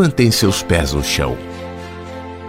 mantém 0.00 0.30
seus 0.30 0.62
pés 0.62 0.94
no 0.94 1.04
chão? 1.04 1.36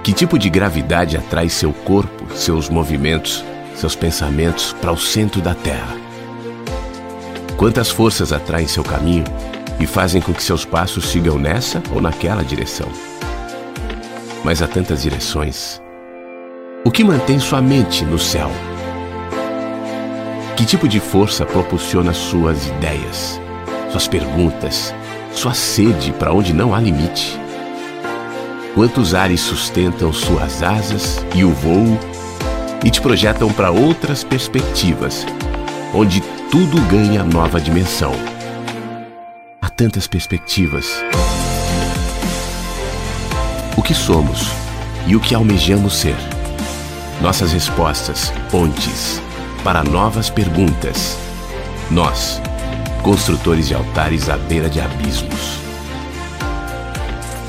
Que 0.05 0.13
tipo 0.13 0.39
de 0.39 0.49
gravidade 0.49 1.17
atrai 1.17 1.49
seu 1.49 1.73
corpo, 1.73 2.33
seus 2.33 2.69
movimentos, 2.69 3.43
seus 3.75 3.93
pensamentos 3.93 4.73
para 4.79 4.93
o 4.93 4.97
centro 4.97 5.41
da 5.41 5.53
Terra? 5.53 5.97
Quantas 7.57 7.89
forças 7.89 8.31
atraem 8.31 8.69
seu 8.69 8.85
caminho 8.85 9.25
e 9.81 9.85
fazem 9.85 10.21
com 10.21 10.33
que 10.33 10.41
seus 10.41 10.63
passos 10.63 11.09
sigam 11.09 11.37
nessa 11.37 11.83
ou 11.93 11.99
naquela 11.99 12.41
direção? 12.41 12.87
Mas 14.45 14.61
há 14.61 14.67
tantas 14.67 15.01
direções. 15.03 15.81
O 16.85 16.89
que 16.89 17.03
mantém 17.03 17.37
sua 17.37 17.61
mente 17.61 18.05
no 18.05 18.17
céu? 18.17 18.49
Que 20.55 20.65
tipo 20.65 20.87
de 20.87 21.01
força 21.01 21.45
propulsiona 21.45 22.13
suas 22.13 22.65
ideias, 22.65 23.41
suas 23.91 24.07
perguntas, 24.07 24.95
sua 25.33 25.53
sede 25.53 26.13
para 26.13 26.31
onde 26.31 26.53
não 26.53 26.73
há 26.73 26.79
limite? 26.79 27.40
Quantos 28.73 29.13
ares 29.13 29.41
sustentam 29.41 30.13
suas 30.13 30.63
asas 30.63 31.25
e 31.35 31.43
o 31.43 31.51
voo 31.51 31.99
e 32.85 32.89
te 32.89 33.01
projetam 33.01 33.51
para 33.51 33.69
outras 33.69 34.23
perspectivas, 34.23 35.25
onde 35.93 36.21
tudo 36.49 36.79
ganha 36.89 37.21
nova 37.21 37.59
dimensão? 37.59 38.13
Há 39.61 39.69
tantas 39.69 40.07
perspectivas. 40.07 40.87
O 43.75 43.83
que 43.83 43.93
somos 43.93 44.47
e 45.05 45.17
o 45.17 45.19
que 45.19 45.35
almejamos 45.35 45.97
ser? 45.97 46.15
Nossas 47.21 47.51
respostas, 47.51 48.31
pontes 48.49 49.21
para 49.65 49.83
novas 49.83 50.29
perguntas. 50.29 51.17
Nós, 51.91 52.41
construtores 53.03 53.67
de 53.67 53.75
altares 53.75 54.29
à 54.29 54.37
beira 54.37 54.69
de 54.69 54.79
abismos. 54.79 55.60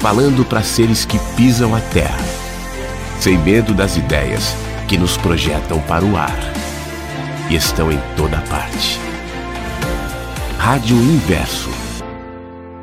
Falando 0.02 0.44
para 0.44 0.64
seres 0.64 1.04
que 1.04 1.16
pisam 1.36 1.76
a 1.76 1.80
terra, 1.80 2.18
sem 3.20 3.38
medo 3.38 3.72
das 3.72 3.96
ideias 3.96 4.52
que 4.88 4.98
nos 4.98 5.16
projetam 5.16 5.78
para 5.82 6.04
o 6.04 6.16
ar 6.16 6.36
e 7.48 7.54
estão 7.54 7.92
em 7.92 8.00
toda 8.16 8.38
parte. 8.50 8.98
Rádio 10.58 10.96
Inverso. 10.96 11.70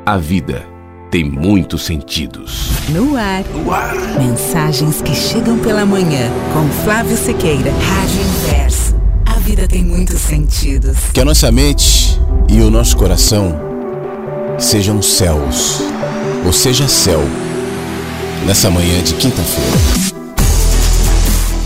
A 0.06 0.16
vida 0.16 0.66
tem 1.10 1.22
muitos 1.22 1.84
sentidos. 1.84 2.70
No 2.88 3.14
ar. 3.18 3.44
No 3.52 3.70
ar. 3.70 3.94
Mensagens 4.18 5.02
que 5.02 5.14
chegam 5.14 5.58
pela 5.58 5.84
manhã 5.84 6.30
com 6.54 6.66
Flávio 6.84 7.18
Sequeira. 7.18 7.70
Rádio 7.70 8.20
Inverso. 8.22 8.96
A 9.26 9.38
vida 9.40 9.68
tem 9.68 9.84
muitos 9.84 10.20
sentidos. 10.20 10.96
Que 11.12 11.20
a 11.20 11.24
nossa 11.26 11.52
mente 11.52 12.18
e 12.48 12.62
o 12.62 12.70
nosso 12.70 12.96
coração 12.96 13.60
sejam 14.58 15.02
céus, 15.02 15.82
ou 16.44 16.52
seja, 16.52 16.88
céu, 16.88 17.22
nessa 18.46 18.70
manhã 18.70 19.02
de 19.02 19.14
quinta-feira. 19.14 19.78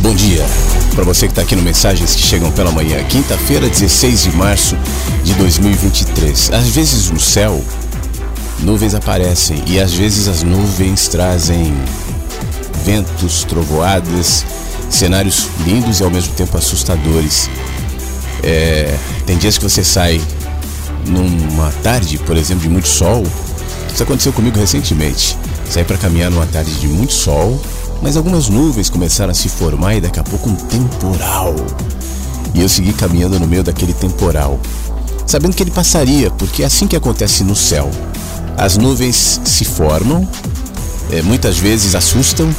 Bom 0.00 0.14
dia 0.14 0.44
para 0.94 1.04
você 1.04 1.26
que 1.26 1.32
está 1.32 1.42
aqui 1.42 1.56
no 1.56 1.62
Mensagens 1.62 2.14
que 2.14 2.22
chegam 2.22 2.52
pela 2.52 2.70
manhã, 2.70 3.02
quinta-feira, 3.04 3.68
16 3.68 4.22
de 4.22 4.36
março 4.36 4.76
de 5.24 5.34
2023. 5.34 6.52
Às 6.52 6.68
vezes 6.68 7.10
no 7.10 7.18
céu, 7.18 7.62
nuvens 8.60 8.94
aparecem 8.94 9.62
e 9.66 9.80
às 9.80 9.92
vezes 9.92 10.28
as 10.28 10.42
nuvens 10.44 11.08
trazem 11.08 11.74
ventos, 12.84 13.42
trovoadas, 13.44 14.44
cenários 14.88 15.48
lindos 15.66 15.98
e 15.98 16.04
ao 16.04 16.10
mesmo 16.10 16.32
tempo 16.34 16.56
assustadores. 16.56 17.50
É, 18.42 18.96
tem 19.26 19.36
dias 19.36 19.58
que 19.58 19.64
você 19.64 19.82
sai 19.82 20.20
numa 21.06 21.72
tarde, 21.82 22.18
por 22.18 22.36
exemplo, 22.36 22.62
de 22.62 22.68
muito 22.68 22.88
sol. 22.88 23.24
Isso 23.94 24.02
aconteceu 24.02 24.32
comigo 24.32 24.58
recentemente. 24.58 25.38
Saí 25.70 25.84
para 25.84 25.96
caminhar 25.96 26.28
numa 26.28 26.46
tarde 26.46 26.74
de 26.80 26.88
muito 26.88 27.12
sol, 27.12 27.60
mas 28.02 28.16
algumas 28.16 28.48
nuvens 28.48 28.90
começaram 28.90 29.30
a 29.30 29.34
se 29.34 29.48
formar 29.48 29.94
e 29.94 30.00
daqui 30.00 30.18
a 30.18 30.24
pouco 30.24 30.50
um 30.50 30.56
temporal. 30.56 31.54
E 32.52 32.60
eu 32.60 32.68
segui 32.68 32.92
caminhando 32.92 33.38
no 33.38 33.46
meio 33.46 33.62
daquele 33.62 33.92
temporal, 33.92 34.58
sabendo 35.24 35.54
que 35.54 35.62
ele 35.62 35.70
passaria, 35.70 36.28
porque 36.32 36.64
é 36.64 36.66
assim 36.66 36.88
que 36.88 36.96
acontece 36.96 37.44
no 37.44 37.54
céu. 37.54 37.88
As 38.56 38.76
nuvens 38.76 39.40
se 39.44 39.64
formam, 39.64 40.28
é, 41.12 41.22
muitas 41.22 41.56
vezes 41.58 41.94
assustam, 41.94 42.52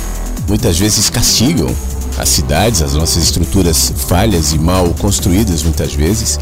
muitas 0.48 0.80
vezes 0.80 1.10
castigam 1.10 1.70
as 2.18 2.30
cidades, 2.30 2.82
as 2.82 2.94
nossas 2.94 3.24
estruturas 3.24 3.92
falhas 4.08 4.54
e 4.54 4.58
mal 4.58 4.88
construídas 5.00 5.64
muitas 5.64 5.94
vezes. 5.94 6.40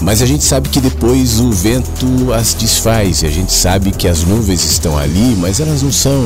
Mas 0.00 0.22
a 0.22 0.26
gente 0.26 0.44
sabe 0.44 0.68
que 0.68 0.80
depois 0.80 1.40
o 1.40 1.50
vento 1.50 2.32
as 2.32 2.54
desfaz 2.54 3.22
e 3.22 3.26
a 3.26 3.30
gente 3.30 3.52
sabe 3.52 3.90
que 3.90 4.06
as 4.06 4.22
nuvens 4.22 4.64
estão 4.64 4.96
ali, 4.96 5.36
mas 5.36 5.60
elas 5.60 5.82
não 5.82 5.92
são 5.92 6.22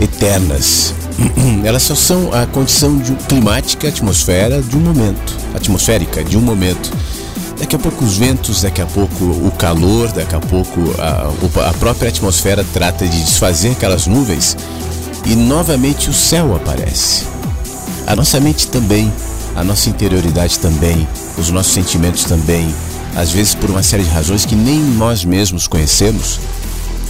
eternas. 0.00 0.94
Elas 1.64 1.82
só 1.82 1.96
são 1.96 2.32
a 2.32 2.46
condição 2.46 2.96
de, 2.96 3.12
climática, 3.26 3.88
atmosfera 3.88 4.62
de 4.62 4.76
um 4.76 4.80
momento, 4.80 5.36
atmosférica 5.52 6.22
de 6.22 6.36
um 6.38 6.40
momento. 6.40 6.92
Daqui 7.58 7.74
a 7.74 7.78
pouco 7.78 8.04
os 8.04 8.16
ventos, 8.16 8.62
daqui 8.62 8.80
a 8.80 8.86
pouco 8.86 9.24
o 9.24 9.50
calor, 9.58 10.12
daqui 10.12 10.36
a 10.36 10.38
pouco 10.38 10.80
a, 10.96 11.68
a 11.68 11.72
própria 11.74 12.08
atmosfera 12.08 12.64
trata 12.72 13.04
de 13.04 13.20
desfazer 13.20 13.72
aquelas 13.72 14.06
nuvens 14.06 14.56
e 15.26 15.34
novamente 15.34 16.08
o 16.08 16.12
céu 16.12 16.54
aparece. 16.54 17.24
A 18.06 18.14
nossa 18.14 18.38
mente 18.38 18.68
também, 18.68 19.12
a 19.58 19.64
nossa 19.64 19.90
interioridade 19.90 20.56
também, 20.60 21.06
os 21.36 21.50
nossos 21.50 21.72
sentimentos 21.72 22.22
também, 22.22 22.72
às 23.16 23.32
vezes 23.32 23.56
por 23.56 23.68
uma 23.70 23.82
série 23.82 24.04
de 24.04 24.10
razões 24.10 24.46
que 24.46 24.54
nem 24.54 24.78
nós 24.78 25.24
mesmos 25.24 25.66
conhecemos, 25.66 26.38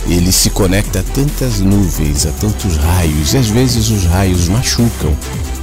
ele 0.06 0.32
se 0.32 0.48
conecta 0.48 1.00
a 1.00 1.02
tantas 1.02 1.60
nuvens, 1.60 2.24
a 2.24 2.30
tantos 2.30 2.78
raios, 2.78 3.34
e 3.34 3.36
às 3.36 3.48
vezes 3.48 3.90
os 3.90 4.06
raios 4.06 4.48
machucam, 4.48 5.14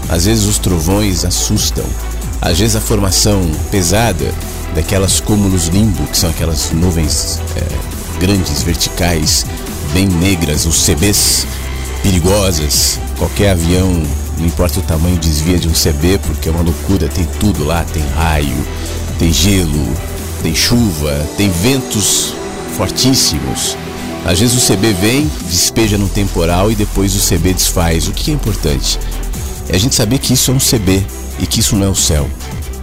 às 0.09 0.25
vezes 0.25 0.45
os 0.45 0.59
trovões 0.59 1.25
assustam, 1.25 1.85
às 2.39 2.59
vezes 2.59 2.75
a 2.75 2.81
formação 2.81 3.41
pesada 3.71 4.31
daquelas 4.75 5.19
cúmulos 5.19 5.65
limbo, 5.69 6.05
que 6.05 6.17
são 6.17 6.29
aquelas 6.29 6.69
nuvens 6.71 7.39
é, 7.55 8.19
grandes, 8.19 8.61
verticais, 8.61 9.43
bem 9.91 10.07
negras, 10.07 10.67
os 10.67 10.85
CBs 10.85 11.47
perigosas. 12.03 12.99
Qualquer 13.17 13.51
avião, 13.51 14.03
não 14.37 14.45
importa 14.45 14.79
o 14.79 14.83
tamanho, 14.83 15.17
desvia 15.17 15.57
de 15.57 15.67
um 15.67 15.71
CB, 15.71 16.19
porque 16.19 16.49
é 16.49 16.51
uma 16.51 16.61
loucura, 16.61 17.07
tem 17.07 17.25
tudo 17.39 17.63
lá, 17.63 17.83
tem 17.85 18.03
raio, 18.15 18.67
tem 19.17 19.31
gelo, 19.31 19.93
tem 20.41 20.53
chuva, 20.53 21.27
tem 21.37 21.49
ventos 21.49 22.33
fortíssimos. 22.75 23.77
Às 24.25 24.39
vezes 24.39 24.57
o 24.57 24.73
CB 24.73 24.93
vem, 24.93 25.31
despeja 25.49 25.97
no 25.97 26.09
temporal 26.09 26.71
e 26.71 26.75
depois 26.75 27.15
o 27.15 27.35
CB 27.35 27.53
desfaz. 27.53 28.07
O 28.07 28.11
que 28.11 28.31
é 28.31 28.33
importante? 28.33 28.99
É 29.69 29.75
a 29.75 29.79
gente 29.79 29.95
saber 29.95 30.17
que 30.17 30.33
isso 30.33 30.51
é 30.51 30.53
um 30.53 30.57
CB 30.57 31.05
e 31.39 31.45
que 31.45 31.59
isso 31.59 31.75
não 31.75 31.85
é 31.85 31.89
o 31.89 31.95
céu. 31.95 32.29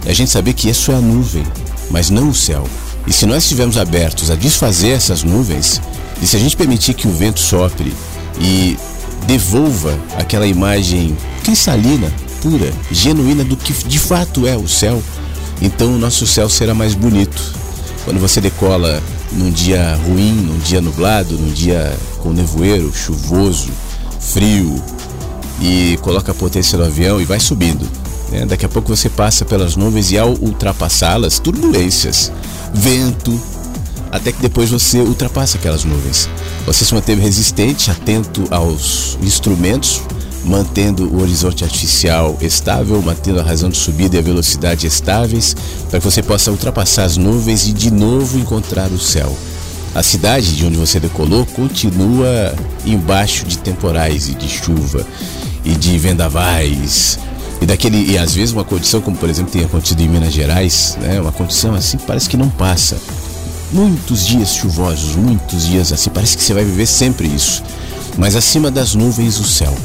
É 0.05 0.11
a 0.11 0.15
gente 0.15 0.31
saber 0.31 0.53
que 0.53 0.69
isso 0.69 0.91
é 0.91 0.95
a 0.95 1.01
nuvem, 1.01 1.45
mas 1.91 2.09
não 2.09 2.29
o 2.29 2.33
céu. 2.33 2.67
E 3.05 3.11
se 3.11 3.25
nós 3.25 3.43
estivermos 3.43 3.77
abertos 3.77 4.31
a 4.31 4.35
desfazer 4.35 4.91
essas 4.91 5.23
nuvens, 5.23 5.81
e 6.21 6.27
se 6.27 6.35
a 6.37 6.39
gente 6.39 6.55
permitir 6.55 6.93
que 6.93 7.07
o 7.07 7.11
vento 7.11 7.39
sopre 7.39 7.93
e 8.39 8.77
devolva 9.25 9.97
aquela 10.17 10.45
imagem 10.45 11.17
cristalina, 11.43 12.11
pura, 12.41 12.71
genuína 12.91 13.43
do 13.43 13.55
que 13.55 13.73
de 13.87 13.99
fato 13.99 14.47
é 14.47 14.55
o 14.55 14.67
céu, 14.67 15.01
então 15.61 15.95
o 15.95 15.97
nosso 15.97 16.25
céu 16.27 16.49
será 16.49 16.73
mais 16.73 16.93
bonito. 16.93 17.41
Quando 18.05 18.19
você 18.19 18.41
decola 18.41 19.01
num 19.31 19.49
dia 19.49 19.95
ruim, 20.07 20.33
num 20.33 20.59
dia 20.59 20.81
nublado, 20.81 21.37
num 21.37 21.51
dia 21.51 21.97
com 22.19 22.31
nevoeiro, 22.31 22.93
chuvoso, 22.93 23.71
frio, 24.19 24.81
e 25.61 25.97
coloca 26.01 26.31
a 26.31 26.35
potência 26.35 26.77
do 26.77 26.83
avião 26.83 27.21
e 27.21 27.25
vai 27.25 27.39
subindo. 27.39 27.87
Né? 28.31 28.45
Daqui 28.45 28.65
a 28.65 28.69
pouco 28.69 28.95
você 28.95 29.09
passa 29.09 29.45
pelas 29.45 29.75
nuvens 29.75 30.11
e 30.11 30.17
ao 30.17 30.31
ultrapassá-las, 30.31 31.39
turbulências, 31.39 32.31
vento, 32.73 33.39
até 34.13 34.31
que 34.31 34.39
depois 34.39 34.69
você 34.69 34.99
ultrapassa 34.99 35.57
aquelas 35.57 35.83
nuvens. 35.83 36.29
Você 36.67 36.85
se 36.85 36.93
manteve 36.93 37.19
resistente, 37.19 37.89
atento 37.89 38.43
aos 38.51 39.17
instrumentos, 39.23 40.03
mantendo 40.45 41.11
o 41.11 41.19
horizonte 41.19 41.63
artificial 41.63 42.37
estável, 42.39 43.01
mantendo 43.01 43.39
a 43.39 43.43
razão 43.43 43.71
de 43.71 43.77
subida 43.77 44.15
e 44.15 44.19
a 44.19 44.21
velocidade 44.21 44.85
estáveis, 44.85 45.55
para 45.89 45.99
que 45.99 46.05
você 46.05 46.21
possa 46.21 46.51
ultrapassar 46.51 47.05
as 47.05 47.17
nuvens 47.17 47.67
e 47.67 47.73
de 47.73 47.89
novo 47.89 48.37
encontrar 48.37 48.91
o 48.91 48.99
céu. 48.99 49.35
A 49.95 50.03
cidade 50.03 50.55
de 50.55 50.63
onde 50.63 50.77
você 50.77 50.99
decolou 50.99 51.43
continua 51.47 52.53
embaixo 52.85 53.45
de 53.45 53.57
temporais 53.57 54.29
e 54.29 54.35
de 54.35 54.47
chuva 54.47 55.07
e 55.65 55.71
de 55.71 55.97
vendavais 55.97 57.17
e 57.59 57.65
daquele 57.65 58.11
e 58.11 58.17
às 58.17 58.35
vezes 58.35 58.53
uma 58.53 58.63
condição 58.63 59.01
como 59.01 59.17
por 59.17 59.29
exemplo 59.29 59.51
tem 59.51 59.63
acontecido 59.63 60.01
em 60.01 60.07
Minas 60.07 60.33
Gerais, 60.33 60.97
né? 61.01 61.19
Uma 61.19 61.31
condição 61.31 61.73
assim 61.73 61.97
parece 61.97 62.29
que 62.29 62.37
não 62.37 62.49
passa. 62.49 62.97
Muitos 63.73 64.27
dias 64.27 64.53
chuvosos, 64.53 65.15
muitos 65.15 65.65
dias 65.65 65.91
assim, 65.91 66.11
parece 66.11 66.37
que 66.37 66.43
você 66.43 66.53
vai 66.53 66.63
viver 66.63 66.85
sempre 66.85 67.27
isso. 67.27 67.63
Mas 68.19 68.35
acima 68.35 68.69
das 68.69 68.93
nuvens 68.93 69.39
o 69.39 69.43
céu. 69.43 69.75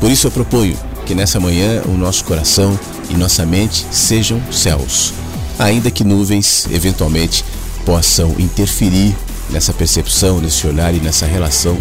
Por 0.00 0.10
isso 0.10 0.26
eu 0.26 0.30
proponho 0.30 0.74
que 1.04 1.14
nessa 1.14 1.38
manhã 1.38 1.82
o 1.84 1.90
nosso 1.90 2.24
coração 2.24 2.80
e 3.10 3.14
nossa 3.14 3.44
mente 3.44 3.84
sejam 3.90 4.40
céus, 4.50 5.12
ainda 5.58 5.90
que 5.90 6.04
nuvens 6.04 6.66
eventualmente 6.70 7.44
possam 7.84 8.34
interferir 8.38 9.14
nessa 9.50 9.74
percepção, 9.74 10.40
nesse 10.40 10.66
olhar 10.66 10.94
e 10.94 11.00
nessa 11.00 11.26
relação 11.26 11.76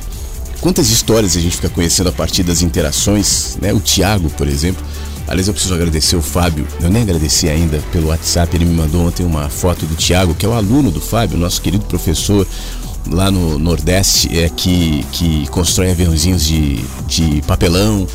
Quantas 0.62 0.90
histórias 0.90 1.38
a 1.38 1.40
gente 1.40 1.56
fica 1.56 1.70
conhecendo 1.70 2.10
a 2.10 2.12
partir 2.12 2.44
das 2.44 2.62
interações, 2.62 3.58
né? 3.62 3.74
O 3.74 3.80
Tiago, 3.80 4.30
por 4.32 4.48
exemplo. 4.48 4.84
Aliás, 5.28 5.48
eu 5.48 5.54
preciso 5.54 5.76
agradecer 5.76 6.16
o 6.16 6.22
Fábio. 6.22 6.68
Eu 6.82 6.90
nem 6.90 7.04
agradeci 7.04 7.48
ainda 7.48 7.80
pelo 7.92 8.08
WhatsApp. 8.08 8.56
Ele 8.56 8.66
me 8.66 8.74
mandou 8.74 9.06
ontem 9.06 9.24
uma 9.24 9.48
foto 9.48 9.86
do 9.86 9.96
Tiago, 9.96 10.34
que 10.34 10.46
é 10.46 10.50
o 10.50 10.54
aluno 10.54 10.90
do 10.90 11.00
Fábio, 11.00 11.38
nosso 11.38 11.62
querido 11.62 11.86
professor 11.86 12.48
lá 13.08 13.32
no 13.32 13.58
Nordeste, 13.58 14.38
é 14.38 14.50
que, 14.50 15.06
que 15.12 15.48
constrói 15.50 15.92
aviãozinhos 15.92 16.44
de, 16.44 16.84
de 17.08 17.42
papelão. 17.44 18.08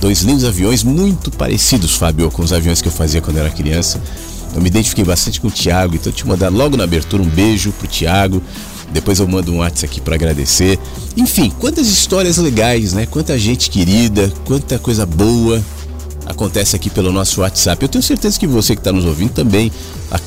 Dois 0.00 0.20
lindos 0.20 0.44
aviões, 0.44 0.82
muito 0.82 1.30
parecidos, 1.30 1.96
Fábio, 1.96 2.30
com 2.30 2.42
os 2.42 2.52
aviões 2.52 2.82
que 2.82 2.88
eu 2.88 2.92
fazia 2.92 3.20
quando 3.20 3.38
era 3.38 3.50
criança. 3.50 4.00
Eu 4.54 4.60
me 4.60 4.68
identifiquei 4.68 5.04
bastante 5.04 5.40
com 5.40 5.48
o 5.48 5.50
Thiago, 5.50 5.96
então 5.96 6.10
eu 6.10 6.16
te 6.16 6.26
mandar 6.26 6.48
logo 6.48 6.76
na 6.76 6.84
abertura 6.84 7.22
um 7.22 7.28
beijo 7.28 7.72
pro 7.72 7.88
Thiago. 7.88 8.42
Depois 8.92 9.18
eu 9.18 9.26
mando 9.26 9.52
um 9.52 9.58
WhatsApp 9.58 9.86
aqui 9.86 10.00
para 10.00 10.14
agradecer. 10.14 10.78
Enfim, 11.16 11.52
quantas 11.58 11.88
histórias 11.88 12.36
legais, 12.36 12.92
né? 12.92 13.04
Quanta 13.06 13.38
gente 13.38 13.68
querida, 13.68 14.32
quanta 14.44 14.78
coisa 14.78 15.04
boa 15.04 15.62
acontece 16.24 16.74
aqui 16.74 16.90
pelo 16.90 17.12
nosso 17.12 17.40
WhatsApp. 17.40 17.82
Eu 17.82 17.88
tenho 17.88 18.02
certeza 18.02 18.38
que 18.38 18.46
você 18.46 18.74
que 18.74 18.80
está 18.80 18.92
nos 18.92 19.04
ouvindo 19.04 19.30
também 19.30 19.70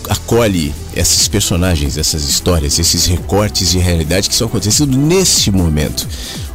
acolhe 0.10 0.74
esses 0.96 1.28
personagens, 1.28 1.98
essas 1.98 2.24
histórias, 2.24 2.80
esses 2.80 3.06
recortes 3.06 3.72
de 3.72 3.80
realidade 3.80 4.28
que 4.28 4.34
estão 4.34 4.48
acontecendo 4.48 4.98
nesse 4.98 5.52
momento. 5.52 6.08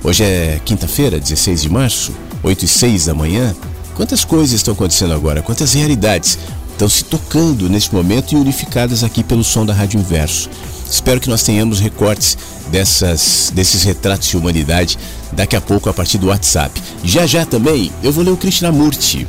Hoje 0.02 0.24
é 0.24 0.60
quinta-feira, 0.64 1.20
16 1.20 1.62
de 1.62 1.68
março, 1.70 2.12
8 2.44 2.64
e 2.64 2.68
6 2.68 3.06
da 3.06 3.14
manhã. 3.14 3.54
Quantas 3.96 4.24
coisas 4.24 4.52
estão 4.52 4.74
acontecendo 4.74 5.14
agora? 5.14 5.42
Quantas 5.42 5.72
realidades 5.72 6.38
estão 6.70 6.88
se 6.88 7.04
tocando 7.04 7.68
nesse 7.68 7.92
momento 7.92 8.32
e 8.32 8.36
unificadas 8.36 9.02
aqui 9.02 9.24
pelo 9.24 9.42
som 9.42 9.64
da 9.64 9.72
Rádio 9.72 9.98
Inverso? 9.98 10.50
Espero 10.88 11.20
que 11.20 11.30
nós 11.30 11.42
tenhamos 11.42 11.80
recortes 11.80 12.36
dessas, 12.70 13.50
desses 13.54 13.82
retratos 13.82 14.28
de 14.28 14.36
humanidade 14.36 14.98
daqui 15.32 15.56
a 15.56 15.60
pouco 15.60 15.88
a 15.88 15.94
partir 15.94 16.18
do 16.18 16.26
WhatsApp. 16.26 16.80
Já 17.02 17.26
já 17.26 17.46
também 17.46 17.90
eu 18.02 18.12
vou 18.12 18.22
ler 18.22 18.30
o 18.30 18.36
Krishnamurti. 18.36 19.26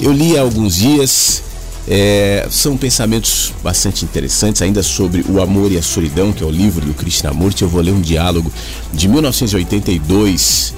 Eu 0.00 0.12
li 0.12 0.36
há 0.36 0.40
alguns 0.40 0.76
dias, 0.76 1.42
é, 1.86 2.46
são 2.50 2.76
pensamentos 2.76 3.52
bastante 3.62 4.04
interessantes 4.04 4.62
ainda 4.62 4.82
sobre 4.82 5.24
o 5.28 5.40
amor 5.40 5.70
e 5.70 5.78
a 5.78 5.82
solidão, 5.82 6.32
que 6.32 6.42
é 6.42 6.46
o 6.46 6.50
livro 6.50 6.84
do 6.84 6.94
Krishnamurti. 6.94 7.62
Eu 7.62 7.68
vou 7.68 7.80
ler 7.80 7.92
um 7.92 8.00
diálogo 8.00 8.52
de 8.92 9.08
1982. 9.08 10.74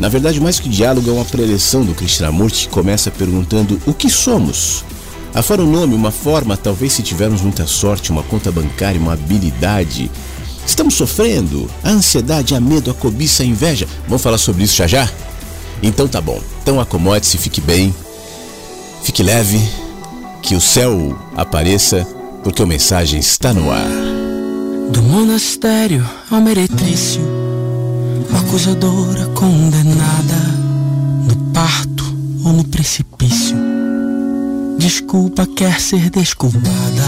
Na 0.00 0.08
verdade, 0.08 0.40
mais 0.40 0.58
que 0.58 0.66
diálogo, 0.66 1.10
é 1.10 1.12
uma 1.12 1.26
preleção 1.26 1.84
do 1.84 1.94
Krishnamurti 1.94 2.66
que 2.66 2.72
começa 2.72 3.10
perguntando 3.10 3.78
o 3.86 3.92
que 3.92 4.08
somos. 4.08 4.82
Afora 5.34 5.62
o 5.62 5.70
nome, 5.70 5.94
uma 5.94 6.10
forma, 6.10 6.56
talvez 6.56 6.94
se 6.94 7.02
tivermos 7.02 7.42
muita 7.42 7.66
sorte, 7.66 8.10
uma 8.10 8.22
conta 8.22 8.50
bancária, 8.50 8.98
uma 8.98 9.12
habilidade. 9.12 10.10
Estamos 10.66 10.94
sofrendo? 10.94 11.70
A 11.84 11.90
ansiedade, 11.90 12.54
a 12.54 12.60
medo, 12.60 12.90
a 12.90 12.94
cobiça, 12.94 13.42
a 13.42 13.46
inveja. 13.46 13.86
Vamos 14.08 14.22
falar 14.22 14.38
sobre 14.38 14.64
isso 14.64 14.74
já 14.74 14.86
já? 14.86 15.08
Então 15.82 16.08
tá 16.08 16.18
bom. 16.18 16.40
Então 16.62 16.80
acomode-se, 16.80 17.36
fique 17.36 17.60
bem, 17.60 17.94
fique 19.02 19.22
leve, 19.22 19.60
que 20.40 20.54
o 20.54 20.60
céu 20.62 21.14
apareça, 21.36 22.06
porque 22.42 22.62
a 22.62 22.66
mensagem 22.66 23.20
está 23.20 23.52
no 23.52 23.70
ar. 23.70 23.90
Do 24.90 25.02
monastério 25.02 26.08
ao 26.30 26.40
meretrício, 26.40 27.20
acusadora 28.38 29.26
condenada, 29.34 30.36
no 31.26 31.36
parto 31.52 32.04
ou 32.44 32.52
no 32.52 32.64
precipício 32.64 33.70
Desculpa 34.80 35.46
quer 35.46 35.78
ser 35.78 36.08
desculpada. 36.08 37.04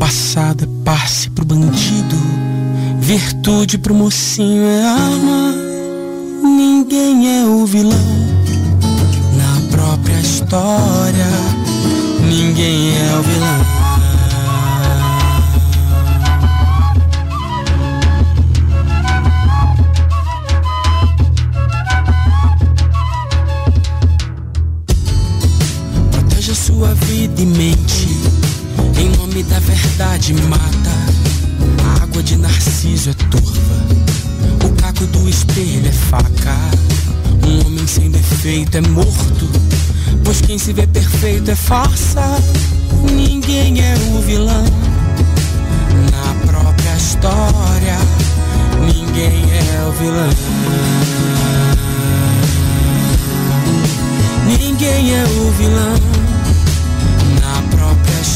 Passado 0.00 0.64
é 0.64 0.84
passe 0.84 1.28
pro 1.28 1.44
bandido. 1.44 2.16
Virtude 2.98 3.76
pro 3.76 3.94
mocinho 3.94 4.62
é 4.62 4.88
alma. 4.88 5.54
Ninguém 6.42 7.40
é 7.40 7.44
o 7.44 7.66
vilão. 7.66 7.98
Na 9.36 9.76
própria 9.76 10.18
história, 10.18 11.26
ninguém 12.26 12.96
é 12.96 13.18
o 13.18 13.22
vilão. 13.22 13.81
Vida 27.12 27.42
e 27.42 27.46
mente. 27.46 28.08
Em 28.98 29.08
nome 29.16 29.42
da 29.44 29.58
verdade 29.60 30.34
mata. 30.48 30.62
A 31.84 32.02
água 32.02 32.22
de 32.22 32.36
narciso 32.36 33.10
é 33.10 33.14
turva. 33.14 34.66
O 34.66 34.70
caco 34.76 35.06
do 35.06 35.28
espelho 35.28 35.86
é 35.86 35.92
faca. 35.92 36.56
Um 37.46 37.66
homem 37.66 37.86
sem 37.86 38.10
defeito 38.10 38.76
é 38.76 38.80
morto. 38.80 39.48
Pois 40.24 40.40
quem 40.40 40.58
se 40.58 40.72
vê 40.72 40.86
perfeito 40.86 41.50
é 41.50 41.56
farsa. 41.56 42.22
Ninguém 43.14 43.80
é 43.80 43.94
o 44.14 44.20
vilão. 44.20 44.64
Na 46.10 46.46
própria 46.46 46.96
história, 46.96 47.98
ninguém 48.80 49.44
é 49.52 49.88
o 49.88 49.92
vilão. 49.92 50.30
Ninguém 54.58 55.14
é 55.14 55.24
o 55.24 55.50
vilão 55.52 56.21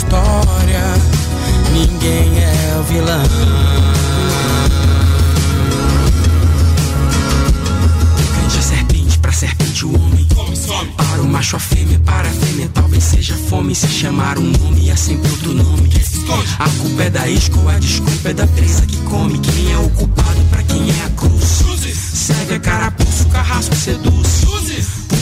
história, 0.07 0.83
ninguém 1.73 2.39
é 2.39 2.79
o 2.79 2.83
vilão. 2.85 3.27
Serpente, 9.33 9.85
o 9.85 9.95
homem. 9.95 10.27
Para 10.97 11.21
o 11.21 11.29
macho 11.29 11.57
a 11.57 11.59
fêmea, 11.59 12.01
para 12.07 12.27
a 12.27 12.33
fêmea 12.33 12.71
talvez 12.73 13.05
seja 13.05 13.35
fome. 13.35 13.75
Se 13.75 13.87
chamar 13.87 14.39
um 14.39 14.51
nome 14.51 14.89
é 14.89 14.97
sempre 14.97 15.31
outro 15.31 15.53
nome. 15.53 15.91
A 16.59 16.67
culpa 16.81 17.03
é 17.03 17.11
da 17.11 17.29
isca, 17.29 17.57
a 17.71 17.79
desculpa 17.79 18.31
é 18.31 18.33
da 18.33 18.47
presa 18.47 18.87
que 18.87 18.97
come. 19.03 19.39
Quem 19.41 19.73
é 19.75 19.77
o 19.77 19.91
culpado 19.91 20.41
pra 20.49 20.63
quem 20.63 20.89
é 20.89 21.05
a 21.05 21.11
cruz? 21.11 21.63
Segue 22.15 22.55
a 22.55 22.61
carapuço, 22.61 23.27
carrasco 23.27 23.77
seduz. 23.77 24.47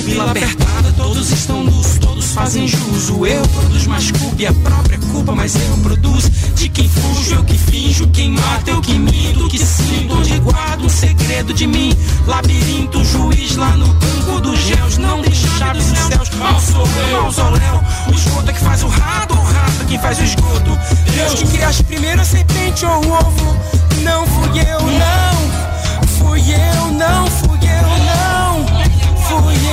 Pupila 0.04 0.30
apertada, 0.30 0.92
todos 0.99 1.30
estão 1.30 1.64
nus, 1.64 1.99
todos 1.99 2.32
fazem 2.32 2.68
jus. 2.68 3.08
O 3.08 3.26
eu 3.26 3.40
produz 3.49 3.87
mais 3.87 4.11
culpa 4.11 4.42
e 4.42 4.46
a 4.46 4.52
própria 4.52 4.99
culpa, 4.99 5.34
mas 5.34 5.54
eu 5.56 5.78
produzo. 5.78 6.30
De 6.54 6.68
quem 6.68 6.87
fujo, 6.87 7.37
eu 7.37 7.44
que 7.44 7.56
finjo, 7.56 8.06
quem 8.08 8.32
mata, 8.32 8.70
eu 8.70 8.82
que 8.82 8.99
minto, 8.99 9.49
que 9.49 9.58
sinto, 9.58 10.14
onde 10.14 10.38
guardo 10.40 10.84
um 10.84 10.88
segredo 10.90 11.54
de 11.54 11.66
mim. 11.66 11.96
Labirinto, 12.26 13.02
juiz 13.02 13.56
lá 13.56 13.70
no 13.78 13.87
banco 13.94 14.40
dos 14.42 14.61
réus, 14.66 14.99
não 14.99 15.23
deixa 15.23 15.49
chaves 15.58 15.88
nos 15.88 15.99
céus. 15.99 16.30
Mausoléu, 16.38 17.23
mausoléu, 17.23 17.84
o 18.08 18.11
esgoto 18.11 18.50
é 18.50 18.52
que 18.52 18.61
faz 18.61 18.82
o 18.82 18.88
rato, 18.88 19.32
o 19.32 19.42
rato 19.42 19.82
é 19.82 19.84
quem 19.87 19.99
faz 19.99 20.18
o 20.18 20.23
esgoto. 20.23 20.78
Deus 21.14 21.32
que 21.32 21.46
criaste 21.46 21.82
primeiro 21.82 22.20
a 22.20 22.25
serpente 22.26 22.84
ou 22.84 23.06
o 23.06 23.11
ovo, 23.11 23.56
não 24.02 24.26
fui 24.26 24.61
eu, 24.61 24.80
não 24.82 26.06
fui 26.06 26.40
eu, 26.40 26.92
não 26.92 27.26
fui 27.26 27.58
eu, 27.58 27.88
não 28.04 28.23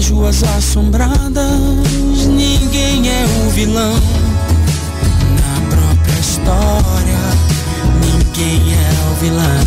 nas 0.00 0.08
ruas 0.08 0.42
assombradas 0.42 2.26
ninguém 2.26 3.06
é 3.06 3.24
o 3.44 3.50
vilão. 3.50 3.92
Na 5.36 5.76
própria 5.76 6.18
história 6.18 7.18
ninguém 8.00 8.72
é 8.72 8.88
o 9.10 9.14
vilão. 9.20 9.60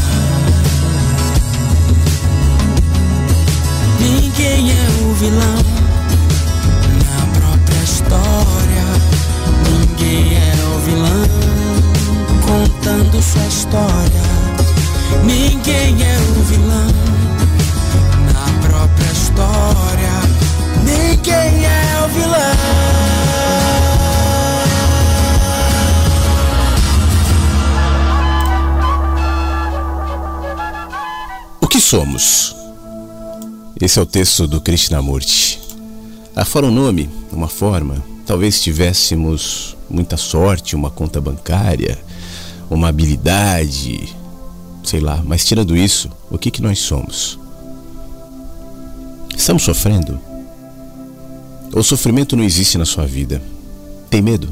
Ninguém 3.99 4.71
é 4.71 4.87
o 5.03 5.13
vilão. 5.13 5.59
Na 7.05 7.39
própria 7.39 7.83
história 7.83 8.85
ninguém 9.69 10.35
é 10.35 10.53
o 10.65 10.79
vilão. 10.79 11.27
Contando 12.41 13.21
sua 13.21 13.45
história 13.45 14.23
ninguém 15.25 15.95
é 16.01 16.17
o 16.17 16.43
vilão. 16.43 17.13
Na 18.33 18.67
própria 18.67 19.11
história 19.11 19.92
Ninguém 21.25 21.65
é 21.65 22.03
o 22.03 22.07
vilão. 22.09 22.37
O 31.61 31.67
que 31.69 31.79
somos? 31.79 32.53
Esse 33.79 33.99
é 33.99 34.01
o 34.01 34.05
texto 34.05 34.45
do 34.45 34.59
Krishnamurti. 34.59 35.61
Afora 36.35 36.65
um 36.65 36.71
nome, 36.71 37.09
uma 37.31 37.47
forma, 37.47 38.03
talvez 38.25 38.61
tivéssemos 38.61 39.77
muita 39.89 40.17
sorte, 40.17 40.75
uma 40.75 40.91
conta 40.91 41.21
bancária, 41.21 41.97
uma 42.69 42.89
habilidade, 42.89 44.13
sei 44.83 44.99
lá, 44.99 45.23
mas 45.25 45.45
tirando 45.45 45.73
isso, 45.73 46.09
o 46.29 46.37
que, 46.37 46.51
que 46.51 46.61
nós 46.61 46.79
somos? 46.79 47.39
Estamos 49.37 49.63
sofrendo? 49.63 50.32
O 51.75 51.81
sofrimento 51.81 52.35
não 52.35 52.43
existe 52.43 52.77
na 52.77 52.85
sua 52.85 53.07
vida? 53.07 53.41
Tem 54.07 54.21
medo? 54.21 54.47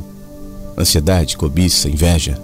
Ansiedade, 0.76 1.38
cobiça, 1.38 1.88
inveja? 1.88 2.42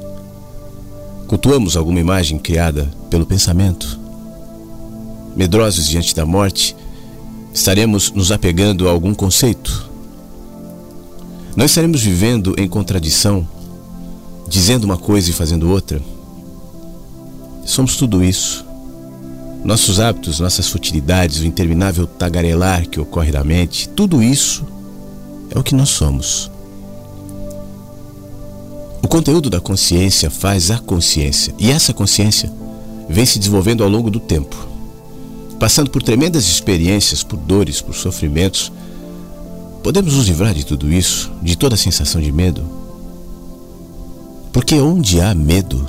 Cultuamos 1.28 1.76
alguma 1.76 2.00
imagem 2.00 2.38
criada 2.38 2.88
pelo 3.10 3.26
pensamento? 3.26 4.00
Medrosos 5.36 5.88
diante 5.88 6.16
da 6.16 6.28
morte, 6.28 6.76
estaremos 7.52 8.12
nos 8.12 8.32
apegando 8.32 8.88
a 8.88 8.92
algum 8.92 9.16
conceito? 9.16 9.90
Nós 11.56 11.72
estaremos 11.72 12.04
vivendo 12.04 12.54
em 12.56 12.68
contradição, 12.68 13.48
dizendo 14.48 14.84
uma 14.84 14.98
coisa 14.98 15.32
e 15.32 15.34
fazendo 15.34 15.72
outra? 15.72 16.00
Somos 17.66 17.96
tudo 17.96 18.24
isso. 18.24 18.67
Nossos 19.68 20.00
hábitos, 20.00 20.40
nossas 20.40 20.70
futilidades, 20.70 21.42
o 21.42 21.46
interminável 21.46 22.08
tagarelar 22.08 22.88
que 22.88 23.02
ocorre 23.02 23.34
na 23.34 23.44
mente, 23.44 23.90
tudo 23.90 24.24
isso 24.24 24.66
é 25.54 25.60
o 25.60 25.64
que 25.64 25.76
nós 25.76 25.90
somos. 25.90 26.50
O 29.04 29.10
conteúdo 29.10 29.50
da 29.50 29.60
consciência 29.60 30.32
faz 30.32 30.72
a 30.72 30.80
consciência, 30.80 31.54
e 31.60 31.70
essa 31.70 31.94
consciência 31.94 32.50
vem 33.10 33.26
se 33.26 33.40
desenvolvendo 33.40 33.84
ao 33.84 33.90
longo 33.90 34.10
do 34.10 34.22
tempo, 34.22 34.56
passando 35.60 35.92
por 35.92 36.02
tremendas 36.02 36.46
experiências, 36.46 37.22
por 37.22 37.36
dores, 37.36 37.82
por 37.82 37.94
sofrimentos. 37.94 38.72
Podemos 39.84 40.16
nos 40.16 40.28
livrar 40.28 40.54
de 40.54 40.66
tudo 40.66 40.90
isso, 40.94 41.30
de 41.42 41.58
toda 41.58 41.76
a 41.76 41.78
sensação 41.78 42.22
de 42.22 42.32
medo? 42.32 42.64
Porque 44.54 44.76
onde 44.76 45.20
há 45.20 45.36
medo, 45.36 45.86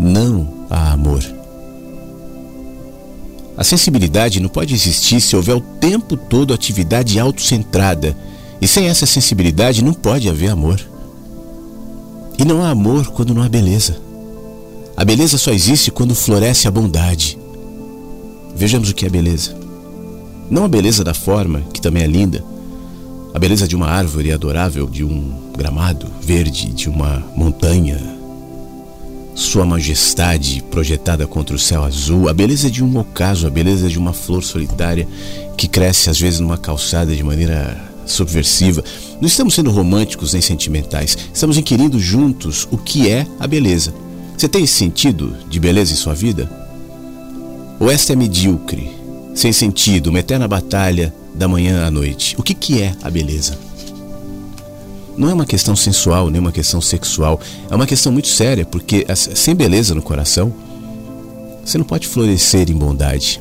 não 0.00 0.64
há 0.70 0.92
amor. 0.92 1.41
A 3.56 3.62
sensibilidade 3.62 4.40
não 4.40 4.48
pode 4.48 4.74
existir 4.74 5.20
se 5.20 5.36
houver 5.36 5.54
o 5.54 5.60
tempo 5.60 6.16
todo 6.16 6.54
atividade 6.54 7.18
autocentrada. 7.18 8.16
E 8.60 8.66
sem 8.66 8.88
essa 8.88 9.06
sensibilidade 9.06 9.84
não 9.84 9.92
pode 9.92 10.28
haver 10.28 10.50
amor. 10.50 10.80
E 12.38 12.44
não 12.44 12.62
há 12.62 12.70
amor 12.70 13.08
quando 13.08 13.34
não 13.34 13.42
há 13.42 13.48
beleza. 13.48 14.00
A 14.96 15.04
beleza 15.04 15.36
só 15.36 15.52
existe 15.52 15.90
quando 15.90 16.14
floresce 16.14 16.66
a 16.66 16.70
bondade. 16.70 17.38
Vejamos 18.54 18.90
o 18.90 18.94
que 18.94 19.06
é 19.06 19.10
beleza. 19.10 19.56
Não 20.50 20.64
a 20.64 20.68
beleza 20.68 21.02
da 21.02 21.14
forma, 21.14 21.62
que 21.72 21.80
também 21.80 22.02
é 22.02 22.06
linda, 22.06 22.44
a 23.34 23.38
beleza 23.38 23.66
de 23.66 23.74
uma 23.74 23.86
árvore 23.86 24.30
adorável, 24.30 24.86
de 24.86 25.02
um 25.02 25.32
gramado 25.56 26.06
verde, 26.20 26.72
de 26.72 26.88
uma 26.88 27.22
montanha 27.34 28.11
sua 29.34 29.64
majestade 29.64 30.62
projetada 30.70 31.26
contra 31.26 31.56
o 31.56 31.58
céu 31.58 31.84
azul, 31.84 32.28
a 32.28 32.34
beleza 32.34 32.70
de 32.70 32.84
um 32.84 32.98
ocaso, 32.98 33.46
a 33.46 33.50
beleza 33.50 33.88
de 33.88 33.98
uma 33.98 34.12
flor 34.12 34.42
solitária 34.42 35.08
que 35.56 35.66
cresce 35.66 36.10
às 36.10 36.20
vezes 36.20 36.40
numa 36.40 36.58
calçada 36.58 37.14
de 37.14 37.22
maneira 37.22 37.92
subversiva. 38.04 38.84
Não 39.20 39.26
estamos 39.26 39.54
sendo 39.54 39.70
românticos 39.70 40.32
nem 40.32 40.42
sentimentais, 40.42 41.16
estamos 41.32 41.56
inquirindo 41.56 41.98
juntos 41.98 42.68
o 42.70 42.76
que 42.76 43.08
é 43.08 43.26
a 43.38 43.46
beleza. 43.46 43.94
Você 44.36 44.48
tem 44.48 44.64
esse 44.64 44.74
sentido 44.74 45.36
de 45.48 45.60
beleza 45.60 45.92
em 45.92 45.96
sua 45.96 46.14
vida? 46.14 46.50
Ou 47.78 47.90
esta 47.90 48.12
é 48.12 48.16
medíocre, 48.16 48.90
sem 49.34 49.52
sentido, 49.52 50.08
uma 50.08 50.20
eterna 50.20 50.46
batalha 50.46 51.14
da 51.34 51.48
manhã 51.48 51.86
à 51.86 51.90
noite? 51.90 52.34
O 52.38 52.42
que, 52.42 52.54
que 52.54 52.82
é 52.82 52.94
a 53.02 53.10
beleza? 53.10 53.58
Não 55.16 55.28
é 55.28 55.34
uma 55.34 55.46
questão 55.46 55.76
sensual, 55.76 56.30
nem 56.30 56.40
uma 56.40 56.52
questão 56.52 56.80
sexual. 56.80 57.40
É 57.70 57.74
uma 57.74 57.86
questão 57.86 58.12
muito 58.12 58.28
séria, 58.28 58.64
porque 58.64 59.06
sem 59.14 59.54
beleza 59.54 59.94
no 59.94 60.02
coração, 60.02 60.52
você 61.64 61.78
não 61.78 61.84
pode 61.84 62.08
florescer 62.08 62.70
em 62.70 62.74
bondade. 62.74 63.40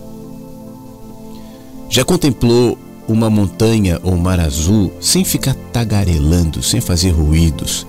Já 1.90 2.06
contemplou 2.06 2.78
uma 3.08 3.30
montanha 3.30 4.00
ou 4.04 4.14
um 4.14 4.18
mar 4.18 4.40
azul 4.40 4.94
sem 5.02 5.24
ficar 5.24 5.56
tagarelando, 5.74 6.62
sem 6.64 6.80
fazer 6.80 7.12
ruídos? 7.12 7.86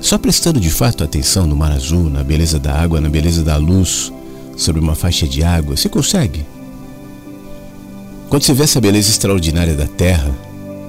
Só 0.00 0.18
prestando 0.18 0.60
de 0.60 0.70
fato 0.70 1.02
atenção 1.02 1.46
no 1.46 1.56
mar 1.56 1.72
azul, 1.72 2.10
na 2.10 2.22
beleza 2.22 2.58
da 2.58 2.74
água, 2.74 3.00
na 3.00 3.08
beleza 3.08 3.42
da 3.42 3.56
luz 3.56 4.12
sobre 4.56 4.80
uma 4.80 4.94
faixa 4.94 5.26
de 5.26 5.42
água, 5.42 5.76
você 5.76 5.88
consegue? 5.88 6.46
Quando 8.28 8.42
você 8.42 8.52
vê 8.52 8.64
essa 8.64 8.80
beleza 8.80 9.10
extraordinária 9.10 9.74
da 9.74 9.86
terra, 9.86 10.34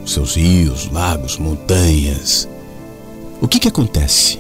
seus 0.06 0.36
rios, 0.36 0.90
lagos, 0.92 1.38
montanhas. 1.38 2.48
O 3.42 3.48
que 3.48 3.60
que 3.60 3.68
acontece? 3.68 4.40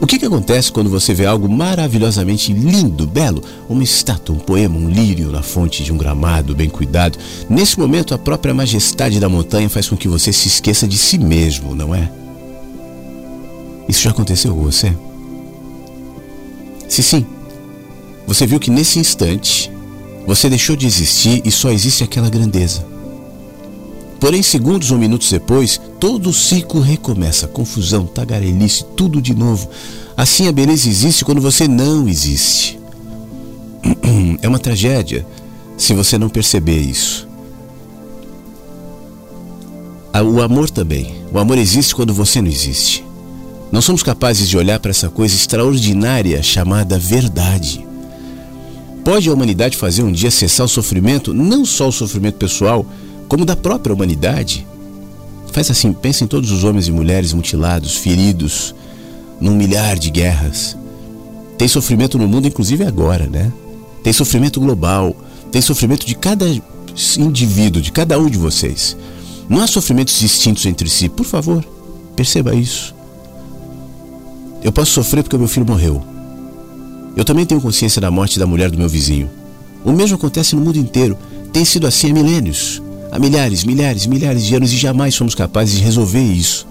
O 0.00 0.06
que 0.06 0.18
que 0.18 0.26
acontece 0.26 0.70
quando 0.70 0.90
você 0.90 1.14
vê 1.14 1.24
algo 1.24 1.48
maravilhosamente 1.48 2.52
lindo, 2.52 3.06
belo, 3.06 3.42
uma 3.68 3.82
estátua, 3.82 4.34
um 4.34 4.38
poema, 4.38 4.76
um 4.76 4.88
lírio 4.88 5.30
na 5.30 5.42
fonte 5.42 5.82
de 5.82 5.92
um 5.92 5.96
gramado 5.96 6.54
bem 6.54 6.68
cuidado? 6.68 7.18
Nesse 7.48 7.78
momento, 7.78 8.12
a 8.12 8.18
própria 8.18 8.52
majestade 8.52 9.18
da 9.18 9.28
montanha 9.28 9.70
faz 9.70 9.88
com 9.88 9.96
que 9.96 10.08
você 10.08 10.32
se 10.32 10.48
esqueça 10.48 10.86
de 10.86 10.98
si 10.98 11.16
mesmo, 11.16 11.74
não 11.74 11.94
é? 11.94 12.10
Isso 13.88 14.02
já 14.02 14.10
aconteceu 14.10 14.54
com 14.54 14.62
você? 14.62 14.92
Se 16.88 17.02
sim, 17.02 17.24
você 18.26 18.46
viu 18.46 18.60
que 18.60 18.70
nesse 18.70 18.98
instante 18.98 19.70
você 20.26 20.48
deixou 20.48 20.76
de 20.76 20.86
existir 20.86 21.40
e 21.44 21.50
só 21.50 21.70
existe 21.70 22.02
aquela 22.02 22.28
grandeza. 22.28 22.93
Porém, 24.20 24.42
segundos 24.42 24.90
ou 24.90 24.98
minutos 24.98 25.30
depois, 25.30 25.80
todo 26.00 26.30
o 26.30 26.32
ciclo 26.32 26.80
recomeça. 26.80 27.46
Confusão, 27.46 28.06
tagarelice, 28.06 28.84
tudo 28.96 29.20
de 29.20 29.34
novo. 29.34 29.68
Assim 30.16 30.48
a 30.48 30.52
beleza 30.52 30.88
existe 30.88 31.24
quando 31.24 31.40
você 31.40 31.68
não 31.68 32.08
existe. 32.08 32.78
É 34.42 34.48
uma 34.48 34.58
tragédia 34.58 35.26
se 35.76 35.94
você 35.94 36.18
não 36.18 36.28
perceber 36.28 36.78
isso. 36.78 37.26
Ah, 40.12 40.22
o 40.22 40.40
amor 40.42 40.70
também. 40.70 41.16
O 41.32 41.38
amor 41.38 41.58
existe 41.58 41.94
quando 41.94 42.14
você 42.14 42.40
não 42.40 42.48
existe. 42.48 43.04
Não 43.72 43.82
somos 43.82 44.02
capazes 44.02 44.48
de 44.48 44.56
olhar 44.56 44.78
para 44.78 44.92
essa 44.92 45.10
coisa 45.10 45.34
extraordinária 45.34 46.42
chamada 46.42 46.98
verdade. 46.98 47.84
Pode 49.04 49.28
a 49.28 49.32
humanidade 49.32 49.76
fazer 49.76 50.02
um 50.02 50.12
dia 50.12 50.30
cessar 50.30 50.66
o 50.66 50.68
sofrimento, 50.68 51.34
não 51.34 51.64
só 51.64 51.88
o 51.88 51.92
sofrimento 51.92 52.36
pessoal, 52.36 52.86
como 53.28 53.44
da 53.44 53.56
própria 53.56 53.94
humanidade. 53.94 54.66
Faz 55.52 55.70
assim, 55.70 55.92
pensa 55.92 56.24
em 56.24 56.26
todos 56.26 56.50
os 56.50 56.64
homens 56.64 56.88
e 56.88 56.92
mulheres 56.92 57.32
mutilados, 57.32 57.96
feridos, 57.96 58.74
num 59.40 59.54
milhar 59.54 59.98
de 59.98 60.10
guerras. 60.10 60.76
Tem 61.56 61.68
sofrimento 61.68 62.18
no 62.18 62.26
mundo, 62.26 62.48
inclusive 62.48 62.84
agora, 62.84 63.26
né? 63.26 63.52
Tem 64.02 64.12
sofrimento 64.12 64.60
global, 64.60 65.16
tem 65.52 65.62
sofrimento 65.62 66.04
de 66.04 66.14
cada 66.14 66.44
indivíduo, 67.18 67.80
de 67.80 67.92
cada 67.92 68.18
um 68.18 68.28
de 68.28 68.36
vocês. 68.36 68.96
Não 69.48 69.60
há 69.60 69.66
sofrimentos 69.66 70.18
distintos 70.18 70.66
entre 70.66 70.88
si, 70.88 71.08
por 71.08 71.24
favor, 71.24 71.64
perceba 72.16 72.54
isso. 72.54 72.94
Eu 74.62 74.72
posso 74.72 74.92
sofrer 74.92 75.22
porque 75.22 75.36
meu 75.36 75.48
filho 75.48 75.66
morreu. 75.66 76.02
Eu 77.16 77.24
também 77.24 77.46
tenho 77.46 77.60
consciência 77.60 78.00
da 78.00 78.10
morte 78.10 78.38
da 78.38 78.46
mulher 78.46 78.70
do 78.70 78.78
meu 78.78 78.88
vizinho. 78.88 79.30
O 79.84 79.92
mesmo 79.92 80.16
acontece 80.16 80.56
no 80.56 80.62
mundo 80.62 80.78
inteiro. 80.78 81.16
Tem 81.52 81.64
sido 81.64 81.86
assim 81.86 82.10
há 82.10 82.14
milênios 82.14 82.82
há 83.14 83.18
milhares, 83.20 83.62
milhares, 83.62 84.06
milhares 84.06 84.44
de 84.44 84.56
anos 84.56 84.72
e 84.72 84.76
jamais 84.76 85.14
somos 85.14 85.36
capazes 85.36 85.76
de 85.76 85.84
resolver 85.84 86.20
isso. 86.20 86.66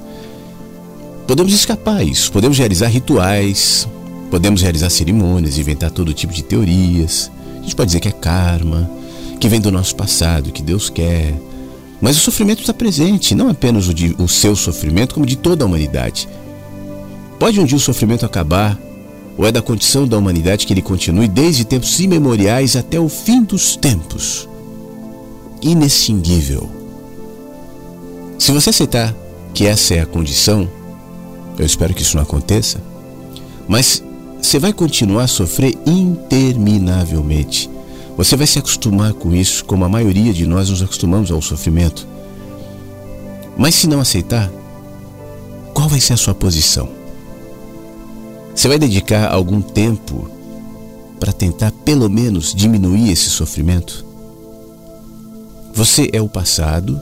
Podemos 1.26 1.54
escapar 1.54 2.06
isso, 2.06 2.30
podemos 2.34 2.58
realizar 2.58 2.88
rituais, 2.88 3.88
podemos 4.30 4.62
realizar 4.62 4.90
cerimônias, 4.90 5.58
inventar 5.58 5.90
todo 5.90 6.14
tipo 6.14 6.34
de 6.34 6.44
teorias. 6.44 7.32
A 7.60 7.62
gente 7.62 7.74
pode 7.78 7.88
dizer 7.88 8.02
que 8.02 8.10
é 8.10 8.12
karma, 8.12 8.92
que 9.40 9.48
vem 9.48 9.62
do 9.62 9.72
nosso 9.72 9.96
passado, 9.96 10.52
que 10.52 10.62
Deus 10.62 10.90
quer. 10.90 11.34
Mas 12.02 12.18
o 12.18 12.20
sofrimento 12.20 12.60
está 12.60 12.74
presente, 12.74 13.34
não 13.34 13.48
apenas 13.48 13.88
o, 13.88 13.94
de, 13.94 14.14
o 14.20 14.28
seu 14.28 14.54
sofrimento, 14.54 15.14
como 15.14 15.26
de 15.26 15.38
toda 15.38 15.64
a 15.64 15.68
humanidade. 15.68 16.28
Pode 17.40 17.58
um 17.58 17.64
dia 17.64 17.78
o 17.78 17.80
sofrimento 17.80 18.26
acabar, 18.26 18.78
ou 19.38 19.48
é 19.48 19.52
da 19.52 19.62
condição 19.62 20.06
da 20.06 20.18
humanidade 20.18 20.68
que 20.68 20.74
ele 20.74 20.82
continue 20.82 21.30
desde 21.30 21.64
tempos 21.64 22.02
imemoriais 22.02 22.76
até 22.76 23.00
o 23.00 23.08
fim 23.08 23.44
dos 23.44 23.78
tempos 23.78 24.50
inextinguível. 25.64 26.70
Se 28.38 28.52
você 28.52 28.70
aceitar 28.70 29.16
que 29.54 29.66
essa 29.66 29.96
é 29.96 30.02
a 30.02 30.06
condição, 30.06 30.70
eu 31.58 31.66
espero 31.66 31.94
que 31.94 32.02
isso 32.02 32.18
não 32.18 32.24
aconteça, 32.24 32.82
mas 33.68 34.04
você 34.42 34.60
vai 34.60 34.74
continuar 34.74 35.24
a 35.24 35.28
sofrer 35.28 35.78
interminavelmente. 35.86 37.70
Você 38.18 38.36
vai 38.36 38.46
se 38.46 38.60
acostumar 38.60 39.14
com 39.14 39.34
isso, 39.34 39.64
como 39.66 39.86
a 39.86 39.90
maioria 39.90 40.34
de 40.34 40.46
nós 40.46 40.70
nos 40.70 40.84
acostumamos 40.84 41.32
ao 41.32 41.42
sofrimento. 41.42 42.06
Mas 43.58 43.76
se 43.76 43.88
não 43.88 44.00
aceitar, 44.00 44.52
qual 45.74 45.88
vai 45.88 46.00
ser 46.00 46.14
a 46.14 46.18
sua 46.18 46.36
posição? 46.36 46.90
Você 48.54 48.68
vai 48.68 48.78
dedicar 48.78 49.32
algum 49.32 49.62
tempo 49.62 50.30
para 51.20 51.34
tentar 51.34 51.72
pelo 51.84 52.10
menos 52.10 52.54
diminuir 52.54 53.12
esse 53.12 53.30
sofrimento? 53.30 54.06
Você 55.76 56.08
é 56.14 56.22
o 56.22 56.30
passado, 56.30 57.02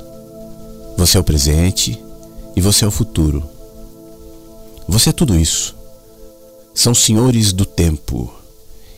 você 0.98 1.18
é 1.18 1.20
o 1.20 1.24
presente 1.26 2.02
e 2.56 2.62
você 2.62 2.86
é 2.86 2.88
o 2.88 2.92
futuro. 2.92 3.44
Você 4.88 5.10
é 5.10 5.14
tudo 5.14 5.38
isso. 5.38 5.76
São 6.74 6.96
senhores 6.96 7.52
do 7.52 7.66
tempo 7.66 8.34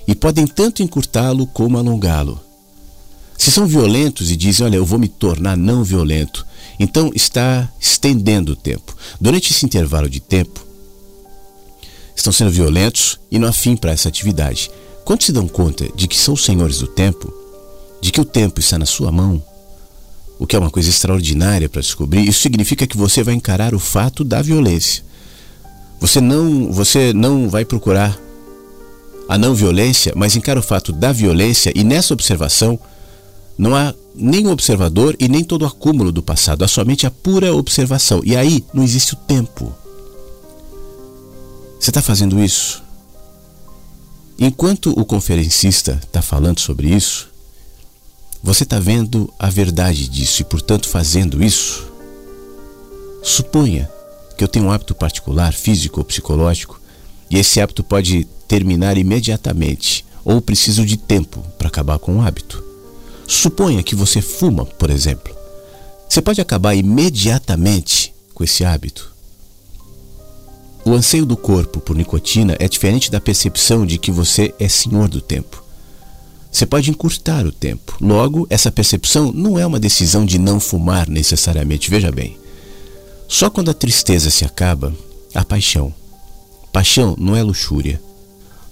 e 0.08 0.14
podem 0.14 0.46
tanto 0.46 0.84
encurtá-lo 0.84 1.48
como 1.48 1.80
alongá-lo. 1.80 2.40
Se 3.36 3.52
são 3.52 3.66
violentos 3.66 4.30
e 4.30 4.36
dizem, 4.36 4.68
olha, 4.68 4.76
eu 4.76 4.86
vou 4.86 5.00
me 5.00 5.08
tornar 5.08 5.58
não 5.58 5.84
violento, 5.84 6.46
então 6.80 7.12
está 7.16 7.68
estendendo 7.80 8.52
o 8.52 8.56
tempo. 8.56 8.96
Durante 9.20 9.52
esse 9.52 9.66
intervalo 9.66 10.08
de 10.08 10.20
tempo, 10.20 10.64
estão 12.16 12.32
sendo 12.32 12.52
violentos 12.52 13.20
e 13.32 13.40
não 13.40 13.48
afim 13.48 13.76
para 13.76 13.92
essa 13.92 14.08
atividade. 14.08 14.70
Quando 15.04 15.24
se 15.24 15.32
dão 15.32 15.48
conta 15.48 15.90
de 15.96 16.08
que 16.08 16.18
são 16.18 16.36
os 16.36 16.46
senhores 16.46 16.78
do 16.78 16.88
tempo, 16.88 17.34
de 18.00 18.12
que 18.12 18.22
o 18.22 18.26
tempo 18.26 18.60
está 18.60 18.78
na 18.78 18.86
sua 18.86 19.12
mão, 19.12 19.42
o 20.40 20.48
que 20.48 20.56
é 20.56 20.60
uma 20.60 20.70
coisa 20.70 20.90
extraordinária 20.90 21.70
para 21.70 21.82
descobrir, 21.82 22.28
isso 22.28 22.42
significa 22.42 22.88
que 22.88 22.98
você 22.98 23.24
vai 23.24 23.34
encarar 23.34 23.74
o 23.74 23.80
fato 23.80 24.24
da 24.24 24.42
violência. 24.42 25.04
Você 26.00 26.20
não, 26.20 26.72
você 26.72 27.14
não 27.14 27.50
vai 27.50 27.64
procurar 27.64 28.20
a 29.30 29.38
não 29.38 29.56
violência, 29.56 30.14
mas 30.16 30.36
encara 30.36 30.60
o 30.60 30.64
fato 30.64 30.92
da 30.92 31.12
violência 31.12 31.72
e 31.76 31.84
nessa 31.84 32.14
observação 32.14 32.78
não 33.58 33.76
há 33.76 33.94
nem 34.16 34.48
o 34.48 34.52
observador 34.52 35.16
e 35.20 35.28
nem 35.28 35.44
todo 35.44 35.64
o 35.64 35.66
acúmulo 35.66 36.12
do 36.12 36.22
passado, 36.22 36.64
há 36.64 36.68
somente 36.68 37.08
a 37.08 37.12
pura 37.12 37.54
observação. 37.54 38.22
E 38.24 38.36
aí 38.36 38.64
não 38.74 38.84
existe 38.84 39.14
o 39.14 39.18
tempo. 39.18 39.74
Você 41.80 41.90
está 41.90 42.02
fazendo 42.02 42.42
isso? 42.44 42.84
Enquanto 44.38 44.92
o 44.98 45.06
conferencista 45.06 46.00
está 46.04 46.22
falando 46.22 46.60
sobre 46.60 46.90
isso, 46.90 47.33
você 48.44 48.64
está 48.64 48.78
vendo 48.78 49.34
a 49.40 49.50
verdade 49.50 50.10
disso 50.10 50.42
e, 50.42 50.46
portanto, 50.46 50.90
fazendo 50.90 51.42
isso. 51.42 51.90
Suponha 53.24 53.90
que 54.38 54.44
eu 54.44 54.50
tenho 54.50 54.66
um 54.66 54.72
hábito 54.72 54.94
particular, 54.94 55.54
físico 55.54 56.02
ou 56.02 56.04
psicológico, 56.04 56.82
e 57.30 57.40
esse 57.40 57.62
hábito 57.62 57.82
pode 57.86 58.26
terminar 58.46 58.98
imediatamente, 58.98 60.06
ou 60.26 60.42
preciso 60.42 60.86
de 60.86 60.98
tempo 60.98 61.40
para 61.58 61.70
acabar 61.70 61.98
com 61.98 62.18
o 62.18 62.22
hábito. 62.22 62.62
Suponha 63.26 63.82
que 63.82 63.96
você 63.96 64.22
fuma, 64.22 64.66
por 64.66 64.90
exemplo. 64.90 65.34
Você 66.10 66.22
pode 66.22 66.42
acabar 66.42 66.76
imediatamente 66.76 68.14
com 68.34 68.44
esse 68.44 68.66
hábito. 68.66 69.14
O 70.84 70.92
anseio 70.92 71.26
do 71.26 71.38
corpo 71.38 71.80
por 71.80 71.96
nicotina 71.96 72.58
é 72.60 72.68
diferente 72.68 73.10
da 73.10 73.22
percepção 73.22 73.86
de 73.86 73.98
que 73.98 74.12
você 74.12 74.54
é 74.60 74.68
senhor 74.68 75.08
do 75.08 75.22
tempo. 75.22 75.63
Você 76.54 76.68
pode 76.68 76.92
encurtar 76.92 77.48
o 77.48 77.52
tempo. 77.52 77.98
Logo, 78.00 78.46
essa 78.48 78.72
percepção 78.72 79.32
não 79.32 79.58
é 79.58 79.66
uma 79.66 79.80
decisão 79.80 80.24
de 80.24 80.38
não 80.38 80.60
fumar 80.60 81.10
necessariamente. 81.10 81.90
Veja 81.90 82.12
bem. 82.12 82.38
Só 83.28 83.50
quando 83.50 83.72
a 83.72 83.74
tristeza 83.74 84.30
se 84.30 84.46
acaba, 84.46 84.94
há 85.34 85.44
paixão. 85.44 85.92
Paixão 86.72 87.16
não 87.20 87.36
é 87.36 87.42
luxúria. 87.42 88.00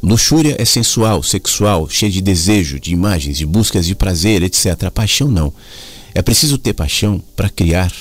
Luxúria 0.02 0.56
é 0.60 0.66
sensual, 0.66 1.24
sexual, 1.24 1.90
cheia 1.90 2.12
de 2.12 2.22
desejo, 2.22 2.80
de 2.80 2.94
imagens, 2.94 3.36
de 3.36 3.48
buscas 3.48 3.88
de 3.88 3.96
prazer, 3.96 4.44
etc. 4.44 4.84
A 4.84 4.92
paixão 4.92 5.28
não. 5.28 5.52
É 6.14 6.22
preciso 6.22 6.60
ter 6.60 6.74
paixão 6.74 7.22
para 7.36 7.50
criar, 7.50 7.92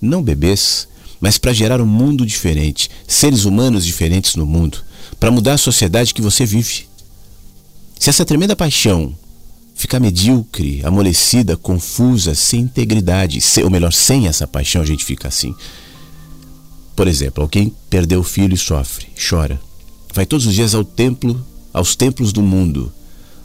não 0.00 0.22
bebês, 0.22 0.86
mas 1.20 1.36
para 1.36 1.52
gerar 1.52 1.80
um 1.80 1.86
mundo 1.86 2.24
diferente, 2.24 2.88
seres 3.08 3.44
humanos 3.44 3.84
diferentes 3.84 4.36
no 4.36 4.46
mundo, 4.46 4.78
para 5.18 5.32
mudar 5.32 5.54
a 5.54 5.58
sociedade 5.58 6.14
que 6.14 6.22
você 6.22 6.46
vive. 6.46 6.85
Se 8.06 8.10
essa 8.10 8.24
tremenda 8.24 8.54
paixão 8.54 9.18
ficar 9.74 9.98
medíocre, 9.98 10.80
amolecida, 10.84 11.56
confusa, 11.56 12.36
sem 12.36 12.60
integridade, 12.60 13.40
ou 13.64 13.68
melhor, 13.68 13.92
sem 13.92 14.28
essa 14.28 14.46
paixão 14.46 14.80
a 14.80 14.86
gente 14.86 15.04
fica 15.04 15.26
assim. 15.26 15.52
Por 16.94 17.08
exemplo, 17.08 17.42
alguém 17.42 17.74
perdeu 17.90 18.20
o 18.20 18.22
filho 18.22 18.54
e 18.54 18.56
sofre, 18.56 19.08
chora. 19.28 19.60
Vai 20.14 20.24
todos 20.24 20.46
os 20.46 20.54
dias 20.54 20.72
ao 20.72 20.84
templo, 20.84 21.44
aos 21.72 21.96
templos 21.96 22.32
do 22.32 22.42
mundo. 22.42 22.92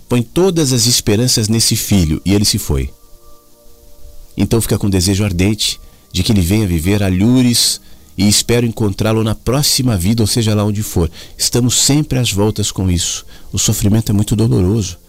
Põe 0.07 0.21
todas 0.21 0.71
as 0.71 0.85
esperanças 0.85 1.47
nesse 1.47 1.75
filho 1.75 2.21
e 2.23 2.31
ele 2.31 2.45
se 2.45 2.59
foi. 2.59 2.93
Então 4.37 4.61
fica 4.61 4.77
com 4.77 4.91
desejo 4.91 5.23
ardente 5.23 5.79
de 6.13 6.21
que 6.21 6.31
ele 6.31 6.41
venha 6.41 6.67
viver 6.67 7.01
alhures 7.01 7.81
e 8.21 8.27
espero 8.27 8.67
encontrá-lo 8.67 9.23
na 9.23 9.33
próxima 9.33 9.97
vida, 9.97 10.21
ou 10.21 10.27
seja 10.27 10.53
lá 10.53 10.63
onde 10.63 10.83
for. 10.83 11.09
Estamos 11.35 11.73
sempre 11.73 12.19
às 12.19 12.31
voltas 12.31 12.71
com 12.71 12.87
isso. 12.87 13.25
O 13.51 13.57
sofrimento 13.57 14.11
é 14.11 14.13
muito 14.13 14.35
doloroso. 14.35 14.99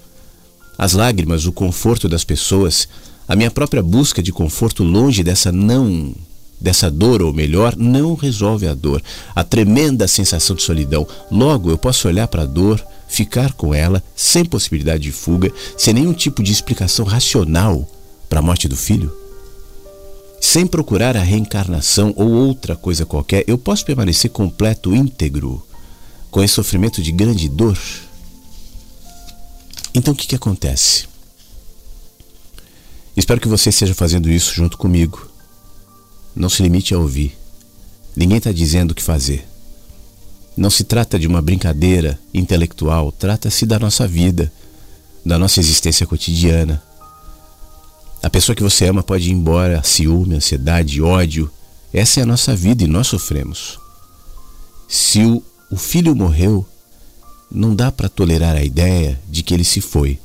As 0.79 0.95
lágrimas, 0.95 1.45
o 1.45 1.53
conforto 1.53 2.09
das 2.09 2.25
pessoas, 2.25 2.89
a 3.29 3.37
minha 3.37 3.51
própria 3.51 3.83
busca 3.83 4.23
de 4.23 4.33
conforto 4.33 4.83
longe 4.83 5.23
dessa 5.23 5.53
não 5.53 6.15
dessa 6.59 6.91
dor, 6.91 7.21
ou 7.21 7.35
melhor, 7.35 7.77
não 7.77 8.15
resolve 8.15 8.67
a 8.67 8.73
dor, 8.73 9.03
a 9.35 9.45
tremenda 9.45 10.09
sensação 10.09 10.57
de 10.57 10.63
solidão. 10.63 11.07
Logo, 11.31 11.71
eu 11.71 11.77
posso 11.77 12.09
olhar 12.09 12.29
para 12.29 12.45
a 12.45 12.47
dor, 12.47 12.83
ficar 13.09 13.53
com 13.53 13.75
ela, 13.75 14.03
sem 14.17 14.43
possibilidade 14.43 15.03
de 15.03 15.13
fuga, 15.13 15.53
sem 15.77 15.93
nenhum 15.93 16.15
tipo 16.15 16.43
de 16.43 16.51
explicação 16.51 17.05
racional 17.05 17.87
para 18.27 18.39
a 18.39 18.43
morte 18.43 18.69
do 18.69 18.77
filho? 18.77 19.22
Sem 20.43 20.67
procurar 20.67 21.17
a 21.17 21.23
reencarnação 21.23 22.13
ou 22.17 22.29
outra 22.29 22.75
coisa 22.75 23.07
qualquer, 23.07 23.45
eu 23.47 23.57
posso 23.57 23.87
permanecer 23.87 24.29
completo, 24.29 24.93
íntegro, 24.93 25.65
com 26.33 26.43
esse 26.43 26.55
sofrimento 26.55 27.01
de 27.01 27.13
grande 27.13 27.49
dor? 27.49 27.79
Então 29.95 30.13
o 30.13 30.17
que, 30.17 30.27
que 30.27 30.35
acontece? 30.35 31.07
Espero 33.17 33.41
que 33.41 33.47
você 33.47 33.71
esteja 33.71 33.95
fazendo 33.95 34.29
isso 34.29 34.53
junto 34.53 34.77
comigo. 34.77 35.31
Não 36.35 36.49
se 36.49 36.61
limite 36.61 36.93
a 36.93 36.99
ouvir. 36.99 37.39
Ninguém 38.17 38.39
está 38.39 38.51
dizendo 38.51 38.91
o 38.91 38.95
que 38.97 39.03
fazer. 39.03 39.47
Não 40.57 40.71
se 40.71 40.83
trata 40.83 41.21
de 41.21 41.29
uma 41.29 41.41
brincadeira 41.41 42.19
intelectual, 42.35 43.13
trata-se 43.13 43.65
da 43.65 43.79
nossa 43.79 44.09
vida, 44.09 44.53
da 45.25 45.39
nossa 45.39 45.61
existência 45.61 46.05
cotidiana 46.05 46.83
a 48.23 48.31
pessoa 48.31 48.55
que 48.55 48.63
você 48.63 48.87
ama 48.87 49.03
pode 49.03 49.29
ir 49.29 49.33
embora, 49.33 49.83
ciúme, 49.83 50.37
ansiedade, 50.37 51.03
ódio. 51.03 51.51
Essa 51.93 52.21
é 52.21 52.23
a 52.23 52.27
nossa 52.27 52.55
vida 52.55 52.85
e 52.85 52.87
nós 52.87 53.09
sofremos. 53.09 53.79
Se 54.89 55.23
o, 55.25 55.43
o 55.71 55.77
filho 55.77 56.15
morreu, 56.15 56.65
não 57.51 57.75
dá 57.75 57.91
para 57.91 58.09
tolerar 58.09 58.57
a 58.57 58.65
ideia 58.65 59.21
de 59.29 59.43
que 59.43 59.53
ele 59.53 59.65
se 59.65 59.81
foi. 59.81 60.19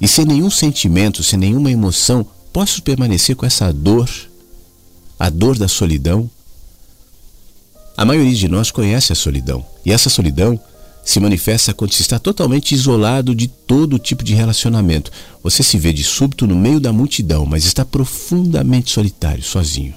E 0.00 0.08
sem 0.08 0.24
nenhum 0.24 0.50
sentimento, 0.50 1.22
sem 1.22 1.38
nenhuma 1.38 1.70
emoção, 1.70 2.26
posso 2.52 2.82
permanecer 2.82 3.36
com 3.36 3.44
essa 3.44 3.72
dor, 3.72 4.10
a 5.18 5.28
dor 5.28 5.58
da 5.58 5.68
solidão? 5.68 6.30
A 7.96 8.04
maioria 8.04 8.34
de 8.34 8.48
nós 8.48 8.70
conhece 8.70 9.12
a 9.12 9.16
solidão. 9.16 9.64
E 9.84 9.92
essa 9.92 10.08
solidão 10.08 10.58
se 11.06 11.20
manifesta 11.20 11.72
quando 11.72 11.94
se 11.94 12.02
está 12.02 12.18
totalmente 12.18 12.74
isolado 12.74 13.32
de 13.32 13.46
todo 13.46 13.96
tipo 13.96 14.24
de 14.24 14.34
relacionamento. 14.34 15.12
Você 15.40 15.62
se 15.62 15.78
vê 15.78 15.92
de 15.92 16.02
súbito 16.02 16.48
no 16.48 16.56
meio 16.56 16.80
da 16.80 16.92
multidão, 16.92 17.46
mas 17.46 17.64
está 17.64 17.84
profundamente 17.84 18.90
solitário, 18.90 19.40
sozinho. 19.40 19.94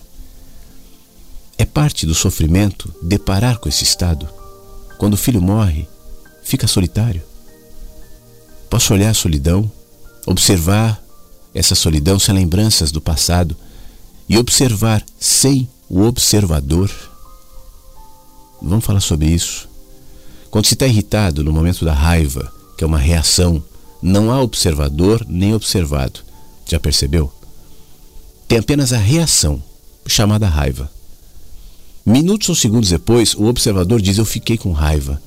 É 1.57 1.65
parte 1.65 2.05
do 2.05 2.13
sofrimento 2.13 2.93
deparar 3.01 3.57
com 3.57 3.67
esse 3.67 3.83
estado. 3.83 4.29
Quando 4.99 5.15
o 5.15 5.17
filho 5.17 5.41
morre, 5.41 5.87
fica 6.43 6.67
solitário. 6.67 7.23
Posso 8.69 8.93
olhar 8.93 9.09
a 9.09 9.15
solidão, 9.15 9.69
observar 10.27 11.03
essa 11.55 11.73
solidão 11.73 12.19
sem 12.19 12.35
lembranças 12.35 12.91
do 12.91 13.01
passado 13.01 13.57
e 14.29 14.37
observar 14.37 15.03
sem 15.19 15.67
o 15.89 16.03
observador. 16.03 16.91
Vamos 18.61 18.85
falar 18.85 18.99
sobre 18.99 19.25
isso. 19.25 19.68
Quando 20.49 20.65
se 20.65 20.73
está 20.73 20.87
irritado 20.87 21.43
no 21.43 21.53
momento 21.53 21.85
da 21.85 21.93
raiva, 21.93 22.51
que 22.77 22.83
é 22.83 22.87
uma 22.87 22.97
reação, 22.97 23.63
não 24.01 24.31
há 24.31 24.41
observador 24.41 25.25
nem 25.27 25.53
observado. 25.53 26.21
Já 26.65 26.79
percebeu? 26.79 27.31
Tem 28.47 28.57
apenas 28.57 28.93
a 28.93 28.97
reação, 28.97 29.61
chamada 30.07 30.47
raiva. 30.47 30.89
Minutos 32.05 32.49
ou 32.49 32.55
segundos 32.55 32.89
depois, 32.89 33.35
o 33.35 33.45
observador 33.45 34.01
diz: 34.01 34.17
Eu 34.17 34.25
fiquei 34.25 34.57
com 34.57 34.71
raiva. 34.71 35.21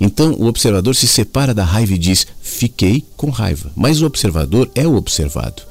Então 0.00 0.32
o 0.32 0.46
observador 0.46 0.94
se 0.94 1.06
separa 1.06 1.54
da 1.54 1.64
raiva 1.64 1.94
e 1.94 1.98
diz: 1.98 2.26
Fiquei 2.40 3.04
com 3.16 3.30
raiva. 3.30 3.70
Mas 3.76 4.02
o 4.02 4.06
observador 4.06 4.68
é 4.74 4.86
o 4.86 4.96
observado. 4.96 5.62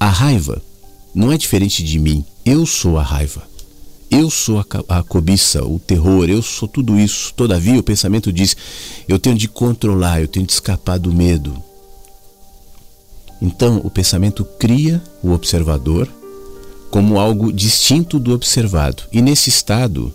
A 0.00 0.08
raiva 0.08 0.62
não 1.14 1.30
é 1.30 1.36
diferente 1.36 1.82
de 1.82 1.98
mim. 1.98 2.24
Eu 2.44 2.64
sou 2.64 2.98
a 2.98 3.02
raiva. 3.02 3.42
Eu 4.16 4.30
sou 4.30 4.60
a, 4.60 4.64
a 5.00 5.02
cobiça, 5.02 5.64
o 5.64 5.76
terror, 5.80 6.30
eu 6.30 6.40
sou 6.40 6.68
tudo 6.68 6.96
isso. 7.00 7.34
Todavia, 7.34 7.80
o 7.80 7.82
pensamento 7.82 8.32
diz: 8.32 8.56
eu 9.08 9.18
tenho 9.18 9.36
de 9.36 9.48
controlar, 9.48 10.20
eu 10.20 10.28
tenho 10.28 10.46
de 10.46 10.52
escapar 10.52 11.00
do 11.00 11.12
medo. 11.12 11.60
Então, 13.42 13.80
o 13.82 13.90
pensamento 13.90 14.44
cria 14.44 15.02
o 15.20 15.32
observador 15.32 16.08
como 16.92 17.18
algo 17.18 17.52
distinto 17.52 18.20
do 18.20 18.32
observado, 18.32 19.02
e 19.10 19.20
nesse 19.20 19.50
estado 19.50 20.14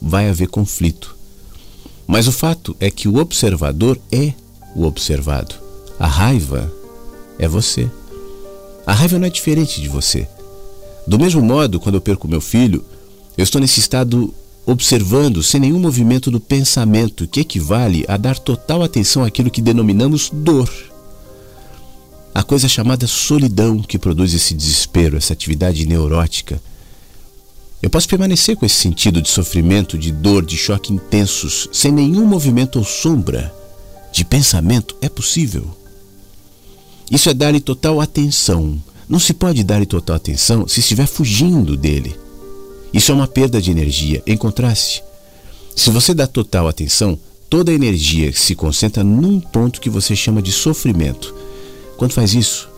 vai 0.00 0.28
haver 0.28 0.46
conflito. 0.46 1.16
Mas 2.06 2.28
o 2.28 2.32
fato 2.32 2.76
é 2.78 2.88
que 2.88 3.08
o 3.08 3.16
observador 3.16 3.98
é 4.12 4.32
o 4.76 4.84
observado. 4.84 5.56
A 5.98 6.06
raiva 6.06 6.72
é 7.36 7.48
você. 7.48 7.90
A 8.86 8.92
raiva 8.92 9.18
não 9.18 9.26
é 9.26 9.30
diferente 9.30 9.80
de 9.80 9.88
você. 9.88 10.28
Do 11.04 11.18
mesmo 11.18 11.42
modo, 11.42 11.80
quando 11.80 11.96
eu 11.96 12.00
perco 12.00 12.28
meu 12.28 12.40
filho, 12.40 12.84
eu 13.36 13.42
estou 13.42 13.60
nesse 13.60 13.80
estado 13.80 14.32
observando 14.66 15.42
sem 15.42 15.60
nenhum 15.60 15.78
movimento 15.78 16.30
do 16.30 16.40
pensamento, 16.40 17.26
que 17.26 17.40
equivale 17.40 18.04
a 18.08 18.16
dar 18.16 18.38
total 18.38 18.82
atenção 18.82 19.24
àquilo 19.24 19.50
que 19.50 19.60
denominamos 19.60 20.30
dor. 20.32 20.70
A 22.34 22.42
coisa 22.42 22.68
chamada 22.68 23.06
solidão 23.06 23.80
que 23.80 23.98
produz 23.98 24.34
esse 24.34 24.54
desespero, 24.54 25.16
essa 25.16 25.32
atividade 25.32 25.86
neurótica. 25.86 26.60
Eu 27.82 27.90
posso 27.90 28.08
permanecer 28.08 28.56
com 28.56 28.64
esse 28.64 28.76
sentido 28.76 29.20
de 29.20 29.28
sofrimento, 29.28 29.98
de 29.98 30.10
dor, 30.10 30.44
de 30.44 30.56
choque 30.56 30.92
intensos, 30.92 31.68
sem 31.72 31.92
nenhum 31.92 32.26
movimento 32.26 32.78
ou 32.78 32.84
sombra 32.84 33.54
de 34.10 34.24
pensamento? 34.24 34.96
É 35.02 35.08
possível. 35.08 35.76
Isso 37.10 37.28
é 37.28 37.34
dar-lhe 37.34 37.60
total 37.60 38.00
atenção. 38.00 38.82
Não 39.08 39.18
se 39.18 39.34
pode 39.34 39.62
dar-lhe 39.62 39.86
total 39.86 40.16
atenção 40.16 40.66
se 40.66 40.80
estiver 40.80 41.06
fugindo 41.06 41.76
dele. 41.76 42.16
Isso 42.94 43.10
é 43.10 43.14
uma 43.14 43.26
perda 43.26 43.60
de 43.60 43.72
energia. 43.72 44.22
Em 44.24 44.36
contraste, 44.36 45.02
se 45.74 45.90
você 45.90 46.14
dá 46.14 46.28
total 46.28 46.68
atenção, 46.68 47.18
toda 47.50 47.72
a 47.72 47.74
energia 47.74 48.32
se 48.32 48.54
concentra 48.54 49.02
num 49.02 49.40
ponto 49.40 49.80
que 49.80 49.90
você 49.90 50.14
chama 50.14 50.40
de 50.40 50.52
sofrimento. 50.52 51.34
Quando 51.96 52.12
faz 52.12 52.34
isso, 52.34 52.70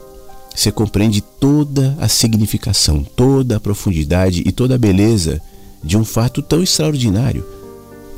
você 0.55 0.73
compreende 0.73 1.21
toda 1.21 1.95
a 2.01 2.09
significação, 2.09 3.05
toda 3.05 3.57
a 3.57 3.61
profundidade 3.61 4.43
e 4.47 4.51
toda 4.51 4.77
a 4.77 4.79
beleza 4.79 5.39
de 5.85 5.99
um 5.99 6.05
fato 6.05 6.41
tão 6.41 6.63
extraordinário. 6.63 7.45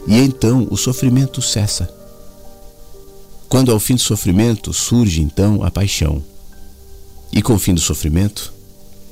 E 0.06 0.18
então 0.18 0.68
o 0.70 0.76
sofrimento 0.76 1.42
cessa. 1.42 1.92
Quando 3.48 3.72
ao 3.72 3.80
fim 3.80 3.96
do 3.96 4.00
sofrimento 4.00 4.72
surge 4.72 5.20
então 5.20 5.64
a 5.64 5.70
paixão. 5.70 6.22
E 7.32 7.42
com 7.42 7.54
o 7.54 7.58
fim 7.58 7.74
do 7.74 7.80
sofrimento, 7.80 8.52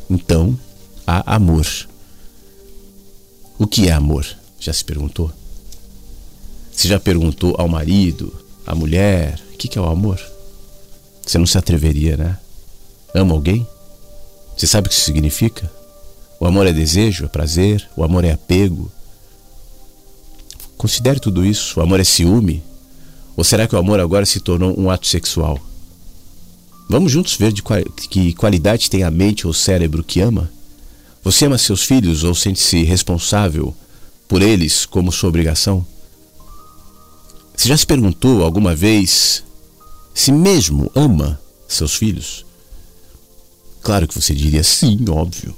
então 0.08 0.56
há 1.04 1.34
amor. 1.34 1.66
O 3.58 3.66
que 3.66 3.88
é 3.88 3.92
amor? 3.92 4.26
Já 4.60 4.72
se 4.72 4.84
perguntou? 4.84 5.32
Se 6.72 6.86
já 6.86 7.00
perguntou 7.00 7.54
ao 7.58 7.66
marido, 7.66 8.34
à 8.66 8.74
mulher, 8.74 9.40
o 9.52 9.56
que 9.56 9.78
é 9.78 9.80
o 9.80 9.86
amor? 9.86 10.20
Você 11.24 11.38
não 11.38 11.46
se 11.46 11.56
atreveria, 11.56 12.16
né? 12.16 12.38
Ama 13.14 13.32
alguém? 13.32 13.66
Você 14.56 14.66
sabe 14.66 14.86
o 14.86 14.90
que 14.90 14.94
isso 14.94 15.04
significa? 15.04 15.70
O 16.38 16.46
amor 16.46 16.66
é 16.66 16.72
desejo, 16.72 17.24
é 17.24 17.28
prazer, 17.28 17.88
o 17.96 18.04
amor 18.04 18.24
é 18.24 18.32
apego. 18.32 18.92
Considere 20.76 21.18
tudo 21.18 21.44
isso. 21.44 21.80
O 21.80 21.82
amor 21.82 21.98
é 21.98 22.04
ciúme? 22.04 22.62
Ou 23.34 23.42
será 23.42 23.66
que 23.66 23.74
o 23.74 23.78
amor 23.78 24.00
agora 24.00 24.26
se 24.26 24.40
tornou 24.40 24.78
um 24.78 24.90
ato 24.90 25.06
sexual? 25.06 25.58
Vamos 26.88 27.10
juntos 27.10 27.36
ver 27.36 27.52
de 27.52 27.62
qual, 27.62 27.82
que 28.10 28.34
qualidade 28.34 28.90
tem 28.90 29.02
a 29.02 29.10
mente 29.10 29.46
ou 29.46 29.50
o 29.50 29.54
cérebro 29.54 30.04
que 30.04 30.20
ama? 30.20 30.50
Você 31.26 31.46
ama 31.46 31.58
seus 31.58 31.82
filhos 31.82 32.22
ou 32.22 32.36
sente-se 32.36 32.84
responsável 32.84 33.74
por 34.28 34.40
eles 34.40 34.86
como 34.86 35.10
sua 35.10 35.28
obrigação? 35.28 35.84
Você 37.52 37.68
já 37.68 37.76
se 37.76 37.84
perguntou 37.84 38.44
alguma 38.44 38.76
vez 38.76 39.42
se 40.14 40.30
mesmo 40.30 40.88
ama 40.94 41.40
seus 41.66 41.96
filhos? 41.96 42.46
Claro 43.82 44.06
que 44.06 44.14
você 44.14 44.32
diria 44.36 44.62
sim, 44.62 45.04
óbvio. 45.08 45.52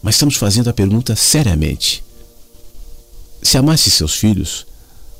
Mas 0.00 0.14
estamos 0.14 0.36
fazendo 0.36 0.70
a 0.70 0.72
pergunta 0.72 1.14
seriamente. 1.14 2.02
Se 3.42 3.58
amasse 3.58 3.90
seus 3.90 4.14
filhos, 4.14 4.66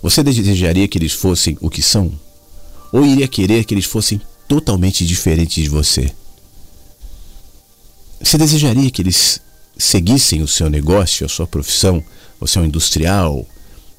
você 0.02 0.22
desejaria 0.22 0.88
que 0.88 0.96
eles 0.96 1.12
fossem 1.12 1.58
o 1.60 1.68
que 1.68 1.82
são? 1.82 2.10
Ou 2.90 3.04
iria 3.04 3.28
querer 3.28 3.66
que 3.66 3.74
eles 3.74 3.84
fossem 3.84 4.18
totalmente 4.48 5.04
diferentes 5.04 5.62
de 5.62 5.68
você? 5.68 6.10
Você 8.22 8.36
desejaria 8.36 8.90
que 8.90 9.00
eles 9.02 9.40
seguissem 9.76 10.42
o 10.42 10.48
seu 10.48 10.68
negócio, 10.68 11.24
a 11.24 11.28
sua 11.28 11.46
profissão, 11.46 12.04
você 12.38 12.58
é 12.58 12.62
um 12.62 12.66
industrial, 12.66 13.46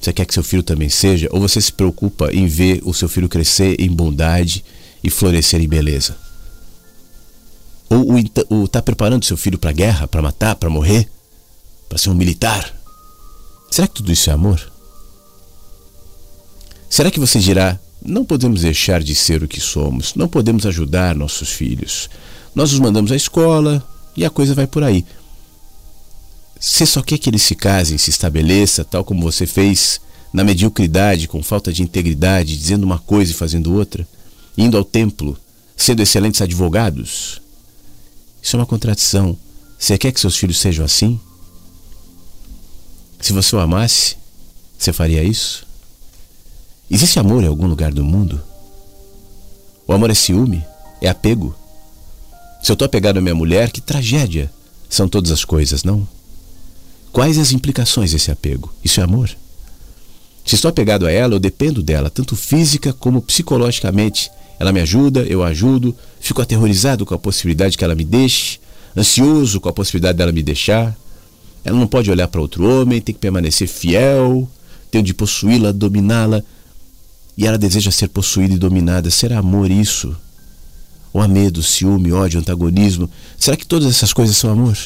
você 0.00 0.12
quer 0.12 0.24
que 0.24 0.34
seu 0.34 0.44
filho 0.44 0.62
também 0.62 0.88
seja, 0.88 1.28
ou 1.30 1.40
você 1.40 1.60
se 1.60 1.72
preocupa 1.72 2.32
em 2.32 2.46
ver 2.46 2.80
o 2.84 2.94
seu 2.94 3.08
filho 3.08 3.28
crescer 3.28 3.80
em 3.80 3.90
bondade 3.90 4.64
e 5.02 5.10
florescer 5.10 5.60
em 5.60 5.68
beleza? 5.68 6.16
Ou 7.88 8.64
está 8.64 8.80
preparando 8.80 9.24
seu 9.24 9.36
filho 9.36 9.58
para 9.58 9.70
guerra, 9.70 10.08
para 10.08 10.22
matar, 10.22 10.54
para 10.54 10.70
morrer, 10.70 11.08
para 11.88 11.98
ser 11.98 12.10
um 12.10 12.14
militar? 12.14 12.74
Será 13.70 13.86
que 13.86 13.94
tudo 13.94 14.12
isso 14.12 14.30
é 14.30 14.32
amor? 14.32 14.72
Será 16.88 17.10
que 17.10 17.20
você 17.20 17.38
dirá: 17.38 17.78
não 18.04 18.24
podemos 18.24 18.62
deixar 18.62 19.02
de 19.02 19.14
ser 19.14 19.42
o 19.42 19.48
que 19.48 19.60
somos, 19.60 20.14
não 20.14 20.28
podemos 20.28 20.64
ajudar 20.64 21.14
nossos 21.14 21.50
filhos? 21.50 22.08
Nós 22.54 22.72
os 22.72 22.78
mandamos 22.78 23.12
à 23.12 23.16
escola, 23.16 23.86
e 24.16 24.24
a 24.24 24.30
coisa 24.30 24.54
vai 24.54 24.66
por 24.66 24.82
aí. 24.82 25.04
Você 26.58 26.86
só 26.86 27.02
quer 27.02 27.18
que 27.18 27.28
eles 27.28 27.42
se 27.42 27.54
casem, 27.54 27.98
se 27.98 28.10
estabeleça, 28.10 28.84
tal 28.84 29.04
como 29.04 29.22
você 29.22 29.46
fez, 29.46 30.00
na 30.32 30.44
mediocridade, 30.44 31.26
com 31.26 31.42
falta 31.42 31.72
de 31.72 31.82
integridade, 31.82 32.56
dizendo 32.56 32.84
uma 32.84 32.98
coisa 32.98 33.32
e 33.32 33.34
fazendo 33.34 33.74
outra, 33.74 34.06
indo 34.56 34.76
ao 34.76 34.84
templo, 34.84 35.36
sendo 35.76 36.02
excelentes 36.02 36.40
advogados? 36.40 37.42
Isso 38.40 38.56
é 38.56 38.58
uma 38.58 38.66
contradição. 38.66 39.36
Você 39.78 39.98
quer 39.98 40.12
que 40.12 40.20
seus 40.20 40.36
filhos 40.36 40.60
sejam 40.60 40.84
assim? 40.84 41.18
Se 43.20 43.32
você 43.32 43.54
o 43.56 43.60
amasse, 43.60 44.16
você 44.78 44.92
faria 44.92 45.22
isso? 45.22 45.66
Existe 46.90 47.18
amor 47.18 47.42
em 47.42 47.46
algum 47.46 47.66
lugar 47.66 47.92
do 47.92 48.04
mundo? 48.04 48.40
O 49.86 49.92
amor 49.92 50.10
é 50.10 50.14
ciúme? 50.14 50.64
É 51.00 51.08
apego? 51.08 51.54
Se 52.62 52.70
eu 52.70 52.74
estou 52.74 52.86
apegado 52.86 53.18
à 53.18 53.20
minha 53.20 53.34
mulher, 53.34 53.72
que 53.72 53.80
tragédia 53.80 54.48
são 54.88 55.08
todas 55.08 55.32
as 55.32 55.44
coisas, 55.44 55.82
não? 55.82 56.06
Quais 57.10 57.36
as 57.36 57.50
implicações 57.50 58.12
desse 58.12 58.30
apego? 58.30 58.72
Isso 58.84 59.00
é 59.00 59.02
amor? 59.02 59.30
Se 60.46 60.54
estou 60.54 60.68
apegado 60.68 61.06
a 61.06 61.10
ela, 61.10 61.34
eu 61.34 61.40
dependo 61.40 61.82
dela, 61.82 62.08
tanto 62.08 62.36
física 62.36 62.92
como 62.92 63.20
psicologicamente. 63.20 64.30
Ela 64.60 64.72
me 64.72 64.80
ajuda, 64.80 65.22
eu 65.22 65.42
a 65.42 65.48
ajudo, 65.48 65.94
fico 66.20 66.40
aterrorizado 66.40 67.04
com 67.04 67.14
a 67.14 67.18
possibilidade 67.18 67.76
que 67.76 67.82
ela 67.82 67.96
me 67.96 68.04
deixe, 68.04 68.60
ansioso 68.96 69.60
com 69.60 69.68
a 69.68 69.72
possibilidade 69.72 70.18
dela 70.18 70.30
me 70.30 70.42
deixar. 70.42 70.96
Ela 71.64 71.78
não 71.78 71.86
pode 71.86 72.10
olhar 72.10 72.28
para 72.28 72.40
outro 72.40 72.64
homem, 72.64 73.00
tem 73.00 73.12
que 73.14 73.20
permanecer 73.20 73.66
fiel, 73.66 74.48
tenho 74.90 75.02
de 75.02 75.12
possuí-la, 75.12 75.72
dominá-la. 75.72 76.42
E 77.36 77.44
ela 77.44 77.58
deseja 77.58 77.90
ser 77.90 78.08
possuída 78.08 78.54
e 78.54 78.58
dominada. 78.58 79.10
Será 79.10 79.38
amor 79.38 79.70
isso? 79.70 80.16
Ou 81.12 81.20
há 81.20 81.28
medo, 81.28 81.62
ciúme, 81.62 82.12
ódio, 82.12 82.40
antagonismo? 82.40 83.10
Será 83.38 83.56
que 83.56 83.66
todas 83.66 83.88
essas 83.88 84.12
coisas 84.12 84.36
são 84.36 84.50
amor? 84.50 84.78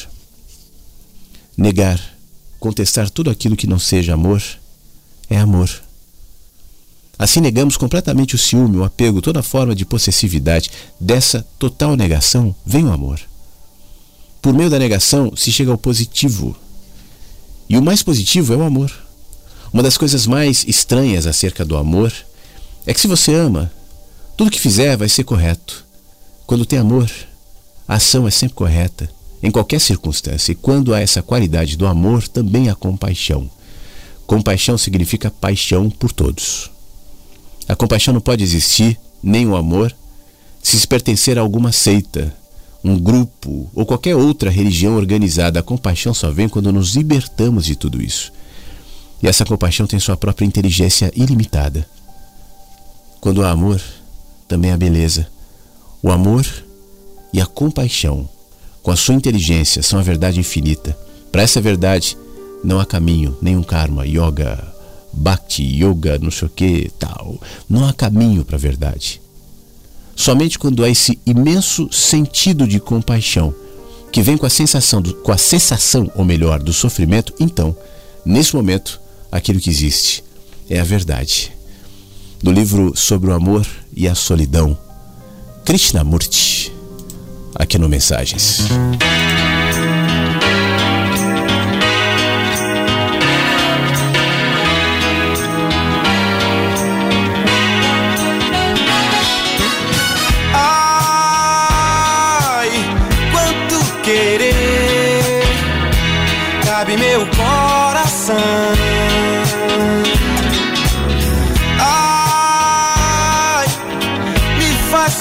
Negar, 1.55 1.99
contestar 2.59 3.09
tudo 3.09 3.29
aquilo 3.29 3.55
que 3.55 3.67
não 3.67 3.79
seja 3.79 4.13
amor, 4.13 4.43
é 5.29 5.37
amor. 5.37 5.69
Assim 7.17 7.39
negamos 7.39 7.77
completamente 7.77 8.35
o 8.35 8.37
ciúme, 8.37 8.77
o 8.77 8.83
apego, 8.83 9.21
toda 9.21 9.41
forma 9.41 9.73
de 9.73 9.85
possessividade. 9.85 10.69
Dessa 10.99 11.45
total 11.57 11.95
negação 11.95 12.55
vem 12.65 12.85
o 12.85 12.93
amor. 12.93 13.19
Por 14.41 14.53
meio 14.53 14.69
da 14.69 14.77
negação 14.77 15.35
se 15.35 15.51
chega 15.51 15.71
ao 15.71 15.77
positivo. 15.77 16.55
E 17.67 17.75
o 17.75 17.81
mais 17.81 18.03
positivo 18.03 18.53
é 18.53 18.57
o 18.57 18.63
amor. 18.63 18.91
Uma 19.73 19.81
das 19.81 19.97
coisas 19.97 20.27
mais 20.27 20.63
estranhas 20.67 21.25
acerca 21.25 21.65
do 21.65 21.75
amor 21.75 22.13
é 22.85 22.93
que 22.93 22.99
se 22.99 23.07
você 23.07 23.33
ama, 23.33 23.71
tudo 24.37 24.51
que 24.51 24.61
fizer 24.61 24.95
vai 24.95 25.09
ser 25.09 25.23
correto. 25.23 25.86
Quando 26.47 26.65
tem 26.65 26.79
amor, 26.79 27.11
a 27.85 27.95
ação 27.95 28.25
é 28.25 28.31
sempre 28.31 28.55
correta, 28.55 29.09
em 29.43 29.51
qualquer 29.51 29.81
circunstância. 29.81 30.53
E 30.53 30.55
quando 30.55 30.93
há 30.93 31.01
essa 31.01 31.21
qualidade 31.21 31.75
do 31.75 31.85
amor, 31.85 32.25
também 32.25 32.69
há 32.69 32.75
compaixão. 32.75 33.49
Compaixão 34.25 34.77
significa 34.77 35.29
paixão 35.29 35.89
por 35.89 36.13
todos. 36.13 36.71
A 37.67 37.75
compaixão 37.75 38.13
não 38.13 38.21
pode 38.21 38.45
existir, 38.45 38.97
nem 39.21 39.45
o 39.45 39.57
amor, 39.57 39.93
se 40.63 40.79
se 40.79 40.87
pertencer 40.87 41.37
a 41.37 41.41
alguma 41.41 41.73
seita, 41.73 42.33
um 42.81 42.97
grupo 42.97 43.69
ou 43.75 43.85
qualquer 43.85 44.15
outra 44.15 44.49
religião 44.49 44.95
organizada. 44.95 45.59
A 45.59 45.63
compaixão 45.63 46.13
só 46.13 46.31
vem 46.31 46.47
quando 46.47 46.71
nos 46.71 46.95
libertamos 46.95 47.65
de 47.65 47.75
tudo 47.75 48.01
isso. 48.01 48.31
E 49.21 49.27
essa 49.27 49.43
compaixão 49.43 49.85
tem 49.85 49.99
sua 49.99 50.15
própria 50.15 50.45
inteligência 50.45 51.11
ilimitada. 51.13 51.85
Quando 53.19 53.43
há 53.43 53.49
amor, 53.49 53.81
também 54.47 54.71
há 54.71 54.77
beleza. 54.77 55.27
O 56.01 56.11
amor 56.11 56.45
e 57.33 57.41
a 57.41 57.45
compaixão, 57.45 58.29
com 58.81 58.91
a 58.91 58.95
sua 58.95 59.15
inteligência, 59.15 59.81
são 59.81 59.99
a 59.99 60.03
verdade 60.03 60.39
infinita. 60.39 60.97
Para 61.31 61.41
essa 61.41 61.59
verdade, 61.59 62.17
Não 62.63 62.79
há 62.79 62.85
caminho, 62.85 63.37
nenhum 63.41 63.61
karma, 63.63 64.05
yoga, 64.05 64.73
bhakti, 65.13 65.63
yoga, 65.63 66.17
não 66.19 66.31
sei 66.31 66.47
o 66.47 66.51
que, 66.51 66.91
tal. 66.97 67.39
Não 67.69 67.87
há 67.87 67.93
caminho 67.93 68.43
para 68.43 68.55
a 68.55 68.59
verdade. 68.59 69.21
Somente 70.15 70.57
quando 70.57 70.83
há 70.83 70.89
esse 70.89 71.19
imenso 71.25 71.87
sentido 71.91 72.67
de 72.67 72.79
compaixão 72.79 73.53
que 74.11 74.21
vem 74.23 74.37
com 74.37 74.45
a 74.45 74.49
sensação, 74.49 75.01
do, 75.01 75.13
com 75.13 75.31
a 75.31 75.37
sensação, 75.37 76.11
ou 76.15 76.25
melhor, 76.25 76.59
do 76.59 76.73
sofrimento, 76.73 77.33
então, 77.39 77.75
nesse 78.25 78.55
momento, 78.55 78.99
aquilo 79.31 79.59
que 79.59 79.69
existe 79.69 80.23
é 80.69 80.79
a 80.79 80.83
verdade. 80.83 81.51
No 82.41 82.51
livro 82.51 82.93
sobre 82.95 83.29
o 83.29 83.33
amor 83.33 83.65
e 83.95 84.07
a 84.07 84.15
solidão, 84.15 84.77
Krishnamurti, 85.67 86.71
aqui 87.53 87.77
no 87.77 87.89
Mensagens. 87.89 88.69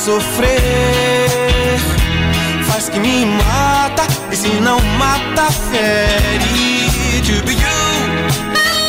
Sofrer. 0.07 1.81
Faz 2.69 2.88
que 2.88 3.01
me 3.01 3.27
mata 3.27 4.07
e 4.31 4.37
se 4.37 4.49
não 4.61 4.79
mata 4.99 5.51
fere. 5.71 6.87
To 7.27 7.42
be 7.45 7.55
you. 7.55 8.87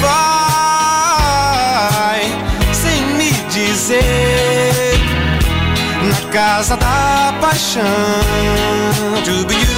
Vai 0.00 2.22
sem 2.72 3.02
me 3.18 3.30
dizer. 3.50 4.98
Na 6.02 6.30
casa 6.32 6.76
da 6.76 7.34
paixão. 7.40 7.82
To 9.24 9.46
be 9.46 9.54
you 9.54 9.77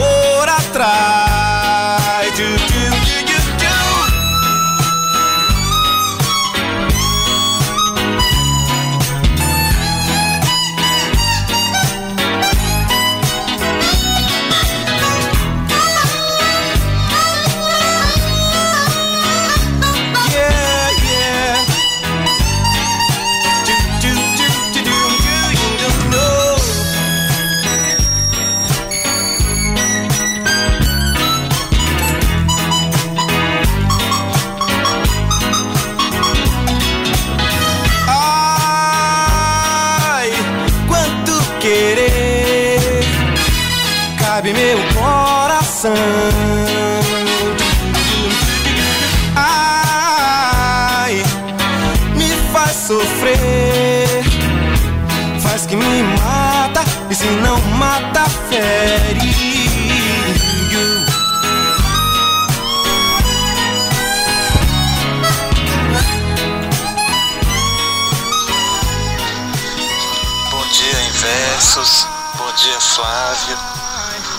Flávio. 73.01 73.57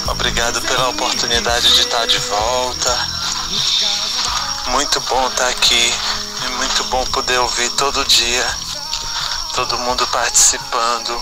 Obrigado 0.07 0.63
pela 0.63 0.91
oportunidade 0.91 1.75
de 1.75 1.81
estar 1.81 2.07
de 2.07 2.19
volta. 2.19 3.09
Muito 4.69 5.01
bom 5.01 5.27
estar 5.27 5.49
aqui. 5.49 5.93
É 6.45 6.49
muito 6.51 6.85
bom 6.85 7.05
poder 7.07 7.41
ouvir 7.41 7.69
todo 7.71 8.05
dia. 8.05 8.57
Todo 9.55 9.79
mundo 9.79 10.07
participando. 10.13 11.21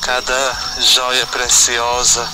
Cada 0.00 0.58
joia 0.80 1.24
preciosa 1.28 2.28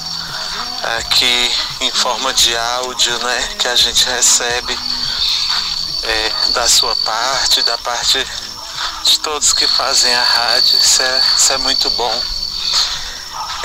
aqui 1.00 1.52
em 1.82 1.92
forma 1.92 2.32
de 2.32 2.56
áudio, 2.56 3.18
né? 3.18 3.48
Que 3.58 3.68
a 3.68 3.76
gente 3.76 4.08
recebe 4.08 4.78
é, 6.02 6.52
da 6.54 6.66
sua 6.66 6.96
parte, 6.96 7.62
da 7.62 7.76
parte 7.76 8.26
de 9.04 9.20
todos 9.20 9.52
que 9.52 9.68
fazem 9.68 10.14
a 10.14 10.22
rádio. 10.22 10.78
Isso 10.78 11.02
é, 11.02 11.22
isso 11.36 11.52
é 11.52 11.58
muito 11.58 11.90
bom. 11.90 12.37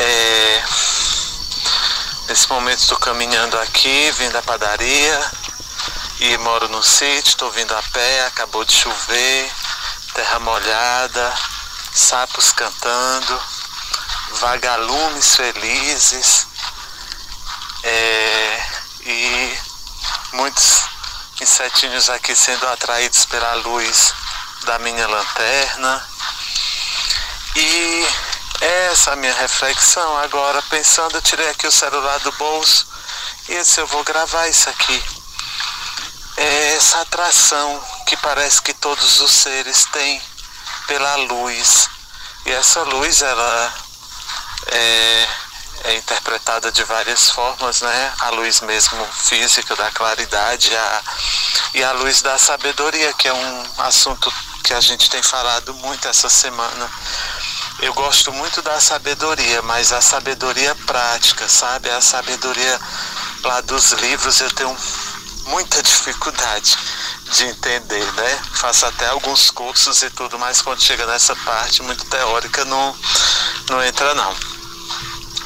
É, 0.06 0.64
Nesse 2.28 2.50
momento 2.50 2.80
estou 2.80 2.98
caminhando 2.98 3.60
aqui, 3.60 4.12
vindo 4.18 4.32
da 4.32 4.42
padaria 4.42 5.32
e 6.20 6.38
moro 6.40 6.68
no 6.70 6.82
sítio, 6.82 7.30
estou 7.30 7.52
vindo 7.52 7.72
a 7.76 7.84
pé, 7.84 8.26
acabou 8.26 8.66
de 8.66 8.74
chover, 8.74 9.52
terra 10.16 10.40
molhada, 10.40 11.34
sapos 11.94 12.52
cantando, 12.52 13.42
vagalumes 14.40 15.36
felizes 15.36 16.48
é, 17.84 18.66
e 19.06 19.60
muitos 20.34 20.86
insetinhos 21.40 22.10
aqui 22.10 22.36
sendo 22.36 22.68
atraídos 22.70 23.26
pela 23.26 23.54
luz 23.56 24.14
da 24.64 24.80
minha 24.80 25.08
lanterna. 25.08 26.04
E 27.56 28.08
essa 28.64 29.10
é 29.10 29.14
a 29.14 29.16
minha 29.18 29.34
reflexão. 29.34 30.18
Agora, 30.20 30.62
pensando, 30.64 31.16
eu 31.16 31.22
tirei 31.22 31.50
aqui 31.50 31.68
o 31.68 31.72
celular 31.72 32.20
do 32.20 32.32
bolso 32.34 32.88
e 33.50 33.58
disse, 33.58 33.82
eu 33.82 33.88
vou 33.88 34.04
gravar 34.04 34.48
isso 34.48 34.70
aqui. 34.70 35.04
É 36.38 36.76
essa 36.76 37.02
atração 37.02 37.84
que 38.06 38.16
parece 38.18 38.62
que 38.62 38.74
todos 38.74 39.20
os 39.20 39.32
seres 39.32 39.86
têm 39.86 40.22
pela 40.88 41.16
luz. 41.16 41.90
E 42.46 42.52
essa 42.52 42.84
luz, 42.84 43.22
ela 43.22 43.74
é, 44.68 45.28
é 45.86 45.96
interpretada 45.96 46.72
de 46.72 46.84
várias 46.84 47.30
formas, 47.30 47.82
né? 47.82 48.14
A 48.20 48.30
luz 48.30 48.62
mesmo 48.62 49.06
física 49.14 49.76
da 49.76 49.92
claridade 49.92 50.76
a, 50.76 51.02
e 51.74 51.84
a 51.84 51.92
luz 51.92 52.22
da 52.22 52.38
sabedoria, 52.38 53.14
que 53.14 53.28
é 53.28 53.34
um 53.34 53.66
assunto 53.80 54.34
que 54.64 54.74
a 54.74 54.80
gente 54.80 55.10
tem 55.10 55.22
falado 55.22 55.74
muito 55.74 56.08
essa 56.08 56.30
semana 56.30 56.90
eu 57.82 57.94
gosto 57.94 58.32
muito 58.32 58.62
da 58.62 58.80
sabedoria, 58.80 59.62
mas 59.64 59.92
a 59.92 60.02
sabedoria 60.02 60.76
prática, 60.86 61.48
sabe? 61.48 61.90
A 61.90 62.02
sabedoria 62.02 62.80
lá 63.44 63.62
dos 63.62 63.92
livros 63.94 64.40
eu 64.40 64.52
tenho 64.52 64.78
muita 65.46 65.82
dificuldade 65.84 66.78
de 67.32 67.46
entender, 67.46 68.14
né? 68.14 68.42
Faço 68.54 68.86
até 68.86 69.08
alguns 69.08 69.50
cursos 69.52 70.02
e 70.02 70.10
tudo, 70.12 70.38
mas 70.40 70.62
quando 70.62 70.82
chega 70.82 71.06
nessa 71.06 71.36
parte 71.38 71.82
muito 71.82 72.06
teórica 72.06 72.64
não, 72.66 72.96
não 73.70 73.84
entra 73.84 74.14
não. 74.14 74.53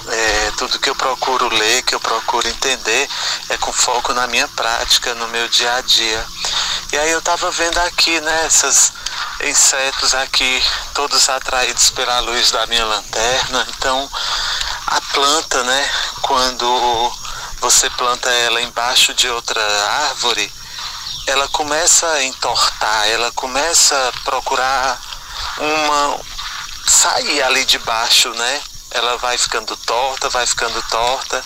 É, 0.09 0.51
tudo 0.57 0.79
que 0.79 0.89
eu 0.89 0.95
procuro 0.95 1.49
ler, 1.49 1.81
que 1.83 1.93
eu 1.93 1.99
procuro 1.99 2.47
entender, 2.47 3.09
é 3.49 3.57
com 3.57 3.73
foco 3.73 4.13
na 4.13 4.25
minha 4.27 4.47
prática, 4.49 5.13
no 5.15 5.27
meu 5.27 5.47
dia 5.49 5.73
a 5.75 5.81
dia. 5.81 6.25
E 6.93 6.97
aí 6.97 7.11
eu 7.11 7.19
estava 7.19 7.51
vendo 7.51 7.77
aqui, 7.79 8.19
né, 8.21 8.47
esses 8.47 8.93
insetos 9.43 10.13
aqui, 10.13 10.63
todos 10.93 11.27
atraídos 11.29 11.89
pela 11.89 12.19
luz 12.21 12.51
da 12.51 12.65
minha 12.67 12.85
lanterna. 12.85 13.67
Então, 13.69 14.09
a 14.87 15.01
planta, 15.01 15.63
né, 15.63 15.89
quando 16.21 17.13
você 17.59 17.89
planta 17.91 18.29
ela 18.29 18.61
embaixo 18.61 19.13
de 19.13 19.29
outra 19.29 19.61
árvore, 20.07 20.51
ela 21.27 21.47
começa 21.49 22.07
a 22.07 22.23
entortar, 22.23 23.07
ela 23.09 23.31
começa 23.33 23.95
a 23.95 24.21
procurar 24.23 24.97
uma 25.57 26.19
sair 26.87 27.43
ali 27.43 27.65
de 27.65 27.77
baixo, 27.79 28.29
né? 28.29 28.61
Ela 28.91 29.17
vai 29.17 29.37
ficando 29.37 29.75
torta, 29.77 30.29
vai 30.29 30.45
ficando 30.45 30.81
torta 30.89 31.43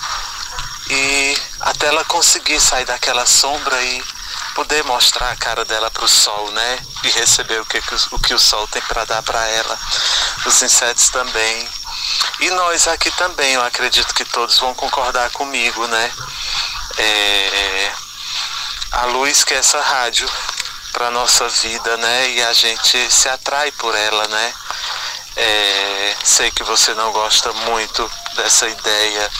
e 0.89 1.38
até 1.62 1.88
ela 1.88 2.04
conseguir 2.06 2.60
sair 2.60 2.86
daquela 2.86 3.25
sombra 3.25 3.82
e 3.82 4.04
poder 4.54 4.84
mostrar 4.84 5.32
a 5.32 5.36
cara 5.36 5.63
dela 5.63 5.89
para 5.89 6.04
o 6.04 6.10
sol, 6.10 6.51
né? 6.51 6.80
E 7.04 7.10
receber 7.10 7.62
o 7.62 7.65
que, 7.65 7.82
o 8.12 8.19
que 8.19 8.34
o 8.34 8.39
sol 8.39 8.67
tem 8.67 8.82
para 8.82 9.06
dar 9.06 9.23
para 9.23 9.45
ela. 9.47 9.80
Os 10.45 10.62
insetos 10.62 11.10
também. 11.10 11.69
E 12.41 12.49
nós 12.51 12.88
aqui 12.88 13.10
também, 13.12 13.54
eu 13.54 13.63
acredito 13.63 14.13
que 14.13 14.25
todos 14.25 14.60
vão 14.60 14.73
concordar 14.73 15.30
comigo, 15.32 15.88
né? 15.88 16.12
É, 16.97 17.91
a 18.91 19.06
luz 19.06 19.43
que 19.43 19.54
é 19.54 19.58
essa 19.58 19.80
rádio 19.80 20.30
para 20.91 21.10
nossa 21.12 21.47
vida, 21.47 21.95
né? 21.97 22.30
E 22.32 22.43
a 22.43 22.54
gente 22.54 23.12
se 23.12 23.30
atrai 23.30 23.71
por 23.71 23.95
ela, 23.95 24.27
né? 24.27 24.54
É, 25.35 26.15
sei 26.23 26.51
que 26.51 26.63
você 26.63 26.93
não 26.93 27.11
gosta 27.11 27.51
muito 27.53 28.11
dessa 28.35 28.67
ideia 28.67 29.31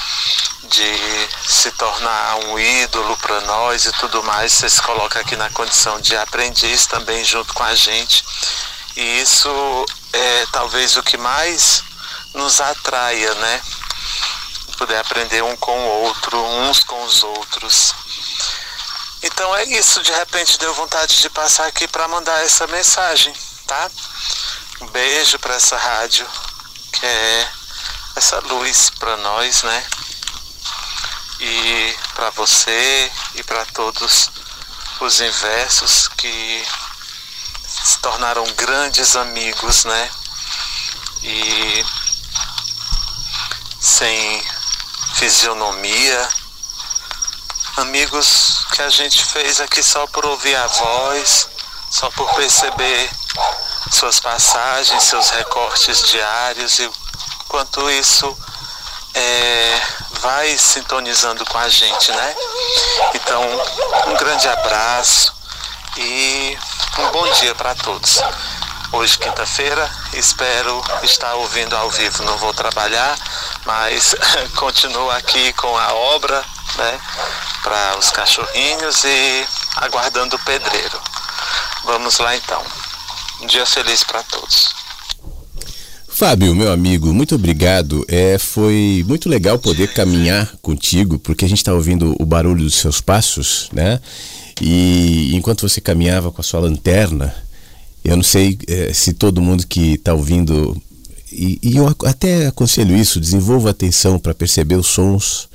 de 0.64 1.30
se 1.48 1.72
tornar 1.72 2.36
um 2.46 2.58
ídolo 2.58 3.18
para 3.18 3.42
nós 3.42 3.86
e 3.86 3.92
tudo 3.94 4.24
mais, 4.24 4.54
você 4.54 4.70
se 4.70 4.82
coloca 4.82 5.20
aqui 5.20 5.36
na 5.36 5.50
condição 5.50 6.00
de 6.00 6.16
aprendiz 6.16 6.86
também 6.86 7.24
junto 7.26 7.54
com 7.54 7.64
a 7.64 7.76
gente. 7.76 8.24
E 8.96 9.22
isso 9.22 9.50
é 10.14 10.46
talvez 10.52 10.96
o 10.96 11.04
que 11.04 11.18
mais 11.18 11.84
nos 12.34 12.62
atraia, 12.62 13.34
né? 13.36 13.62
Poder 14.78 14.98
aprender 14.98 15.44
um 15.44 15.56
com 15.58 15.78
o 15.78 16.04
outro, 16.04 16.42
uns 16.42 16.84
com 16.84 17.04
os 17.04 17.24
outros. 17.24 17.94
Então 19.24 19.56
é 19.56 19.66
isso, 19.66 20.02
de 20.02 20.12
repente 20.12 20.58
deu 20.58 20.74
vontade 20.74 21.22
de 21.22 21.30
passar 21.30 21.68
aqui 21.68 21.88
para 21.88 22.08
mandar 22.08 22.44
essa 22.44 22.66
mensagem, 22.68 23.34
tá? 23.68 23.90
Um 24.82 24.88
beijo 24.88 25.38
para 25.38 25.54
essa 25.54 25.78
rádio, 25.78 26.28
que 26.92 27.06
é 27.06 27.52
essa 28.16 28.40
luz 28.40 28.90
para 28.90 29.16
nós, 29.18 29.62
né? 29.62 29.86
E 31.40 31.96
para 32.16 32.32
você 32.32 33.12
e 33.36 33.44
para 33.44 33.64
todos 33.68 34.32
os 35.00 35.22
inversos 35.22 36.08
que 36.18 36.66
se 37.68 38.00
tornaram 38.00 38.44
grandes 38.56 39.16
amigos, 39.16 39.86
né? 39.86 40.10
E 41.22 41.86
sem 43.80 44.44
fisionomia, 45.14 46.30
amigos 47.78 48.66
que 48.74 48.82
a 48.82 48.90
gente 48.90 49.24
fez 49.26 49.60
aqui 49.62 49.84
só 49.84 50.08
por 50.08 50.26
ouvir 50.26 50.56
a 50.56 50.66
voz, 50.66 51.48
só 51.92 52.10
por 52.10 52.34
perceber 52.34 53.21
suas 53.92 54.20
passagens, 54.20 55.04
seus 55.04 55.30
recortes 55.30 56.04
diários 56.04 56.80
e 56.80 56.90
quanto 57.48 57.90
isso 57.92 58.38
é, 59.14 59.82
vai 60.22 60.58
sintonizando 60.58 61.46
com 61.46 61.58
a 61.58 61.68
gente, 61.68 62.12
né? 62.14 62.36
Então, 63.14 63.44
um 64.08 64.16
grande 64.16 64.48
abraço 64.48 65.34
e 65.98 66.58
um 67.00 67.12
bom 67.12 67.32
dia 67.34 67.54
para 67.54 67.76
todos. 67.76 68.24
Hoje, 68.94 69.18
quinta-feira, 69.18 69.90
espero 70.14 70.82
estar 71.04 71.34
ouvindo 71.36 71.76
ao 71.76 71.90
vivo. 71.90 72.24
Não 72.24 72.38
vou 72.38 72.54
trabalhar, 72.54 73.18
mas 73.66 74.16
continuo 74.56 75.10
aqui 75.12 75.52
com 75.54 75.78
a 75.78 75.94
obra, 75.94 76.44
né? 76.76 77.00
Para 77.64 77.98
os 77.98 78.10
cachorrinhos 78.10 79.04
e 79.04 79.48
aguardando 79.78 80.36
o 80.36 80.40
pedreiro. 80.40 81.02
Vamos 81.84 82.20
lá 82.20 82.36
então. 82.36 82.81
Um 83.42 83.48
dia 83.48 83.66
feliz 83.66 84.04
para 84.04 84.22
todos. 84.24 84.70
Fábio, 86.08 86.54
meu 86.54 86.72
amigo, 86.72 87.12
muito 87.12 87.34
obrigado. 87.34 88.06
É, 88.08 88.38
foi 88.38 89.04
muito 89.08 89.28
legal 89.28 89.58
poder 89.58 89.92
caminhar 89.94 90.56
contigo, 90.62 91.18
porque 91.18 91.46
a 91.46 91.48
gente 91.48 91.58
está 91.58 91.74
ouvindo 91.74 92.16
o 92.20 92.26
barulho 92.26 92.64
dos 92.64 92.76
seus 92.76 93.02
passos, 93.02 93.70
né? 93.74 94.00
E 94.62 95.34
enquanto 95.34 95.68
você 95.68 95.82
caminhava 95.82 96.32
com 96.32 96.40
a 96.40 96.44
sua 96.44 96.60
lanterna, 96.60 97.34
eu 98.06 98.16
não 98.16 98.24
sei 98.24 98.60
é, 98.68 98.94
se 98.94 99.14
todo 99.14 99.42
mundo 99.42 99.66
que 99.66 99.94
está 99.94 100.14
ouvindo, 100.14 100.80
e, 101.32 101.58
e, 101.64 101.78
eu 101.78 101.88
até 102.06 102.46
aconselho 102.46 102.96
isso, 102.96 103.20
desenvolva 103.20 103.72
atenção 103.72 104.20
para 104.20 104.36
perceber 104.36 104.76
os 104.76 104.88
sons 104.88 105.50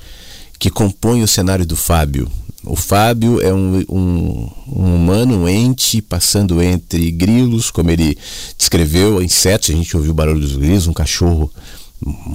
que 0.59 0.69
compõem 0.69 1.23
o 1.23 1.27
cenário 1.27 1.65
do 1.65 1.77
Fábio. 1.77 2.29
O 2.69 2.75
Fábio 2.75 3.41
é 3.41 3.53
um, 3.53 3.83
um, 3.89 4.49
um, 4.67 4.95
humano, 4.95 5.37
um 5.37 5.47
ente, 5.47 6.01
passando 6.01 6.61
entre 6.61 7.09
grilos, 7.11 7.71
como 7.71 7.89
ele 7.89 8.17
descreveu, 8.57 9.21
insetos, 9.21 9.69
a 9.69 9.73
gente 9.73 9.95
ouviu 9.95 10.11
o 10.11 10.15
barulho 10.15 10.41
dos 10.41 10.55
grilos, 10.55 10.87
um 10.87 10.93
cachorro, 10.93 11.51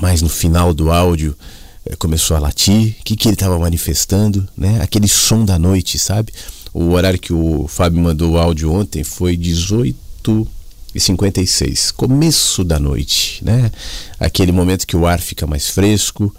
mais 0.00 0.22
no 0.22 0.28
final 0.28 0.72
do 0.72 0.90
áudio, 0.90 1.36
eh, 1.84 1.94
começou 1.96 2.36
a 2.36 2.40
latir, 2.40 2.96
o 3.00 3.04
que, 3.04 3.14
que 3.14 3.28
ele 3.28 3.34
estava 3.34 3.58
manifestando, 3.58 4.48
né? 4.56 4.80
aquele 4.80 5.06
som 5.06 5.44
da 5.44 5.58
noite, 5.58 5.98
sabe? 5.98 6.32
O 6.72 6.92
horário 6.92 7.18
que 7.18 7.32
o 7.32 7.68
Fábio 7.68 8.00
mandou 8.00 8.32
o 8.32 8.38
áudio 8.38 8.72
ontem 8.72 9.04
foi 9.04 9.36
18 9.36 10.48
e 10.94 11.00
56, 11.00 11.90
começo 11.90 12.64
da 12.64 12.78
noite, 12.78 13.42
né? 13.44 13.70
Aquele 14.18 14.52
momento 14.52 14.86
que 14.86 14.96
o 14.96 15.06
ar 15.06 15.20
fica 15.20 15.46
mais 15.46 15.68
fresco, 15.68 16.34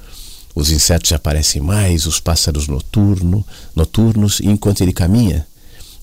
os 0.55 0.71
insetos 0.71 1.11
aparecem 1.11 1.61
mais, 1.61 2.05
os 2.05 2.19
pássaros 2.19 2.67
noturno, 2.67 3.45
noturnos, 3.75 4.39
e 4.39 4.47
enquanto 4.47 4.81
ele 4.81 4.93
caminha, 4.93 5.45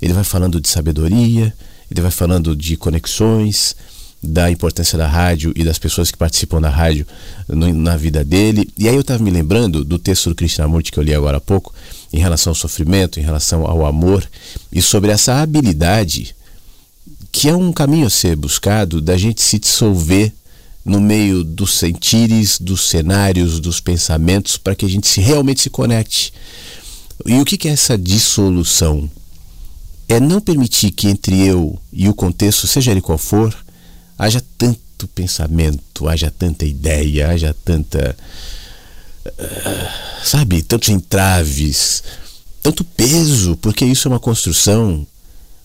ele 0.00 0.12
vai 0.12 0.24
falando 0.24 0.60
de 0.60 0.68
sabedoria, 0.68 1.54
ele 1.90 2.00
vai 2.00 2.10
falando 2.10 2.56
de 2.56 2.76
conexões, 2.76 3.76
da 4.22 4.50
importância 4.50 4.98
da 4.98 5.06
rádio 5.06 5.52
e 5.56 5.64
das 5.64 5.78
pessoas 5.78 6.10
que 6.10 6.18
participam 6.18 6.60
da 6.60 6.68
rádio 6.68 7.06
no, 7.48 7.72
na 7.72 7.96
vida 7.96 8.22
dele. 8.22 8.68
E 8.76 8.86
aí 8.86 8.94
eu 8.94 9.00
estava 9.00 9.22
me 9.22 9.30
lembrando 9.30 9.82
do 9.82 9.98
texto 9.98 10.28
do 10.28 10.34
Krishnamurti 10.34 10.92
que 10.92 10.98
eu 10.98 11.02
li 11.02 11.14
agora 11.14 11.38
há 11.38 11.40
pouco, 11.40 11.72
em 12.12 12.18
relação 12.18 12.50
ao 12.50 12.54
sofrimento, 12.54 13.18
em 13.18 13.22
relação 13.22 13.66
ao 13.66 13.86
amor, 13.86 14.28
e 14.70 14.82
sobre 14.82 15.10
essa 15.10 15.40
habilidade 15.40 16.34
que 17.32 17.48
é 17.48 17.54
um 17.54 17.72
caminho 17.72 18.06
a 18.06 18.10
ser 18.10 18.36
buscado 18.36 19.00
da 19.00 19.16
gente 19.16 19.40
se 19.40 19.58
dissolver 19.58 20.32
no 20.84 21.00
meio 21.00 21.44
dos 21.44 21.74
sentires, 21.74 22.58
dos 22.58 22.88
cenários, 22.88 23.60
dos 23.60 23.80
pensamentos, 23.80 24.56
para 24.56 24.74
que 24.74 24.84
a 24.84 24.88
gente 24.88 25.06
se, 25.06 25.20
realmente 25.20 25.60
se 25.60 25.70
conecte. 25.70 26.32
E 27.26 27.38
o 27.38 27.44
que, 27.44 27.58
que 27.58 27.68
é 27.68 27.72
essa 27.72 27.98
dissolução? 27.98 29.10
É 30.08 30.18
não 30.18 30.40
permitir 30.40 30.90
que 30.90 31.08
entre 31.08 31.38
eu 31.46 31.78
e 31.92 32.08
o 32.08 32.14
contexto, 32.14 32.66
seja 32.66 32.90
ele 32.90 33.00
qual 33.00 33.18
for, 33.18 33.54
haja 34.18 34.42
tanto 34.58 35.06
pensamento, 35.14 36.08
haja 36.08 36.30
tanta 36.30 36.64
ideia, 36.64 37.28
haja 37.28 37.54
tanta. 37.64 38.16
Uh, 39.26 40.24
sabe, 40.24 40.62
tantos 40.62 40.88
entraves, 40.88 42.02
tanto 42.62 42.82
peso, 42.82 43.56
porque 43.58 43.84
isso 43.84 44.08
é 44.08 44.10
uma 44.10 44.18
construção 44.18 45.06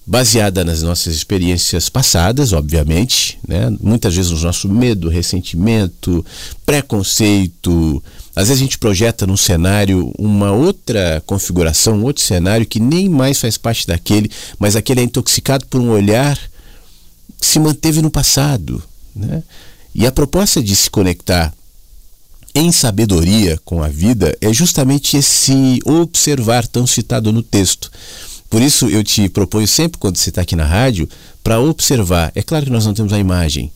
baseada 0.06 0.64
nas 0.64 0.84
nossas 0.84 1.16
experiências 1.16 1.90
passadas, 1.90 2.54
obviamente, 2.54 3.40
né? 3.48 3.76
muitas 3.82 4.16
vezes 4.16 4.32
no 4.32 4.40
nosso 4.40 4.70
medo, 4.70 5.10
ressentimento, 5.10 6.24
preconceito. 6.64 8.04
Às 8.36 8.50
vezes 8.50 8.62
a 8.62 8.64
gente 8.64 8.78
projeta 8.78 9.26
num 9.26 9.38
cenário 9.38 10.14
uma 10.20 10.52
outra 10.52 11.24
configuração, 11.26 11.98
um 11.98 12.04
outro 12.04 12.24
cenário 12.24 12.68
que 12.68 12.80
nem 12.80 13.10
mais 13.10 13.40
faz 13.40 13.58
parte 13.58 13.88
daquele, 13.88 14.30
mas 14.60 14.76
aquele 14.76 15.02
é 15.02 15.04
intoxicado 15.04 15.66
por 15.66 15.82
um 15.82 15.90
olhar 15.90 16.38
que 17.40 17.46
se 17.46 17.58
manteve 17.58 18.02
no 18.02 18.12
passado. 18.12 18.84
Né? 19.16 19.42
E 19.94 20.06
a 20.06 20.12
proposta 20.12 20.62
de 20.62 20.76
se 20.76 20.90
conectar 20.90 21.52
em 22.54 22.72
sabedoria 22.72 23.60
com 23.66 23.82
a 23.82 23.88
vida 23.88 24.38
é 24.40 24.54
justamente 24.54 25.18
esse 25.18 25.80
observar 25.84 26.68
tão 26.68 26.86
citado 26.86 27.32
no 27.34 27.42
texto. 27.42 27.92
Por 28.50 28.62
isso 28.62 28.88
eu 28.88 29.04
te 29.04 29.28
proponho 29.28 29.68
sempre, 29.68 30.00
quando 30.00 30.18
você 30.18 30.30
está 30.30 30.42
aqui 30.42 30.56
na 30.56 30.66
rádio, 30.66 31.10
para 31.44 31.60
observar. 31.60 32.32
É 32.36 32.42
claro 32.42 32.66
que 32.66 32.72
nós 32.72 32.86
não 32.86 32.94
temos 32.94 33.12
a 33.14 33.20
imagem, 33.20 33.72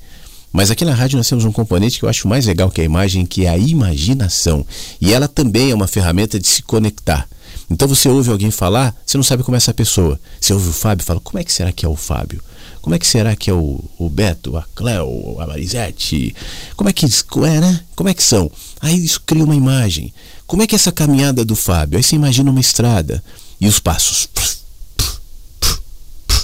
Mas 0.52 0.72
aqui 0.72 0.84
na 0.84 0.94
rádio 0.94 1.18
nós 1.18 1.30
temos 1.30 1.46
um 1.46 1.52
componente 1.52 2.00
que 2.00 2.06
eu 2.06 2.10
acho 2.10 2.28
mais 2.28 2.46
legal 2.46 2.72
que 2.72 2.82
a 2.82 2.84
imagem, 2.84 3.26
que 3.26 3.46
é 3.46 3.50
a 3.50 3.58
imaginação. 3.58 4.66
E 5.00 5.14
ela 5.14 5.28
também 5.28 5.72
é 5.72 5.76
uma 5.76 5.88
ferramenta 5.88 6.40
de 6.40 6.48
se 6.48 6.64
conectar. 6.64 7.28
Então 7.70 7.88
você 7.88 8.10
ouve 8.10 8.32
alguém 8.32 8.50
falar, 8.50 8.96
você 9.06 9.16
não 9.16 9.24
sabe 9.24 9.44
como 9.44 9.56
é 9.56 9.58
essa 9.58 9.74
pessoa. 9.74 10.20
Você 10.42 10.54
ouve 10.54 10.70
o 10.70 10.74
Fábio 10.74 11.04
e 11.04 11.06
fala, 11.06 11.20
como 11.20 11.38
é 11.38 11.44
que 11.44 11.54
será 11.54 11.72
que 11.72 11.86
é 11.86 11.90
o 11.90 11.96
Fábio? 11.96 12.42
Como 12.82 12.96
é 12.96 13.00
que 13.00 13.06
será 13.06 13.36
que 13.36 13.50
é 13.50 13.54
o, 13.54 13.84
o 14.00 14.10
Beto, 14.10 14.58
a 14.58 14.64
Cleo, 14.74 15.40
a 15.40 15.46
Marisete? 15.46 16.36
Como 16.76 16.90
é 16.90 16.94
que 16.94 17.06
é, 17.06 17.60
né? 17.60 17.82
Como 17.96 18.10
é 18.10 18.14
que 18.14 18.24
são? 18.24 18.50
Aí 18.82 19.04
isso 19.04 19.22
cria 19.26 19.44
uma 19.44 19.56
imagem. 19.56 20.12
Como 20.48 20.64
é 20.64 20.68
que 20.68 20.74
é 20.74 20.78
essa 20.78 20.92
caminhada 20.92 21.46
do 21.46 21.56
Fábio? 21.56 21.98
Aí 21.98 22.04
você 22.04 22.16
imagina 22.16 22.50
uma 22.50 22.60
estrada 22.60 23.24
e 23.62 23.68
os 23.68 23.80
passos. 23.80 24.28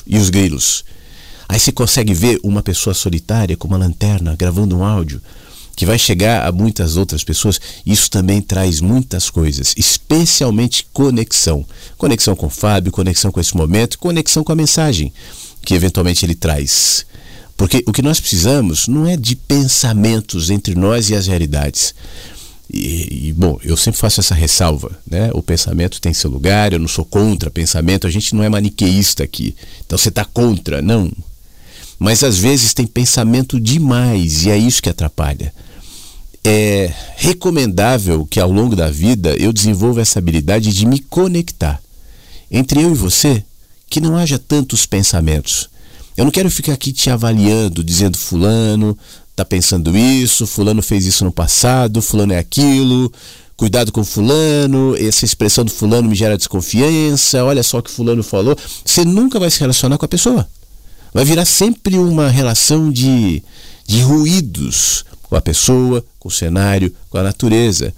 E 0.06 0.18
os 0.18 0.30
grilos. 0.30 0.84
Aí 1.48 1.60
você 1.60 1.72
consegue 1.72 2.14
ver 2.14 2.40
uma 2.44 2.64
pessoa 2.64 2.94
solitária 2.94 3.56
com 3.56 3.68
uma 3.68 3.78
lanterna 3.78 4.36
gravando 4.36 4.78
um 4.78 4.84
áudio 4.84 5.22
que 5.76 5.86
vai 5.86 6.00
chegar 6.00 6.48
a 6.48 6.52
muitas 6.52 6.96
outras 6.96 7.24
pessoas. 7.24 7.60
Isso 7.86 8.10
também 8.10 8.42
traz 8.42 8.80
muitas 8.80 9.30
coisas, 9.30 9.74
especialmente 9.78 10.88
conexão. 10.94 11.66
Conexão 11.98 12.36
com 12.36 12.48
o 12.48 12.50
Fábio, 12.50 12.92
conexão 12.92 13.32
com 13.32 13.40
esse 13.40 13.56
momento, 13.56 14.00
conexão 14.00 14.44
com 14.44 14.52
a 14.52 14.56
mensagem 14.56 15.14
que 15.62 15.74
eventualmente 15.74 16.26
ele 16.26 16.36
traz. 16.36 17.06
Porque 17.58 17.84
o 17.88 17.92
que 17.92 18.02
nós 18.02 18.20
precisamos 18.20 18.88
não 18.88 19.08
é 19.08 19.16
de 19.16 19.36
pensamentos 19.36 20.50
entre 20.50 20.76
nós 20.76 21.10
e 21.10 21.16
as 21.16 21.28
realidades. 21.28 21.94
E, 22.72 23.28
e, 23.28 23.34
bom, 23.34 23.60
eu 23.64 23.78
sempre 23.78 24.00
faço 24.00 24.20
essa 24.20 24.34
ressalva, 24.34 24.92
né? 25.10 25.30
O 25.34 25.44
pensamento 25.44 26.02
tem 26.02 26.14
seu 26.14 26.30
lugar, 26.30 26.74
eu 26.74 26.80
não 26.80 26.88
sou 26.88 27.06
contra 27.06 27.50
pensamento, 27.50 28.08
a 28.08 28.10
gente 28.10 28.34
não 28.36 28.44
é 28.44 28.50
maniqueísta 28.50 29.24
aqui. 29.24 29.56
Então 29.86 29.98
você 29.98 30.10
está 30.10 30.26
contra, 30.26 30.82
não. 30.82 31.12
Mas 32.00 32.24
às 32.24 32.38
vezes 32.38 32.74
tem 32.74 32.88
pensamento 32.88 33.60
demais 33.60 34.44
e 34.44 34.50
é 34.50 34.58
isso 34.58 34.82
que 34.82 34.90
atrapalha. 34.90 35.54
É 36.44 36.94
recomendável 37.16 38.26
que 38.26 38.40
ao 38.40 38.52
longo 38.52 38.76
da 38.76 38.90
vida 38.90 39.36
eu 39.38 39.54
desenvolva 39.54 40.02
essa 40.02 40.20
habilidade 40.20 40.74
de 40.74 40.86
me 40.86 41.00
conectar. 41.00 41.82
Entre 42.52 42.82
eu 42.82 42.92
e 42.92 42.96
você, 42.96 43.44
que 43.90 44.02
não 44.02 44.16
haja 44.16 44.38
tantos 44.38 44.86
pensamentos. 44.86 45.70
Eu 46.18 46.26
não 46.26 46.32
quero 46.32 46.50
ficar 46.50 46.74
aqui 46.74 46.92
te 46.92 47.10
avaliando, 47.10 47.84
dizendo 47.84 48.18
fulano 48.18 48.98
está 49.36 49.44
pensando 49.44 49.96
isso, 49.98 50.48
fulano 50.48 50.82
fez 50.82 51.06
isso 51.06 51.26
no 51.26 51.32
passado, 51.32 52.02
fulano 52.02 52.32
é 52.32 52.38
aquilo, 52.38 53.12
cuidado 53.58 53.92
com 53.92 54.02
fulano, 54.04 54.96
essa 54.96 55.26
expressão 55.26 55.66
do 55.66 55.72
fulano 55.72 56.08
me 56.08 56.16
gera 56.16 56.38
desconfiança, 56.38 57.44
olha 57.44 57.62
só 57.62 57.80
o 57.80 57.84
que 57.84 57.92
fulano 57.92 58.24
falou. 58.24 58.58
Você 58.84 59.04
nunca 59.04 59.38
vai 59.38 59.52
se 59.52 59.60
relacionar 59.60 59.98
com 59.98 60.06
a 60.06 60.08
pessoa. 60.08 60.48
Vai 61.14 61.26
virar 61.26 61.44
sempre 61.44 61.98
uma 61.98 62.30
relação 62.30 62.90
de, 62.90 63.44
de 63.86 64.02
ruídos 64.02 65.04
com 65.24 65.36
a 65.36 65.42
pessoa, 65.42 66.04
com 66.18 66.30
o 66.30 66.32
cenário, 66.32 66.94
com 67.10 67.18
a 67.18 67.24
natureza. 67.24 67.94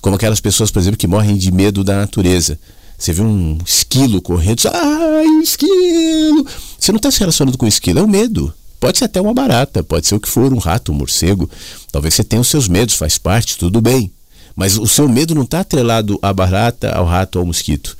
Como 0.00 0.16
aquelas 0.16 0.40
pessoas, 0.40 0.72
por 0.72 0.80
exemplo, 0.80 0.98
que 0.98 1.06
morrem 1.06 1.36
de 1.36 1.52
medo 1.52 1.84
da 1.84 1.96
natureza. 1.96 2.58
Você 2.98 3.12
vê 3.12 3.22
um 3.22 3.56
esquilo 3.64 4.20
correndo, 4.20 4.62
ai, 4.72 5.26
esquilo! 5.42 6.44
Você 6.78 6.90
não 6.90 6.96
está 6.96 7.10
se 7.10 7.20
relacionando 7.20 7.56
com 7.56 7.66
o 7.66 7.68
esquilo, 7.68 8.00
é 8.00 8.02
o 8.02 8.08
medo. 8.08 8.52
Pode 8.82 8.98
ser 8.98 9.04
até 9.04 9.20
uma 9.20 9.32
barata, 9.32 9.84
pode 9.84 10.08
ser 10.08 10.16
o 10.16 10.20
que 10.20 10.28
for, 10.28 10.52
um 10.52 10.58
rato, 10.58 10.90
um 10.90 10.94
morcego. 10.96 11.48
Talvez 11.92 12.14
você 12.14 12.24
tenha 12.24 12.42
os 12.42 12.48
seus 12.48 12.66
medos, 12.66 12.96
faz 12.96 13.16
parte, 13.16 13.56
tudo 13.56 13.80
bem. 13.80 14.10
Mas 14.56 14.76
o 14.76 14.88
seu 14.88 15.08
medo 15.08 15.36
não 15.36 15.44
está 15.44 15.60
atrelado 15.60 16.18
à 16.20 16.32
barata, 16.32 16.90
ao 16.90 17.06
rato, 17.06 17.38
ao 17.38 17.46
mosquito. 17.46 17.96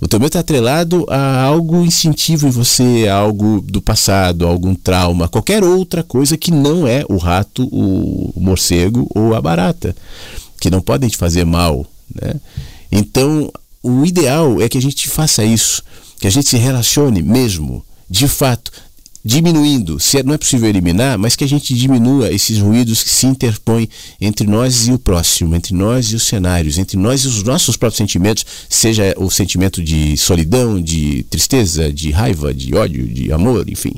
O 0.00 0.08
teu 0.08 0.18
medo 0.18 0.28
está 0.28 0.40
atrelado 0.40 1.04
a 1.10 1.42
algo 1.42 1.84
instintivo 1.84 2.48
em 2.48 2.50
você, 2.50 3.06
a 3.10 3.16
algo 3.16 3.60
do 3.60 3.82
passado, 3.82 4.46
a 4.46 4.48
algum 4.48 4.74
trauma, 4.74 5.28
qualquer 5.28 5.62
outra 5.62 6.02
coisa 6.02 6.34
que 6.38 6.50
não 6.50 6.86
é 6.88 7.04
o 7.10 7.18
rato, 7.18 7.68
o 7.70 8.32
morcego 8.34 9.06
ou 9.14 9.34
a 9.34 9.40
barata, 9.42 9.94
que 10.58 10.70
não 10.70 10.80
podem 10.80 11.10
te 11.10 11.18
fazer 11.18 11.44
mal. 11.44 11.84
Né? 12.14 12.36
Então, 12.90 13.52
o 13.82 14.02
ideal 14.06 14.62
é 14.62 14.68
que 14.70 14.78
a 14.78 14.82
gente 14.82 15.10
faça 15.10 15.44
isso, 15.44 15.82
que 16.18 16.26
a 16.26 16.30
gente 16.30 16.48
se 16.48 16.56
relacione 16.56 17.20
mesmo, 17.20 17.84
de 18.08 18.26
fato, 18.26 18.72
diminuindo, 19.24 20.00
se 20.00 20.18
é, 20.18 20.22
não 20.22 20.34
é 20.34 20.38
possível 20.38 20.68
eliminar, 20.68 21.16
mas 21.16 21.36
que 21.36 21.44
a 21.44 21.48
gente 21.48 21.74
diminua 21.74 22.32
esses 22.32 22.58
ruídos 22.58 23.02
que 23.02 23.10
se 23.10 23.26
interpõem 23.26 23.88
entre 24.20 24.46
nós 24.46 24.88
e 24.88 24.92
o 24.92 24.98
próximo, 24.98 25.54
entre 25.54 25.74
nós 25.74 26.06
e 26.06 26.16
os 26.16 26.24
cenários, 26.24 26.76
entre 26.76 26.96
nós 26.96 27.22
e 27.22 27.28
os 27.28 27.42
nossos 27.42 27.76
próprios 27.76 27.98
sentimentos, 27.98 28.44
seja 28.68 29.14
o 29.16 29.30
sentimento 29.30 29.82
de 29.82 30.16
solidão, 30.16 30.80
de 30.80 31.22
tristeza, 31.30 31.92
de 31.92 32.10
raiva, 32.10 32.52
de 32.52 32.74
ódio, 32.74 33.06
de 33.06 33.32
amor, 33.32 33.68
enfim, 33.68 33.92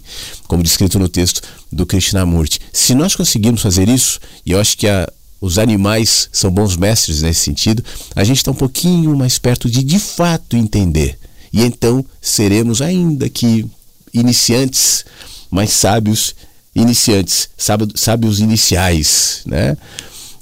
como 0.47 0.62
descrito 0.62 0.99
no 0.99 1.09
texto 1.09 1.41
do 1.72 1.87
Krishnamurti. 1.87 2.61
Se 2.72 2.95
nós 2.95 3.16
conseguirmos 3.16 3.62
fazer 3.62 3.89
isso, 3.89 4.20
e 4.45 4.53
eu 4.53 4.61
acho 4.61 4.77
que 4.77 4.87
a, 4.87 5.11
os 5.41 5.59
animais 5.59 6.29
são 6.33 6.51
bons 6.51 6.77
mestres 6.77 7.22
nesse 7.22 7.41
sentido, 7.41 7.83
a 8.14 8.25
gente 8.25 8.39
está 8.39 8.51
um 8.51 8.55
pouquinho 8.55 9.16
mais 9.16 9.39
perto 9.39 9.70
de 9.70 9.83
de 9.83 9.99
fato 9.99 10.57
entender. 10.57 11.18
E 11.51 11.62
então 11.62 12.05
seremos, 12.20 12.83
ainda 12.83 13.29
que 13.29 13.64
iniciantes, 14.15 15.05
mas 15.51 15.71
sábios 15.71 16.35
iniciantes, 16.75 17.49
sábios 17.95 18.41
iniciais, 18.41 19.43
né? 19.45 19.77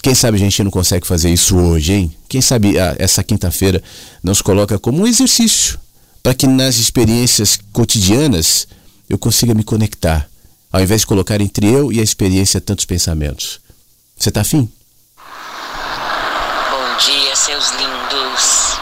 Quem 0.03 0.14
sabe 0.14 0.37
a 0.37 0.41
gente 0.41 0.62
não 0.64 0.70
consegue 0.70 1.07
fazer 1.07 1.31
isso 1.31 1.57
hoje, 1.57 1.93
hein? 1.93 2.16
Quem 2.29 2.41
sabe 2.41 2.79
ah, 2.79 2.97
essa 2.99 3.23
quinta-feira 3.23 3.83
nos 4.23 4.43
coloca 4.43 4.79
como 4.79 5.03
um 5.03 5.07
exercício 5.07 5.79
para 6.23 6.35
que 6.35 6.47
nas 6.47 6.77
experiências 6.77 7.59
cotidianas 7.73 8.66
eu 9.09 9.16
consiga 9.16 9.55
me 9.55 9.62
conectar, 9.62 10.29
ao 10.73 10.81
invés 10.81 11.03
de 11.03 11.07
colocar 11.07 11.41
entre 11.41 11.66
eu 11.66 11.93
e 11.93 12.01
a 12.01 12.03
experiência 12.03 12.61
tantos 12.61 12.85
pensamentos. 12.85 13.61
Você 14.16 14.31
tá 14.31 14.41
afim? 14.41 14.70
Bom 16.70 16.97
dia, 17.05 17.37
seus 17.37 17.70
lindos. 17.70 18.79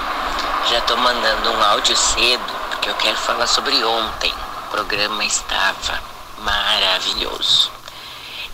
Já 0.71 0.81
tô 0.87 0.97
mandando 0.97 1.51
um 1.51 1.63
áudio 1.63 1.97
cedo 1.97 2.61
porque 2.71 2.89
eu 2.89 2.95
quero 2.95 3.17
falar 3.19 3.47
sobre 3.47 3.75
ontem. 3.85 4.33
Programa 4.71 5.25
estava 5.25 6.01
maravilhoso. 6.39 7.73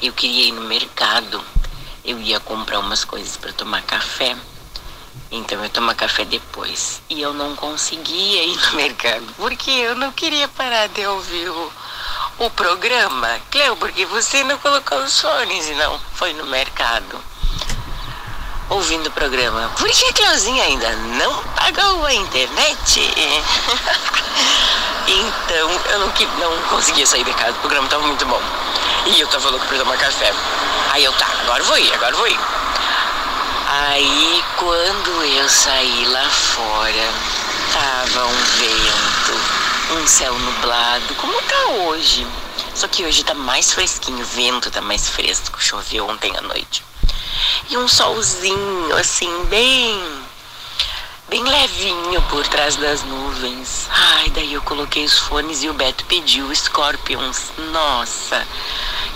Eu 0.00 0.12
queria 0.12 0.48
ir 0.48 0.52
no 0.52 0.62
mercado, 0.62 1.44
eu 2.04 2.18
ia 2.18 2.40
comprar 2.40 2.78
umas 2.78 3.04
coisas 3.04 3.36
para 3.36 3.52
tomar 3.52 3.82
café. 3.82 4.34
Então 5.30 5.62
eu 5.62 5.68
tomar 5.68 5.94
café 5.94 6.24
depois. 6.24 7.02
E 7.10 7.20
eu 7.20 7.34
não 7.34 7.54
conseguia 7.54 8.44
ir 8.44 8.56
no 8.56 8.72
mercado, 8.80 9.26
porque 9.36 9.70
eu 9.70 9.94
não 9.94 10.10
queria 10.10 10.48
parar 10.48 10.88
de 10.88 11.06
ouvir 11.06 11.50
o, 11.50 11.72
o 12.38 12.50
programa. 12.50 13.40
Cleo, 13.50 13.76
porque 13.76 14.06
você 14.06 14.42
não 14.44 14.58
colocou 14.58 14.98
os 14.98 15.20
fones 15.20 15.68
não 15.76 15.98
foi 16.14 16.32
no 16.32 16.46
mercado 16.46 17.35
ouvindo 18.70 19.06
o 19.06 19.10
programa. 19.10 19.70
Por 19.78 19.88
que 19.88 20.04
a 20.06 20.12
Cleuzinha 20.12 20.64
ainda 20.64 20.90
não 21.18 21.42
pagou 21.54 22.04
a 22.04 22.14
internet? 22.14 23.00
Então 25.08 25.70
eu 25.92 26.00
não, 26.00 26.08
não 26.40 26.62
conseguia 26.68 27.06
sair 27.06 27.22
de 27.22 27.32
casa, 27.34 27.52
o 27.52 27.60
programa 27.60 27.88
tava 27.88 28.04
muito 28.04 28.26
bom. 28.26 28.42
E 29.06 29.20
eu 29.20 29.28
tava 29.28 29.50
louco 29.50 29.64
pra 29.66 29.78
tomar 29.78 29.96
café. 29.96 30.32
Aí 30.90 31.04
eu, 31.04 31.12
tá, 31.12 31.26
agora 31.42 31.62
vou 31.62 31.78
ir, 31.78 31.94
agora 31.94 32.16
vou 32.16 32.26
ir. 32.26 32.38
Aí 33.68 34.44
quando 34.56 35.22
eu 35.22 35.48
saí 35.48 36.06
lá 36.06 36.28
fora, 36.28 37.12
tava 37.72 38.26
um 38.26 38.44
vento, 38.58 40.00
um 40.00 40.06
céu 40.08 40.36
nublado, 40.36 41.14
como 41.14 41.40
tá 41.42 41.66
hoje. 41.84 42.26
Só 42.74 42.88
que 42.88 43.04
hoje 43.04 43.24
tá 43.24 43.32
mais 43.32 43.72
fresquinho, 43.72 44.22
o 44.22 44.26
vento 44.26 44.70
tá 44.72 44.80
mais 44.80 45.08
fresco, 45.08 45.62
choveu 45.62 46.08
ontem 46.08 46.36
à 46.36 46.40
noite. 46.40 46.84
E 47.70 47.76
um 47.76 47.88
solzinho, 47.88 48.96
assim, 48.96 49.44
bem 49.46 50.26
bem 51.28 51.42
levinho 51.42 52.22
por 52.22 52.46
trás 52.46 52.76
das 52.76 53.02
nuvens. 53.02 53.86
Ai, 53.90 54.30
daí 54.30 54.52
eu 54.52 54.62
coloquei 54.62 55.04
os 55.04 55.18
fones 55.18 55.62
e 55.62 55.68
o 55.68 55.74
Beto 55.74 56.04
pediu 56.06 56.54
Scorpions. 56.54 57.50
Nossa! 57.72 58.46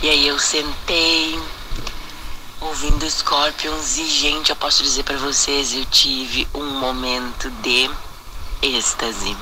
E 0.03 0.09
aí 0.09 0.27
eu 0.27 0.39
sentei 0.39 1.41
ouvindo 2.61 3.09
Scorpions 3.09 3.97
e 3.97 4.07
gente, 4.07 4.51
eu 4.51 4.57
posso 4.57 4.83
dizer 4.83 5.03
para 5.05 5.17
vocês, 5.17 5.75
eu 5.75 5.85
tive 5.87 6.47
um 6.55 6.79
momento 6.79 7.49
de 7.63 7.91
êxtase. 8.61 9.37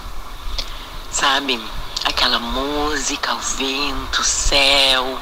Sabe? 1.10 1.60
Aquela 2.04 2.38
música, 2.38 3.34
o 3.34 3.38
vento, 3.38 4.20
o 4.20 4.24
céu. 4.24 5.18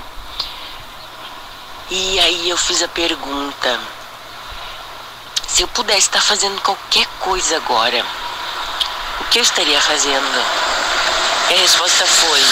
E 1.88 2.18
aí 2.18 2.50
eu 2.50 2.56
fiz 2.56 2.82
a 2.82 2.88
pergunta: 2.88 3.80
se 5.46 5.62
eu 5.62 5.68
pudesse 5.68 6.08
estar 6.08 6.20
fazendo 6.20 6.60
qualquer 6.62 7.06
coisa 7.20 7.56
agora, 7.56 8.04
o 9.20 9.24
que 9.26 9.38
eu 9.38 9.42
estaria 9.42 9.80
fazendo? 9.80 10.44
E 11.48 11.54
a 11.54 11.58
resposta 11.58 12.04
foi: 12.04 12.42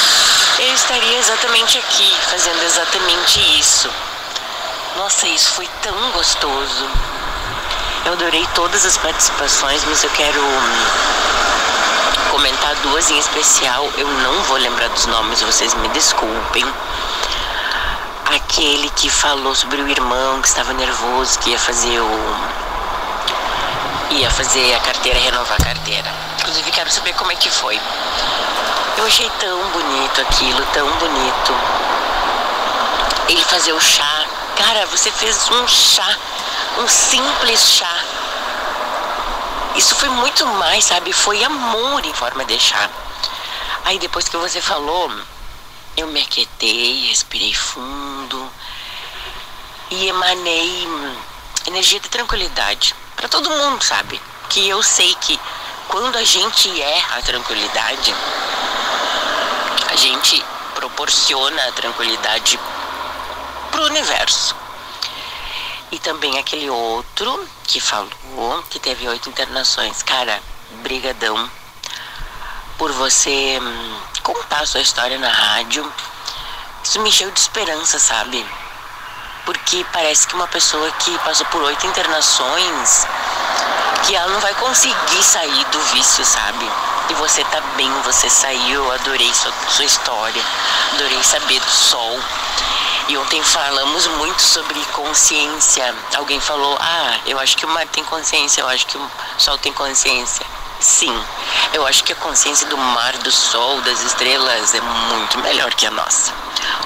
eu 0.61 0.73
estaria 0.73 1.19
exatamente 1.19 1.79
aqui, 1.79 2.15
fazendo 2.31 2.63
exatamente 2.63 3.59
isso. 3.59 3.91
Nossa, 4.97 5.27
isso 5.27 5.51
foi 5.55 5.69
tão 5.83 6.13
gostoso. 6.13 6.89
Eu 8.07 8.13
adorei 8.13 8.47
todas 8.55 8.87
as 8.87 8.97
participações, 8.99 9.83
mas 9.87 10.05
eu 10.05 10.11
quero 10.11 10.41
comentar 12.31 12.77
duas 12.77 13.11
em 13.11 13.19
especial. 13.19 13.91
Eu 13.97 14.07
não 14.07 14.43
vou 14.45 14.59
lembrar 14.59 14.91
dos 14.91 15.07
nomes, 15.07 15.43
vocês 15.43 15.75
me 15.75 15.89
desculpem. 15.89 16.65
Aquele 18.35 18.91
que 18.91 19.09
falou 19.09 19.55
sobre 19.55 19.81
o 19.81 19.89
irmão 19.89 20.43
que 20.43 20.49
estava 20.49 20.73
nervoso, 20.73 21.39
que 21.39 21.51
ia 21.51 21.59
fazer 21.59 22.01
o. 22.01 22.37
ia 24.11 24.29
fazer 24.29 24.75
a 24.75 24.81
carteira, 24.81 25.21
renovar 25.21 25.57
a 25.61 25.65
carteira. 25.65 26.13
Inclusive, 26.41 26.69
quero 26.73 26.91
saber 26.91 27.15
como 27.15 27.31
é 27.31 27.37
que 27.37 27.49
foi. 27.49 27.81
Eu 28.99 29.07
achei 29.07 29.31
tão 29.39 29.69
bonito 29.69 30.21
aquilo, 30.21 30.67
tão 30.73 30.91
bonito. 30.99 31.55
Ele 33.29 33.45
fazer 33.45 33.73
o 33.73 33.81
chá. 33.81 34.25
Cara, 34.57 34.85
você 34.87 35.13
fez 35.13 35.49
um 35.51 35.69
chá, 35.69 36.17
um 36.79 36.89
simples 36.89 37.61
chá. 37.61 37.97
Isso 39.77 39.95
foi 39.95 40.09
muito 40.09 40.45
mais, 40.45 40.87
sabe? 40.87 41.13
Foi 41.13 41.45
amor 41.45 42.05
em 42.05 42.13
forma 42.13 42.45
de 42.45 42.59
chá. 42.59 42.91
Aí 43.85 43.97
depois 44.01 44.29
que 44.29 44.37
você 44.37 44.61
falou, 44.61 45.09
eu 45.97 46.09
me 46.09 46.21
aquietei, 46.21 47.07
respirei 47.09 47.55
fundo 47.55 48.51
e 49.91 50.09
emanei 50.09 50.89
energia 51.67 52.01
de 52.01 52.09
tranquilidade 52.09 52.95
para 53.17 53.29
todo 53.29 53.51
mundo, 53.51 53.83
sabe? 53.83 54.21
Que 54.49 54.69
eu 54.69 54.83
sei 54.83 55.15
que 55.17 55.39
quando 55.89 56.17
a 56.17 56.25
gente 56.25 56.69
é 56.81 57.05
a 57.17 57.23
tranquilidade, 57.23 58.15
a 59.91 59.97
gente 59.97 60.45
proporciona 60.75 61.69
a 61.69 61.73
tranquilidade 61.73 62.59
pro 63.71 63.85
universo. 63.85 64.57
E 65.93 65.99
também 66.01 66.37
aquele 66.39 66.69
outro 66.69 67.49
que 67.65 67.81
falou 67.81 68.65
que 68.69 68.81
teve 68.81 69.07
oito 69.09 69.29
internações. 69.29 70.03
Cara, 70.03 70.43
brigadão 70.83 71.49
por 72.79 72.93
você 72.93 73.59
hum, 73.61 73.97
contar 74.23 74.67
sua 74.67 74.81
história 74.81 75.19
na 75.19 75.29
rádio. 75.29 75.91
Isso 76.83 77.01
me 77.01 77.09
encheu 77.09 77.31
de 77.31 77.41
esperança, 77.41 77.99
sabe? 77.99 78.45
Porque 79.45 79.85
parece 79.93 80.27
que 80.27 80.35
uma 80.35 80.47
pessoa 80.49 80.91
que 80.93 81.19
passou 81.19 81.47
por 81.47 81.63
oito 81.63 81.87
internações, 81.87 83.07
que 84.07 84.15
ela 84.15 84.33
não 84.33 84.41
vai 84.41 84.55
conseguir 84.55 85.23
sair 85.23 85.65
do 85.67 85.81
vício, 85.93 86.25
sabe? 86.25 86.71
E 87.11 87.15
você 87.15 87.45
tá 87.45 87.61
bem, 87.77 87.91
você 88.03 88.29
saiu, 88.31 88.85
eu 88.85 88.93
adorei 88.93 89.33
sua, 89.35 89.53
sua 89.69 89.85
história, 89.85 90.43
adorei 90.95 91.23
saber 91.23 91.61
do 91.61 91.71
sol. 91.71 92.19
E 93.09 93.19
ontem 93.19 93.43
falamos 93.43 94.07
muito 94.07 94.41
sobre 94.41 94.83
consciência. 94.87 95.95
Alguém 96.17 96.41
falou: 96.41 96.79
Ah, 96.81 97.19
eu 97.27 97.39
acho 97.39 97.57
que 97.57 97.67
o 97.67 97.69
mar 97.69 97.87
tem 97.89 98.03
consciência, 98.05 98.63
eu 98.63 98.69
acho 98.69 98.87
que 98.87 98.97
o 98.97 99.11
sol 99.37 99.59
tem 99.59 99.73
consciência. 99.75 100.54
Sim, 100.85 101.19
eu 101.73 101.87
acho 101.87 102.05
que 102.05 102.13
a 102.13 102.17
consciência 102.17 102.69
do 102.69 102.77
mar, 102.77 103.17
do 103.23 103.33
sol, 103.33 103.81
das 103.81 104.05
estrelas 104.05 104.75
é 104.75 104.81
muito 104.83 105.39
melhor 105.39 105.75
que 105.75 105.87
a 105.87 105.91
nossa. 105.91 106.31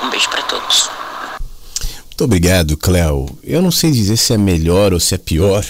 Um 0.00 0.08
beijo 0.08 0.30
para 0.30 0.40
todos. 0.42 0.88
Muito 2.04 2.22
obrigado, 2.22 2.76
Cléo. 2.76 3.28
Eu 3.42 3.60
não 3.60 3.72
sei 3.72 3.90
dizer 3.90 4.16
se 4.16 4.32
é 4.32 4.38
melhor 4.38 4.92
ou 4.92 5.00
se 5.00 5.16
é 5.16 5.18
pior. 5.18 5.66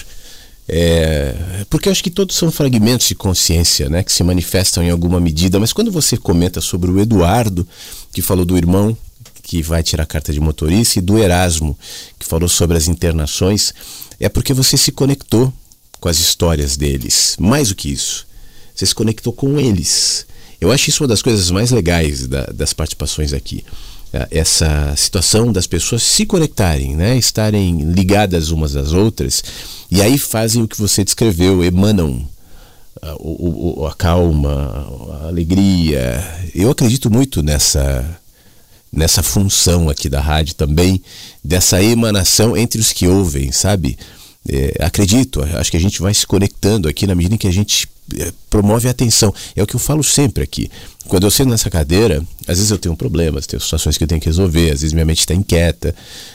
É, 0.67 1.65
porque 1.71 1.89
eu 1.89 1.91
acho 1.91 2.03
que 2.03 2.11
todos 2.11 2.35
são 2.35 2.51
fragmentos 2.51 3.07
de 3.07 3.15
consciência, 3.15 3.89
né, 3.89 4.03
que 4.03 4.11
se 4.11 4.23
manifestam 4.23 4.83
em 4.83 4.91
alguma 4.91 5.19
medida. 5.19 5.59
Mas 5.59 5.73
quando 5.73 5.91
você 5.91 6.15
comenta 6.15 6.61
sobre 6.61 6.91
o 6.91 6.99
Eduardo, 6.99 7.67
que 8.13 8.21
falou 8.21 8.45
do 8.45 8.55
irmão 8.55 8.95
que 9.41 9.63
vai 9.63 9.81
tirar 9.81 10.05
carta 10.05 10.31
de 10.31 10.39
motorista, 10.39 10.99
e 10.99 11.01
do 11.01 11.17
Erasmo, 11.17 11.75
que 12.19 12.27
falou 12.27 12.47
sobre 12.47 12.77
as 12.77 12.87
internações, 12.87 13.73
é 14.19 14.29
porque 14.29 14.53
você 14.53 14.77
se 14.77 14.91
conectou 14.91 15.51
com 15.99 16.09
as 16.09 16.19
histórias 16.19 16.77
deles. 16.77 17.35
Mais 17.39 17.69
do 17.69 17.75
que 17.75 17.91
isso, 17.91 18.25
você 18.73 18.85
se 18.85 18.95
conectou 18.95 19.33
com 19.33 19.59
eles. 19.59 20.25
Eu 20.59 20.71
acho 20.71 20.89
isso 20.89 21.03
uma 21.03 21.07
das 21.07 21.21
coisas 21.21 21.49
mais 21.51 21.71
legais 21.71 22.27
da, 22.27 22.45
das 22.45 22.73
participações 22.73 23.33
aqui. 23.33 23.63
É, 24.11 24.27
essa 24.31 24.95
situação 24.97 25.51
das 25.51 25.67
pessoas 25.67 26.01
se 26.01 26.25
conectarem, 26.25 26.95
né? 26.95 27.15
estarem 27.17 27.81
ligadas 27.91 28.49
umas 28.49 28.75
às 28.75 28.91
outras, 28.91 29.43
e 29.91 30.01
aí 30.01 30.17
fazem 30.17 30.63
o 30.63 30.67
que 30.67 30.79
você 30.79 31.03
descreveu, 31.03 31.63
emanam 31.63 32.27
a, 33.01 33.11
a, 33.11 33.89
a 33.89 33.93
calma, 33.93 34.87
a 35.21 35.27
alegria. 35.27 36.23
Eu 36.55 36.71
acredito 36.71 37.11
muito 37.11 37.43
nessa 37.43 38.19
nessa 38.91 39.21
função 39.21 39.87
aqui 39.87 40.09
da 40.09 40.19
rádio 40.19 40.55
também, 40.55 40.99
dessa 41.43 41.81
emanação 41.81 42.57
entre 42.57 42.81
os 42.81 42.91
que 42.91 43.07
ouvem, 43.07 43.51
sabe? 43.51 43.95
É, 44.47 44.73
acredito, 44.79 45.41
acho 45.41 45.69
que 45.69 45.77
a 45.77 45.79
gente 45.79 46.01
vai 46.01 46.13
se 46.13 46.25
conectando 46.25 46.87
aqui 46.87 47.05
na 47.05 47.13
medida 47.13 47.35
em 47.35 47.37
que 47.37 47.47
a 47.47 47.51
gente 47.51 47.87
é, 48.17 48.31
promove 48.49 48.87
a 48.87 48.91
atenção. 48.91 49.33
É 49.55 49.61
o 49.61 49.67
que 49.67 49.75
eu 49.75 49.79
falo 49.79 50.03
sempre 50.03 50.43
aqui. 50.43 50.71
Quando 51.07 51.25
eu 51.25 51.31
sento 51.31 51.49
nessa 51.49 51.69
cadeira, 51.69 52.23
às 52.47 52.57
vezes 52.57 52.71
eu 52.71 52.77
tenho 52.77 52.95
problemas, 52.95 53.45
tenho 53.45 53.61
situações 53.61 53.97
que 53.97 54.03
eu 54.03 54.07
tenho 54.07 54.21
que 54.21 54.27
resolver, 54.27 54.71
às 54.71 54.81
vezes 54.81 54.93
minha 54.93 55.05
mente 55.05 55.19
está 55.19 55.33
inquieta, 55.33 55.93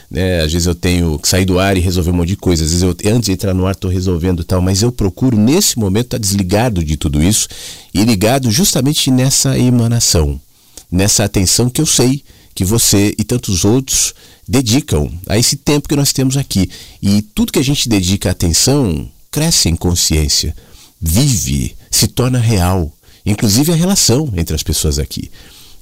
né? 0.09 0.41
às 0.41 0.51
vezes 0.51 0.67
eu 0.67 0.75
tenho 0.75 1.17
que 1.17 1.27
sair 1.27 1.45
do 1.45 1.59
ar 1.59 1.77
e 1.77 1.79
resolver 1.79 2.11
um 2.11 2.13
monte 2.13 2.29
de 2.29 2.35
coisa, 2.35 2.63
às 2.63 2.71
vezes 2.71 2.83
eu, 2.83 2.89
antes 3.13 3.27
de 3.27 3.31
entrar 3.31 3.53
no 3.53 3.65
ar 3.65 3.73
estou 3.73 3.89
resolvendo 3.89 4.43
tal, 4.43 4.61
mas 4.61 4.81
eu 4.81 4.91
procuro 4.91 5.37
nesse 5.37 5.79
momento 5.79 6.07
estar 6.07 6.17
tá 6.17 6.21
desligado 6.21 6.83
de 6.83 6.97
tudo 6.97 7.23
isso 7.23 7.47
e 7.93 8.03
ligado 8.03 8.51
justamente 8.51 9.09
nessa 9.09 9.57
emanação, 9.57 10.39
nessa 10.91 11.23
atenção 11.23 11.69
que 11.69 11.81
eu 11.81 11.85
sei 11.85 12.23
que 12.55 12.63
você 12.63 13.13
e 13.17 13.23
tantos 13.25 13.65
outros 13.65 14.15
dedicam 14.47 15.11
a 15.27 15.37
esse 15.37 15.57
tempo 15.57 15.89
que 15.89 15.95
nós 15.95 16.13
temos 16.13 16.37
aqui. 16.37 16.71
E 17.01 17.21
tudo 17.21 17.51
que 17.51 17.59
a 17.59 17.63
gente 17.63 17.89
dedica 17.89 18.31
atenção 18.31 19.11
cresce 19.29 19.67
em 19.67 19.75
consciência, 19.75 20.55
vive, 21.01 21.75
se 21.91 22.07
torna 22.07 22.39
real, 22.39 22.89
inclusive 23.25 23.73
a 23.73 23.75
relação 23.75 24.31
entre 24.37 24.55
as 24.55 24.63
pessoas 24.63 24.97
aqui. 24.97 25.29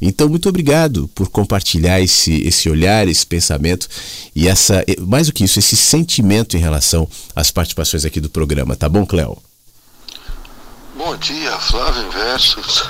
Então, 0.01 0.27
muito 0.27 0.49
obrigado 0.49 1.07
por 1.13 1.29
compartilhar 1.29 2.01
esse, 2.01 2.41
esse 2.41 2.67
olhar, 2.67 3.07
esse 3.07 3.25
pensamento 3.25 3.87
e 4.35 4.47
essa, 4.47 4.83
mais 5.01 5.27
do 5.27 5.33
que 5.33 5.43
isso, 5.43 5.59
esse 5.59 5.77
sentimento 5.77 6.57
em 6.57 6.59
relação 6.59 7.07
às 7.35 7.51
participações 7.51 8.03
aqui 8.03 8.19
do 8.19 8.29
programa. 8.29 8.75
Tá 8.75 8.89
bom, 8.89 9.05
Cléo? 9.05 9.37
Bom 10.97 11.15
dia, 11.17 11.57
Flávio 11.59 12.11
Versos. 12.11 12.83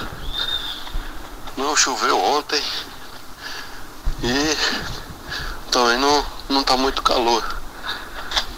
Não 1.58 1.76
choveu 1.76 2.18
ontem 2.18 2.62
e 4.24 5.70
também 5.70 5.98
não, 6.00 6.26
não 6.48 6.64
tá 6.64 6.78
muito 6.78 7.02
calor. 7.02 7.44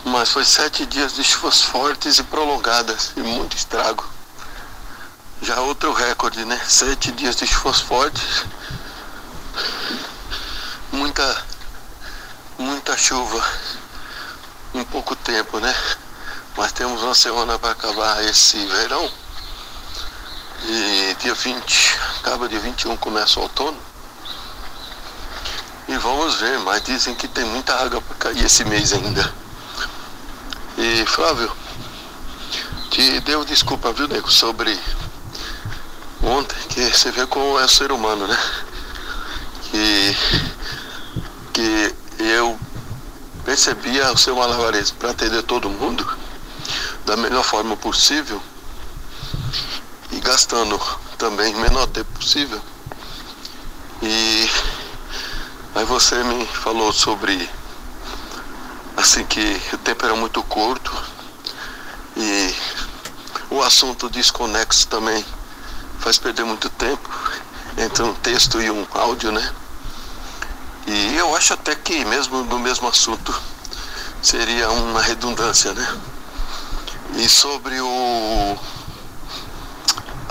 Mas 0.05 0.30
foi 0.30 0.45
sete 0.45 0.86
dias 0.86 1.16
de 1.16 1.24
chuvas 1.24 1.63
fortes 1.63 2.20
e 2.20 2.24
prolongadas 2.24 3.13
e 3.18 3.22
muito 3.22 3.57
estrago. 3.57 4.07
Já 5.41 5.59
outro 5.61 5.91
recorde, 5.91 6.45
né? 6.45 6.61
Sete 6.68 7.11
dias 7.11 7.36
de 7.36 7.47
chuvas 7.47 7.82
fortes. 7.82 8.45
Muita, 10.91 11.45
muita 12.59 12.95
chuva 12.95 13.43
em 14.76 14.84
pouco 14.84 15.16
tempo, 15.16 15.59
né? 15.59 15.76
Mas 16.55 16.72
temos 16.72 17.01
uma 17.01 17.16
semana 17.16 17.57
para 17.57 17.72
acabar 17.72 18.24
esse 18.24 18.63
verão. 18.68 19.11
E 20.63 21.16
dia 21.20 21.34
20, 21.34 21.99
acaba 22.20 22.47
dia 22.47 22.59
21, 22.59 22.95
começa 22.97 23.39
o 23.39 23.43
outono. 23.43 23.94
E 25.88 25.97
vamos 25.97 26.36
ver, 26.39 26.59
mas 26.59 26.83
dizem 26.83 27.13
que 27.13 27.27
tem 27.27 27.45
muita 27.45 27.73
água 27.75 28.01
para 28.01 28.15
cair 28.15 28.43
esse 28.43 28.65
mês 28.65 28.91
ainda. 28.91 29.33
E 30.77 31.05
Flávio, 31.05 31.51
te 32.89 33.19
deu 33.21 33.45
desculpa, 33.45 33.93
viu, 33.93 34.07
Nego, 34.07 34.31
sobre 34.31 34.79
ontem, 36.23 36.57
que 36.69 36.89
você 36.89 37.11
vê 37.11 37.27
como 37.27 37.59
é 37.59 37.65
o 37.65 37.69
ser 37.69 37.91
humano, 37.91 38.25
né? 38.27 38.38
Que, 39.69 40.17
que 41.53 41.95
eu 42.19 42.59
percebia 43.43 44.11
o 44.11 44.17
seu 44.17 44.36
malabarismo 44.36 44.97
para 44.97 45.11
atender 45.11 45.43
todo 45.43 45.69
mundo 45.69 46.05
da 47.05 47.15
melhor 47.15 47.43
forma 47.43 47.77
possível 47.77 48.41
e 50.11 50.19
gastando 50.19 50.79
também 51.17 51.53
o 51.53 51.59
menor 51.59 51.86
tempo 51.88 52.11
possível. 52.13 52.59
E 54.01 54.49
Aí 55.76 55.84
você 55.84 56.23
me 56.23 56.45
falou 56.45 56.93
sobre 56.93 57.49
assim 58.95 59.26
que 59.26 59.61
o 59.73 59.78
tempo 59.78 60.05
era 60.05 60.15
muito 60.15 60.41
curto 60.43 60.89
e 62.15 62.55
o 63.49 63.61
assunto 63.61 64.09
desconexo 64.09 64.88
também 64.88 65.26
faz 65.99 66.17
perder 66.17 66.45
muito 66.45 66.69
tempo 66.69 67.09
entre 67.78 68.03
um 68.03 68.13
texto 68.13 68.61
e 68.61 68.71
um 68.71 68.88
áudio, 68.93 69.34
né? 69.34 69.53
E 70.88 71.17
eu 71.17 71.36
acho 71.36 71.53
até 71.53 71.76
que 71.76 72.05
mesmo 72.05 72.45
no 72.45 72.57
mesmo 72.57 72.88
assunto 72.88 73.38
seria 74.21 74.69
uma 74.71 75.01
redundância, 75.01 75.73
né? 75.73 75.97
E 77.17 77.28
sobre 77.28 77.82
o 77.82 78.57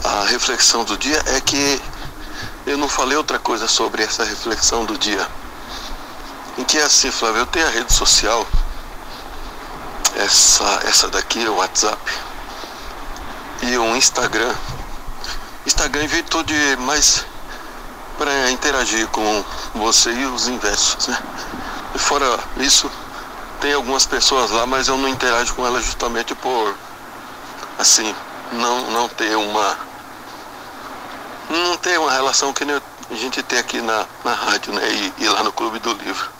a 0.03 0.24
reflexão 0.24 0.84
do 0.84 0.97
dia 0.97 1.22
é 1.26 1.40
que 1.42 1.82
eu 2.66 2.78
não 2.78 2.88
falei 2.88 3.16
outra 3.16 3.38
coisa 3.38 3.68
sobre 3.68 4.02
essa 4.02 4.24
reflexão 4.24 4.84
do 4.84 4.96
dia. 4.96 5.26
Em 6.56 6.64
que 6.64 6.78
é 6.78 6.84
assim, 6.84 7.10
Flávio, 7.10 7.40
eu 7.40 7.46
tenho 7.46 7.66
a 7.66 7.70
rede 7.70 7.92
social, 7.92 8.46
essa, 10.16 10.80
essa 10.84 11.08
daqui 11.08 11.40
o 11.46 11.56
WhatsApp, 11.56 12.00
e 13.62 13.76
o 13.76 13.96
Instagram. 13.96 14.54
Instagram 15.66 16.04
em 16.04 16.08
virtude 16.08 16.54
mais 16.80 17.24
para 18.18 18.50
interagir 18.50 19.06
com 19.08 19.44
você 19.74 20.12
e 20.12 20.26
os 20.26 20.46
inversos, 20.46 21.08
né? 21.08 21.18
E 21.94 21.98
fora 21.98 22.38
isso, 22.58 22.90
tem 23.60 23.72
algumas 23.72 24.06
pessoas 24.06 24.50
lá, 24.50 24.66
mas 24.66 24.88
eu 24.88 24.96
não 24.96 25.08
interajo 25.08 25.54
com 25.54 25.66
elas 25.66 25.84
justamente 25.84 26.34
por, 26.34 26.74
assim, 27.78 28.14
não, 28.52 28.90
não 28.90 29.08
ter 29.08 29.36
uma. 29.36 29.76
Não 31.51 31.76
ter 31.76 31.99
uma 31.99 32.11
relação 32.11 32.53
que 32.53 32.64
a 32.64 33.14
gente 33.14 33.42
tem 33.42 33.59
aqui 33.59 33.80
na, 33.80 34.07
na 34.24 34.32
rádio, 34.32 34.72
né? 34.72 34.82
E, 35.18 35.24
e 35.24 35.28
lá 35.28 35.42
no 35.42 35.53
Clube 35.53 35.78
do 35.78 35.92
Livro. 35.92 36.30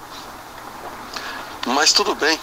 Mas 1.67 1.93
tudo 1.93 2.15
bem. 2.15 2.39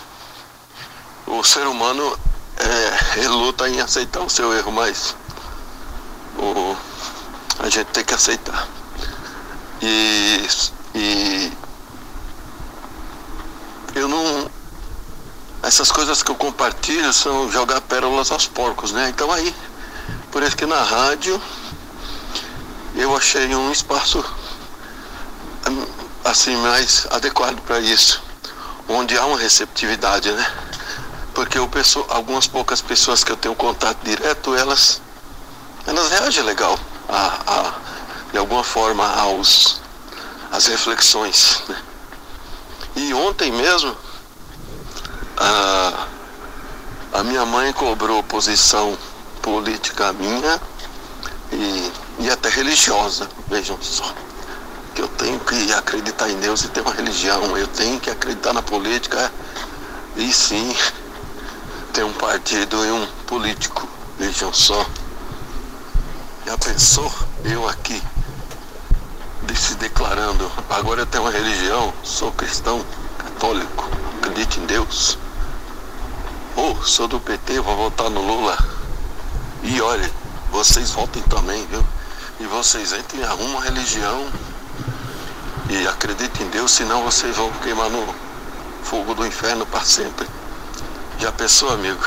O 1.28 1.44
ser 1.44 1.66
humano 1.68 2.20
é, 2.58 3.28
luta 3.28 3.68
em 3.70 3.80
aceitar 3.80 4.22
o 4.22 4.30
seu 4.30 4.54
erro, 4.54 4.72
mas 4.72 5.16
o, 6.38 6.76
a 7.60 7.70
gente 7.70 7.88
tem 7.88 8.04
que 8.04 8.14
aceitar. 8.14 8.68
E, 9.82 10.48
e 10.96 11.54
eu 13.96 14.08
não. 14.08 14.50
Essas 15.64 15.92
coisas 15.92 16.24
que 16.24 16.32
eu 16.32 16.36
compartilho 16.36 17.14
são 17.14 17.52
jogar 17.52 17.82
pérolas 17.82 18.32
aos 18.32 18.48
porcos, 18.48 18.92
né? 18.92 19.10
Então 19.10 19.32
aí, 19.32 19.56
por 20.32 20.42
isso 20.42 20.58
que 20.58 20.66
na 20.66 20.82
rádio 20.82 21.40
eu 22.96 23.16
achei 23.16 23.54
um 23.56 23.72
espaço 23.72 24.24
assim 26.24 26.56
mais 26.58 27.08
adequado 27.10 27.60
para 27.62 27.80
isso, 27.80 28.22
onde 28.88 29.18
há 29.18 29.26
uma 29.26 29.38
receptividade, 29.38 30.32
né? 30.32 30.54
Porque 31.34 31.58
o 31.58 31.68
pessoa, 31.68 32.06
algumas 32.10 32.48
poucas 32.48 32.82
pessoas 32.82 33.24
que 33.24 33.32
eu 33.32 33.38
tenho 33.38 33.56
contato 33.56 33.98
direto, 34.04 34.54
elas, 34.56 35.02
elas 35.88 36.12
reagem 36.12 36.44
legal 36.44 36.78
a, 37.08 37.40
a 37.48 37.74
de 38.32 38.38
alguma 38.38 38.64
forma 38.64 39.06
aos 39.16 39.82
as 40.52 40.68
reflexões. 40.68 41.64
Né? 41.68 41.82
E 42.96 43.14
ontem 43.14 43.52
mesmo 43.52 43.96
a, 45.38 46.08
a 47.14 47.24
minha 47.24 47.46
mãe 47.46 47.72
cobrou 47.74 48.22
posição 48.24 48.98
política 49.42 50.14
minha 50.14 50.62
e, 51.52 51.92
e 52.20 52.30
até 52.30 52.50
religiosa, 52.50 53.30
vejam 53.48 53.78
só. 53.82 54.14
Que 54.94 55.02
eu 55.02 55.08
tenho 55.08 55.40
que 55.40 55.74
acreditar 55.74 56.30
em 56.30 56.40
Deus 56.40 56.64
e 56.64 56.68
ter 56.70 56.82
uma 56.82 56.94
religião, 56.94 57.58
eu 57.58 57.68
tenho 57.68 58.00
que 58.00 58.10
acreditar 58.10 58.54
na 58.54 58.62
política 58.62 59.32
e 60.16 60.32
sim 60.34 60.76
ter 61.94 62.04
um 62.04 62.14
partido 62.14 62.86
e 62.86 62.92
um 62.92 63.08
político. 63.26 63.88
Vejam 64.20 64.54
só. 64.54 64.86
Já 66.46 66.58
pensou 66.58 67.12
eu 67.46 67.68
aqui 67.68 68.02
se 69.62 69.76
declarando, 69.76 70.52
agora 70.70 71.02
eu 71.02 71.06
tenho 71.06 71.24
uma 71.24 71.32
religião, 71.32 71.94
sou 72.04 72.32
cristão, 72.32 72.84
católico, 73.18 73.90
acredito 74.18 74.60
em 74.60 74.66
Deus. 74.66 75.18
Ou 76.56 76.76
oh, 76.78 76.84
sou 76.84 77.08
do 77.08 77.20
PT, 77.20 77.60
vou 77.60 77.76
votar 77.76 78.10
no 78.10 78.22
Lula. 78.22 78.58
E 79.64 79.80
olha, 79.80 80.10
vocês 80.52 80.92
votem 80.92 81.22
também, 81.24 81.66
viu? 81.68 81.86
E 82.42 82.48
vocês 82.48 82.92
entrem, 82.92 83.24
arrumam 83.24 83.52
uma 83.52 83.62
religião 83.62 84.28
e 85.70 85.88
acreditem 85.88 86.48
em 86.48 86.50
Deus, 86.50 86.72
senão 86.72 87.04
vocês 87.04 87.38
vão 87.38 87.52
queimar 87.62 87.88
no 87.92 88.16
fogo 88.84 89.14
do 89.14 89.26
inferno 89.28 89.64
para 89.68 89.82
sempre. 89.82 90.28
Já 91.20 91.32
pensou, 91.32 91.72
amigo? 91.72 92.04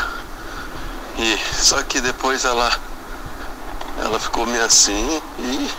E 1.16 1.39
só 1.55 1.80
que 1.85 2.01
depois 2.01 2.45
ela 2.45 2.68
ela 4.03 4.18
ficou 4.18 4.45
meio 4.45 4.64
assim 4.64 5.22
e 5.39 5.70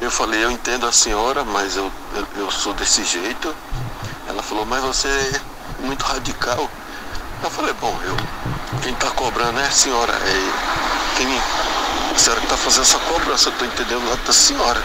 eu 0.00 0.12
falei, 0.12 0.44
eu 0.44 0.50
entendo 0.50 0.86
a 0.86 0.92
senhora, 0.92 1.42
mas 1.42 1.76
eu, 1.76 1.90
eu, 2.14 2.26
eu 2.36 2.50
sou 2.52 2.72
desse 2.74 3.02
jeito. 3.02 3.52
Ela 4.28 4.42
falou, 4.44 4.64
mas 4.64 4.80
você 4.84 5.08
é 5.08 5.40
muito 5.84 6.04
radical. 6.04 6.70
Eu 7.42 7.50
falei, 7.50 7.74
bom, 7.80 7.98
eu, 8.04 8.16
quem 8.82 8.92
está 8.92 9.10
cobrando 9.10 9.58
é 9.58 9.66
a 9.66 9.70
senhora. 9.70 10.12
É, 10.12 11.16
quem, 11.16 11.26
a 12.16 12.18
senhora 12.18 12.40
que 12.40 12.46
está 12.46 12.56
fazendo 12.56 12.82
essa 12.82 12.98
cobrança, 12.98 13.48
eu 13.48 13.52
estou 13.52 13.68
entendendo 13.68 14.08
lado 14.08 14.24
da 14.24 14.32
senhora. 14.32 14.82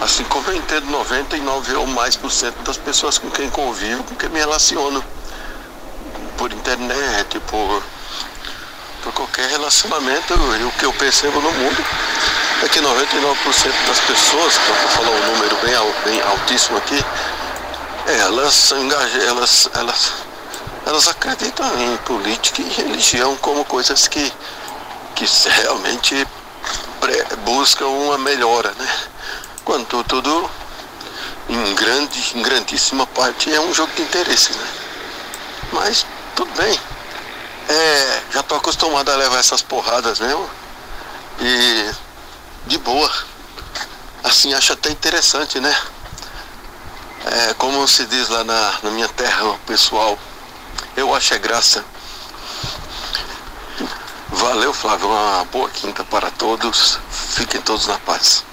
Assim 0.00 0.24
como 0.24 0.50
eu 0.50 0.56
entendo 0.56 0.86
99 0.86 1.74
ou 1.74 1.86
mais 1.86 2.16
por 2.16 2.32
cento 2.32 2.56
das 2.62 2.78
pessoas 2.78 3.18
com 3.18 3.30
quem 3.30 3.50
convivo, 3.50 4.02
com 4.04 4.14
quem 4.14 4.30
me 4.30 4.38
relaciono. 4.38 5.04
Por 6.38 6.50
internet, 6.50 7.38
por, 7.40 7.82
por 9.02 9.12
qualquer 9.12 9.50
relacionamento, 9.50 10.32
e 10.32 10.64
o 10.64 10.70
que 10.72 10.86
eu 10.86 10.92
percebo 10.94 11.40
no 11.42 11.52
mundo 11.52 11.84
é 12.62 12.68
que 12.68 12.80
99% 12.80 13.86
das 13.86 14.00
pessoas, 14.00 14.56
para 14.56 14.74
falar 14.88 15.10
um 15.10 15.32
número 15.32 15.56
bem, 15.56 15.74
bem 16.06 16.22
altíssimo 16.22 16.78
aqui, 16.78 17.04
elas 18.06 18.54
são 18.54 18.82
engajadas, 18.82 19.28
elas, 19.28 19.70
elas, 19.74 20.12
elas 20.86 21.08
acreditam 21.08 21.66
em 21.78 21.96
política 21.98 22.62
e 22.62 22.68
religião 22.70 23.36
como 23.36 23.62
coisas 23.66 24.08
que, 24.08 24.32
que 25.14 25.26
realmente 25.62 26.26
buscam 27.44 27.86
uma 27.86 28.18
melhora, 28.18 28.72
né? 28.78 29.00
Quando 29.64 30.02
tudo, 30.04 30.50
em 31.48 31.74
grande, 31.74 32.38
em 32.38 32.42
grandíssima 32.42 33.06
parte, 33.06 33.52
é 33.52 33.60
um 33.60 33.72
jogo 33.72 33.92
de 33.94 34.02
interesse, 34.02 34.52
né? 34.52 34.68
Mas 35.72 36.06
tudo 36.34 36.52
bem. 36.54 36.78
É, 37.68 38.22
já 38.32 38.40
estou 38.40 38.58
acostumado 38.58 39.10
a 39.10 39.16
levar 39.16 39.38
essas 39.38 39.62
porradas 39.62 40.20
mesmo. 40.20 40.48
E 41.40 41.90
de 42.66 42.78
boa. 42.78 43.10
Assim, 44.24 44.52
acho 44.54 44.72
até 44.72 44.90
interessante, 44.90 45.58
né? 45.60 45.76
É, 47.24 47.54
como 47.54 47.86
se 47.86 48.04
diz 48.06 48.28
lá 48.28 48.44
na, 48.44 48.74
na 48.82 48.90
minha 48.90 49.08
terra, 49.08 49.58
pessoal, 49.66 50.18
eu 50.96 51.14
acho 51.14 51.34
é 51.34 51.38
graça. 51.38 51.84
Valeu, 54.32 54.72
Flávio. 54.72 55.06
Uma 55.08 55.44
boa 55.44 55.68
quinta 55.70 56.02
para 56.04 56.30
todos. 56.30 56.98
Fiquem 57.10 57.60
todos 57.60 57.86
na 57.86 57.98
paz. 57.98 58.44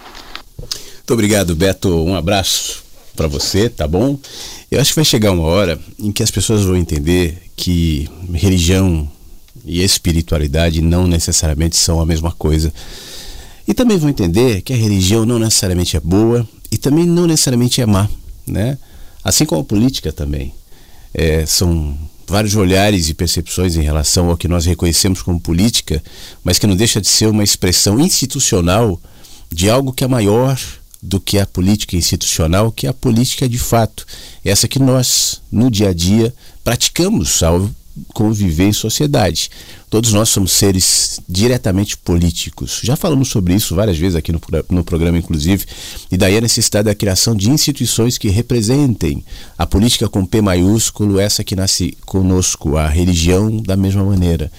Muito 0.58 1.14
obrigado, 1.14 1.56
Beto. 1.56 1.90
Um 2.04 2.16
abraço 2.16 2.84
para 3.16 3.28
você, 3.28 3.70
tá 3.70 3.88
bom? 3.88 4.18
Eu 4.70 4.80
acho 4.80 4.92
que 4.92 4.98
vai 4.98 5.06
chegar 5.06 5.32
uma 5.32 5.44
hora 5.44 5.80
em 5.98 6.12
que 6.12 6.22
as 6.22 6.30
pessoas 6.30 6.64
vão 6.64 6.76
entender 6.78 7.50
que 7.56 8.10
religião 8.34 9.10
e 9.66 9.84
espiritualidade 9.84 10.82
não 10.82 11.08
necessariamente 11.08 11.76
são 11.76 12.00
a 12.00 12.06
mesma 12.06 12.32
coisa. 12.32 12.72
E 13.68 13.74
também 13.74 13.98
vão 13.98 14.10
entender 14.10 14.62
que 14.62 14.74
a 14.74 14.76
religião 14.76 15.26
não 15.26 15.40
necessariamente 15.40 15.98
é 15.98 16.00
boa 16.00 16.48
e 16.72 16.78
também 16.78 17.06
não 17.06 17.26
necessariamente 17.26 17.82
é 17.82 17.86
má, 17.86 18.08
né? 18.46 18.78
Assim 19.24 19.46
como 19.46 19.62
a 19.62 19.66
política 19.66 20.12
também. 20.12 20.54
É, 21.14 21.46
são 21.46 21.98
vários 22.30 22.56
olhares 22.56 23.10
e 23.10 23.14
percepções 23.14 23.76
em 23.76 23.82
relação 23.82 24.30
ao 24.30 24.38
que 24.38 24.48
nós 24.48 24.66
reconhecemos 24.66 25.22
como 25.22 25.40
política, 25.40 26.02
mas 26.44 26.60
que 26.60 26.68
não 26.68 26.76
deixa 26.76 27.02
de 27.02 27.08
ser 27.08 27.28
uma 27.28 27.44
expressão 27.44 28.00
institucional 28.00 29.02
de 29.52 29.70
algo 29.70 29.92
que 29.92 30.04
é 30.04 30.08
maior 30.08 30.60
do 31.02 31.20
que 31.20 31.40
a 31.40 31.46
política 31.46 31.96
institucional, 31.96 32.72
que 32.72 32.86
é 32.86 32.90
a 32.90 32.94
política 32.94 33.50
de 33.50 33.58
fato. 33.58 34.06
Essa 34.46 34.68
que 34.68 34.80
nós, 34.80 35.42
no 35.52 35.72
dia 35.72 35.90
a 35.90 35.94
dia, 35.94 36.34
praticamos 36.64 37.42
ao 37.42 37.70
conviver 38.14 38.66
em 38.66 38.74
sociedade. 38.74 39.50
Todos 39.90 40.14
nós 40.14 40.30
somos 40.30 40.52
seres 40.52 41.20
diretamente 41.28 41.98
políticos. 41.98 42.80
Já 42.84 42.96
falamos 42.96 43.30
sobre 43.30 43.56
isso 43.56 43.76
várias 43.76 43.98
vezes 43.98 44.16
aqui 44.16 44.32
no, 44.32 44.40
no 44.70 44.84
programa, 44.84 45.18
inclusive, 45.18 45.66
e 46.12 46.18
daí 46.18 46.38
a 46.38 46.42
necessidade 46.42 46.86
da 46.86 46.96
criação 46.96 47.36
de 47.36 47.50
instituições 47.50 48.18
que 48.18 48.30
representem 48.30 49.24
a 49.58 49.66
política 49.66 50.08
com 50.08 50.26
P 50.26 50.42
maiúsculo, 50.42 51.20
essa 51.20 51.44
que 51.44 51.56
nasce 51.56 51.98
conosco, 52.06 52.78
a 52.78 52.88
religião 52.88 53.58
da 53.58 53.76
mesma 53.76 54.04
maneira. 54.04 54.52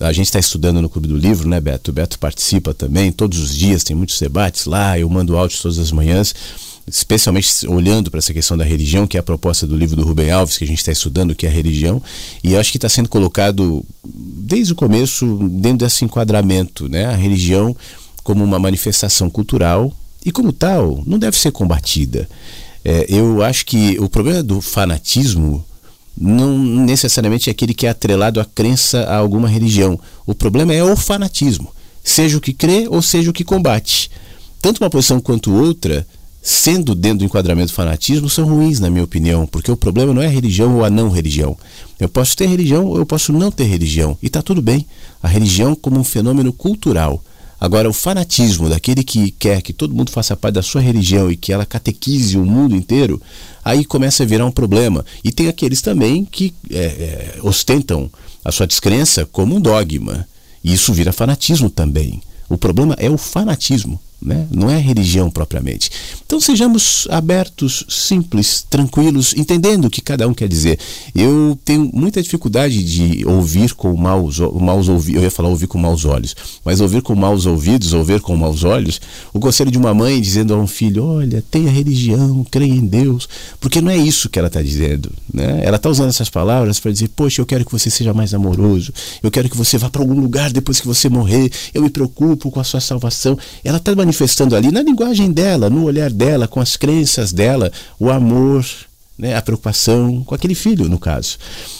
A 0.00 0.12
gente 0.12 0.26
está 0.26 0.38
estudando 0.38 0.80
no 0.80 0.88
Clube 0.88 1.06
do 1.06 1.16
Livro, 1.16 1.48
né, 1.48 1.60
Beto? 1.60 1.90
O 1.90 1.94
Beto 1.94 2.18
participa 2.18 2.72
também, 2.72 3.12
todos 3.12 3.38
os 3.38 3.54
dias 3.54 3.84
tem 3.84 3.94
muitos 3.94 4.18
debates 4.18 4.64
lá, 4.64 4.98
eu 4.98 5.08
mando 5.08 5.36
áudios 5.36 5.60
todas 5.60 5.78
as 5.78 5.92
manhãs 5.92 6.34
especialmente 6.86 7.66
olhando 7.66 8.10
para 8.10 8.18
essa 8.18 8.34
questão 8.34 8.56
da 8.56 8.64
religião, 8.64 9.06
que 9.06 9.16
é 9.16 9.20
a 9.20 9.22
proposta 9.22 9.66
do 9.66 9.76
livro 9.76 9.96
do 9.96 10.04
Rubem 10.04 10.30
Alves, 10.30 10.58
que 10.58 10.64
a 10.64 10.66
gente 10.66 10.78
está 10.78 10.92
estudando, 10.92 11.34
que 11.34 11.46
é 11.46 11.48
a 11.48 11.52
religião, 11.52 12.02
e 12.42 12.56
acho 12.56 12.70
que 12.70 12.78
está 12.78 12.88
sendo 12.88 13.08
colocado 13.08 13.84
desde 14.04 14.72
o 14.72 14.76
começo 14.76 15.38
dentro 15.50 15.78
desse 15.78 16.04
enquadramento, 16.04 16.88
né? 16.88 17.06
A 17.06 17.16
religião 17.16 17.76
como 18.22 18.44
uma 18.44 18.58
manifestação 18.58 19.28
cultural 19.28 19.92
e 20.24 20.30
como 20.30 20.52
tal 20.52 21.02
não 21.06 21.18
deve 21.18 21.36
ser 21.36 21.50
combatida. 21.50 22.28
É, 22.84 23.06
eu 23.08 23.42
acho 23.42 23.64
que 23.64 23.98
o 24.00 24.08
problema 24.08 24.42
do 24.42 24.60
fanatismo 24.60 25.64
não 26.16 26.58
necessariamente 26.58 27.48
é 27.48 27.52
aquele 27.52 27.74
que 27.74 27.86
é 27.86 27.90
atrelado 27.90 28.40
à 28.40 28.44
crença 28.44 29.02
a 29.04 29.16
alguma 29.16 29.48
religião. 29.48 29.98
O 30.26 30.34
problema 30.34 30.74
é 30.74 30.82
o 30.82 30.96
fanatismo, 30.96 31.72
seja 32.02 32.36
o 32.36 32.40
que 32.40 32.52
crê 32.52 32.86
ou 32.88 33.00
seja 33.00 33.30
o 33.30 33.32
que 33.32 33.44
combate. 33.44 34.10
Tanto 34.60 34.82
uma 34.82 34.90
posição 34.90 35.20
quanto 35.20 35.54
outra 35.54 36.06
sendo 36.42 36.92
dentro 36.92 37.20
do 37.20 37.24
enquadramento 37.24 37.72
fanatismo, 37.72 38.28
são 38.28 38.44
ruins, 38.44 38.80
na 38.80 38.90
minha 38.90 39.04
opinião, 39.04 39.46
porque 39.46 39.70
o 39.70 39.76
problema 39.76 40.12
não 40.12 40.20
é 40.20 40.26
a 40.26 40.30
religião 40.30 40.74
ou 40.76 40.84
a 40.84 40.90
não 40.90 41.08
religião. 41.08 41.56
Eu 42.00 42.08
posso 42.08 42.36
ter 42.36 42.46
religião 42.46 42.86
ou 42.86 42.98
eu 42.98 43.06
posso 43.06 43.32
não 43.32 43.52
ter 43.52 43.64
religião, 43.64 44.18
e 44.20 44.26
está 44.26 44.42
tudo 44.42 44.60
bem. 44.60 44.84
A 45.22 45.28
religião 45.28 45.76
como 45.76 46.00
um 46.00 46.04
fenômeno 46.04 46.52
cultural. 46.52 47.22
Agora, 47.60 47.88
o 47.88 47.92
fanatismo 47.92 48.68
daquele 48.68 49.04
que 49.04 49.30
quer 49.30 49.62
que 49.62 49.72
todo 49.72 49.94
mundo 49.94 50.10
faça 50.10 50.36
parte 50.36 50.56
da 50.56 50.62
sua 50.62 50.80
religião 50.80 51.30
e 51.30 51.36
que 51.36 51.52
ela 51.52 51.64
catequize 51.64 52.36
o 52.36 52.44
mundo 52.44 52.74
inteiro, 52.74 53.22
aí 53.64 53.84
começa 53.84 54.24
a 54.24 54.26
virar 54.26 54.44
um 54.44 54.50
problema. 54.50 55.06
E 55.22 55.30
tem 55.30 55.46
aqueles 55.46 55.80
também 55.80 56.24
que 56.24 56.52
é, 56.68 56.76
é, 56.76 57.38
ostentam 57.40 58.10
a 58.44 58.50
sua 58.50 58.66
descrença 58.66 59.24
como 59.24 59.54
um 59.54 59.60
dogma. 59.60 60.26
E 60.64 60.74
isso 60.74 60.92
vira 60.92 61.12
fanatismo 61.12 61.70
também. 61.70 62.20
O 62.48 62.58
problema 62.58 62.96
é 62.98 63.08
o 63.08 63.16
fanatismo 63.16 64.00
né? 64.24 64.46
não 64.50 64.70
é 64.70 64.78
religião 64.78 65.30
propriamente. 65.30 65.90
Então 66.24 66.40
sejamos 66.40 67.06
abertos, 67.10 67.84
simples, 67.88 68.64
tranquilos, 68.68 69.34
entendendo 69.36 69.86
o 69.86 69.90
que 69.90 70.00
cada 70.00 70.26
um 70.26 70.34
quer 70.34 70.48
dizer. 70.48 70.78
Eu 71.14 71.58
tenho 71.64 71.90
muita 71.92 72.22
dificuldade 72.22 72.82
de 72.82 73.26
ouvir 73.26 73.74
com 73.74 73.94
maus, 73.96 74.38
maus 74.38 74.88
ouvidos, 74.88 75.16
eu 75.16 75.22
ia 75.22 75.30
falar 75.30 75.48
ouvir 75.48 75.66
com 75.66 75.78
maus 75.78 76.04
olhos, 76.04 76.34
mas 76.64 76.80
ouvir 76.80 77.02
com 77.02 77.14
maus 77.14 77.46
ouvidos, 77.46 77.92
ouvir 77.92 78.20
com 78.20 78.36
maus 78.36 78.64
olhos, 78.64 79.00
o 79.32 79.40
conselho 79.40 79.70
de 79.70 79.78
uma 79.78 79.92
mãe 79.92 80.20
dizendo 80.20 80.54
a 80.54 80.56
um 80.56 80.66
filho, 80.66 81.04
olha, 81.04 81.42
tenha 81.50 81.70
religião, 81.70 82.44
creia 82.50 82.72
em 82.72 82.86
Deus, 82.86 83.28
porque 83.60 83.80
não 83.80 83.90
é 83.90 83.96
isso 83.96 84.28
que 84.28 84.38
ela 84.38 84.48
está 84.48 84.62
dizendo. 84.62 85.10
Né? 85.32 85.60
Ela 85.64 85.76
está 85.76 85.90
usando 85.90 86.08
essas 86.08 86.30
palavras 86.30 86.78
para 86.78 86.92
dizer, 86.92 87.08
poxa, 87.08 87.40
eu 87.40 87.46
quero 87.46 87.64
que 87.64 87.72
você 87.72 87.90
seja 87.90 88.14
mais 88.14 88.32
amoroso, 88.32 88.92
eu 89.22 89.30
quero 89.30 89.48
que 89.48 89.56
você 89.56 89.76
vá 89.78 89.90
para 89.90 90.02
algum 90.02 90.20
lugar 90.20 90.50
depois 90.52 90.80
que 90.80 90.86
você 90.86 91.08
morrer, 91.08 91.50
eu 91.74 91.82
me 91.82 91.90
preocupo 91.90 92.50
com 92.50 92.60
a 92.60 92.64
sua 92.64 92.80
salvação. 92.80 93.36
Ela 93.64 93.78
está 93.78 93.92
ali 94.56 94.70
na 94.70 94.82
linguagem 94.82 95.30
dela, 95.32 95.70
no 95.70 95.84
olhar 95.84 96.10
dela, 96.10 96.48
com 96.48 96.60
as 96.60 96.76
crenças 96.76 97.32
dela, 97.32 97.70
o 97.98 98.10
amor, 98.10 98.64
né, 99.18 99.36
a 99.36 99.42
preocupação 99.42 100.22
com 100.24 100.34
aquele 100.34 100.54
filho, 100.54 100.88
no 100.88 100.98
caso. 100.98 101.38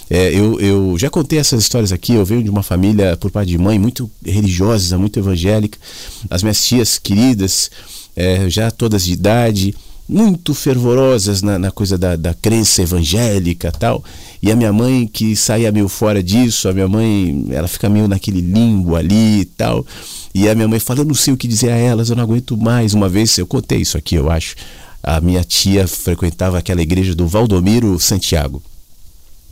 É, 0.08 0.28
eu, 0.32 0.60
eu 0.60 0.98
já 0.98 1.08
contei 1.08 1.38
essas 1.38 1.62
histórias 1.62 1.92
aqui. 1.92 2.12
Eu 2.14 2.24
venho 2.24 2.42
de 2.42 2.50
uma 2.50 2.62
família, 2.62 3.16
por 3.16 3.30
parte 3.30 3.48
de 3.48 3.58
mãe, 3.58 3.78
muito 3.78 4.10
religiosa, 4.24 4.98
muito 4.98 5.18
evangélica. 5.18 5.78
As 6.28 6.42
minhas 6.42 6.62
tias 6.64 6.98
queridas, 6.98 7.70
é, 8.14 8.48
já 8.48 8.70
todas 8.70 9.04
de 9.04 9.12
idade, 9.12 9.74
muito 10.12 10.54
fervorosas 10.54 11.40
na, 11.42 11.58
na 11.58 11.70
coisa 11.70 11.96
da, 11.96 12.14
da 12.14 12.34
crença 12.34 12.82
evangélica 12.82 13.72
tal. 13.72 14.04
E 14.42 14.50
a 14.50 14.56
minha 14.56 14.72
mãe 14.72 15.06
que 15.06 15.34
saía 15.34 15.72
meio 15.72 15.88
fora 15.88 16.22
disso, 16.22 16.68
a 16.68 16.72
minha 16.72 16.88
mãe, 16.88 17.46
ela 17.50 17.66
fica 17.66 17.88
meio 17.88 18.06
naquele 18.06 18.40
limbo 18.40 18.94
ali 18.94 19.40
e 19.40 19.44
tal. 19.44 19.86
E 20.34 20.48
a 20.48 20.54
minha 20.54 20.68
mãe 20.68 20.78
fala: 20.78 21.00
Eu 21.00 21.04
não 21.04 21.14
sei 21.14 21.32
o 21.32 21.36
que 21.36 21.48
dizer 21.48 21.70
a 21.70 21.76
elas, 21.76 22.10
eu 22.10 22.16
não 22.16 22.22
aguento 22.22 22.56
mais. 22.56 22.92
Uma 22.92 23.08
vez, 23.08 23.36
eu 23.38 23.46
contei 23.46 23.80
isso 23.80 23.96
aqui, 23.96 24.16
eu 24.16 24.30
acho. 24.30 24.54
A 25.02 25.20
minha 25.20 25.42
tia 25.42 25.88
frequentava 25.88 26.58
aquela 26.58 26.82
igreja 26.82 27.14
do 27.14 27.26
Valdomiro 27.26 27.98
Santiago. 27.98 28.62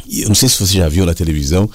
E 0.07 0.23
eu 0.23 0.29
não 0.29 0.35
sei 0.35 0.49
se 0.49 0.59
você 0.59 0.79
já 0.79 0.89
viu 0.89 1.07
na 1.07 1.15
televisão 1.15 1.69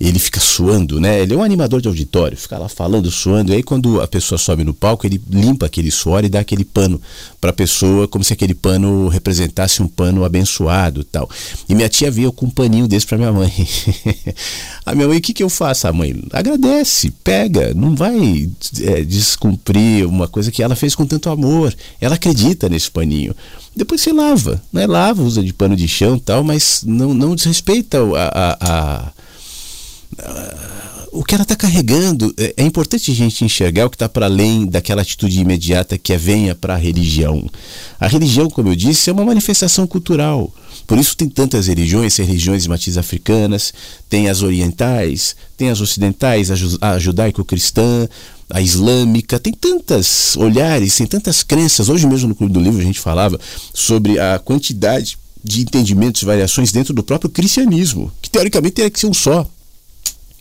ele 0.00 0.18
fica 0.18 0.38
suando, 0.38 1.00
né? 1.00 1.20
Ele 1.20 1.34
é 1.34 1.36
um 1.36 1.42
animador 1.42 1.80
de 1.80 1.88
auditório, 1.88 2.36
fica 2.36 2.56
lá 2.56 2.68
falando, 2.68 3.10
suando. 3.10 3.52
E 3.52 3.56
aí, 3.56 3.62
quando 3.64 4.00
a 4.00 4.06
pessoa 4.06 4.38
sobe 4.38 4.62
no 4.62 4.72
palco, 4.72 5.04
ele 5.04 5.20
limpa 5.28 5.66
aquele 5.66 5.90
suor 5.90 6.24
e 6.24 6.28
dá 6.28 6.38
aquele 6.38 6.64
pano 6.64 7.00
para 7.40 7.50
a 7.50 7.52
pessoa, 7.52 8.06
como 8.06 8.22
se 8.22 8.32
aquele 8.32 8.54
pano 8.54 9.08
representasse 9.08 9.82
um 9.82 9.88
pano 9.88 10.24
abençoado 10.24 11.02
tal. 11.02 11.28
E 11.68 11.74
minha 11.74 11.88
tia 11.88 12.12
veio 12.12 12.30
com 12.30 12.46
um 12.46 12.50
paninho 12.50 12.86
desse 12.86 13.06
para 13.06 13.18
minha 13.18 13.32
mãe. 13.32 13.52
a 14.86 14.94
minha 14.94 15.08
mãe, 15.08 15.18
o 15.18 15.20
que, 15.20 15.34
que 15.34 15.42
eu 15.42 15.50
faço? 15.50 15.88
A 15.88 15.92
mãe 15.92 16.14
agradece, 16.32 17.10
pega, 17.24 17.74
não 17.74 17.96
vai 17.96 18.48
é, 18.80 19.02
descumprir 19.02 20.08
uma 20.08 20.28
coisa 20.28 20.52
que 20.52 20.62
ela 20.62 20.76
fez 20.76 20.94
com 20.94 21.06
tanto 21.06 21.28
amor. 21.28 21.74
Ela 22.00 22.14
acredita 22.14 22.68
nesse 22.68 22.88
paninho. 22.88 23.34
Depois 23.74 24.00
você 24.00 24.12
lava, 24.12 24.62
né? 24.72 24.86
Lava, 24.86 25.22
usa 25.22 25.42
de 25.42 25.52
pano 25.52 25.74
de 25.74 25.88
chão 25.88 26.18
tal, 26.18 26.44
mas 26.44 26.82
não, 26.86 27.12
não 27.12 27.34
desrespeita 27.34 27.98
a, 27.98 28.28
a, 28.28 28.56
a 28.60 29.12
o 31.12 31.24
que 31.24 31.34
ela 31.34 31.42
está 31.42 31.56
carregando. 31.56 32.32
É, 32.36 32.54
é 32.58 32.64
importante 32.64 33.10
a 33.10 33.14
gente 33.14 33.44
enxergar 33.44 33.86
o 33.86 33.90
que 33.90 33.96
está 33.96 34.08
para 34.08 34.26
além 34.26 34.66
daquela 34.66 35.02
atitude 35.02 35.40
imediata 35.40 35.98
que 35.98 36.12
é 36.12 36.18
venha 36.18 36.54
para 36.54 36.74
a 36.74 36.76
religião. 36.76 37.48
A 37.98 38.06
religião, 38.06 38.48
como 38.48 38.68
eu 38.68 38.76
disse, 38.76 39.10
é 39.10 39.12
uma 39.12 39.24
manifestação 39.24 39.86
cultural. 39.86 40.52
Por 40.86 40.98
isso 40.98 41.16
tem 41.16 41.28
tantas 41.28 41.66
religiões, 41.66 42.14
tem 42.14 42.24
religiões 42.24 42.62
de 42.62 42.68
matriz 42.68 42.96
africanas, 42.96 43.74
tem 44.08 44.28
as 44.28 44.42
orientais, 44.42 45.36
tem 45.56 45.70
as 45.70 45.80
ocidentais, 45.80 46.50
a 46.80 46.98
judaico-cristã, 46.98 48.08
a 48.48 48.62
islâmica, 48.62 49.38
tem 49.38 49.52
tantos 49.52 50.36
olhares, 50.36 50.96
tem 50.96 51.06
tantas 51.06 51.42
crenças. 51.42 51.88
Hoje 51.88 52.06
mesmo 52.06 52.28
no 52.28 52.34
Clube 52.34 52.52
do 52.52 52.60
Livro 52.60 52.80
a 52.80 52.84
gente 52.84 53.00
falava 53.00 53.38
sobre 53.74 54.18
a 54.18 54.38
quantidade 54.38 55.18
de 55.44 55.60
entendimentos 55.60 56.22
e 56.22 56.24
variações 56.24 56.72
dentro 56.72 56.94
do 56.94 57.02
próprio 57.02 57.30
cristianismo, 57.30 58.10
que 58.22 58.30
teoricamente 58.30 58.74
teria 58.76 58.90
que 58.90 58.98
ser 58.98 59.06
um 59.06 59.14
só 59.14 59.48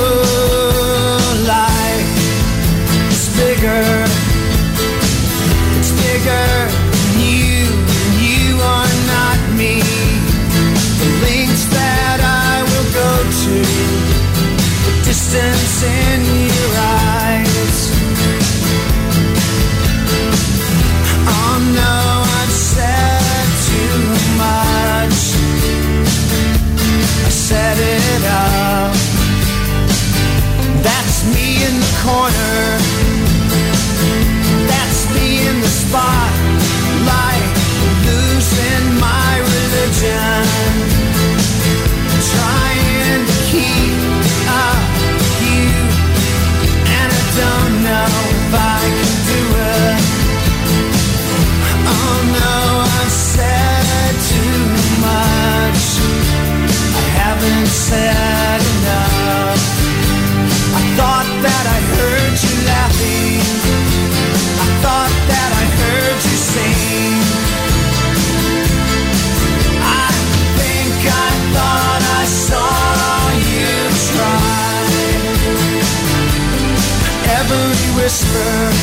Whisper, 78.19 78.75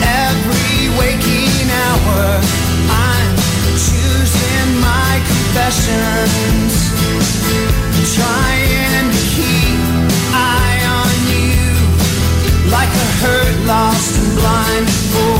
every 0.00 0.88
waking 0.98 1.68
hour, 1.68 2.40
I'm 2.88 3.36
choosing 3.76 4.80
my 4.80 5.20
confessions 5.28 6.72
trying 8.16 9.10
to 9.12 9.22
keep 9.36 9.78
eye 10.32 10.80
on 10.88 11.12
you 11.28 12.70
like 12.70 12.88
a 12.88 13.08
hurt, 13.20 13.66
lost 13.66 14.18
and 14.18 14.36
blind 14.38 14.88
fool. 14.88 15.37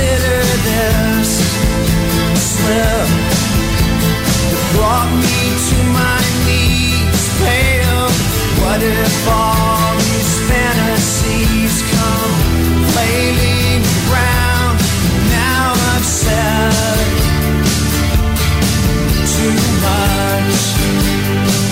consider 0.00 0.40
this 0.64 1.30
a 2.32 2.36
slip 2.36 3.08
that 4.48 4.64
brought 4.72 5.10
me 5.24 5.40
to 5.68 5.78
my 5.92 6.20
knees 6.46 7.24
pale. 7.40 8.08
What 8.64 8.80
if 8.82 9.28
all 9.28 9.92
these 10.08 10.32
fantasies 10.48 11.74
come 11.92 12.34
flailing 12.92 13.82
around? 14.08 14.76
Now 15.36 15.66
I've 15.92 16.08
said 16.22 17.08
too 19.36 19.56
much. 19.84 20.60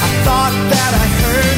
I 0.04 0.10
thought 0.24 0.54
that 0.72 0.92
I 0.92 1.06
heard. 1.22 1.57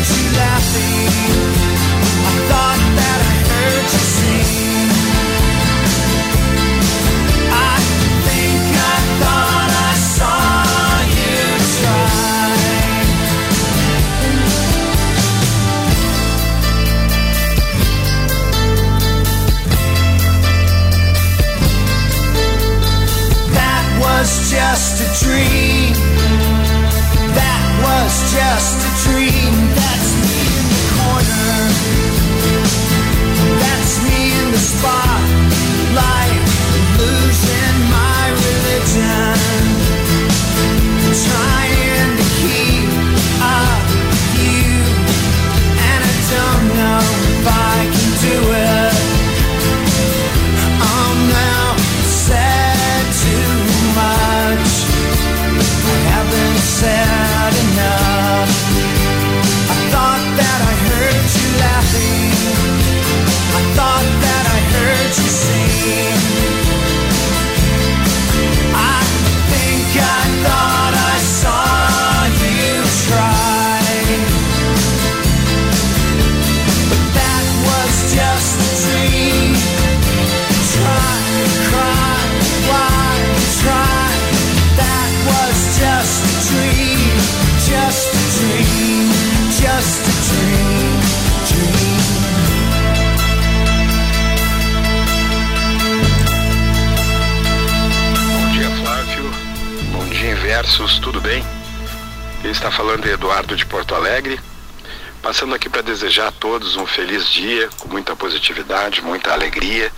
Desejar 106.11 106.27
a 106.27 106.33
todos 106.33 106.75
um 106.75 106.87
feliz 106.87 107.25
dia, 107.29 107.71
com 107.79 107.89
muita 107.89 108.17
positividade, 108.17 109.01
muita 109.01 109.33
alegria. 109.33 109.93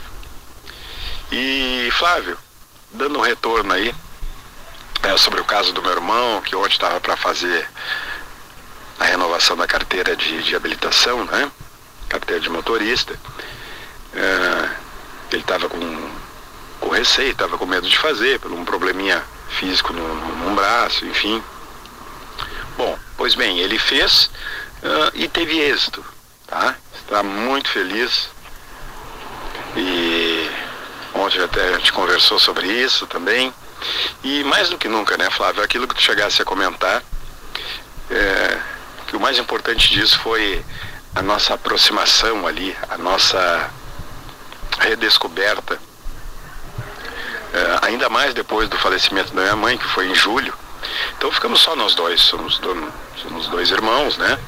E, 1.30 1.88
Flávio, 1.92 2.36
dando 2.90 3.18
um 3.18 3.22
retorno 3.22 3.72
aí 3.72 3.94
é, 5.02 5.16
sobre 5.16 5.40
o 5.40 5.44
caso 5.44 5.72
do 5.72 5.80
meu 5.80 5.92
irmão, 5.92 6.42
que 6.42 6.54
ontem 6.54 6.74
estava 6.74 7.00
para 7.00 7.16
fazer 7.16 7.66
a 9.00 9.04
renovação 9.04 9.56
da 9.56 9.66
carteira 9.66 10.14
de, 10.14 10.42
de 10.42 10.54
habilitação, 10.54 11.24
né? 11.24 11.50
Carteira 12.10 12.42
de 12.42 12.50
motorista. 12.50 13.18
É, 14.14 14.70
ele 15.32 15.40
estava 15.40 15.66
com, 15.66 16.10
com 16.78 16.90
receio, 16.90 17.32
estava 17.32 17.56
com 17.56 17.64
medo 17.64 17.88
de 17.88 17.96
fazer, 17.96 18.38
por 18.38 18.52
um 18.52 18.66
probleminha 18.66 19.24
físico 19.48 19.94
no, 19.94 20.54
braço, 20.54 21.06
enfim. 21.06 21.42
Bom, 22.76 22.98
pois 23.16 23.34
bem, 23.34 23.60
ele 23.60 23.78
fez 23.78 24.30
ah, 24.83 25.11
e 25.14 25.28
teve 25.28 25.59
êxito, 25.59 26.05
tá? 26.47 26.76
Está 26.95 27.22
muito 27.22 27.68
feliz. 27.70 28.28
E 29.76 30.51
ontem 31.14 31.43
até 31.43 31.68
a 31.68 31.78
gente 31.78 31.93
conversou 31.93 32.39
sobre 32.39 32.66
isso 32.66 33.07
também. 33.07 33.53
E 34.22 34.45
mais 34.45 34.68
do 34.68 34.78
que 34.78 34.89
nunca, 34.89 35.16
né, 35.16 35.30
Flávio, 35.30 35.62
aquilo 35.62 35.89
que 35.89 35.95
tu 35.95 36.03
chegasse 36.03 36.41
a 36.41 36.45
comentar, 36.45 37.03
é, 38.11 38.59
que 39.07 39.16
o 39.16 39.20
mais 39.20 39.39
importante 39.39 39.91
disso 39.91 40.18
foi 40.20 40.64
a 41.14 41.22
nossa 41.22 41.55
aproximação 41.55 42.47
ali, 42.47 42.76
a 42.89 42.97
nossa 42.97 43.70
redescoberta, 44.78 45.78
é, 47.53 47.87
ainda 47.87 48.09
mais 48.09 48.33
depois 48.33 48.68
do 48.68 48.78
falecimento 48.78 49.35
da 49.35 49.43
minha 49.43 49.57
mãe, 49.57 49.76
que 49.76 49.87
foi 49.89 50.09
em 50.09 50.14
julho. 50.14 50.55
Então 51.16 51.30
ficamos 51.30 51.61
só 51.61 51.74
nós 51.76 51.95
dois, 51.95 52.20
somos, 52.20 52.61
somos 53.16 53.49
dois 53.49 53.70
irmãos, 53.70 54.16
né? 54.16 54.39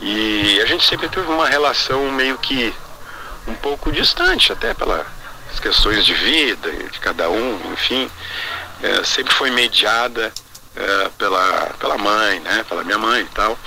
E 0.00 0.60
a 0.60 0.66
gente 0.66 0.84
sempre 0.84 1.08
teve 1.08 1.30
uma 1.30 1.48
relação 1.48 2.10
meio 2.12 2.38
que 2.38 2.74
um 3.46 3.54
pouco 3.54 3.90
distante, 3.90 4.52
até 4.52 4.74
pelas 4.74 5.06
questões 5.60 6.04
de 6.04 6.14
vida, 6.14 6.70
de 6.70 6.98
cada 7.00 7.28
um, 7.30 7.72
enfim. 7.72 8.10
É, 8.82 9.02
sempre 9.04 9.34
foi 9.34 9.50
mediada 9.50 10.32
é, 10.76 11.10
pela, 11.18 11.74
pela 11.78 11.98
mãe, 11.98 12.40
né? 12.40 12.64
Pela 12.68 12.84
minha 12.84 12.98
mãe 12.98 13.22
e 13.22 13.34
tal. 13.34 13.58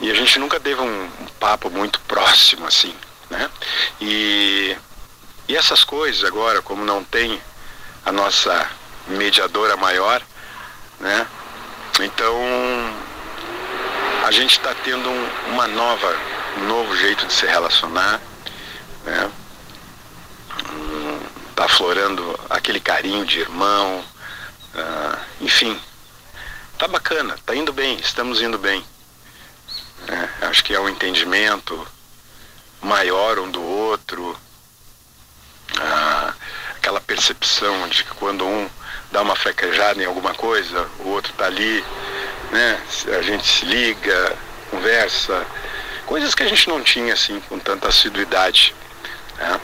E 0.00 0.10
a 0.10 0.14
gente 0.14 0.38
nunca 0.38 0.60
teve 0.60 0.80
um, 0.80 1.04
um 1.04 1.26
papo 1.40 1.68
muito 1.70 1.98
próximo, 2.00 2.66
assim, 2.66 2.94
né? 3.28 3.50
E, 4.00 4.76
e 5.48 5.56
essas 5.56 5.82
coisas 5.82 6.24
agora, 6.24 6.62
como 6.62 6.84
não 6.84 7.02
tem 7.02 7.40
a 8.04 8.12
nossa 8.12 8.70
mediadora 9.08 9.76
maior, 9.76 10.22
né? 11.00 11.26
Então 12.00 12.36
a 14.24 14.30
gente 14.30 14.52
está 14.52 14.74
tendo 14.84 15.08
um, 15.08 15.30
uma 15.52 15.66
nova, 15.66 16.16
um 16.58 16.64
novo 16.66 16.96
jeito 16.96 17.26
de 17.26 17.32
se 17.32 17.46
relacionar, 17.46 18.20
né? 19.04 19.30
Hum, 20.70 21.18
Tá 21.58 21.64
aflorando 21.64 22.38
aquele 22.48 22.78
carinho 22.78 23.26
de 23.26 23.40
irmão, 23.40 24.04
ah, 24.76 25.18
enfim, 25.40 25.76
tá 26.78 26.86
bacana, 26.86 27.36
tá 27.44 27.52
indo 27.52 27.72
bem, 27.72 27.96
estamos 27.96 28.40
indo 28.40 28.56
bem. 28.56 28.84
né? 30.06 30.30
acho 30.42 30.62
que 30.62 30.72
é 30.72 30.78
um 30.78 30.88
entendimento 30.88 31.84
maior 32.80 33.40
um 33.40 33.50
do 33.50 33.60
outro, 33.60 34.38
ah, 35.80 36.32
aquela 36.76 37.00
percepção 37.00 37.88
de 37.88 38.04
que 38.04 38.14
quando 38.14 38.46
um 38.46 38.70
dá 39.10 39.22
uma 39.22 39.36
frequejada 39.36 40.02
em 40.02 40.06
alguma 40.06 40.34
coisa, 40.34 40.88
o 41.00 41.08
outro 41.08 41.32
tá 41.34 41.46
ali, 41.46 41.84
né? 42.50 42.80
A 43.18 43.22
gente 43.22 43.46
se 43.46 43.64
liga, 43.64 44.36
conversa, 44.70 45.46
coisas 46.06 46.34
que 46.34 46.42
a 46.42 46.48
gente 46.48 46.68
não 46.68 46.82
tinha 46.82 47.14
assim 47.14 47.40
com 47.48 47.58
tanta 47.58 47.88
assiduidade. 47.88 48.74
Né? 49.36 49.60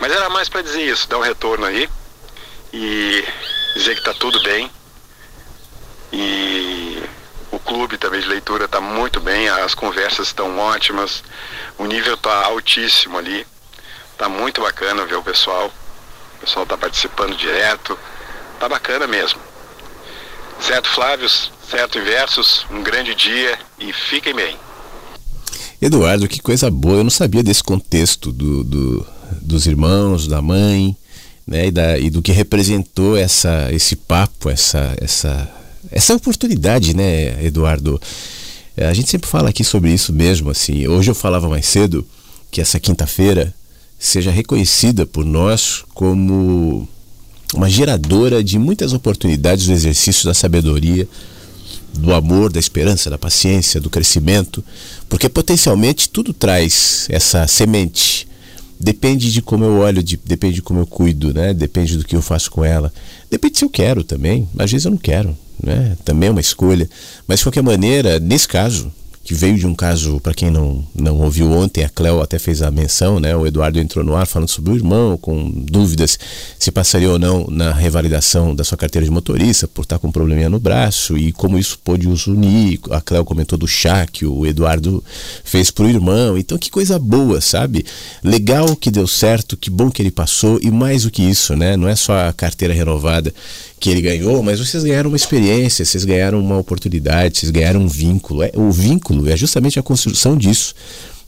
Mas 0.00 0.12
era 0.12 0.28
mais 0.28 0.48
para 0.48 0.62
dizer 0.62 0.82
isso, 0.82 1.08
dar 1.08 1.18
um 1.18 1.22
retorno 1.22 1.64
aí 1.64 1.88
e 2.72 3.24
dizer 3.74 3.94
que 3.94 4.04
tá 4.04 4.12
tudo 4.14 4.42
bem. 4.42 4.70
E 6.12 7.02
o 7.50 7.58
clube 7.58 7.98
também 7.98 8.20
de 8.20 8.28
leitura 8.28 8.66
está 8.66 8.80
muito 8.80 9.20
bem, 9.20 9.48
as 9.48 9.74
conversas 9.74 10.28
estão 10.28 10.58
ótimas, 10.58 11.24
o 11.78 11.84
nível 11.84 12.14
está 12.14 12.46
altíssimo 12.46 13.18
ali. 13.18 13.46
Tá 14.16 14.28
muito 14.28 14.60
bacana 14.60 15.04
ver 15.06 15.16
o 15.16 15.22
pessoal. 15.22 15.72
O 16.36 16.38
pessoal 16.40 16.66
tá 16.66 16.76
participando 16.76 17.36
direto. 17.36 17.98
Tá 18.58 18.68
bacana 18.68 19.06
mesmo. 19.06 19.40
Certo, 20.60 20.88
Flávios? 20.88 21.50
Certo, 21.70 21.98
Inversos? 21.98 22.66
Um 22.70 22.82
grande 22.82 23.14
dia 23.14 23.58
e 23.78 23.92
fiquem 23.92 24.34
bem. 24.34 24.56
Eduardo, 25.80 26.28
que 26.28 26.40
coisa 26.40 26.70
boa. 26.70 26.98
Eu 26.98 27.04
não 27.04 27.10
sabia 27.10 27.42
desse 27.42 27.62
contexto 27.62 28.32
do, 28.32 28.64
do 28.64 29.14
dos 29.40 29.66
irmãos, 29.66 30.26
da 30.26 30.40
mãe, 30.40 30.96
né, 31.46 31.66
e, 31.66 31.70
da, 31.70 31.98
e 31.98 32.10
do 32.10 32.22
que 32.22 32.32
representou 32.32 33.16
essa, 33.16 33.68
esse 33.72 33.96
papo, 33.96 34.48
essa, 34.48 34.96
essa, 35.00 35.50
essa 35.90 36.14
oportunidade, 36.14 36.94
né, 36.94 37.44
Eduardo? 37.44 38.00
É, 38.76 38.86
a 38.86 38.94
gente 38.94 39.10
sempre 39.10 39.28
fala 39.28 39.50
aqui 39.50 39.62
sobre 39.62 39.92
isso 39.92 40.12
mesmo, 40.12 40.50
assim. 40.50 40.86
Hoje 40.88 41.10
eu 41.10 41.14
falava 41.14 41.48
mais 41.48 41.66
cedo 41.66 42.06
que 42.50 42.60
essa 42.60 42.80
quinta-feira 42.80 43.54
seja 43.98 44.30
reconhecida 44.30 45.06
por 45.06 45.24
nós 45.24 45.84
como 45.94 46.88
uma 47.54 47.70
geradora 47.70 48.42
de 48.42 48.58
muitas 48.58 48.92
oportunidades 48.92 49.66
do 49.66 49.72
exercício 49.72 50.24
da 50.24 50.34
sabedoria 50.34 51.08
do 51.96 52.12
amor, 52.12 52.52
da 52.52 52.58
esperança, 52.58 53.08
da 53.08 53.16
paciência, 53.16 53.80
do 53.80 53.88
crescimento, 53.88 54.64
porque 55.08 55.28
potencialmente 55.28 56.08
tudo 56.08 56.32
traz 56.32 57.06
essa 57.08 57.46
semente. 57.46 58.26
Depende 58.78 59.32
de 59.32 59.40
como 59.40 59.64
eu 59.64 59.78
olho, 59.78 60.02
de, 60.02 60.18
depende 60.24 60.56
de 60.56 60.62
como 60.62 60.80
eu 60.80 60.86
cuido, 60.86 61.32
né? 61.32 61.54
Depende 61.54 61.96
do 61.96 62.04
que 62.04 62.16
eu 62.16 62.20
faço 62.20 62.50
com 62.50 62.64
ela. 62.64 62.92
Depende 63.30 63.58
se 63.58 63.64
eu 63.64 63.70
quero 63.70 64.02
também. 64.02 64.48
Às 64.58 64.70
vezes 64.72 64.84
eu 64.84 64.90
não 64.90 64.98
quero, 64.98 65.36
né? 65.62 65.96
Também 66.04 66.28
é 66.28 66.32
uma 66.32 66.40
escolha. 66.40 66.90
Mas 67.26 67.38
de 67.38 67.44
qualquer 67.44 67.62
maneira, 67.62 68.18
nesse 68.18 68.48
caso, 68.48 68.92
que 69.24 69.32
veio 69.32 69.56
de 69.56 69.66
um 69.66 69.74
caso, 69.74 70.20
para 70.20 70.34
quem 70.34 70.50
não, 70.50 70.86
não 70.94 71.18
ouviu 71.20 71.50
ontem, 71.50 71.82
a 71.82 71.88
Cleo 71.88 72.20
até 72.20 72.38
fez 72.38 72.60
a 72.60 72.70
menção, 72.70 73.18
né? 73.18 73.34
O 73.34 73.46
Eduardo 73.46 73.80
entrou 73.80 74.04
no 74.04 74.14
ar 74.14 74.26
falando 74.26 74.50
sobre 74.50 74.72
o 74.72 74.76
irmão, 74.76 75.16
com 75.16 75.50
dúvidas 75.50 76.18
se 76.58 76.70
passaria 76.70 77.10
ou 77.10 77.18
não 77.18 77.46
na 77.48 77.72
revalidação 77.72 78.54
da 78.54 78.62
sua 78.62 78.76
carteira 78.76 79.04
de 79.04 79.10
motorista, 79.10 79.66
por 79.66 79.82
estar 79.82 79.98
com 79.98 80.08
um 80.08 80.12
probleminha 80.12 80.50
no 80.50 80.60
braço 80.60 81.16
e 81.16 81.32
como 81.32 81.58
isso 81.58 81.78
pôde 81.82 82.06
os 82.06 82.26
unir. 82.26 82.78
A 82.90 83.00
Cleo 83.00 83.24
comentou 83.24 83.56
do 83.56 83.66
chá 83.66 84.06
que 84.06 84.26
o 84.26 84.44
Eduardo 84.44 85.02
fez 85.42 85.70
pro 85.70 85.88
irmão. 85.88 86.36
Então, 86.36 86.58
que 86.58 86.70
coisa 86.70 86.98
boa, 86.98 87.40
sabe? 87.40 87.86
Legal 88.22 88.76
que 88.76 88.90
deu 88.90 89.06
certo, 89.06 89.56
que 89.56 89.70
bom 89.70 89.90
que 89.90 90.02
ele 90.02 90.10
passou 90.10 90.60
e 90.62 90.70
mais 90.70 91.04
do 91.04 91.10
que 91.10 91.22
isso, 91.22 91.56
né? 91.56 91.78
Não 91.78 91.88
é 91.88 91.96
só 91.96 92.28
a 92.28 92.32
carteira 92.32 92.74
renovada 92.74 93.32
que 93.78 93.90
ele 93.90 94.00
ganhou, 94.00 94.42
mas 94.42 94.58
vocês 94.58 94.82
ganharam 94.82 95.10
uma 95.10 95.16
experiência, 95.16 95.84
vocês 95.84 96.04
ganharam 96.04 96.40
uma 96.40 96.58
oportunidade, 96.58 97.38
vocês 97.38 97.50
ganharam 97.50 97.80
um 97.80 97.88
vínculo. 97.88 98.42
É, 98.42 98.50
o 98.54 98.70
vínculo 98.70 99.28
é 99.28 99.36
justamente 99.36 99.78
a 99.78 99.82
construção 99.82 100.36
disso, 100.36 100.74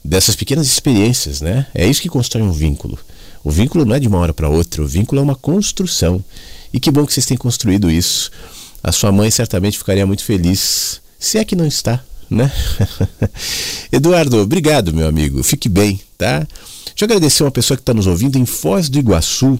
dessas 0.03 0.35
pequenas 0.35 0.67
experiências, 0.67 1.41
né? 1.41 1.67
É 1.73 1.87
isso 1.87 2.01
que 2.01 2.09
constrói 2.09 2.43
um 2.43 2.51
vínculo. 2.51 2.97
O 3.43 3.51
vínculo 3.51 3.85
não 3.85 3.95
é 3.95 3.99
de 3.99 4.07
uma 4.07 4.17
hora 4.17 4.33
para 4.33 4.49
outra, 4.49 4.81
o 4.81 4.87
vínculo 4.87 5.21
é 5.21 5.23
uma 5.23 5.35
construção. 5.35 6.23
E 6.73 6.79
que 6.79 6.91
bom 6.91 7.05
que 7.05 7.13
vocês 7.13 7.25
têm 7.25 7.37
construído 7.37 7.89
isso. 7.89 8.31
A 8.83 8.91
sua 8.91 9.11
mãe 9.11 9.29
certamente 9.31 9.77
ficaria 9.77 10.05
muito 10.05 10.23
feliz, 10.23 11.01
se 11.19 11.37
é 11.37 11.45
que 11.45 11.55
não 11.55 11.65
está, 11.65 12.03
né? 12.29 12.51
Eduardo, 13.91 14.37
obrigado, 14.37 14.93
meu 14.93 15.07
amigo. 15.07 15.43
Fique 15.43 15.69
bem, 15.69 15.99
tá? 16.17 16.39
Deixa 16.39 17.01
eu 17.01 17.05
agradecer 17.05 17.43
uma 17.43 17.51
pessoa 17.51 17.77
que 17.77 17.81
está 17.81 17.93
nos 17.93 18.07
ouvindo 18.07 18.37
em 18.37 18.45
Foz 18.45 18.89
do 18.89 18.97
Iguaçu, 18.97 19.59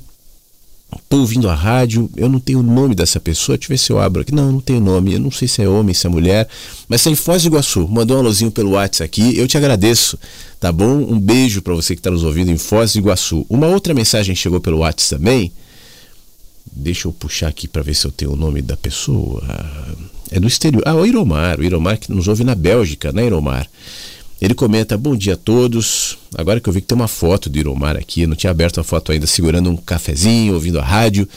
Estou 0.96 1.20
ouvindo 1.20 1.50
a 1.50 1.54
rádio, 1.54 2.10
eu 2.16 2.30
não 2.30 2.40
tenho 2.40 2.60
o 2.60 2.64
nome 2.64 2.96
dessa 2.96 3.20
pessoa, 3.20 3.58
deixa 3.58 3.72
eu 3.72 3.76
ver 3.76 3.78
se 3.78 3.92
eu 3.92 4.00
abro 4.00 4.22
aqui. 4.22 4.34
Não, 4.34 4.52
não 4.54 4.62
tenho 4.62 4.80
nome, 4.80 5.14
eu 5.14 5.20
não 5.20 5.32
sei 5.32 5.48
se 5.48 5.62
é 5.62 5.68
homem, 5.68 5.94
se 5.94 6.08
é 6.08 6.10
mulher, 6.10 6.48
mas 6.88 7.06
é 7.06 7.10
em 7.10 7.16
Foz 7.16 7.44
do 7.44 7.48
Iguaçu. 7.48 7.88
Mandou 7.88 8.18
um 8.18 8.20
alôzinho 8.22 8.52
pelo 8.52 8.72
WhatsApp 8.72 9.04
aqui, 9.04 9.38
eu 9.38 9.48
te 9.48 9.58
agradeço, 9.58 10.18
tá 10.60 10.72
bom? 10.72 10.96
Um 10.96 11.20
beijo 11.20 11.62
para 11.62 11.74
você 11.74 11.94
que 11.94 12.00
está 12.00 12.10
nos 12.10 12.24
ouvindo 12.24 12.52
em 12.52 12.58
Foz 12.58 12.94
do 12.94 13.00
Iguaçu. 13.00 13.46
Uma 13.50 13.68
outra 13.68 13.94
mensagem 13.94 14.34
chegou 14.34 14.62
pelo 14.62 14.80
WhatsApp 14.80 15.22
também. 15.22 15.52
Deixa 16.72 17.08
eu 17.08 17.12
puxar 17.12 17.48
aqui 17.48 17.68
para 17.68 17.82
ver 17.82 17.94
se 17.94 18.06
eu 18.06 18.12
tenho 18.12 18.34
o 18.34 18.36
nome 18.36 18.62
da 18.62 18.78
pessoa. 18.78 19.44
É 20.32 20.40
do 20.40 20.48
exterior. 20.48 20.84
Ah, 20.86 20.96
o 20.96 21.06
Iromar, 21.06 21.60
o 21.60 21.64
Iromar 21.64 21.98
que 21.98 22.12
nos 22.12 22.28
ouve 22.28 22.44
na 22.44 22.56
Bélgica, 22.56 23.12
né, 23.12 23.26
Iromar? 23.26 23.68
Ele 24.42 24.54
comenta: 24.54 24.98
Bom 24.98 25.16
dia 25.16 25.34
a 25.34 25.38
todos. 25.38 26.18
Agora 26.36 26.60
que 26.60 26.70
eu 26.70 26.74
vi 26.74 26.82
que 26.82 26.88
tem 26.88 26.96
uma 26.96 27.08
foto 27.08 27.50
do 27.50 27.58
Iromar 27.58 27.96
aqui, 27.98 28.22
eu 28.22 28.28
não 28.28 28.36
tinha 28.36 28.52
aberto 28.52 28.80
a 28.80 28.84
foto 28.84 29.12
ainda, 29.12 29.26
segurando 29.26 29.70
um 29.70 29.78
cafezinho, 29.78 30.54
ouvindo 30.54 30.80
a 30.80 30.84
rádio. 30.84 31.28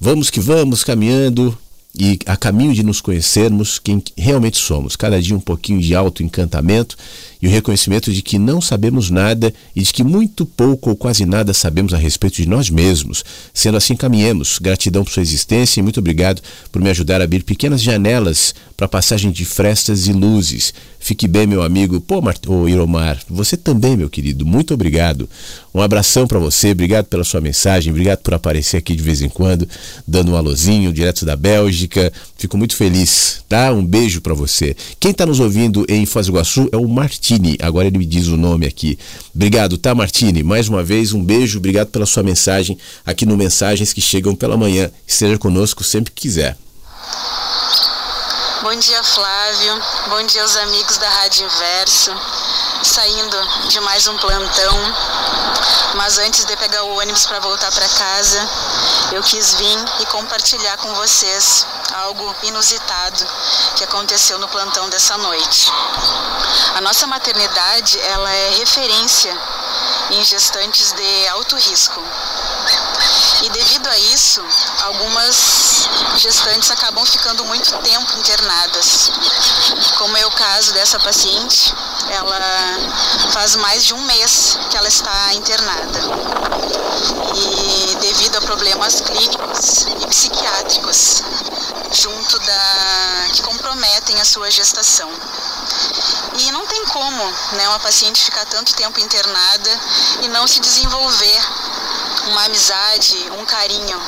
Vamos 0.00 0.30
que 0.30 0.40
vamos, 0.40 0.82
caminhando 0.82 1.56
e 1.94 2.18
a 2.26 2.36
caminho 2.36 2.72
de 2.72 2.82
nos 2.82 3.00
conhecermos 3.00 3.78
quem 3.78 4.02
realmente 4.16 4.58
somos. 4.58 4.96
Cada 4.96 5.20
dia 5.20 5.36
um 5.36 5.40
pouquinho 5.40 5.80
de 5.80 5.94
auto-encantamento 5.94 6.96
e 7.42 7.46
o 7.46 7.50
reconhecimento 7.50 8.12
de 8.12 8.22
que 8.22 8.38
não 8.38 8.60
sabemos 8.60 9.10
nada 9.10 9.52
e 9.74 9.82
de 9.82 9.92
que 9.92 10.04
muito 10.04 10.44
pouco 10.44 10.90
ou 10.90 10.96
quase 10.96 11.24
nada 11.24 11.54
sabemos 11.54 11.94
a 11.94 11.96
respeito 11.96 12.36
de 12.36 12.48
nós 12.48 12.68
mesmos. 12.68 13.24
Sendo 13.54 13.76
assim, 13.76 13.96
caminhemos. 13.96 14.58
Gratidão 14.58 15.04
por 15.04 15.12
sua 15.12 15.22
existência 15.22 15.80
e 15.80 15.82
muito 15.82 16.00
obrigado 16.00 16.42
por 16.70 16.82
me 16.82 16.90
ajudar 16.90 17.20
a 17.20 17.24
abrir 17.24 17.42
pequenas 17.42 17.82
janelas 17.82 18.54
para 18.76 18.86
a 18.86 18.88
passagem 18.88 19.30
de 19.30 19.44
frestas 19.44 20.06
e 20.06 20.12
luzes. 20.12 20.72
Fique 20.98 21.26
bem, 21.26 21.46
meu 21.46 21.62
amigo. 21.62 22.00
Pô, 22.00 22.20
Mart... 22.20 22.46
Ô, 22.46 22.68
Iromar, 22.68 23.18
você 23.28 23.56
também, 23.56 23.96
meu 23.96 24.10
querido. 24.10 24.44
Muito 24.44 24.74
obrigado. 24.74 25.28
Um 25.74 25.80
abração 25.80 26.26
para 26.26 26.38
você. 26.38 26.72
Obrigado 26.72 27.06
pela 27.06 27.24
sua 27.24 27.40
mensagem. 27.40 27.90
Obrigado 27.90 28.18
por 28.18 28.34
aparecer 28.34 28.76
aqui 28.76 28.94
de 28.94 29.02
vez 29.02 29.22
em 29.22 29.28
quando, 29.28 29.68
dando 30.06 30.32
um 30.32 30.36
alôzinho 30.36 30.92
direto 30.92 31.24
da 31.24 31.36
Bélgica. 31.36 32.12
Fico 32.36 32.58
muito 32.58 32.76
feliz, 32.76 33.42
tá? 33.48 33.72
Um 33.72 33.84
beijo 33.84 34.20
para 34.20 34.34
você. 34.34 34.76
Quem 34.98 35.10
está 35.10 35.24
nos 35.24 35.40
ouvindo 35.40 35.86
em 35.88 36.04
Foz 36.04 36.26
do 36.26 36.32
Iguaçu 36.32 36.68
é 36.72 36.76
o 36.76 36.88
Martini. 37.30 37.56
Agora 37.62 37.86
ele 37.86 37.98
me 37.98 38.06
diz 38.06 38.26
o 38.26 38.36
nome 38.36 38.66
aqui. 38.66 38.98
Obrigado, 39.34 39.78
tá, 39.78 39.94
Martini? 39.94 40.42
Mais 40.42 40.68
uma 40.68 40.82
vez, 40.82 41.12
um 41.12 41.22
beijo. 41.22 41.58
Obrigado 41.58 41.88
pela 41.88 42.06
sua 42.06 42.22
mensagem 42.22 42.76
aqui 43.06 43.24
no 43.24 43.36
Mensagens 43.36 43.92
que 43.92 44.00
Chegam 44.00 44.34
pela 44.34 44.56
Manhã. 44.56 44.90
Esteja 45.06 45.38
conosco 45.38 45.84
sempre 45.84 46.10
que 46.10 46.22
quiser. 46.22 46.56
Bom 48.62 48.76
dia, 48.78 49.02
Flávio. 49.02 49.80
Bom 50.08 50.26
dia 50.26 50.42
aos 50.42 50.56
amigos 50.56 50.96
da 50.98 51.08
Rádio 51.08 51.46
Inverso. 51.46 52.10
Saindo 52.82 53.68
de 53.68 53.78
mais 53.80 54.06
um 54.06 54.16
plantão, 54.16 54.94
mas 55.96 56.18
antes 56.18 56.46
de 56.46 56.56
pegar 56.56 56.82
o 56.84 56.96
ônibus 56.96 57.26
para 57.26 57.38
voltar 57.38 57.70
para 57.72 57.86
casa, 57.86 58.48
eu 59.12 59.22
quis 59.22 59.52
vir 59.54 59.78
e 60.00 60.06
compartilhar 60.06 60.78
com 60.78 60.94
vocês 60.94 61.66
algo 61.92 62.34
inusitado 62.42 63.26
que 63.76 63.84
aconteceu 63.84 64.38
no 64.38 64.48
plantão 64.48 64.88
dessa 64.88 65.18
noite. 65.18 65.70
A 66.74 66.80
nossa 66.80 67.06
maternidade, 67.06 68.00
ela 68.00 68.30
é 68.30 68.50
referência 68.50 69.36
em 70.12 70.24
gestantes 70.24 70.92
de 70.92 71.28
alto 71.28 71.56
risco. 71.56 72.02
E 73.42 73.48
devido 73.50 73.86
a 73.88 73.98
isso, 73.98 74.42
algumas 74.82 75.88
gestantes 76.16 76.70
acabam 76.70 77.04
ficando 77.06 77.44
muito 77.44 77.76
tempo 77.78 78.18
internadas. 78.18 79.10
Como 79.96 80.16
é 80.16 80.26
o 80.26 80.30
caso 80.30 80.72
dessa 80.74 80.98
paciente, 81.00 81.72
ela 82.10 82.40
faz 83.32 83.56
mais 83.56 83.84
de 83.84 83.94
um 83.94 84.02
mês 84.02 84.58
que 84.70 84.76
ela 84.76 84.88
está 84.88 85.32
internada. 85.34 86.00
E 87.34 87.96
devido 88.00 88.36
a 88.36 88.40
problemas 88.42 89.00
clínicos 89.00 89.86
e 90.02 90.06
psiquiátricos, 90.06 91.22
junto 91.92 92.38
da 92.40 93.28
que 93.32 93.42
comprometem 93.42 94.20
a 94.20 94.24
sua 94.24 94.50
gestação. 94.50 95.10
E 96.38 96.52
não 96.52 96.66
tem 96.66 96.84
como 96.86 97.24
né, 97.52 97.68
uma 97.68 97.80
paciente 97.80 98.24
ficar 98.24 98.44
tanto 98.46 98.74
tempo 98.74 99.00
internada 99.00 99.80
e 100.22 100.28
não 100.28 100.46
se 100.46 100.60
desenvolver 100.60 101.40
uma 102.26 102.44
amizade, 102.44 103.16
um 103.38 103.44
carinho. 103.44 104.00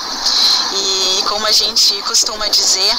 E 0.72 1.22
como 1.28 1.46
a 1.46 1.52
gente 1.52 2.00
costuma 2.02 2.48
dizer, 2.48 2.96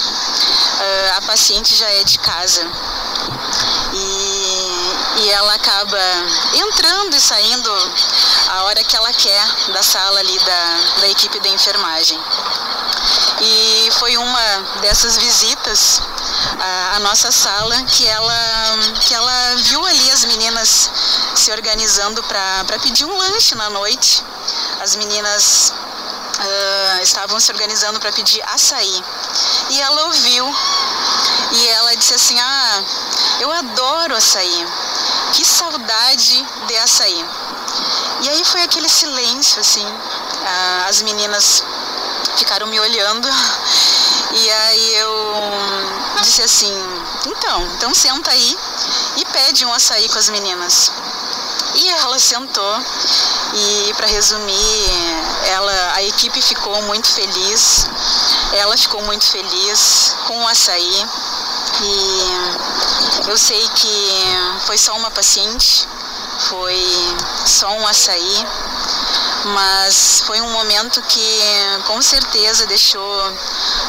a 1.18 1.22
paciente 1.22 1.76
já 1.76 1.90
é 1.90 2.04
de 2.04 2.20
casa. 2.20 2.66
E, 3.94 5.22
e 5.22 5.30
ela 5.30 5.54
acaba 5.54 6.00
entrando 6.54 7.16
e 7.16 7.22
saindo 7.22 7.72
a 8.50 8.64
hora 8.64 8.84
que 8.84 8.96
ela 8.96 9.14
quer 9.14 9.48
da 9.72 9.84
sala 9.84 10.20
ali 10.20 10.38
da, 10.40 10.80
da 11.02 11.08
equipe 11.08 11.40
da 11.40 11.50
enfermagem. 11.50 12.20
E 13.42 13.90
foi 14.00 14.18
uma 14.18 14.42
dessas 14.82 15.18
visitas 15.18 16.02
à, 16.60 16.96
à 16.96 17.00
nossa 17.00 17.32
sala 17.32 17.76
que 17.84 18.08
ela, 18.08 18.40
que 19.02 19.14
ela 19.14 19.56
viu 19.58 19.86
ali 19.86 20.12
as 20.12 20.26
meninas 20.26 20.90
se 21.36 21.52
organizando 21.52 22.24
para 22.24 22.80
pedir 22.82 23.06
um 23.06 23.18
lanche 23.18 23.56
na 23.56 23.70
noite. 23.70 24.24
As 24.82 24.96
meninas 24.96 25.74
uh, 26.40 27.02
estavam 27.02 27.40
se 27.40 27.52
organizando 27.52 28.00
para 28.00 28.12
pedir 28.12 28.42
açaí. 28.50 29.04
E 29.70 29.82
ela 29.82 30.06
ouviu 30.06 30.56
e 31.54 31.68
ela 31.70 31.96
disse 31.96 32.14
assim: 32.14 32.40
Ah, 32.40 32.84
eu 33.40 33.52
adoro 33.52 34.16
açaí. 34.16 34.68
Que 35.34 35.44
saudade 35.44 36.46
de 36.68 36.78
açaí. 36.78 37.26
E 38.22 38.30
aí 38.30 38.46
foi 38.46 38.62
aquele 38.64 38.88
silêncio, 38.88 39.60
assim. 39.60 39.86
Uh, 39.86 40.90
as 40.90 41.02
meninas 41.02 41.64
ficaram 42.38 42.68
me 42.68 42.80
olhando. 42.80 43.28
E 44.34 44.50
aí 44.52 44.96
eu 44.96 45.34
disse 46.22 46.42
assim: 46.42 46.74
Então, 47.26 47.64
então 47.76 47.94
senta 47.94 48.32
aí 48.32 48.58
e 49.18 49.26
pede 49.26 49.66
um 49.66 49.74
açaí 49.74 50.10
com 50.10 50.20
as 50.20 50.30
meninas. 50.30 50.92
E 51.76 51.90
ela 51.90 52.20
sentou 52.20 52.82
e 53.54 53.94
para 53.96 54.08
resumir, 54.08 54.90
ela, 55.46 55.94
a 55.96 56.04
equipe 56.04 56.42
ficou 56.42 56.82
muito 56.84 57.08
feliz, 57.08 57.88
ela 58.54 58.78
ficou 58.78 59.02
muito 59.04 59.26
feliz 59.26 60.16
com 60.28 60.44
o 60.44 60.48
açaí 60.48 61.08
e 61.82 63.30
eu 63.30 63.38
sei 63.38 63.68
que 63.76 64.10
foi 64.66 64.78
só 64.78 64.96
uma 64.96 65.10
paciente, 65.12 65.88
foi 66.50 66.82
só 67.46 67.70
um 67.70 67.88
açaí, 67.88 68.48
mas 69.46 70.24
foi 70.26 70.40
um 70.42 70.50
momento 70.52 71.02
que 71.02 71.40
com 71.86 72.02
certeza 72.02 72.66
deixou 72.66 73.38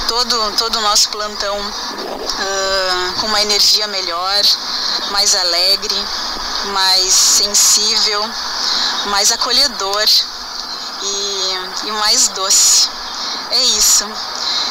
todo, 0.09 0.52
todo 0.57 0.78
o 0.78 0.80
nosso 0.82 1.09
plantão 1.11 1.59
uh, 1.59 3.20
com 3.20 3.26
uma 3.26 3.40
energia 3.40 3.86
melhor, 3.86 4.42
mais 5.11 5.34
alegre, 5.34 5.96
mais 6.72 7.12
sensível, 7.12 8.28
mais 9.07 9.30
acolhedor 9.30 10.05
e, 11.02 11.88
e 11.88 11.92
mais 11.92 12.28
doce. 12.28 12.88
É 13.50 13.62
isso. 13.62 14.05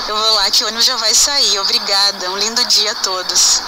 Eu 0.08 0.18
vou 0.18 0.34
lá 0.34 0.52
que 0.52 0.64
o 0.64 0.68
ônibus 0.68 0.86
já 0.86 0.98
vai 0.98 1.14
sair. 1.14 1.60
Obrigada. 1.60 2.30
Um 2.32 2.38
lindo 2.38 2.66
dia 2.66 2.92
a 2.92 2.96
todos. 2.96 3.62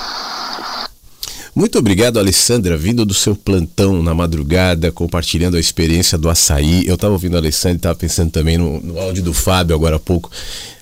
Muito 1.56 1.80
obrigado, 1.80 2.20
Alessandra, 2.20 2.76
vindo 2.76 3.06
do 3.06 3.14
seu 3.14 3.34
plantão 3.34 4.04
na 4.04 4.14
madrugada, 4.14 4.92
compartilhando 4.92 5.56
a 5.56 5.60
experiência 5.60 6.18
do 6.18 6.30
açaí. 6.30 6.86
Eu 6.86 6.96
estava 6.96 7.14
ouvindo 7.14 7.36
a 7.36 7.40
Alessandra 7.40 7.76
e 7.76 7.78
estava 7.78 7.96
pensando 7.96 8.30
também 8.30 8.58
no, 8.58 8.82
no, 8.82 9.00
áudio 9.00 9.24
do 9.24 9.34
Fábio 9.34 9.74
agora 9.74 9.96
há 9.96 10.00
pouco, 10.00 10.30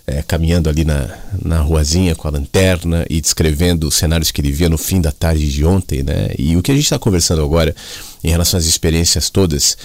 é, 0.07 0.23
caminhando 0.23 0.67
ali 0.67 0.83
na, 0.83 1.15
na 1.39 1.59
ruazinha 1.59 2.15
com 2.15 2.27
a 2.27 2.31
lanterna 2.31 3.05
e 3.07 3.21
descrevendo 3.21 3.87
os 3.87 3.93
cenários 3.93 4.31
que 4.31 4.41
ele 4.41 4.51
via 4.51 4.67
no 4.67 4.79
fim 4.79 4.99
da 4.99 5.11
tarde 5.11 5.47
de 5.47 5.63
ontem, 5.63 6.01
né? 6.01 6.31
E 6.39 6.57
o 6.57 6.63
que 6.63 6.71
a 6.71 6.73
gente 6.75 6.85
está 6.85 6.97
conversando 6.97 7.43
agora 7.43 7.75
em 8.23 8.31
relação 8.31 8.57
às 8.57 8.65
experiências 8.65 9.29
todas, 9.29 9.77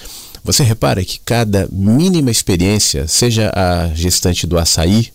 você 0.43 0.63
repara 0.63 1.05
que 1.05 1.21
cada 1.23 1.69
mínima 1.71 2.31
experiência, 2.31 3.07
seja 3.07 3.53
a 3.55 3.95
gestante 3.95 4.47
do 4.47 4.57
açaí, 4.57 5.09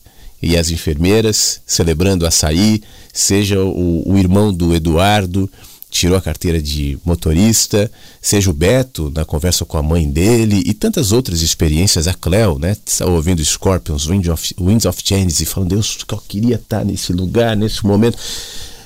e 0.43 0.57
as 0.57 0.69
enfermeiras 0.69 1.61
celebrando 1.65 2.27
açaí, 2.27 2.81
seja 3.11 3.59
o, 3.61 4.03
o 4.05 4.17
irmão 4.17 4.53
do 4.53 4.75
Eduardo 4.75 5.49
tirou 5.93 6.17
a 6.17 6.21
carteira 6.21 6.59
de 6.59 6.97
motorista, 7.05 7.89
seja 8.19 8.49
o 8.49 8.53
Beto 8.53 9.11
na 9.15 9.23
conversa 9.23 9.63
com 9.63 9.77
a 9.77 9.83
mãe 9.83 10.09
dele 10.09 10.63
e 10.65 10.73
tantas 10.73 11.11
outras 11.11 11.41
experiências. 11.41 12.07
A 12.07 12.15
Cleo, 12.15 12.57
né? 12.57 12.75
Está 12.83 13.05
ouvindo 13.05 13.45
Scorpions, 13.45 14.07
Winds 14.07 14.27
of, 14.27 14.55
Winds 14.59 14.85
of 14.85 14.99
Change 15.05 15.43
e 15.43 15.45
falando, 15.45 15.69
Deus, 15.69 15.99
eu 16.09 16.17
queria 16.27 16.55
estar 16.55 16.83
nesse 16.83 17.13
lugar, 17.13 17.55
nesse 17.55 17.85
momento. 17.85 18.17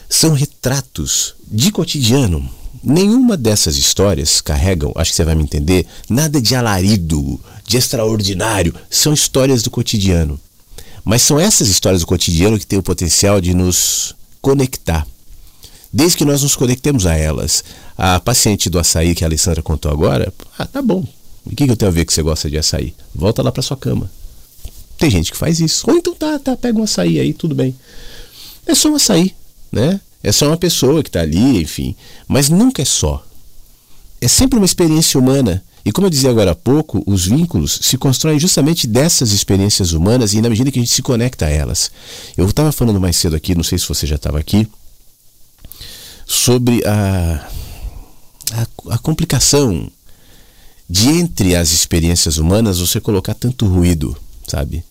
São 0.10 0.34
retratos 0.34 1.34
de 1.50 1.72
cotidiano. 1.72 2.48
Nenhuma 2.84 3.38
dessas 3.38 3.78
histórias 3.78 4.42
carregam, 4.42 4.92
acho 4.96 5.12
que 5.12 5.16
você 5.16 5.24
vai 5.24 5.34
me 5.34 5.44
entender, 5.44 5.86
nada 6.10 6.42
de 6.42 6.56
alarido, 6.56 7.40
de 7.66 7.78
extraordinário. 7.78 8.76
São 8.90 9.14
histórias 9.14 9.64
do 9.64 9.72
cotidiano. 9.72 10.40
Mas 11.08 11.22
são 11.22 11.40
essas 11.40 11.70
histórias 11.70 12.02
do 12.02 12.06
cotidiano 12.06 12.60
que 12.60 12.68
têm 12.68 12.80
o 12.80 12.84
potencial 12.84 13.40
de 13.40 13.54
nos 13.54 14.14
conectar. 14.42 15.08
Desde 15.92 16.18
que 16.18 16.26
nós 16.26 16.44
nos 16.44 16.54
conectemos 16.54 17.06
a 17.06 17.16
elas. 17.16 17.64
A 17.98 18.20
paciente 18.20 18.70
do 18.70 18.78
açaí 18.78 19.16
que 19.16 19.24
a 19.24 19.28
Alessandra 19.28 19.64
contou 19.64 19.90
agora, 19.90 20.34
ah, 20.60 20.66
tá 20.66 20.82
bom. 20.82 21.08
O 21.46 21.56
que, 21.56 21.64
que 21.64 21.72
eu 21.72 21.78
tenho 21.78 21.90
a 21.90 21.94
ver 21.94 22.04
que 22.04 22.14
você 22.14 22.22
gosta 22.22 22.50
de 22.50 22.58
açaí? 22.58 22.94
Volta 23.16 23.42
lá 23.42 23.54
para 23.54 23.64
sua 23.64 23.78
cama. 23.78 24.12
Tem 24.98 25.10
gente 25.10 25.32
que 25.32 25.38
faz 25.38 25.62
isso. 25.62 25.90
Ou 25.90 25.96
então 25.96 26.14
tá, 26.14 26.38
tá, 26.40 26.58
pega 26.58 26.78
um 26.78 26.84
açaí 26.84 27.22
aí, 27.22 27.34
tudo 27.34 27.56
bem. 27.56 27.74
É 28.66 28.76
só 28.76 28.90
um 28.90 28.96
açaí, 28.96 29.34
né? 29.72 30.02
É 30.22 30.34
só 30.34 30.48
uma 30.48 30.58
pessoa 30.58 31.02
que 31.02 31.08
está 31.08 31.22
ali, 31.22 31.62
enfim. 31.62 31.96
Mas 32.28 32.50
nunca 32.50 32.82
é 32.82 32.86
só. 32.86 33.26
É 34.20 34.28
sempre 34.28 34.60
uma 34.60 34.66
experiência 34.66 35.18
humana 35.18 35.64
e 35.88 35.92
como 35.94 36.08
eu 36.08 36.12
dizia 36.12 36.30
agora 36.30 36.52
há 36.52 36.56
pouco, 36.56 37.02
os 37.08 37.26
vínculos 37.26 37.80
se 37.82 37.98
constroem 37.98 38.38
justamente 38.38 38.86
dessas 38.86 39.32
experiências 39.32 39.94
humanas 39.94 40.34
e 40.34 40.42
na 40.42 40.50
medida 40.50 40.70
que 40.70 40.80
a 40.80 40.82
gente 40.82 40.94
se 40.94 41.02
conecta 41.02 41.46
a 41.46 41.50
elas. 41.50 41.90
Eu 42.36 42.46
estava 42.46 42.74
falando 42.74 43.00
mais 43.00 43.16
cedo 43.16 43.38
aqui, 43.38 43.56
não 43.56 43.64
sei 43.64 43.78
se 43.78 43.88
você 43.88 44.06
já 44.06 44.18
estava 44.18 44.38
aqui, 44.38 44.68
sobre 46.26 46.86
a, 46.86 47.50
a, 48.52 48.96
a 48.96 48.98
complicação 48.98 49.90
de 50.90 51.08
entre 51.08 51.56
as 51.56 51.72
experiências 51.72 52.38
humanas 52.38 52.80
você 52.80 53.00
colocar 53.00 53.34
tanto 53.34 53.66
ruído, 53.66 54.14
sabe? 54.46 54.84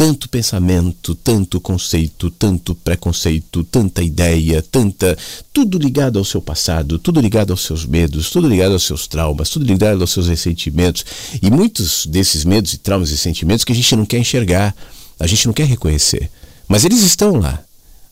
Tanto 0.00 0.30
pensamento, 0.30 1.14
tanto 1.14 1.60
conceito, 1.60 2.30
tanto 2.30 2.74
preconceito, 2.74 3.62
tanta 3.64 4.02
ideia, 4.02 4.62
tanta. 4.62 5.14
tudo 5.52 5.76
ligado 5.76 6.18
ao 6.18 6.24
seu 6.24 6.40
passado, 6.40 6.98
tudo 6.98 7.20
ligado 7.20 7.50
aos 7.50 7.60
seus 7.60 7.84
medos, 7.84 8.30
tudo 8.30 8.48
ligado 8.48 8.72
aos 8.72 8.84
seus 8.84 9.06
traumas, 9.06 9.50
tudo 9.50 9.66
ligado 9.66 10.00
aos 10.00 10.10
seus 10.10 10.26
ressentimentos. 10.26 11.04
E 11.42 11.50
muitos 11.50 12.06
desses 12.06 12.46
medos 12.46 12.72
e 12.72 12.78
traumas 12.78 13.10
e 13.10 13.18
sentimentos 13.18 13.62
que 13.62 13.72
a 13.72 13.74
gente 13.74 13.94
não 13.94 14.06
quer 14.06 14.16
enxergar, 14.16 14.74
a 15.18 15.26
gente 15.26 15.46
não 15.46 15.52
quer 15.52 15.66
reconhecer. 15.66 16.30
Mas 16.66 16.86
eles 16.86 17.02
estão 17.02 17.36
lá. 17.36 17.62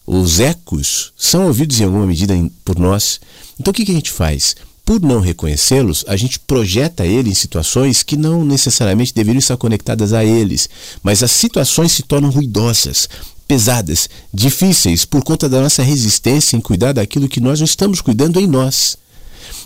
Os 0.07 0.41
ecos 0.41 1.15
são 1.17 1.47
ouvidos 1.47 1.81
em 1.81 1.85
alguma 1.85 2.07
medida 2.07 2.35
por 2.67 2.79
nós. 2.79 3.19
Então 3.59 3.71
o 3.71 3.75
que, 3.75 3.91
a 3.91 3.95
gente 3.95 4.11
faz? 4.11 4.57
Por 4.89 5.03
não 5.03 5.21
reconhecê-los, 5.21 6.03
a 6.09 6.17
gente 6.17 6.41
projeta 6.41 7.05
ele 7.05 7.29
em 7.29 7.35
situações 7.35 8.03
que 8.03 8.17
não 8.17 8.43
necessariamente 8.43 9.13
deveriam 9.13 9.39
estar 9.39 9.59
conectadas 9.59 10.15
a 10.15 10.25
eles, 10.25 10.67
mas 11.03 11.23
as 11.23 11.31
situações 11.31 11.93
se 11.93 12.03
tornam 12.03 12.31
ruidosas, 12.31 13.07
pesadas, 13.47 14.09
difíceis 14.33 15.05
por 15.05 15.23
conta 15.23 15.47
da 15.47 15.61
nossa 15.61 15.83
resistência 15.83 16.57
em 16.57 16.61
cuidar 16.63 16.95
daquilo 16.95 17.29
que 17.29 17.39
nós 17.39 17.61
não 17.61 17.67
estamos 17.67 18.01
cuidando 18.01 18.41
em 18.41 18.47
nós. 18.47 18.97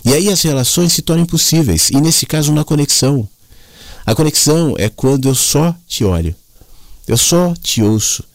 E 0.03 0.13
aí 0.13 0.27
as 0.27 0.41
relações 0.41 0.91
se 0.91 1.01
tornam 1.01 1.23
impossíveis, 1.23 1.89
e 1.89 2.01
nesse 2.01 2.25
caso 2.25 2.51
uma 2.51 2.65
conexão. 2.65 3.25
A 4.05 4.13
conexão 4.13 4.75
é 4.77 4.89
quando 4.89 5.29
eu 5.29 5.35
só 5.35 5.73
te 5.87 6.03
olho, 6.03 6.35
eu 7.07 7.15
só 7.15 7.53
te 7.63 7.81
ouço, 7.81 8.25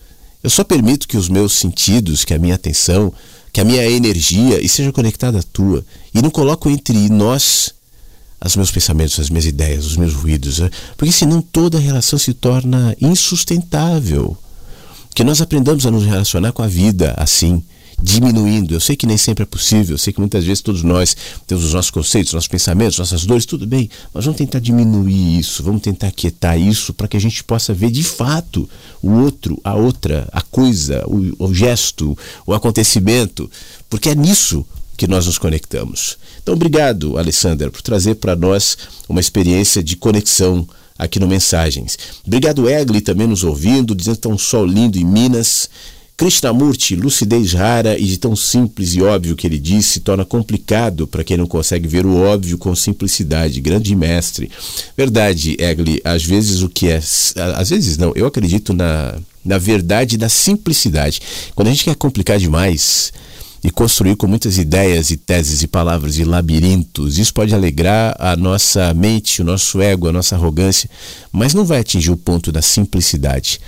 eu 0.42 0.48
só 0.48 0.64
permito 0.64 1.06
que 1.06 1.18
os 1.18 1.28
meus 1.28 1.52
sentidos, 1.52 2.24
que 2.24 2.32
a 2.32 2.38
minha 2.38 2.54
atenção, 2.54 3.12
que 3.52 3.60
a 3.60 3.64
minha 3.64 3.84
energia 3.88 4.60
esteja 4.60 4.92
conectada 4.92 5.38
à 5.38 5.42
tua. 5.42 5.84
E 6.14 6.22
não 6.22 6.30
coloco 6.30 6.70
entre 6.70 7.08
nós 7.08 7.74
os 8.44 8.56
meus 8.56 8.70
pensamentos, 8.70 9.18
as 9.18 9.30
minhas 9.30 9.46
ideias, 9.46 9.84
os 9.84 9.96
meus 9.96 10.14
ruídos. 10.14 10.58
Né? 10.58 10.70
Porque 10.96 11.12
senão 11.12 11.40
toda 11.40 11.78
relação 11.78 12.18
se 12.18 12.32
torna 12.32 12.96
insustentável. 13.00 14.36
Que 15.14 15.24
nós 15.24 15.40
aprendamos 15.40 15.84
a 15.86 15.90
nos 15.90 16.04
relacionar 16.04 16.52
com 16.52 16.62
a 16.62 16.68
vida 16.68 17.14
assim 17.16 17.62
diminuindo. 18.00 18.74
Eu 18.74 18.80
sei 18.80 18.96
que 18.96 19.06
nem 19.06 19.16
sempre 19.16 19.42
é 19.42 19.46
possível, 19.46 19.94
eu 19.94 19.98
sei 19.98 20.12
que 20.12 20.20
muitas 20.20 20.44
vezes 20.44 20.62
todos 20.62 20.82
nós 20.82 21.16
temos 21.46 21.64
os 21.64 21.74
nossos 21.74 21.90
conceitos, 21.90 22.32
nossos 22.32 22.48
pensamentos, 22.48 22.98
nossas 22.98 23.24
dores, 23.24 23.44
tudo 23.44 23.66
bem, 23.66 23.90
mas 24.14 24.24
vamos 24.24 24.38
tentar 24.38 24.60
diminuir 24.60 25.38
isso, 25.38 25.62
vamos 25.62 25.82
tentar 25.82 26.10
quietar 26.12 26.58
isso 26.58 26.94
para 26.94 27.08
que 27.08 27.16
a 27.16 27.20
gente 27.20 27.42
possa 27.42 27.74
ver 27.74 27.90
de 27.90 28.04
fato 28.04 28.68
o 29.02 29.10
outro, 29.10 29.60
a 29.64 29.74
outra, 29.74 30.28
a 30.32 30.40
coisa, 30.40 31.04
o, 31.06 31.46
o 31.46 31.54
gesto, 31.54 32.16
o 32.46 32.54
acontecimento, 32.54 33.50
porque 33.88 34.10
é 34.10 34.14
nisso 34.14 34.64
que 34.96 35.06
nós 35.06 35.26
nos 35.26 35.38
conectamos. 35.38 36.18
Então, 36.42 36.54
obrigado, 36.54 37.18
Alessandra, 37.18 37.70
por 37.70 37.82
trazer 37.82 38.16
para 38.16 38.34
nós 38.34 38.76
uma 39.08 39.20
experiência 39.20 39.82
de 39.82 39.96
conexão 39.96 40.68
aqui 40.98 41.20
no 41.20 41.28
Mensagens. 41.28 41.96
Obrigado, 42.26 42.68
Egli, 42.68 43.00
também 43.00 43.28
nos 43.28 43.44
ouvindo, 43.44 43.94
dizendo 43.94 44.16
que 44.16 44.18
está 44.18 44.28
um 44.28 44.36
sol 44.36 44.66
lindo 44.66 44.98
em 44.98 45.04
Minas. 45.04 45.70
Krishnamurti, 46.18 46.96
lucidez 46.96 47.52
rara 47.52 47.96
e 47.96 48.04
de 48.04 48.18
tão 48.18 48.34
simples 48.34 48.92
e 48.92 49.00
óbvio 49.00 49.36
que 49.36 49.46
ele 49.46 49.56
disse, 49.56 49.90
se 49.90 50.00
torna 50.00 50.24
complicado 50.24 51.06
para 51.06 51.22
quem 51.22 51.36
não 51.36 51.46
consegue 51.46 51.86
ver 51.86 52.04
o 52.04 52.16
óbvio 52.16 52.58
com 52.58 52.74
simplicidade. 52.74 53.60
Grande 53.60 53.94
mestre. 53.94 54.50
Verdade, 54.96 55.56
Egli, 55.60 56.00
às 56.02 56.24
vezes 56.24 56.60
o 56.60 56.68
que 56.68 56.88
é. 56.88 56.96
Às 57.54 57.70
vezes 57.70 57.96
não, 57.96 58.12
eu 58.16 58.26
acredito 58.26 58.74
na, 58.74 59.16
na 59.44 59.58
verdade 59.58 60.18
da 60.18 60.28
simplicidade. 60.28 61.22
Quando 61.54 61.68
a 61.68 61.70
gente 61.70 61.84
quer 61.84 61.94
complicar 61.94 62.36
demais 62.36 63.12
e 63.62 63.70
construir 63.70 64.16
com 64.16 64.26
muitas 64.26 64.58
ideias 64.58 65.12
e 65.12 65.16
teses 65.16 65.62
e 65.62 65.68
palavras 65.68 66.18
e 66.18 66.24
labirintos, 66.24 67.16
isso 67.16 67.32
pode 67.32 67.54
alegrar 67.54 68.16
a 68.18 68.34
nossa 68.34 68.92
mente, 68.92 69.40
o 69.40 69.44
nosso 69.44 69.80
ego, 69.80 70.08
a 70.08 70.12
nossa 70.12 70.34
arrogância, 70.34 70.90
mas 71.30 71.54
não 71.54 71.64
vai 71.64 71.78
atingir 71.78 72.10
o 72.10 72.16
ponto 72.16 72.50
da 72.50 72.60
simplicidade. 72.60 73.60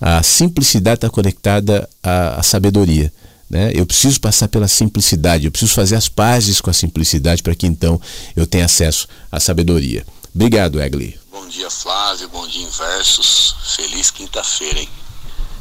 A 0.00 0.22
simplicidade 0.22 0.98
está 0.98 1.10
conectada 1.10 1.88
à, 2.02 2.40
à 2.40 2.42
sabedoria. 2.42 3.12
Né? 3.48 3.72
Eu 3.74 3.86
preciso 3.86 4.20
passar 4.20 4.48
pela 4.48 4.66
simplicidade, 4.66 5.44
eu 5.44 5.50
preciso 5.50 5.72
fazer 5.72 5.94
as 5.94 6.08
pazes 6.08 6.60
com 6.60 6.68
a 6.68 6.72
simplicidade 6.72 7.42
para 7.42 7.54
que 7.54 7.66
então 7.66 8.00
eu 8.34 8.46
tenha 8.46 8.64
acesso 8.64 9.06
à 9.30 9.38
sabedoria. 9.38 10.04
Obrigado, 10.34 10.80
Egli. 10.80 11.18
Bom 11.30 11.48
dia, 11.48 11.70
Flávio. 11.70 12.28
Bom 12.28 12.46
dia, 12.46 12.62
Inversos. 12.62 13.54
Feliz 13.76 14.10
quinta-feira, 14.10 14.80
hein? 14.80 14.88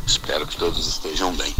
Espero 0.06 0.46
que 0.46 0.58
todos 0.58 0.86
estejam 0.88 1.34
bem. 1.36 1.56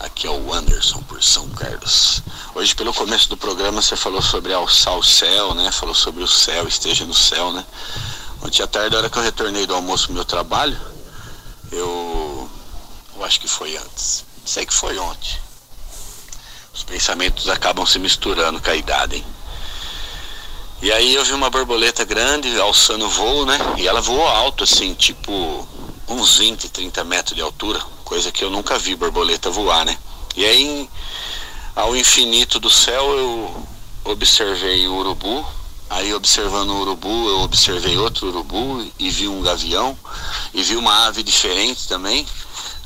Aqui 0.00 0.26
é 0.26 0.30
o 0.30 0.52
Anderson 0.52 1.00
por 1.02 1.22
São 1.22 1.48
Carlos. 1.50 2.22
Hoje, 2.54 2.74
pelo 2.74 2.92
começo 2.92 3.28
do 3.28 3.36
programa, 3.36 3.80
você 3.80 3.94
falou 3.94 4.20
sobre 4.20 4.52
alçar 4.52 4.98
o 4.98 5.02
céu, 5.02 5.54
né? 5.54 5.70
Falou 5.70 5.94
sobre 5.94 6.24
o 6.24 6.26
céu, 6.26 6.66
esteja 6.66 7.04
no 7.04 7.14
céu, 7.14 7.52
né? 7.52 7.64
Ontem 8.42 8.62
à 8.62 8.66
tarde, 8.66 8.90
na 8.90 8.98
hora 8.98 9.10
que 9.10 9.16
eu 9.16 9.22
retornei 9.22 9.64
do 9.64 9.74
almoço 9.74 10.06
pro 10.06 10.14
meu 10.14 10.24
trabalho, 10.24 10.76
eu, 11.72 12.50
eu 13.16 13.24
acho 13.24 13.40
que 13.40 13.48
foi 13.48 13.76
antes. 13.76 14.24
Sei 14.44 14.66
que 14.66 14.74
foi 14.74 14.98
ontem. 14.98 15.38
Os 16.74 16.82
pensamentos 16.82 17.48
acabam 17.48 17.86
se 17.86 17.98
misturando 17.98 18.60
com 18.60 18.70
a 18.70 18.76
idade, 18.76 19.16
hein? 19.16 19.26
E 20.80 20.90
aí 20.90 21.14
eu 21.14 21.24
vi 21.24 21.32
uma 21.32 21.48
borboleta 21.48 22.04
grande 22.04 22.60
alçando 22.60 23.08
voo, 23.08 23.46
né? 23.46 23.58
E 23.78 23.86
ela 23.86 24.00
voou 24.00 24.26
alto, 24.26 24.64
assim, 24.64 24.94
tipo 24.94 25.66
uns 26.08 26.38
20, 26.38 26.68
30 26.68 27.04
metros 27.04 27.36
de 27.36 27.40
altura, 27.40 27.80
coisa 28.04 28.32
que 28.32 28.44
eu 28.44 28.50
nunca 28.50 28.78
vi 28.78 28.94
borboleta 28.94 29.48
voar, 29.48 29.84
né? 29.84 29.96
E 30.36 30.44
aí, 30.44 30.90
ao 31.74 31.96
infinito 31.96 32.58
do 32.58 32.68
céu, 32.68 33.16
eu 33.16 33.66
observei 34.04 34.86
o 34.88 34.94
urubu, 34.94 35.46
Aí 35.92 36.12
observando 36.14 36.70
o 36.70 36.80
urubu, 36.80 37.28
eu 37.28 37.40
observei 37.40 37.96
outro 37.96 38.28
urubu 38.28 38.90
e 38.98 39.10
vi 39.10 39.28
um 39.28 39.42
gavião 39.42 39.96
e 40.54 40.62
vi 40.62 40.76
uma 40.76 41.06
ave 41.06 41.22
diferente 41.22 41.86
também. 41.86 42.26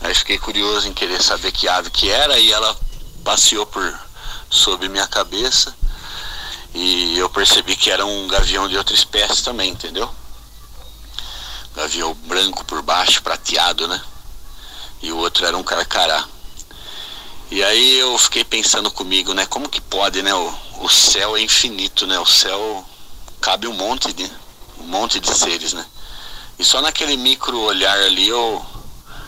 Aí 0.01 0.15
fiquei 0.15 0.39
curioso 0.39 0.89
em 0.89 0.93
querer 0.93 1.23
saber 1.23 1.53
que 1.53 1.69
ave 1.69 1.91
que 1.91 2.11
era 2.11 2.39
e 2.39 2.53
ela 2.53 2.77
passeou 3.25 3.65
por 3.67 3.99
sob 4.51 4.89
minha 4.89 5.07
cabeça 5.07 5.75
e 6.75 7.17
eu 7.19 7.31
percebi 7.31 7.77
que 7.77 7.91
era 7.91 8.05
um 8.05 8.27
gavião 8.29 8.69
de 8.69 8.77
outra 8.77 8.95
espécie 8.95 9.43
também, 9.43 9.71
entendeu? 9.71 10.13
Gavião 11.75 12.13
branco 12.27 12.65
por 12.65 12.83
baixo, 12.83 13.23
prateado, 13.23 13.87
né? 13.89 14.03
e 15.03 15.13
o 15.13 15.19
outro 15.19 15.47
era 15.47 15.57
um 15.57 15.63
carcará. 15.63 16.27
E 17.51 17.63
aí 17.63 17.99
eu 17.99 18.19
fiquei 18.19 18.45
pensando 18.45 18.91
comigo, 18.91 19.33
né? 19.33 19.47
Como 19.47 19.69
que 19.69 19.81
pode, 19.81 20.23
né? 20.23 20.35
O, 20.35 20.55
o 20.81 20.89
céu 20.89 21.37
é 21.37 21.41
infinito, 21.41 22.07
né? 22.07 22.19
O 22.19 22.27
céu 22.27 22.85
cabe 23.47 23.69
um 23.69 23.75
monte 23.75 24.13
de 24.13 24.29
um 24.81 24.89
monte 24.89 25.21
de 25.21 25.33
seres, 25.33 25.73
né? 25.73 25.87
E 26.59 26.65
só 26.65 26.83
naquele 26.83 27.17
micro 27.17 27.57
olhar 27.61 27.97
ali 27.97 28.27
eu 28.27 28.67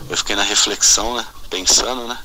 eu 0.09 0.17
fiquei 0.17 0.35
na 0.35 0.43
reflexão, 0.43 1.15
né? 1.15 1.25
Pensando, 1.49 2.05
né? 2.05 2.17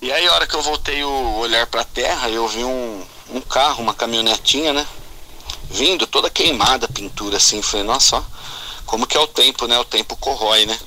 E 0.00 0.10
aí 0.10 0.26
a 0.26 0.32
hora 0.32 0.46
que 0.46 0.54
eu 0.54 0.62
voltei 0.62 1.04
o 1.04 1.36
olhar 1.36 1.66
para 1.66 1.82
a 1.82 1.84
terra, 1.84 2.30
eu 2.30 2.48
vi 2.48 2.64
um, 2.64 3.06
um 3.28 3.40
carro, 3.42 3.82
uma 3.82 3.92
caminhonetinha, 3.92 4.72
né? 4.72 4.86
Vindo 5.68 6.06
toda 6.06 6.30
queimada, 6.30 6.88
pintura 6.88 7.36
assim, 7.36 7.60
falei, 7.60 7.84
nossa, 7.84 8.16
ó, 8.16 8.22
como 8.86 9.06
que 9.06 9.18
é 9.18 9.20
o 9.20 9.26
tempo, 9.26 9.66
né? 9.66 9.78
O 9.78 9.84
tempo 9.84 10.16
corrói, 10.16 10.64
né? 10.64 10.78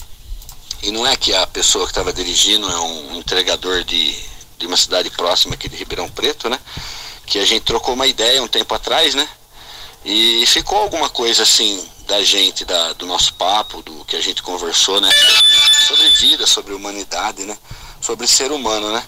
E 0.81 0.89
não 0.89 1.05
é 1.05 1.15
que 1.15 1.31
a 1.31 1.45
pessoa 1.45 1.85
que 1.85 1.91
estava 1.91 2.11
dirigindo 2.11 2.67
é 2.67 2.79
um 2.79 3.17
entregador 3.17 3.83
de, 3.83 4.17
de 4.57 4.65
uma 4.65 4.77
cidade 4.77 5.11
próxima 5.11 5.53
aqui 5.53 5.69
de 5.69 5.75
Ribeirão 5.75 6.09
Preto, 6.09 6.49
né? 6.49 6.59
Que 7.23 7.37
a 7.37 7.45
gente 7.45 7.65
trocou 7.65 7.93
uma 7.93 8.07
ideia 8.07 8.41
um 8.41 8.47
tempo 8.47 8.73
atrás, 8.73 9.13
né? 9.13 9.29
E 10.09 10.45
ficou 10.45 10.77
alguma 10.77 11.09
coisa 11.09 11.43
assim 11.43 11.85
da 12.07 12.23
gente, 12.23 12.63
da, 12.63 12.93
do 12.93 13.05
nosso 13.05 13.33
papo, 13.33 13.81
do 13.81 14.05
que 14.05 14.15
a 14.15 14.21
gente 14.21 14.41
conversou, 14.41 15.01
né? 15.01 15.09
Sobre 15.85 16.07
vida, 16.11 16.47
sobre 16.47 16.73
humanidade, 16.73 17.43
né? 17.43 17.57
Sobre 17.99 18.25
ser 18.25 18.53
humano, 18.53 18.89
né? 18.93 19.03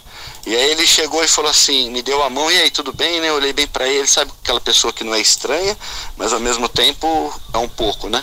E 0.46 0.54
aí 0.54 0.72
ele 0.72 0.86
chegou 0.86 1.24
e 1.24 1.28
falou 1.30 1.50
assim, 1.50 1.90
me 1.90 2.02
deu 2.02 2.22
a 2.22 2.30
mão, 2.30 2.52
e 2.52 2.58
aí, 2.58 2.70
tudo 2.70 2.92
bem, 2.92 3.22
né? 3.22 3.30
Eu 3.30 3.36
olhei 3.36 3.54
bem 3.54 3.66
para 3.66 3.88
ele, 3.88 4.06
sabe 4.10 4.30
aquela 4.44 4.60
pessoa 4.60 4.92
que 4.92 5.06
não 5.06 5.16
é 5.16 5.22
estranha, 5.22 5.78
mas 6.18 6.34
ao 6.34 6.40
mesmo 6.42 6.68
tempo 6.68 7.42
é 7.54 7.58
um 7.60 7.70
pouco, 7.70 8.10
né? 8.10 8.22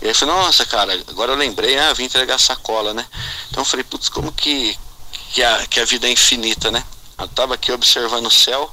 E 0.00 0.04
aí 0.04 0.12
eu 0.12 0.14
falei, 0.14 0.36
nossa, 0.36 0.64
cara, 0.64 0.92
agora 1.08 1.32
eu 1.32 1.36
lembrei, 1.36 1.76
ah, 1.76 1.92
vim 1.94 2.04
entregar 2.04 2.38
sacola, 2.38 2.94
né? 2.94 3.04
Então 3.50 3.62
eu 3.62 3.66
falei, 3.66 3.82
putz, 3.82 4.08
como 4.08 4.30
que, 4.30 4.78
que, 5.32 5.42
a, 5.42 5.66
que 5.66 5.80
a 5.80 5.84
vida 5.84 6.06
é 6.06 6.12
infinita, 6.12 6.70
né? 6.70 6.84
Eu 7.18 7.26
tava 7.26 7.54
aqui 7.54 7.72
observando 7.72 8.26
o 8.26 8.30
céu 8.30 8.72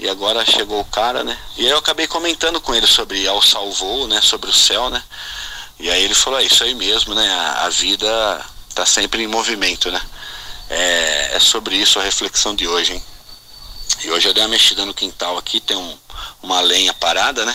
e 0.00 0.08
agora 0.08 0.46
chegou 0.46 0.80
o 0.80 0.84
cara, 0.84 1.22
né? 1.22 1.38
E 1.58 1.66
aí 1.66 1.70
eu 1.70 1.76
acabei 1.76 2.06
comentando 2.06 2.58
com 2.58 2.74
ele 2.74 2.86
sobre 2.86 3.28
ao 3.28 3.42
salvou, 3.42 4.08
né? 4.08 4.18
Sobre 4.22 4.48
o 4.48 4.52
céu, 4.52 4.88
né? 4.88 5.02
E 5.78 5.90
aí 5.90 6.02
ele 6.02 6.14
falou, 6.14 6.40
é 6.40 6.44
isso 6.44 6.64
aí 6.64 6.74
mesmo, 6.74 7.14
né? 7.14 7.30
A, 7.30 7.66
a 7.66 7.68
vida 7.68 8.46
tá 8.74 8.86
sempre 8.86 9.22
em 9.22 9.26
movimento, 9.26 9.90
né? 9.90 10.00
É, 10.70 11.36
é 11.36 11.40
sobre 11.40 11.76
isso 11.76 12.00
a 12.00 12.02
reflexão 12.02 12.54
de 12.54 12.66
hoje, 12.66 12.94
hein? 12.94 13.04
E 14.02 14.10
hoje 14.10 14.26
eu 14.26 14.32
dei 14.32 14.42
uma 14.42 14.48
mexida 14.48 14.86
no 14.86 14.94
quintal 14.94 15.36
aqui, 15.36 15.60
tem 15.60 15.76
um, 15.76 15.98
uma 16.42 16.62
lenha 16.62 16.94
parada, 16.94 17.44
né? 17.44 17.54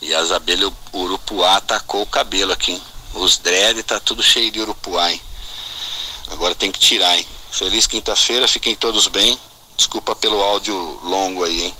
E 0.00 0.14
as 0.14 0.30
abelhas 0.30 0.72
urupuá 0.90 1.56
atacou 1.56 2.00
o 2.00 2.06
cabelo 2.06 2.52
aqui, 2.52 2.72
hein? 2.72 2.82
Os 3.12 3.36
dread 3.36 3.82
tá 3.82 4.00
tudo 4.00 4.22
cheio 4.22 4.50
de 4.50 4.58
urupuá, 4.58 5.12
hein? 5.12 5.20
Agora 6.30 6.54
tem 6.54 6.72
que 6.72 6.80
tirar, 6.80 7.14
hein? 7.18 7.26
Feliz 7.50 7.86
quinta-feira, 7.86 8.48
fiquem 8.48 8.74
todos 8.74 9.06
bem. 9.06 9.38
Desculpa 9.76 10.14
pelo 10.14 10.40
áudio 10.40 10.74
longo 11.04 11.44
aí, 11.44 11.64
hein? 11.64 11.74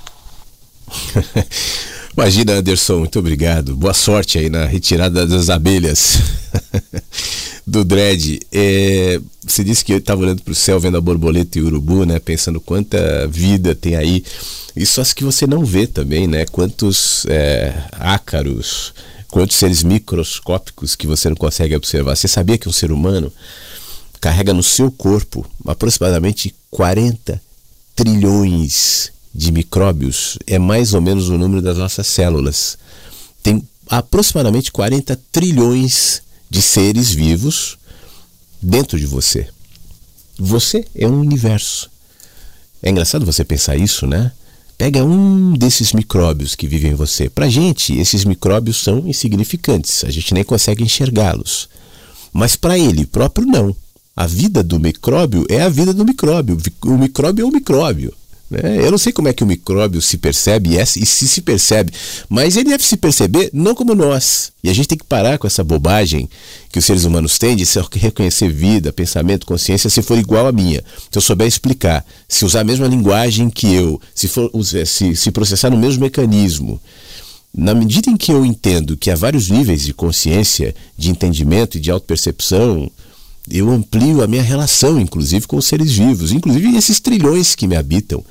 Imagina, 2.16 2.55
Anderson, 2.55 2.98
muito 2.98 3.19
obrigado. 3.19 3.74
Boa 3.74 3.94
sorte 3.94 4.39
aí 4.39 4.51
na 4.51 4.66
retirada 4.66 5.27
das 5.27 5.48
abelhas 5.48 6.19
do 7.66 7.85
dread. 7.85 8.40
É, 8.52 9.19
você 9.43 9.64
disse 9.64 9.82
que 9.85 9.94
eu 9.94 9.98
estava 9.98 10.20
olhando 10.20 10.43
para 10.43 10.52
o 10.52 10.55
céu, 10.55 10.78
vendo 10.78 10.98
a 10.98 11.01
borboleta 11.01 11.59
e 11.59 11.62
o 11.62 11.66
urubu, 11.66 12.05
né? 12.05 12.19
Pensando 12.19 12.60
quanta 12.60 13.27
vida 13.28 13.74
tem 13.74 13.97
aí. 13.97 14.23
Isso 14.77 15.01
acho 15.01 15.16
que 15.16 15.24
você 15.24 15.47
não 15.47 15.64
vê 15.64 15.86
também, 15.86 16.27
né? 16.27 16.44
Quantos 16.47 17.24
é, 17.27 17.73
ácaros, 17.93 18.93
quantos 19.31 19.56
seres 19.56 19.82
microscópicos 19.82 20.94
que 20.94 21.06
você 21.06 21.31
não 21.31 21.36
consegue 21.36 21.74
observar. 21.74 22.14
Você 22.14 22.28
sabia 22.28 22.59
que 22.59 22.69
um 22.69 22.73
ser 22.73 22.93
humano 22.93 23.32
carrega 24.20 24.52
no 24.52 24.62
seu 24.62 24.90
corpo 24.90 25.47
aproximadamente 25.66 26.55
40 26.70 27.40
trilhões 28.03 29.12
de 29.33 29.53
micróbios 29.53 30.37
é 30.45 30.59
mais 30.59 30.93
ou 30.93 31.01
menos 31.01 31.29
o 31.29 31.39
número 31.39 31.62
das 31.62 31.79
nossas 31.79 32.05
células. 32.09 32.77
Tem 33.45 33.62
aproximadamente 33.89 34.73
40 34.73 35.20
trilhões 35.31 36.20
de 36.51 36.61
seres 36.61 37.12
vivos 37.12 37.79
dentro 38.61 38.99
de 38.99 39.07
você. 39.07 39.47
Você 40.37 40.85
é 40.97 41.07
um 41.07 41.20
universo. 41.20 41.89
É 42.83 42.91
engraçado 42.91 43.24
você 43.24 43.45
pensar 43.45 43.77
isso, 43.77 44.05
né? 44.05 44.33
Pega 44.77 45.05
um 45.05 45.53
desses 45.53 45.93
micróbios 45.93 46.57
que 46.57 46.66
vivem 46.66 46.91
em 46.91 46.97
você. 46.97 47.31
Pra 47.31 47.49
gente, 47.49 47.97
esses 47.97 48.24
micróbios 48.24 48.83
são 48.83 49.07
insignificantes, 49.07 50.03
a 50.03 50.11
gente 50.11 50.35
nem 50.35 50.43
consegue 50.43 50.83
enxergá-los. 50.83 51.69
Mas 52.33 52.57
para 52.57 52.77
ele 52.77 53.07
próprio, 53.07 53.47
não. 53.47 53.77
A 54.15 54.27
vida 54.27 54.63
do 54.63 54.79
micróbio 54.79 55.47
é 55.49 55.63
a 55.63 55.69
vida 55.69 55.95
do 55.95 56.05
micróbio. 56.05 56.59
O 56.85 56.99
micróbio 56.99 57.45
é 57.45 57.49
o 57.49 57.53
micróbio. 57.53 58.13
Né? 58.53 58.77
Eu 58.85 58.91
não 58.91 58.99
sei 58.99 59.11
como 59.11 59.29
é 59.29 59.33
que 59.33 59.43
o 59.43 59.47
micróbio 59.47 60.03
se 60.03 60.19
percebe 60.19 60.77
e 60.77 60.87
se 60.87 61.07
se 61.07 61.41
percebe, 61.41 61.91
mas 62.29 62.55
ele 62.55 62.69
deve 62.69 62.85
se 62.85 62.99
perceber 62.99 63.49
não 63.51 63.75
como 63.75 63.95
nós. 63.95 64.53
E 64.63 64.69
a 64.69 64.75
gente 64.75 64.89
tem 64.89 64.99
que 64.99 65.05
parar 65.05 65.39
com 65.39 65.47
essa 65.47 65.65
bobagem 65.65 66.29
que 66.71 66.79
os 66.79 66.85
seres 66.85 67.05
humanos 67.05 67.39
têm 67.39 67.57
de 67.57 67.65
reconhecer 67.95 68.51
vida, 68.53 68.93
pensamento, 68.93 69.47
consciência 69.47 69.89
se 69.89 70.03
for 70.03 70.19
igual 70.19 70.47
à 70.47 70.53
minha. 70.53 70.85
Se 71.11 71.17
eu 71.17 71.23
souber 71.23 71.49
explicar, 71.49 72.05
se 72.29 72.45
usar 72.45 72.61
a 72.61 72.65
mesma 72.65 72.87
linguagem 72.87 73.49
que 73.49 73.73
eu, 73.73 73.99
se, 74.15 74.29
for, 74.29 74.51
se, 74.85 75.17
se 75.17 75.31
processar 75.31 75.71
no 75.71 75.79
mesmo 75.79 76.03
mecanismo. 76.03 76.79
Na 77.55 77.75
medida 77.75 78.11
em 78.11 78.17
que 78.19 78.33
eu 78.33 78.45
entendo 78.45 78.97
que 78.99 79.11
há 79.11 79.15
vários 79.15 79.49
níveis 79.49 79.83
de 79.83 79.95
consciência, 79.95 80.75
de 80.97 81.11
entendimento 81.11 81.79
e 81.79 81.81
de 81.81 81.91
autopercepção, 81.91 82.91
eu 83.51 83.70
amplio 83.70 84.23
a 84.23 84.27
minha 84.27 84.43
relação, 84.43 85.01
inclusive, 85.01 85.47
com 85.47 85.56
os 85.56 85.66
seres 85.66 85.93
vivos, 85.93 86.32
inclusive 86.32 86.77
esses 86.77 87.01
trilhões 87.01 87.55
que 87.55 87.66
me 87.66 87.77
habitam. 87.77 88.24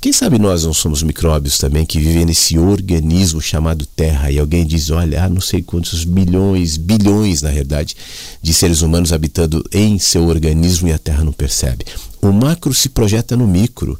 Quem 0.00 0.12
sabe 0.12 0.38
nós 0.38 0.64
não 0.64 0.74
somos 0.74 1.02
micróbios 1.02 1.56
também 1.56 1.86
que 1.86 1.98
vivem 1.98 2.26
nesse 2.26 2.58
organismo 2.58 3.40
chamado 3.40 3.86
Terra 3.86 4.30
e 4.30 4.38
alguém 4.38 4.66
diz, 4.66 4.90
olha, 4.90 5.24
há 5.24 5.30
não 5.30 5.40
sei 5.40 5.62
quantos 5.62 6.04
bilhões, 6.04 6.76
bilhões 6.76 7.40
na 7.40 7.50
verdade, 7.50 7.96
de 8.42 8.52
seres 8.52 8.82
humanos 8.82 9.14
habitando 9.14 9.64
em 9.72 9.98
seu 9.98 10.26
organismo 10.26 10.88
e 10.88 10.92
a 10.92 10.98
Terra 10.98 11.24
não 11.24 11.32
percebe. 11.32 11.86
O 12.20 12.30
macro 12.32 12.74
se 12.74 12.90
projeta 12.90 13.34
no 13.34 13.46
micro. 13.46 13.98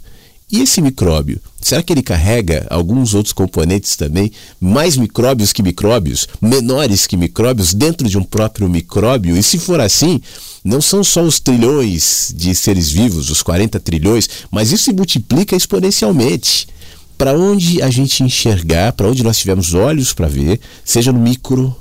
E 0.52 0.60
esse 0.60 0.80
micróbio, 0.80 1.40
será 1.60 1.82
que 1.82 1.92
ele 1.92 2.02
carrega 2.02 2.66
alguns 2.68 3.14
outros 3.14 3.32
componentes 3.32 3.96
também, 3.96 4.30
mais 4.60 4.96
micróbios 4.96 5.52
que 5.52 5.62
micróbios, 5.62 6.28
menores 6.40 7.06
que 7.06 7.16
micróbios, 7.16 7.72
dentro 7.72 8.08
de 8.08 8.18
um 8.18 8.22
próprio 8.22 8.68
micróbio? 8.68 9.36
E 9.36 9.42
se 9.42 9.58
for 9.58 9.80
assim, 9.80 10.20
não 10.62 10.80
são 10.80 11.02
só 11.02 11.22
os 11.22 11.40
trilhões 11.40 12.32
de 12.36 12.54
seres 12.54 12.90
vivos, 12.90 13.30
os 13.30 13.42
40 13.42 13.80
trilhões, 13.80 14.28
mas 14.50 14.70
isso 14.70 14.84
se 14.84 14.92
multiplica 14.92 15.56
exponencialmente. 15.56 16.68
Para 17.16 17.32
onde 17.32 17.80
a 17.80 17.88
gente 17.90 18.22
enxergar, 18.22 18.92
para 18.92 19.08
onde 19.08 19.22
nós 19.22 19.38
tivermos 19.38 19.72
olhos 19.72 20.12
para 20.12 20.28
ver, 20.28 20.60
seja 20.84 21.12
no 21.12 21.20
micro, 21.20 21.74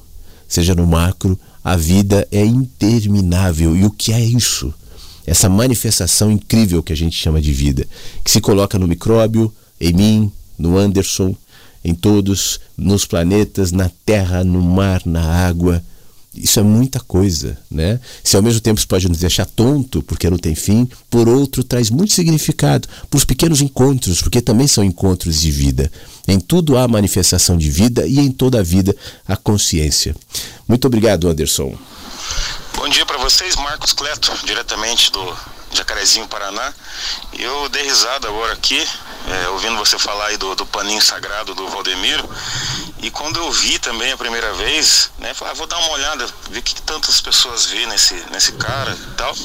seja 0.47 0.73
no 0.73 0.87
macro, 0.87 1.37
a 1.63 1.75
vida 1.75 2.27
é 2.31 2.45
interminável. 2.45 3.75
E 3.75 3.85
o 3.85 3.91
que 3.91 4.13
é 4.13 4.23
isso? 4.23 4.73
Essa 5.25 5.49
manifestação 5.49 6.31
incrível 6.31 6.83
que 6.83 6.93
a 6.93 6.97
gente 6.97 7.15
chama 7.15 7.41
de 7.41 7.53
vida, 7.53 7.87
que 8.23 8.31
se 8.31 8.41
coloca 8.41 8.77
no 8.77 8.87
micróbio, 8.87 9.53
em 9.79 9.93
mim, 9.93 10.31
no 10.57 10.77
Anderson, 10.77 11.35
em 11.83 11.93
todos, 11.93 12.59
nos 12.77 13.05
planetas, 13.05 13.71
na 13.71 13.89
terra, 14.05 14.43
no 14.43 14.61
mar, 14.61 15.01
na 15.05 15.21
água. 15.21 15.83
Isso 16.33 16.59
é 16.59 16.63
muita 16.63 16.99
coisa, 16.99 17.57
né? 17.69 17.99
Se 18.23 18.35
ao 18.35 18.41
mesmo 18.41 18.59
tempo 18.59 18.79
isso 18.79 18.87
pode 18.87 19.07
nos 19.07 19.19
deixar 19.19 19.45
tonto, 19.45 20.01
porque 20.01 20.29
não 20.29 20.37
tem 20.37 20.55
fim, 20.55 20.89
por 21.07 21.29
outro 21.29 21.63
traz 21.63 21.91
muito 21.91 22.13
significado 22.13 22.87
para 23.07 23.17
os 23.17 23.25
pequenos 23.25 23.61
encontros, 23.61 24.21
porque 24.21 24.41
também 24.41 24.65
são 24.65 24.83
encontros 24.83 25.41
de 25.41 25.51
vida. 25.51 25.91
Em 26.27 26.39
tudo 26.39 26.75
há 26.75 26.87
manifestação 26.87 27.55
de 27.55 27.69
vida 27.69 28.07
e 28.07 28.17
em 28.19 28.31
toda 28.31 28.59
a 28.59 28.63
vida 28.63 28.95
há 29.27 29.35
consciência. 29.35 30.15
Muito 30.67 30.87
obrigado, 30.87 31.27
Anderson. 31.27 31.77
Bom 32.75 32.89
dia 32.89 33.05
para 33.05 33.17
vocês, 33.17 33.55
Marcos 33.55 33.93
Cleto, 33.93 34.31
diretamente 34.45 35.11
do 35.11 35.37
Jacarezinho, 35.71 36.27
Paraná. 36.27 36.73
Eu 37.33 37.69
dei 37.69 37.83
risada 37.83 38.27
agora 38.27 38.53
aqui, 38.53 38.87
é, 39.27 39.49
ouvindo 39.49 39.77
você 39.77 39.97
falar 39.97 40.27
aí 40.27 40.37
do, 40.37 40.55
do, 40.55 40.65
paninho 40.65 41.01
sagrado 41.01 41.55
do 41.55 41.67
Valdemiro. 41.69 42.27
E 43.01 43.09
quando 43.09 43.37
eu 43.37 43.51
vi 43.51 43.79
também 43.79 44.11
a 44.11 44.17
primeira 44.17 44.53
vez, 44.53 45.11
né, 45.17 45.33
falei, 45.33 45.53
ah, 45.53 45.55
vou 45.55 45.67
dar 45.67 45.77
uma 45.77 45.91
olhada, 45.91 46.27
ver 46.49 46.59
o 46.59 46.63
que, 46.63 46.81
tantas 46.81 47.19
pessoas 47.21 47.65
vê 47.65 47.85
nesse, 47.85 48.13
nesse 48.31 48.53
cara 48.53 48.91
e 48.91 49.15
tal. 49.15 49.35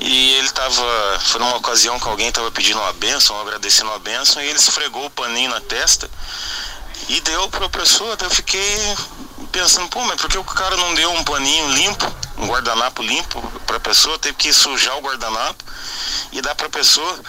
E 0.00 0.34
ele 0.34 0.50
tava, 0.50 1.20
foi 1.20 1.40
numa 1.40 1.56
ocasião 1.56 1.98
que 1.98 2.08
alguém 2.08 2.30
tava 2.32 2.50
pedindo 2.50 2.78
uma 2.78 2.92
benção, 2.92 3.40
agradecendo 3.40 3.90
uma 3.90 3.98
benção, 3.98 4.42
e 4.42 4.46
ele 4.46 4.58
esfregou 4.58 5.06
o 5.06 5.10
paninho 5.10 5.50
na 5.50 5.60
testa 5.60 6.10
e 7.08 7.20
deu 7.20 7.48
para 7.48 7.66
a 7.66 7.70
pessoa. 7.70 8.16
Eu 8.20 8.30
fiquei 8.30 8.96
pensando, 9.50 9.88
pô, 9.88 10.00
mas 10.04 10.20
por 10.20 10.30
que 10.30 10.38
o 10.38 10.44
cara 10.44 10.76
não 10.76 10.94
deu 10.94 11.12
um 11.12 11.24
paninho 11.24 11.68
limpo, 11.72 12.06
um 12.38 12.46
guardanapo 12.46 13.02
limpo 13.02 13.42
para 13.66 13.76
a 13.76 13.80
pessoa? 13.80 14.18
Teve 14.18 14.36
que 14.36 14.52
sujar 14.52 14.96
o 14.96 15.00
guardanapo 15.00 15.64
e 16.32 16.40
dar 16.40 16.54
para 16.54 16.66
a 16.66 16.70
pessoa. 16.70 17.20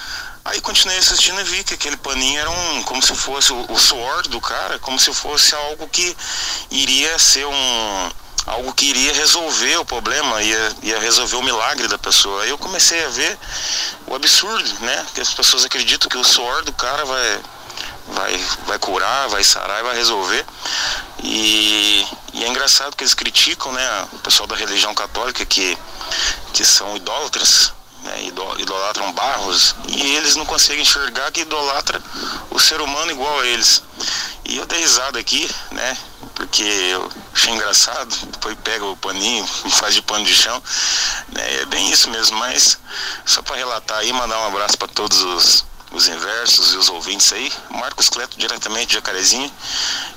Aí 0.43 0.60
continuei 0.61 0.98
assistindo 0.98 1.39
e 1.39 1.43
vi 1.43 1.64
que 1.64 1.76
aquele 1.76 1.98
paninho 1.98 2.39
era 2.39 2.49
um, 2.49 2.84
como 2.84 3.02
se 3.02 3.15
fosse 3.15 3.53
o, 3.53 3.72
o 3.72 3.80
suor 3.80 4.23
do 4.27 4.41
cara, 4.41 4.80
como 4.80 4.99
se 4.99 5.14
fosse 5.14 5.53
algo 5.53 5.88
que 5.88 6.15
iria 6.72 7.19
ser 7.19 7.45
um, 7.45 8.11
algo 8.48 8.73
que 8.73 8.88
iria 8.88 9.14
resolver 9.14 9.77
o 9.77 9.85
problema, 9.85 10.41
ia, 10.41 10.76
ia 10.81 10.99
resolver 10.99 11.35
o 11.35 11.43
milagre 11.43 11.88
da 11.88 11.98
pessoa. 11.98 12.43
Aí 12.43 12.49
eu 12.49 12.57
comecei 12.57 13.06
a 13.06 13.10
ver 13.10 13.38
o 14.07 14.15
absurdo, 14.15 14.80
né? 14.80 15.06
Que 15.14 15.22
as 15.22 15.34
pessoas 15.34 15.64
acreditam 15.64 16.10
que 16.10 16.18
o 16.18 16.23
suor 16.23 16.64
do 16.64 16.73
cara 16.73 17.06
vai, 17.06 17.39
vai, 18.11 18.38
vai 18.65 18.79
curar, 18.79 19.29
vai 19.29 19.43
sarar 19.43 19.79
e 19.79 19.83
vai 19.83 19.95
resolver. 19.95 20.45
E, 21.23 22.05
e 22.33 22.43
é 22.43 22.47
engraçado 22.47 22.95
que 22.95 23.03
eles 23.03 23.13
criticam, 23.13 23.71
né? 23.71 24.07
O 24.13 24.19
pessoal 24.19 24.47
da 24.47 24.55
religião 24.55 24.93
católica 24.93 25.45
que, 25.45 25.77
que 26.53 26.65
são 26.65 26.95
idólatras, 26.95 27.73
né, 28.03 28.23
idolatram 28.57 29.11
barros 29.13 29.75
e 29.88 30.15
eles 30.15 30.35
não 30.35 30.45
conseguem 30.45 30.81
enxergar 30.81 31.31
que 31.31 31.41
idolatra 31.41 32.01
o 32.49 32.59
ser 32.59 32.81
humano 32.81 33.11
igual 33.11 33.39
a 33.39 33.45
eles. 33.45 33.83
E 34.45 34.57
eu 34.57 34.65
dei 34.65 34.79
risada 34.79 35.19
aqui, 35.19 35.49
né? 35.71 35.97
Porque 36.33 36.63
eu 36.63 37.09
achei 37.33 37.53
engraçado, 37.53 38.15
depois 38.27 38.57
pega 38.63 38.83
o 38.85 38.97
paninho 38.97 39.45
faz 39.71 39.93
de 39.93 40.01
pano 40.01 40.25
de 40.25 40.33
chão. 40.33 40.61
Né, 41.29 41.61
é 41.61 41.65
bem 41.65 41.91
isso 41.91 42.09
mesmo, 42.09 42.38
mas 42.39 42.79
só 43.25 43.41
para 43.41 43.55
relatar 43.55 43.99
aí, 43.99 44.11
mandar 44.11 44.39
um 44.39 44.47
abraço 44.47 44.77
para 44.77 44.88
todos 44.88 45.21
os, 45.21 45.65
os 45.93 46.07
inversos 46.07 46.73
e 46.73 46.77
os 46.77 46.89
ouvintes 46.89 47.31
aí. 47.34 47.51
Marcos 47.69 48.09
Cleto, 48.09 48.38
diretamente 48.38 48.88
de 48.88 48.93
Jacarezinho. 48.93 49.51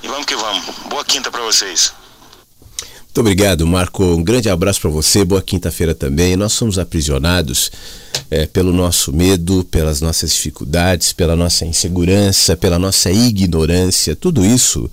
E 0.01 0.07
vamos 0.07 0.25
que 0.25 0.35
vamos. 0.35 0.63
Boa 0.89 1.03
quinta 1.03 1.29
para 1.29 1.43
vocês. 1.43 1.93
Muito 3.15 3.19
obrigado, 3.19 3.65
Marco. 3.65 4.03
Um 4.03 4.23
grande 4.23 4.49
abraço 4.49 4.81
para 4.81 4.89
você. 4.89 5.23
Boa 5.23 5.41
quinta-feira 5.41 5.95
também. 5.95 6.35
Nós 6.35 6.53
somos 6.53 6.77
aprisionados 6.77 7.71
é, 8.29 8.45
pelo 8.45 8.73
nosso 8.73 9.13
medo, 9.13 9.63
pelas 9.65 10.01
nossas 10.01 10.33
dificuldades, 10.33 11.13
pela 11.13 11.35
nossa 11.35 11.65
insegurança, 11.65 12.57
pela 12.57 12.77
nossa 12.77 13.11
ignorância. 13.11 14.15
Tudo 14.15 14.45
isso 14.45 14.89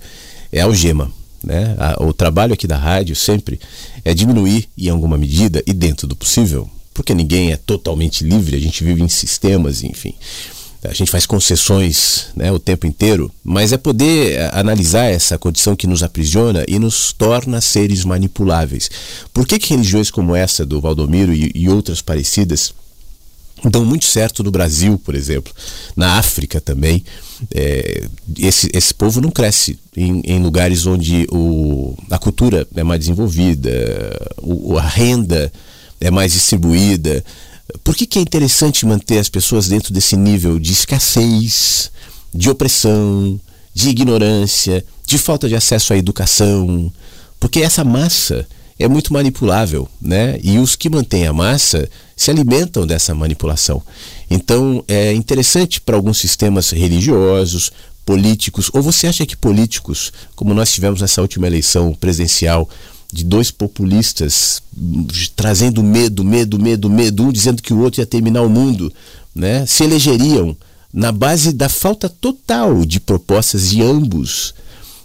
é 0.51 0.61
algema. 0.61 1.11
Né? 1.43 1.75
O 1.99 2.13
trabalho 2.13 2.53
aqui 2.53 2.65
da 2.65 2.77
rádio 2.77 3.15
sempre 3.15 3.59
é 4.05 4.13
diminuir, 4.13 4.69
em 4.77 4.87
alguma 4.89 5.17
medida, 5.17 5.61
e 5.67 5.73
dentro 5.73 6.07
do 6.07 6.15
possível, 6.15 6.69
porque 6.93 7.13
ninguém 7.13 7.51
é 7.51 7.57
totalmente 7.57 8.23
livre, 8.23 8.55
a 8.55 8.59
gente 8.59 8.81
vive 8.81 9.03
em 9.03 9.09
sistemas, 9.09 9.83
enfim 9.83 10.15
a 10.83 10.93
gente 10.93 11.11
faz 11.11 11.25
concessões 11.25 12.27
né, 12.35 12.51
o 12.51 12.59
tempo 12.59 12.85
inteiro, 12.85 13.31
mas 13.43 13.71
é 13.71 13.77
poder 13.77 14.33
eh, 14.33 14.49
analisar 14.53 15.05
essa 15.05 15.37
condição 15.37 15.75
que 15.75 15.87
nos 15.87 16.03
aprisiona 16.03 16.65
e 16.67 16.77
nos 16.77 17.13
torna 17.13 17.61
seres 17.61 18.03
manipuláveis. 18.03 18.89
Por 19.33 19.47
que, 19.47 19.57
que 19.57 19.69
religiões 19.69 20.11
como 20.11 20.35
essa 20.35 20.65
do 20.65 20.81
Valdomiro 20.81 21.33
e, 21.33 21.51
e 21.55 21.69
outras 21.69 22.01
parecidas 22.01 22.73
dão 23.69 23.85
muito 23.85 24.05
certo 24.05 24.43
no 24.43 24.51
Brasil, 24.51 24.97
por 24.97 25.15
exemplo, 25.15 25.53
na 25.95 26.17
África 26.17 26.59
também? 26.59 27.03
É, 27.53 28.03
esse, 28.37 28.69
esse 28.73 28.93
povo 28.93 29.21
não 29.21 29.31
cresce 29.31 29.79
em, 29.95 30.21
em 30.25 30.41
lugares 30.41 30.85
onde 30.85 31.25
o, 31.31 31.95
a 32.09 32.19
cultura 32.19 32.67
é 32.75 32.83
mais 32.83 32.99
desenvolvida, 32.99 33.71
o, 34.41 34.77
a 34.77 34.81
renda 34.81 35.51
é 35.99 36.11
mais 36.11 36.33
distribuída. 36.33 37.23
Por 37.83 37.95
que, 37.95 38.05
que 38.05 38.19
é 38.19 38.21
interessante 38.21 38.85
manter 38.85 39.19
as 39.19 39.29
pessoas 39.29 39.67
dentro 39.67 39.93
desse 39.93 40.15
nível 40.17 40.59
de 40.59 40.71
escassez, 40.71 41.91
de 42.33 42.49
opressão, 42.49 43.39
de 43.73 43.89
ignorância, 43.89 44.85
de 45.05 45.17
falta 45.17 45.47
de 45.47 45.55
acesso 45.55 45.93
à 45.93 45.97
educação? 45.97 46.91
Porque 47.39 47.61
essa 47.61 47.83
massa 47.83 48.47
é 48.77 48.87
muito 48.87 49.13
manipulável, 49.13 49.87
né? 50.01 50.39
E 50.43 50.57
os 50.59 50.75
que 50.75 50.89
mantêm 50.89 51.27
a 51.27 51.33
massa 51.33 51.89
se 52.15 52.29
alimentam 52.29 52.85
dessa 52.85 53.13
manipulação. 53.13 53.81
Então 54.29 54.83
é 54.87 55.13
interessante 55.13 55.79
para 55.79 55.95
alguns 55.95 56.17
sistemas 56.17 56.71
religiosos, 56.71 57.71
políticos, 58.05 58.69
ou 58.73 58.81
você 58.81 59.07
acha 59.07 59.25
que 59.25 59.37
políticos, 59.37 60.11
como 60.35 60.53
nós 60.53 60.71
tivemos 60.71 61.01
nessa 61.01 61.21
última 61.21 61.47
eleição 61.47 61.93
presidencial, 61.93 62.69
de 63.13 63.23
dois 63.23 63.51
populistas 63.51 64.63
trazendo 65.35 65.83
medo, 65.83 66.23
medo, 66.23 66.59
medo, 66.59 66.89
medo, 66.89 67.23
um 67.23 67.31
dizendo 67.31 67.61
que 67.61 67.73
o 67.73 67.79
outro 67.79 68.01
ia 68.01 68.07
terminar 68.07 68.41
o 68.41 68.49
mundo, 68.49 68.91
né? 69.35 69.65
Se 69.67 69.83
elegeriam 69.83 70.57
na 70.91 71.11
base 71.11 71.53
da 71.53 71.69
falta 71.69 72.09
total 72.09 72.83
de 72.83 72.99
propostas 72.99 73.69
de 73.69 73.83
ambos. 73.83 74.55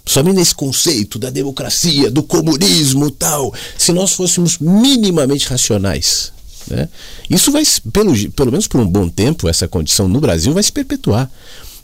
Somente 0.05 0.37
nesse 0.37 0.55
conceito 0.55 1.19
da 1.19 1.29
democracia, 1.29 2.09
do 2.09 2.23
comunismo 2.23 3.11
tal, 3.11 3.53
se 3.77 3.91
nós 3.91 4.13
fôssemos 4.13 4.57
minimamente 4.57 5.47
racionais. 5.47 6.31
Né? 6.67 6.89
Isso 7.29 7.51
vai, 7.51 7.63
pelo, 7.93 8.31
pelo 8.31 8.51
menos 8.51 8.67
por 8.67 8.79
um 8.81 8.87
bom 8.87 9.07
tempo, 9.07 9.47
essa 9.47 9.67
condição 9.67 10.07
no 10.07 10.19
Brasil 10.19 10.51
vai 10.51 10.63
se 10.63 10.71
perpetuar. 10.71 11.29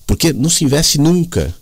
Porque 0.08 0.34
não 0.34 0.50
se 0.50 0.64
investe 0.64 1.00
nunca 1.00 1.54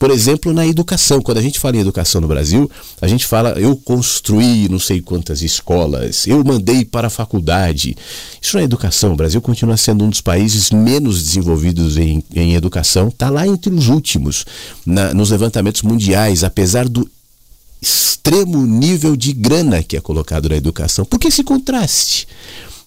por 0.00 0.10
exemplo, 0.10 0.50
na 0.54 0.66
educação. 0.66 1.20
Quando 1.20 1.36
a 1.36 1.42
gente 1.42 1.60
fala 1.60 1.76
em 1.76 1.80
educação 1.80 2.22
no 2.22 2.26
Brasil, 2.26 2.70
a 3.02 3.06
gente 3.06 3.26
fala 3.26 3.50
eu 3.60 3.76
construí 3.76 4.66
não 4.66 4.78
sei 4.78 5.02
quantas 5.02 5.42
escolas, 5.42 6.26
eu 6.26 6.42
mandei 6.42 6.86
para 6.86 7.08
a 7.08 7.10
faculdade. 7.10 7.94
Isso 8.40 8.56
não 8.56 8.62
é 8.62 8.64
educação. 8.64 9.12
O 9.12 9.16
Brasil 9.16 9.42
continua 9.42 9.76
sendo 9.76 10.02
um 10.02 10.08
dos 10.08 10.22
países 10.22 10.70
menos 10.70 11.22
desenvolvidos 11.22 11.98
em, 11.98 12.24
em 12.34 12.54
educação. 12.54 13.08
Está 13.08 13.28
lá 13.28 13.46
entre 13.46 13.70
os 13.74 13.88
últimos 13.88 14.46
na, 14.86 15.12
nos 15.12 15.28
levantamentos 15.30 15.82
mundiais, 15.82 16.44
apesar 16.44 16.88
do 16.88 17.06
extremo 17.82 18.64
nível 18.66 19.14
de 19.14 19.34
grana 19.34 19.82
que 19.82 19.98
é 19.98 20.00
colocado 20.00 20.48
na 20.48 20.56
educação. 20.56 21.04
Por 21.04 21.18
que 21.18 21.28
esse 21.28 21.44
contraste? 21.44 22.26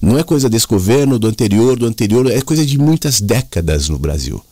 Não 0.02 0.18
é 0.18 0.24
coisa 0.24 0.50
desse 0.50 0.66
governo, 0.66 1.20
do 1.20 1.28
anterior, 1.28 1.78
do 1.78 1.86
anterior, 1.86 2.26
é 2.32 2.42
coisa 2.42 2.66
de 2.66 2.80
muitas 2.80 3.22
décadas 3.22 3.88
no 3.88 4.00
Brasil. 4.00 4.44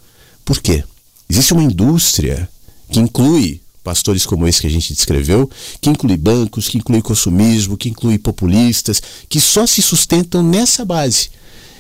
Por 0.46 0.62
quê? 0.62 0.84
Existe 1.32 1.54
uma 1.54 1.64
indústria 1.64 2.50
que 2.90 3.00
inclui 3.00 3.62
pastores 3.86 4.26
como 4.26 4.46
esse 4.46 4.60
que 4.60 4.68
a 4.68 4.70
gente 4.70 4.94
descreveu, 4.94 5.50
que 5.80 5.90
inclui 5.90 6.18
bancos, 6.18 6.68
que 6.68 6.78
inclui 6.78 7.02
consumismo, 7.02 7.78
que 7.78 7.88
inclui 7.88 8.18
populistas, 8.18 9.02
que 9.30 9.40
só 9.40 9.66
se 9.66 9.82
sustentam 9.82 10.44
nessa 10.44 10.84
base. 10.84 11.30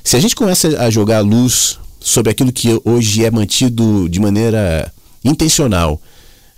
Se 0.06 0.16
a 0.16 0.22
gente 0.22 0.38
começa 0.38 0.70
a 0.82 0.90
jogar 0.90 1.18
a 1.18 1.20
luz 1.20 1.78
sobre 2.00 2.32
aquilo 2.32 2.54
que 2.54 2.80
hoje 2.86 3.26
é 3.26 3.30
mantido 3.30 4.08
de 4.08 4.22
maneira 4.22 4.90
intencional 5.22 6.02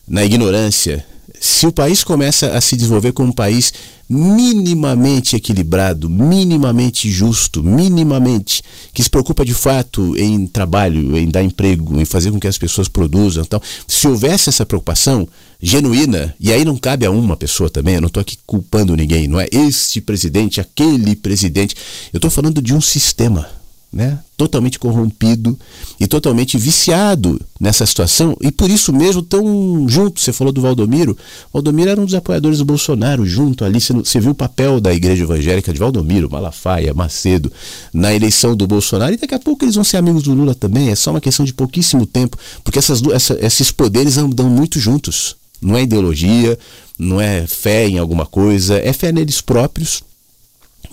na 0.07 0.23
ignorância, 0.23 1.03
se 1.39 1.65
o 1.65 1.71
país 1.71 2.03
começa 2.03 2.55
a 2.55 2.61
se 2.61 2.75
desenvolver 2.75 3.11
como 3.11 3.29
um 3.29 3.33
país 3.33 3.73
minimamente 4.13 5.35
equilibrado, 5.35 6.09
minimamente 6.09 7.09
justo, 7.09 7.63
minimamente 7.63 8.61
que 8.93 9.01
se 9.01 9.09
preocupa 9.09 9.43
de 9.43 9.53
fato 9.53 10.15
em 10.15 10.45
trabalho, 10.45 11.17
em 11.17 11.27
dar 11.27 11.43
emprego, 11.43 11.99
em 11.99 12.05
fazer 12.05 12.31
com 12.31 12.39
que 12.39 12.47
as 12.47 12.57
pessoas 12.57 12.87
produzam, 12.87 13.43
então, 13.43 13.61
se 13.87 14.07
houvesse 14.07 14.49
essa 14.49 14.65
preocupação 14.65 15.27
genuína, 15.61 16.35
e 16.39 16.51
aí 16.51 16.63
não 16.63 16.77
cabe 16.77 17.05
a 17.05 17.11
uma 17.11 17.35
pessoa 17.35 17.69
também, 17.69 17.95
eu 17.95 18.01
não 18.01 18.07
estou 18.07 18.21
aqui 18.21 18.37
culpando 18.45 18.95
ninguém, 18.95 19.27
não 19.27 19.39
é? 19.39 19.47
Este 19.51 19.99
presidente, 19.99 20.61
aquele 20.61 21.15
presidente, 21.15 21.75
eu 22.13 22.17
estou 22.17 22.29
falando 22.29 22.61
de 22.61 22.73
um 22.73 22.81
sistema 22.81 23.62
né, 23.93 24.17
totalmente 24.35 24.79
corrompido 24.79 25.57
e 25.99 26.07
totalmente 26.07 26.57
viciado 26.57 27.39
nessa 27.59 27.85
situação 27.85 28.35
e 28.41 28.51
por 28.51 28.69
isso 28.69 28.91
mesmo 28.91 29.21
tão 29.21 29.87
junto. 29.87 30.19
Você 30.19 30.33
falou 30.33 30.51
do 30.51 30.61
Valdomiro. 30.61 31.15
Valdomiro 31.53 31.91
era 31.91 32.01
um 32.01 32.05
dos 32.05 32.15
apoiadores 32.15 32.57
do 32.57 32.65
Bolsonaro, 32.65 33.23
junto 33.25 33.63
ali. 33.63 33.79
Você, 33.79 34.19
viu 34.19 34.31
o 34.31 34.35
papel 34.35 34.81
da 34.81 34.91
igreja 34.91 35.23
evangélica 35.23 35.71
de 35.71 35.77
Valdomiro, 35.77 36.29
Malafaia, 36.29 36.93
Macedo, 36.93 37.51
na 37.93 38.13
eleição 38.13 38.55
do 38.55 38.65
Bolsonaro. 38.65 39.13
E 39.13 39.17
daqui 39.17 39.35
a 39.35 39.39
pouco 39.39 39.63
eles 39.63 39.75
vão 39.75 39.83
ser 39.83 39.97
amigos 39.97 40.23
do 40.23 40.33
Lula 40.33 40.55
também. 40.55 40.89
É 40.89 40.95
só 40.95 41.11
uma 41.11 41.21
questão 41.21 41.45
de 41.45 41.53
pouquíssimo 41.53 42.07
tempo, 42.07 42.35
porque 42.63 42.79
essas, 42.79 43.03
essa, 43.03 43.37
esses 43.39 43.71
poderes 43.71 44.17
andam 44.17 44.49
muito 44.49 44.79
juntos. 44.79 45.35
Não 45.61 45.77
é 45.77 45.83
ideologia, 45.83 46.57
não 46.97 47.21
é 47.21 47.45
fé 47.45 47.87
em 47.87 47.99
alguma 47.99 48.25
coisa, 48.25 48.77
é 48.79 48.91
fé 48.91 49.11
neles 49.11 49.39
próprios 49.39 50.01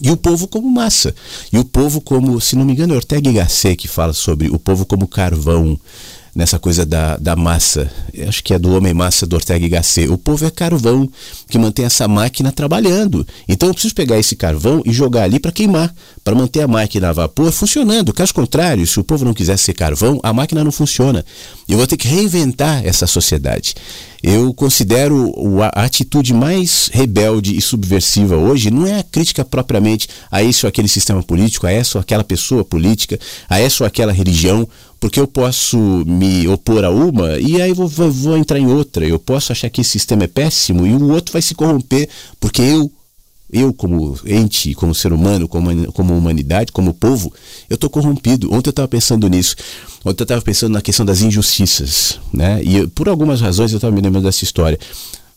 e 0.03 0.11
o 0.11 0.17
povo 0.17 0.49
como 0.49 0.71
massa. 0.71 1.15
E 1.53 1.59
o 1.59 1.65
povo 1.65 2.01
como, 2.01 2.41
se 2.41 2.57
não 2.57 2.65
me 2.65 2.73
engano, 2.73 2.95
é 2.95 2.97
Ortega 2.97 3.31
y 3.31 3.35
Gasset 3.35 3.77
que 3.77 3.89
fala 3.89 4.13
sobre 4.13 4.49
o 4.49 4.59
povo 4.59 4.87
como 4.87 5.07
carvão 5.07 5.79
nessa 6.35 6.59
coisa 6.59 6.87
da, 6.87 7.17
da 7.17 7.37
massa. 7.37 7.91
Eu 8.13 8.29
acho 8.29 8.43
que 8.43 8.55
é 8.55 8.59
do 8.59 8.75
homem 8.75 8.95
massa 8.95 9.27
do 9.27 9.37
Ortega 9.37 9.65
y 9.65 9.69
Gasset. 9.69 10.09
O 10.09 10.19
povo 10.19 10.45
é 10.45 10.51
carvão 10.51 11.09
que 11.49 11.59
mantém 11.59 11.85
essa 11.85 12.07
máquina 12.07 12.53
trabalhando. 12.53 13.27
Então 13.49 13.69
eu 13.69 13.75
preciso 13.75 13.95
pegar 13.95 14.19
esse 14.19 14.37
carvão 14.37 14.83
e 14.85 14.93
jogar 14.93 15.25
ali 15.25 15.39
para 15.39 15.53
queimar, 15.53 15.95
para 16.23 16.35
manter 16.35 16.63
a 16.63 16.69
máquina 16.69 17.09
a 17.11 17.13
vapor 17.13 17.51
funcionando. 17.53 18.13
Caso 18.13 18.35
contrário, 18.35 18.87
se 18.87 18.99
o 19.01 19.05
povo 19.05 19.25
não 19.25 19.35
quiser 19.35 19.57
ser 19.57 19.75
carvão, 19.75 20.21
a 20.23 20.33
máquina 20.33 20.63
não 20.63 20.73
funciona. 20.73 21.25
Eu 21.69 21.77
vou 21.77 21.87
ter 21.87 21.97
que 21.97 22.09
reinventar 22.09 22.85
essa 22.85 23.07
sociedade. 23.07 23.75
Eu 24.23 24.53
considero 24.53 25.33
a 25.73 25.85
atitude 25.85 26.35
mais 26.35 26.91
rebelde 26.93 27.57
e 27.57 27.63
subversiva 27.63 28.37
hoje 28.37 28.71
não 28.71 28.87
é 28.87 28.99
a 28.99 29.03
crítica 29.03 29.45
propriamente 29.45 30.09
a 30.31 30.43
esse 30.43 30.67
ou 30.67 30.69
aquele 30.69 30.89
sistema 30.89 31.23
político, 31.23 31.67
a 31.67 31.73
essa 31.73 31.97
ou 31.97 32.03
aquela 32.03 32.23
pessoa 32.23 32.63
política, 32.63 33.19
a 33.49 33.59
essa 33.59 33.83
ou 33.83 33.87
aquela 33.87 34.13
religião 34.13 34.69
porque 35.01 35.19
eu 35.19 35.27
posso 35.27 35.79
me 36.07 36.47
opor 36.47 36.85
a 36.85 36.91
uma 36.91 37.39
e 37.39 37.61
aí 37.61 37.73
vou, 37.73 37.89
vou, 37.89 38.13
vou, 38.13 38.37
entrar 38.37 38.59
em 38.59 38.67
outra. 38.67 39.07
Eu 39.07 39.19
posso 39.19 39.51
achar 39.51 39.71
que 39.71 39.81
esse 39.81 39.91
sistema 39.91 40.25
é 40.25 40.27
péssimo 40.27 40.87
e 40.87 40.93
o 40.93 41.11
outro 41.11 41.33
vai 41.33 41.41
se 41.41 41.55
corromper 41.55 42.07
porque 42.39 42.61
eu, 42.61 42.93
eu 43.51 43.73
como 43.73 44.19
ente, 44.27 44.75
como 44.75 44.95
ser 44.95 45.15
humano, 45.15 45.49
como, 45.49 45.91
como 45.93 46.17
humanidade, 46.17 46.71
como 46.71 46.93
povo, 46.93 47.33
eu 47.69 47.77
estou 47.77 47.89
corrompido. 47.89 48.53
Ontem 48.53 48.69
eu 48.69 48.73
estava 48.73 48.87
pensando 48.87 49.27
nisso. 49.27 49.57
Ontem 50.05 50.21
eu 50.21 50.25
estava 50.25 50.43
pensando 50.43 50.75
na 50.75 50.83
questão 50.83 51.07
das 51.07 51.23
injustiças, 51.23 52.21
né? 52.31 52.63
E 52.63 52.87
por 52.89 53.09
algumas 53.09 53.41
razões 53.41 53.73
eu 53.73 53.79
estava 53.79 53.95
me 53.95 54.03
lembrando 54.03 54.25
dessa 54.25 54.45
história. 54.45 54.79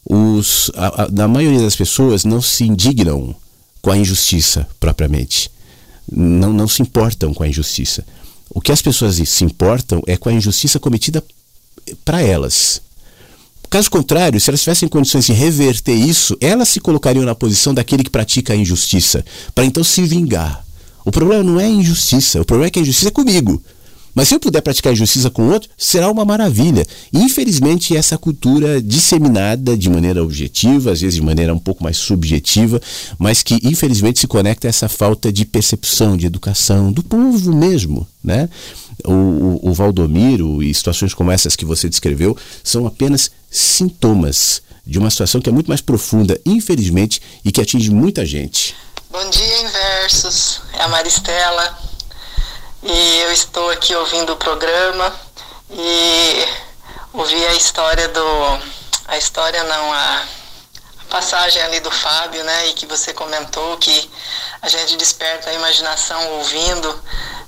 os, 0.05 0.69
a, 0.75 1.03
a, 1.03 1.09
na 1.09 1.27
maioria 1.27 1.61
das 1.61 1.75
pessoas 1.75 2.25
não 2.25 2.41
se 2.41 2.65
indignam 2.65 3.33
com 3.81 3.91
a 3.91 3.97
injustiça 3.97 4.67
propriamente. 4.77 5.49
Não, 6.11 6.51
não 6.51 6.67
se 6.67 6.81
importam 6.81 7.33
com 7.33 7.43
a 7.43 7.47
injustiça. 7.47 8.03
O 8.49 8.61
que 8.61 8.71
as 8.71 8.81
pessoas 8.81 9.15
se 9.27 9.43
importam 9.43 10.01
é 10.07 10.17
com 10.17 10.29
a 10.29 10.33
injustiça 10.33 10.79
cometida 10.79 11.23
para 12.03 12.21
elas. 12.21 12.81
Caso 13.73 13.89
contrário, 13.89 14.39
se 14.39 14.51
elas 14.51 14.61
tivessem 14.61 14.87
condições 14.87 15.25
de 15.25 15.33
reverter 15.33 15.95
isso, 15.95 16.37
elas 16.39 16.69
se 16.69 16.79
colocariam 16.79 17.25
na 17.25 17.33
posição 17.33 17.73
daquele 17.73 18.03
que 18.03 18.09
pratica 18.09 18.53
a 18.53 18.55
injustiça, 18.55 19.25
para 19.55 19.65
então 19.65 19.83
se 19.83 20.03
vingar. 20.03 20.63
O 21.03 21.11
problema 21.11 21.43
não 21.43 21.59
é 21.59 21.65
a 21.65 21.69
injustiça, 21.69 22.39
o 22.39 22.45
problema 22.45 22.67
é 22.67 22.69
que 22.69 22.77
a 22.77 22.81
injustiça 22.83 23.07
é 23.07 23.11
comigo. 23.11 23.59
Mas 24.13 24.27
se 24.27 24.35
eu 24.35 24.39
puder 24.39 24.61
praticar 24.61 24.93
injustiça 24.93 25.29
com 25.29 25.49
outro, 25.49 25.69
será 25.77 26.09
uma 26.11 26.23
maravilha. 26.23 26.85
Infelizmente, 27.11 27.95
essa 27.95 28.17
cultura 28.17 28.81
disseminada 28.81 29.75
de 29.75 29.89
maneira 29.89 30.23
objetiva, 30.23 30.91
às 30.91 31.01
vezes 31.01 31.15
de 31.15 31.21
maneira 31.21 31.53
um 31.53 31.59
pouco 31.59 31.83
mais 31.83 31.97
subjetiva, 31.97 32.81
mas 33.17 33.41
que 33.41 33.59
infelizmente 33.63 34.19
se 34.19 34.27
conecta 34.27 34.67
a 34.67 34.69
essa 34.69 34.87
falta 34.87 35.31
de 35.31 35.45
percepção, 35.45 36.15
de 36.15 36.25
educação 36.25 36.91
do 36.91 37.03
povo 37.03 37.53
mesmo, 37.53 38.07
né? 38.23 38.49
O, 39.03 39.11
o, 39.11 39.69
o 39.69 39.73
Valdomiro 39.73 40.61
e 40.61 40.73
situações 40.73 41.13
como 41.13 41.31
essas 41.31 41.55
que 41.55 41.65
você 41.65 41.89
descreveu 41.89 42.37
são 42.63 42.85
apenas 42.85 43.31
sintomas 43.49 44.61
de 44.85 44.99
uma 44.99 45.09
situação 45.09 45.41
que 45.41 45.49
é 45.49 45.53
muito 45.53 45.67
mais 45.67 45.81
profunda, 45.81 46.39
infelizmente, 46.45 47.21
e 47.43 47.51
que 47.51 47.61
atinge 47.61 47.89
muita 47.89 48.25
gente. 48.25 48.75
Bom 49.09 49.29
dia, 49.29 49.61
Inversos. 49.61 50.61
É 50.73 50.81
a 50.81 50.87
Maristela. 50.87 51.92
E 52.85 53.19
eu 53.21 53.31
estou 53.31 53.69
aqui 53.69 53.95
ouvindo 53.95 54.33
o 54.33 54.35
programa 54.35 55.15
e 55.69 56.45
ouvi 57.13 57.41
a 57.45 57.53
história 57.53 58.09
do. 58.09 58.59
A 59.07 59.17
história 59.17 59.63
não, 59.63 59.93
a, 59.93 60.25
a 60.99 61.05
passagem 61.09 61.61
ali 61.61 61.79
do 61.79 61.89
Fábio, 61.89 62.43
né? 62.43 62.67
E 62.67 62.73
que 62.73 62.85
você 62.85 63.13
comentou 63.13 63.77
que 63.77 64.11
a 64.61 64.67
gente 64.67 64.97
desperta 64.97 65.49
a 65.49 65.53
imaginação 65.53 66.29
ouvindo 66.33 67.01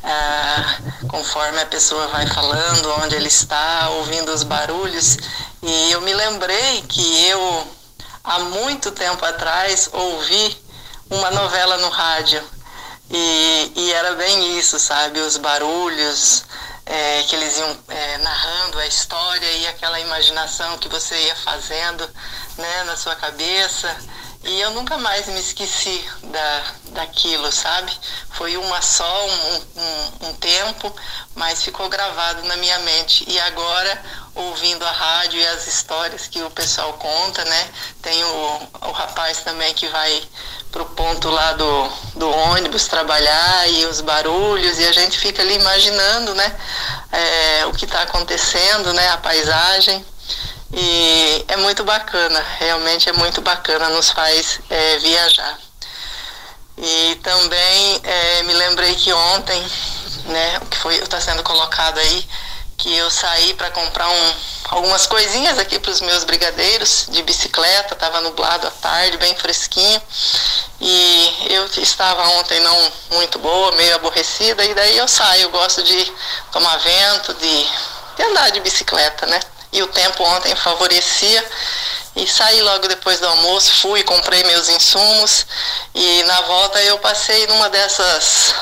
ah, 0.05 0.77
conforme 1.09 1.59
a 1.59 1.65
pessoa 1.65 2.07
vai 2.07 2.25
falando, 2.27 2.93
onde 3.03 3.15
ele 3.15 3.27
está, 3.27 3.89
ouvindo 3.89 4.31
os 4.31 4.43
barulhos. 4.43 5.17
E 5.61 5.91
eu 5.91 5.99
me 5.99 6.13
lembrei 6.13 6.81
que 6.83 7.27
eu, 7.27 7.67
há 8.23 8.39
muito 8.39 8.89
tempo 8.89 9.25
atrás, 9.25 9.89
ouvi 9.91 10.57
uma 11.09 11.29
novela 11.29 11.75
no 11.75 11.89
rádio 11.89 12.54
e, 13.09 13.71
e 13.75 13.93
era 13.93 14.13
bem 14.15 14.57
isso, 14.57 14.79
sabe? 14.79 15.19
Os 15.19 15.37
barulhos 15.37 16.43
é, 16.85 17.23
que 17.23 17.35
eles 17.35 17.57
iam 17.57 17.77
é, 17.89 18.17
narrando 18.19 18.79
a 18.79 18.87
história 18.87 19.51
e 19.57 19.67
aquela 19.67 19.99
imaginação 19.99 20.77
que 20.77 20.87
você 20.87 21.15
ia 21.15 21.35
fazendo 21.35 22.09
né, 22.57 22.83
na 22.83 22.95
sua 22.95 23.15
cabeça. 23.15 23.95
E 24.45 24.61
eu 24.61 24.69
nunca 24.71 24.95
mais 24.99 25.25
me 25.25 25.39
esqueci 25.39 26.07
da, 26.25 26.63
daquilo, 26.91 27.51
sabe? 27.51 27.91
Foi 28.29 28.55
uma 28.57 28.79
só, 28.79 29.25
um, 29.25 29.55
um, 29.55 30.27
um, 30.29 30.33
tempo, 30.35 30.95
mas 31.33 31.63
ficou 31.63 31.89
gravado 31.89 32.43
na 32.43 32.55
minha 32.57 32.77
mente. 32.79 33.25
E 33.27 33.39
agora, 33.39 34.03
ouvindo 34.35 34.85
a 34.85 34.91
rádio 34.91 35.39
e 35.39 35.47
as 35.47 35.65
histórias 35.65 36.27
que 36.27 36.43
o 36.43 36.51
pessoal 36.51 36.93
conta, 36.93 37.43
né? 37.43 37.69
Tem 38.03 38.23
o, 38.23 38.61
o 38.81 38.91
rapaz 38.91 39.39
também 39.39 39.73
que 39.73 39.87
vai 39.87 40.21
pro 40.71 40.85
ponto 40.85 41.27
lá 41.29 41.53
do, 41.53 41.89
do 42.15 42.29
ônibus 42.29 42.87
trabalhar 42.87 43.67
e 43.69 43.85
os 43.85 43.99
barulhos, 43.99 44.77
e 44.77 44.85
a 44.85 44.91
gente 44.91 45.17
fica 45.17 45.41
ali 45.41 45.55
imaginando, 45.55 46.35
né? 46.35 46.55
É, 47.11 47.65
o 47.65 47.73
que 47.73 47.85
está 47.85 48.03
acontecendo, 48.03 48.93
né? 48.93 49.09
A 49.09 49.17
paisagem. 49.17 50.05
E 50.73 51.45
é 51.47 51.57
muito 51.57 51.83
bacana, 51.83 52.43
realmente 52.59 53.07
é 53.07 53.13
muito 53.13 53.41
bacana, 53.41 53.89
nos 53.89 54.09
faz 54.09 54.59
é, 54.69 54.97
viajar. 54.97 55.57
E 56.77 57.15
também 57.23 58.01
é, 58.03 58.43
me 58.43 58.53
lembrei 58.53 58.93
que 58.95 59.11
ontem, 59.13 59.63
né, 60.25 60.59
o 60.61 60.65
que 60.65 60.77
foi 60.77 60.95
está 60.95 61.21
sendo 61.21 61.43
colocado 61.43 61.97
aí, 61.99 62.27
que 62.77 62.93
eu 62.93 63.09
saí 63.09 63.53
para 63.53 63.71
comprar 63.71 64.09
um, 64.09 64.33
algumas 64.69 65.07
coisinhas 65.07 65.57
aqui 65.57 65.79
para 65.79 65.91
os 65.91 66.01
meus 66.01 66.25
brigadeiros 66.25 67.07
de 67.09 67.23
bicicleta, 67.23 67.93
estava 67.93 68.19
nublado 68.21 68.67
à 68.67 68.71
tarde, 68.71 69.17
bem 69.17 69.33
fresquinho. 69.35 70.01
E 70.81 71.47
eu 71.49 71.65
estava 71.77 72.27
ontem 72.39 72.59
não 72.59 72.91
muito 73.11 73.39
boa, 73.39 73.71
meio 73.73 73.95
aborrecida, 73.95 74.63
e 74.65 74.73
daí 74.73 74.97
eu 74.97 75.07
saio, 75.07 75.43
eu 75.43 75.49
gosto 75.49 75.81
de 75.83 76.11
tomar 76.51 76.77
vento, 76.77 77.33
de, 77.35 77.67
de 78.17 78.23
andar 78.23 78.51
de 78.51 78.59
bicicleta, 78.59 79.25
né? 79.25 79.39
E 79.75 79.83
o 79.83 79.87
tempo 79.87 80.23
ontem 80.23 80.55
favorecia. 80.55 81.45
E 82.15 82.25
saí 82.25 82.61
logo 82.61 82.87
depois 82.87 83.19
do 83.19 83.27
almoço, 83.27 83.73
fui, 83.81 84.01
comprei 84.03 84.41
meus 84.45 84.69
insumos 84.69 85.45
e 85.93 86.23
na 86.23 86.41
volta 86.41 86.81
eu 86.81 86.97
passei 86.99 87.45
numa 87.47 87.69
dessas 87.69 88.55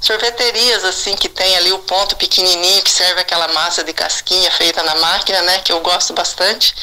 sorveterias 0.00 0.84
assim 0.84 1.14
que 1.14 1.28
tem 1.28 1.56
ali 1.56 1.72
o 1.72 1.78
ponto 1.78 2.16
pequenininho 2.16 2.82
que 2.82 2.90
serve 2.90 3.20
aquela 3.20 3.46
massa 3.48 3.84
de 3.84 3.92
casquinha 3.92 4.50
feita 4.50 4.82
na 4.82 4.96
máquina, 4.96 5.40
né, 5.42 5.60
que 5.60 5.70
eu 5.70 5.80
gosto 5.80 6.12
bastante. 6.12 6.74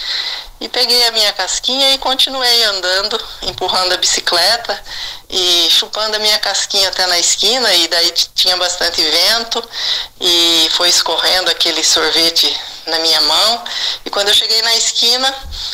E 0.61 0.69
peguei 0.69 1.06
a 1.07 1.11
minha 1.11 1.34
casquinha 1.34 1.93
e 1.93 1.97
continuei 1.97 2.64
andando, 2.64 3.19
empurrando 3.41 3.93
a 3.93 3.97
bicicleta 3.97 4.81
e 5.30 5.68
chupando 5.69 6.15
a 6.15 6.19
minha 6.19 6.39
casquinha 6.39 6.88
até 6.88 7.06
na 7.07 7.19
esquina 7.19 7.73
e 7.73 7.89
daí 7.89 8.10
tinha 8.34 8.56
bastante 8.56 9.02
vento 9.02 9.69
e 10.22 10.69
foi 10.72 10.88
escorrendo 10.88 11.52
aquele 11.52 11.84
sorvete 11.84 12.57
na 12.88 12.99
minha 12.99 13.22
mão. 13.22 13.64
E 14.06 14.10
quando 14.10 14.30
eu 14.30 14.34
cheguei 14.34 14.62
na 14.62 14.76
esquina, 14.76 15.34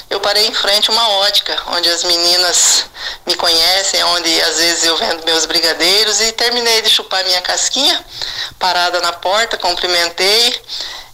eu 0.09 0.19
parei 0.19 0.47
em 0.47 0.53
frente 0.53 0.89
a 0.89 0.93
uma 0.93 1.09
ótica, 1.09 1.57
onde 1.67 1.89
as 1.89 2.03
meninas 2.03 2.85
me 3.25 3.35
conhecem, 3.35 4.03
onde 4.05 4.41
às 4.41 4.57
vezes 4.57 4.85
eu 4.85 4.97
vendo 4.97 5.25
meus 5.25 5.45
brigadeiros 5.45 6.21
e 6.21 6.31
terminei 6.31 6.81
de 6.81 6.89
chupar 6.89 7.23
minha 7.23 7.41
casquinha, 7.41 8.03
parada 8.59 8.99
na 9.01 9.13
porta, 9.13 9.57
cumprimentei 9.57 10.61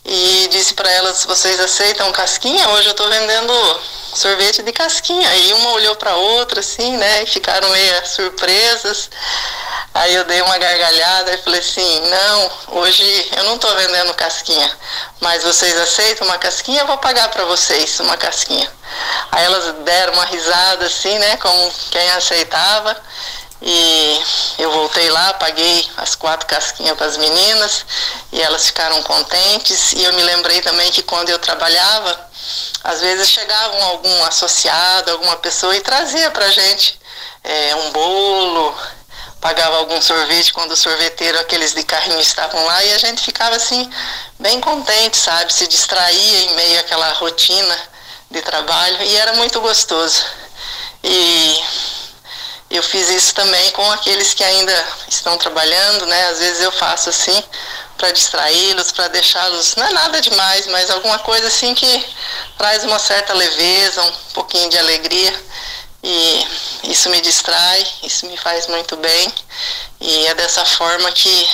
e 0.06 0.48
disse 0.52 0.74
para 0.74 0.90
elas: 0.92 1.26
vocês 1.26 1.60
aceitam 1.60 2.12
casquinha? 2.12 2.70
Hoje 2.70 2.88
eu 2.88 2.92
estou 2.92 3.10
vendendo 3.10 3.54
sorvete 4.18 4.64
de 4.64 4.72
casquinha. 4.72 5.34
E 5.36 5.54
uma 5.54 5.72
olhou 5.72 5.96
para 5.96 6.16
outra 6.16 6.60
assim, 6.60 6.98
né? 6.98 7.24
E 7.24 7.28
ficaram 7.28 7.70
meio 7.70 8.08
surpresas. 8.08 9.10
Aí 9.94 10.14
eu 10.14 10.24
dei 10.26 10.42
uma 10.42 10.58
gargalhada 10.58 11.34
e 11.34 11.38
falei 11.38 11.60
assim: 11.60 12.02
não, 12.10 12.52
hoje 12.80 13.32
eu 13.36 13.44
não 13.46 13.56
estou 13.56 13.74
vendendo 13.76 14.14
casquinha, 14.14 14.72
mas 15.20 15.44
vocês 15.44 15.78
aceitam 15.80 16.28
uma 16.28 16.38
casquinha? 16.38 16.82
Eu 16.82 16.88
vou 16.88 16.98
pagar 16.98 17.30
para 17.30 17.46
vocês 17.46 18.00
uma 18.00 18.18
casquinha. 18.18 18.72
Aí 19.32 19.46
elas 19.46 19.74
deram 19.84 20.14
uma 20.14 20.26
risada 20.26 20.86
assim, 20.86 21.18
né? 21.20 21.38
Como 21.38 21.72
quem 21.92 22.12
aceitava. 22.12 22.96
E 23.62 24.22
eu 24.60 24.72
voltei 24.72 25.10
lá, 25.10 25.34
paguei 25.34 25.90
as 25.98 26.16
quatro 26.16 26.46
casquinhas 26.46 26.96
para 26.96 27.08
as 27.08 27.18
meninas 27.18 27.86
e 28.32 28.42
elas 28.42 28.68
ficaram 28.68 29.02
contentes. 29.04 29.94
E 29.94 30.04
eu 30.04 30.14
me 30.14 30.24
lembrei 30.24 30.62
também 30.62 30.92
que 30.92 31.02
quando 31.02 31.30
eu 31.30 31.40
trabalhava, 31.40 32.30
às 32.84 33.02
vezes 33.02 33.30
chegavam 33.30 33.84
algum 33.84 34.24
associado, 34.26 35.12
alguma 35.12 35.38
pessoa 35.38 35.76
e 35.76 35.82
trazia 35.82 36.30
para 36.32 36.50
gente 36.52 37.00
é, 37.44 37.76
um 37.76 37.92
bolo, 37.92 38.76
pagava 39.42 39.78
algum 39.78 40.02
sorvete 40.02 40.54
quando 40.54 40.72
o 40.72 40.78
sorveteiro, 40.78 41.40
aqueles 41.40 41.74
de 41.74 41.84
carrinho 41.84 42.20
estavam 42.20 42.64
lá 42.66 42.84
e 42.84 42.94
a 42.94 42.98
gente 42.98 43.22
ficava 43.22 43.56
assim, 43.56 43.90
bem 44.40 44.60
contente, 44.62 45.18
sabe? 45.18 45.52
Se 45.52 45.68
distraía 45.68 46.42
em 46.44 46.56
meio 46.56 46.80
àquela 46.80 47.12
rotina 47.14 47.78
de 48.30 48.42
trabalho 48.42 49.02
e 49.04 49.16
era 49.16 49.34
muito 49.34 49.60
gostoso. 49.62 50.24
E 51.04 51.64
eu 52.70 52.84
fiz 52.84 53.10
isso 53.10 53.34
também 53.34 53.72
com 53.72 53.92
aqueles 53.92 54.34
que 54.34 54.44
ainda 54.44 54.88
estão 55.08 55.38
trabalhando, 55.38 56.06
né? 56.06 56.28
Às 56.28 56.40
vezes 56.40 56.62
eu 56.62 56.72
faço 56.72 57.10
assim 57.10 57.44
para 57.98 58.12
distraí-los, 58.12 58.92
para 58.92 59.08
deixá-los, 59.08 59.76
não 59.76 59.86
é 59.86 59.94
nada 59.94 60.22
demais, 60.22 60.68
mas 60.68 60.92
alguma 60.92 61.18
coisa 61.20 61.48
assim 61.48 61.74
que 61.74 62.16
traz 62.58 62.84
uma 62.84 63.00
certa 63.00 63.34
leveza, 63.34 64.04
um 64.04 64.12
pouquinho 64.34 64.70
de 64.70 64.78
alegria. 64.78 65.34
E 66.04 66.48
isso 66.84 67.10
me 67.10 67.20
distrai, 67.22 67.86
isso 68.04 68.28
me 68.28 68.38
faz 68.38 68.68
muito 68.68 68.96
bem. 68.98 69.34
E 70.00 70.28
é 70.28 70.36
dessa 70.36 70.64
forma 70.64 71.12
que 71.12 71.50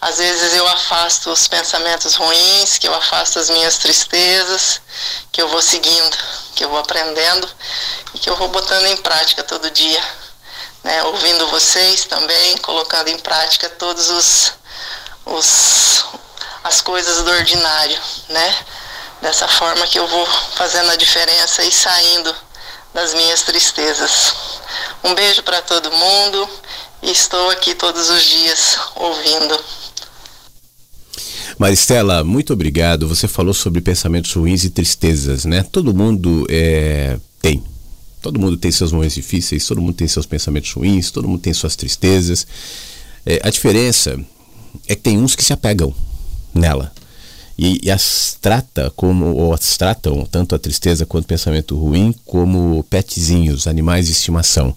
às 0.00 0.18
vezes 0.18 0.54
eu 0.54 0.68
afasto 0.68 1.30
os 1.30 1.48
pensamentos 1.48 2.14
ruins, 2.14 2.78
que 2.78 2.86
eu 2.86 2.94
afasto 2.94 3.38
as 3.38 3.48
minhas 3.50 3.78
tristezas, 3.78 4.80
que 5.32 5.40
eu 5.40 5.48
vou 5.48 5.62
seguindo, 5.62 6.16
que 6.54 6.64
eu 6.64 6.68
vou 6.68 6.78
aprendendo 6.78 7.48
e 8.14 8.18
que 8.18 8.28
eu 8.28 8.36
vou 8.36 8.48
botando 8.48 8.86
em 8.86 8.96
prática 8.98 9.42
todo 9.42 9.70
dia 9.70 10.21
né, 10.84 11.02
ouvindo 11.04 11.48
vocês 11.48 12.04
também, 12.04 12.56
colocando 12.58 13.08
em 13.08 13.18
prática 13.18 13.68
todos 13.68 14.10
os, 14.10 14.52
os 15.26 16.04
as 16.64 16.80
coisas 16.80 17.24
do 17.24 17.30
ordinário, 17.30 17.98
né? 18.28 18.54
Dessa 19.20 19.46
forma 19.46 19.86
que 19.86 19.98
eu 19.98 20.06
vou 20.06 20.26
fazendo 20.56 20.90
a 20.90 20.96
diferença 20.96 21.62
e 21.62 21.70
saindo 21.70 22.34
das 22.92 23.14
minhas 23.14 23.42
tristezas. 23.42 24.34
Um 25.04 25.14
beijo 25.14 25.42
para 25.42 25.62
todo 25.62 25.90
mundo 25.90 26.48
e 27.02 27.10
estou 27.10 27.50
aqui 27.50 27.74
todos 27.74 28.10
os 28.10 28.22
dias 28.24 28.78
ouvindo. 28.96 29.64
Maristela, 31.58 32.24
muito 32.24 32.52
obrigado. 32.52 33.06
Você 33.08 33.28
falou 33.28 33.54
sobre 33.54 33.80
pensamentos 33.80 34.32
ruins 34.32 34.64
e 34.64 34.70
tristezas, 34.70 35.44
né? 35.44 35.64
Todo 35.70 35.94
mundo 35.94 36.46
é, 36.50 37.18
Tem. 37.40 37.71
Todo 38.22 38.38
mundo 38.38 38.56
tem 38.56 38.70
seus 38.70 38.92
momentos 38.92 39.14
difíceis, 39.14 39.66
todo 39.66 39.80
mundo 39.80 39.94
tem 39.94 40.08
seus 40.08 40.24
pensamentos 40.24 40.72
ruins, 40.72 41.10
todo 41.10 41.28
mundo 41.28 41.40
tem 41.40 41.52
suas 41.52 41.76
tristezas. 41.76 42.46
É, 43.26 43.40
a 43.42 43.50
diferença 43.50 44.18
é 44.88 44.94
que 44.94 45.02
tem 45.02 45.18
uns 45.18 45.34
que 45.34 45.44
se 45.44 45.52
apegam 45.52 45.92
nela 46.54 46.92
e, 47.58 47.80
e, 47.84 47.90
as 47.90 48.36
trata 48.40 48.90
como 48.96 49.26
ou 49.36 49.52
as 49.52 49.76
tratam 49.76 50.26
tanto 50.30 50.54
a 50.54 50.58
tristeza 50.58 51.06
quanto 51.06 51.24
o 51.24 51.28
pensamento 51.28 51.76
ruim 51.76 52.14
como 52.24 52.84
petzinhos, 52.88 53.66
animais 53.66 54.06
de 54.06 54.12
estimação. 54.12 54.74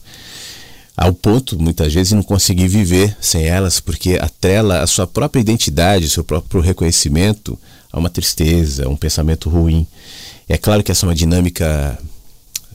Ao 0.97 1.13
ponto, 1.13 1.59
muitas 1.59 1.93
vezes, 1.93 2.09
de 2.09 2.15
não 2.15 2.23
conseguir 2.23 2.67
viver 2.67 3.17
sem 3.19 3.43
elas, 3.43 3.79
porque 3.79 4.17
atrela 4.21 4.81
a 4.81 4.87
sua 4.87 5.05
própria 5.05 5.41
identidade, 5.41 6.09
seu 6.09 6.23
próprio 6.23 6.61
reconhecimento 6.61 7.59
a 7.91 7.99
uma 7.99 8.09
tristeza, 8.09 8.85
a 8.85 8.89
um 8.89 8.95
pensamento 8.95 9.49
ruim. 9.49 9.85
É 10.47 10.57
claro 10.57 10.83
que 10.83 10.91
essa 10.91 11.05
é 11.05 11.09
uma 11.09 11.15
dinâmica 11.15 11.97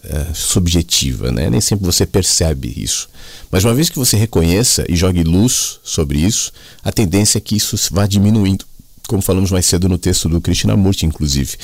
é, 0.05 0.35
subjetiva, 0.35 1.31
né? 1.31 1.51
nem 1.51 1.61
sempre 1.61 1.85
você 1.85 2.07
percebe 2.07 2.73
isso. 2.77 3.09
Mas 3.51 3.65
uma 3.65 3.75
vez 3.75 3.89
que 3.91 3.99
você 3.99 4.17
reconheça 4.17 4.85
e 4.89 4.97
jogue 4.97 5.23
luz 5.23 5.81
sobre 5.83 6.19
isso, 6.19 6.53
a 6.83 6.93
tendência 6.93 7.39
é 7.39 7.41
que 7.41 7.57
isso 7.57 7.77
vá 7.93 8.07
diminuindo 8.07 8.65
como 9.11 9.21
falamos 9.21 9.51
mais 9.51 9.67
cedo 9.67 9.89
no 9.89 9.99
texto 9.99 10.29
do 10.29 10.41
Krishnamurti, 10.41 11.05
inclusive. 11.05 11.57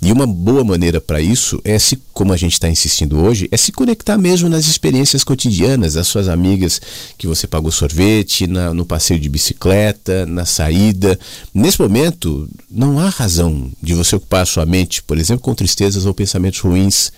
E 0.00 0.12
uma 0.12 0.28
boa 0.28 0.62
maneira 0.62 1.00
para 1.00 1.20
isso 1.20 1.60
é 1.64 1.76
se, 1.76 2.00
como 2.12 2.32
a 2.32 2.36
gente 2.36 2.52
está 2.52 2.68
insistindo 2.68 3.18
hoje, 3.18 3.48
é 3.50 3.56
se 3.56 3.72
conectar 3.72 4.16
mesmo 4.16 4.48
nas 4.48 4.68
experiências 4.68 5.24
cotidianas, 5.24 5.96
as 5.96 6.06
suas 6.06 6.28
amigas 6.28 6.80
que 7.18 7.26
você 7.26 7.48
pagou 7.48 7.72
sorvete, 7.72 8.46
na, 8.46 8.72
no 8.72 8.86
passeio 8.86 9.18
de 9.18 9.28
bicicleta, 9.28 10.24
na 10.24 10.44
saída. 10.44 11.18
Nesse 11.52 11.80
momento, 11.80 12.48
não 12.70 13.00
há 13.00 13.08
razão 13.08 13.72
de 13.82 13.92
você 13.92 14.14
ocupar 14.14 14.42
a 14.42 14.46
sua 14.46 14.64
mente, 14.64 15.02
por 15.02 15.18
exemplo, 15.18 15.42
com 15.42 15.52
tristezas 15.52 16.06
ou 16.06 16.14
pensamentos 16.14 16.60
ruins. 16.60 17.10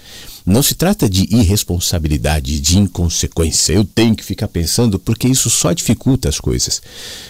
Não 0.47 0.63
se 0.63 0.77
trata 0.77 1.11
de 1.11 1.27
irresponsabilidade, 1.35 2.61
de 2.61 2.79
inconsequência. 2.79 3.73
Eu 3.73 3.85
tenho 3.85 4.15
que 4.15 4.23
ficar 4.23 4.47
pensando 4.47 4.97
porque 4.97 5.27
isso 5.27 5.51
só 5.51 5.73
dificulta 5.73 6.29
as 6.29 6.39
coisas. 6.39 6.81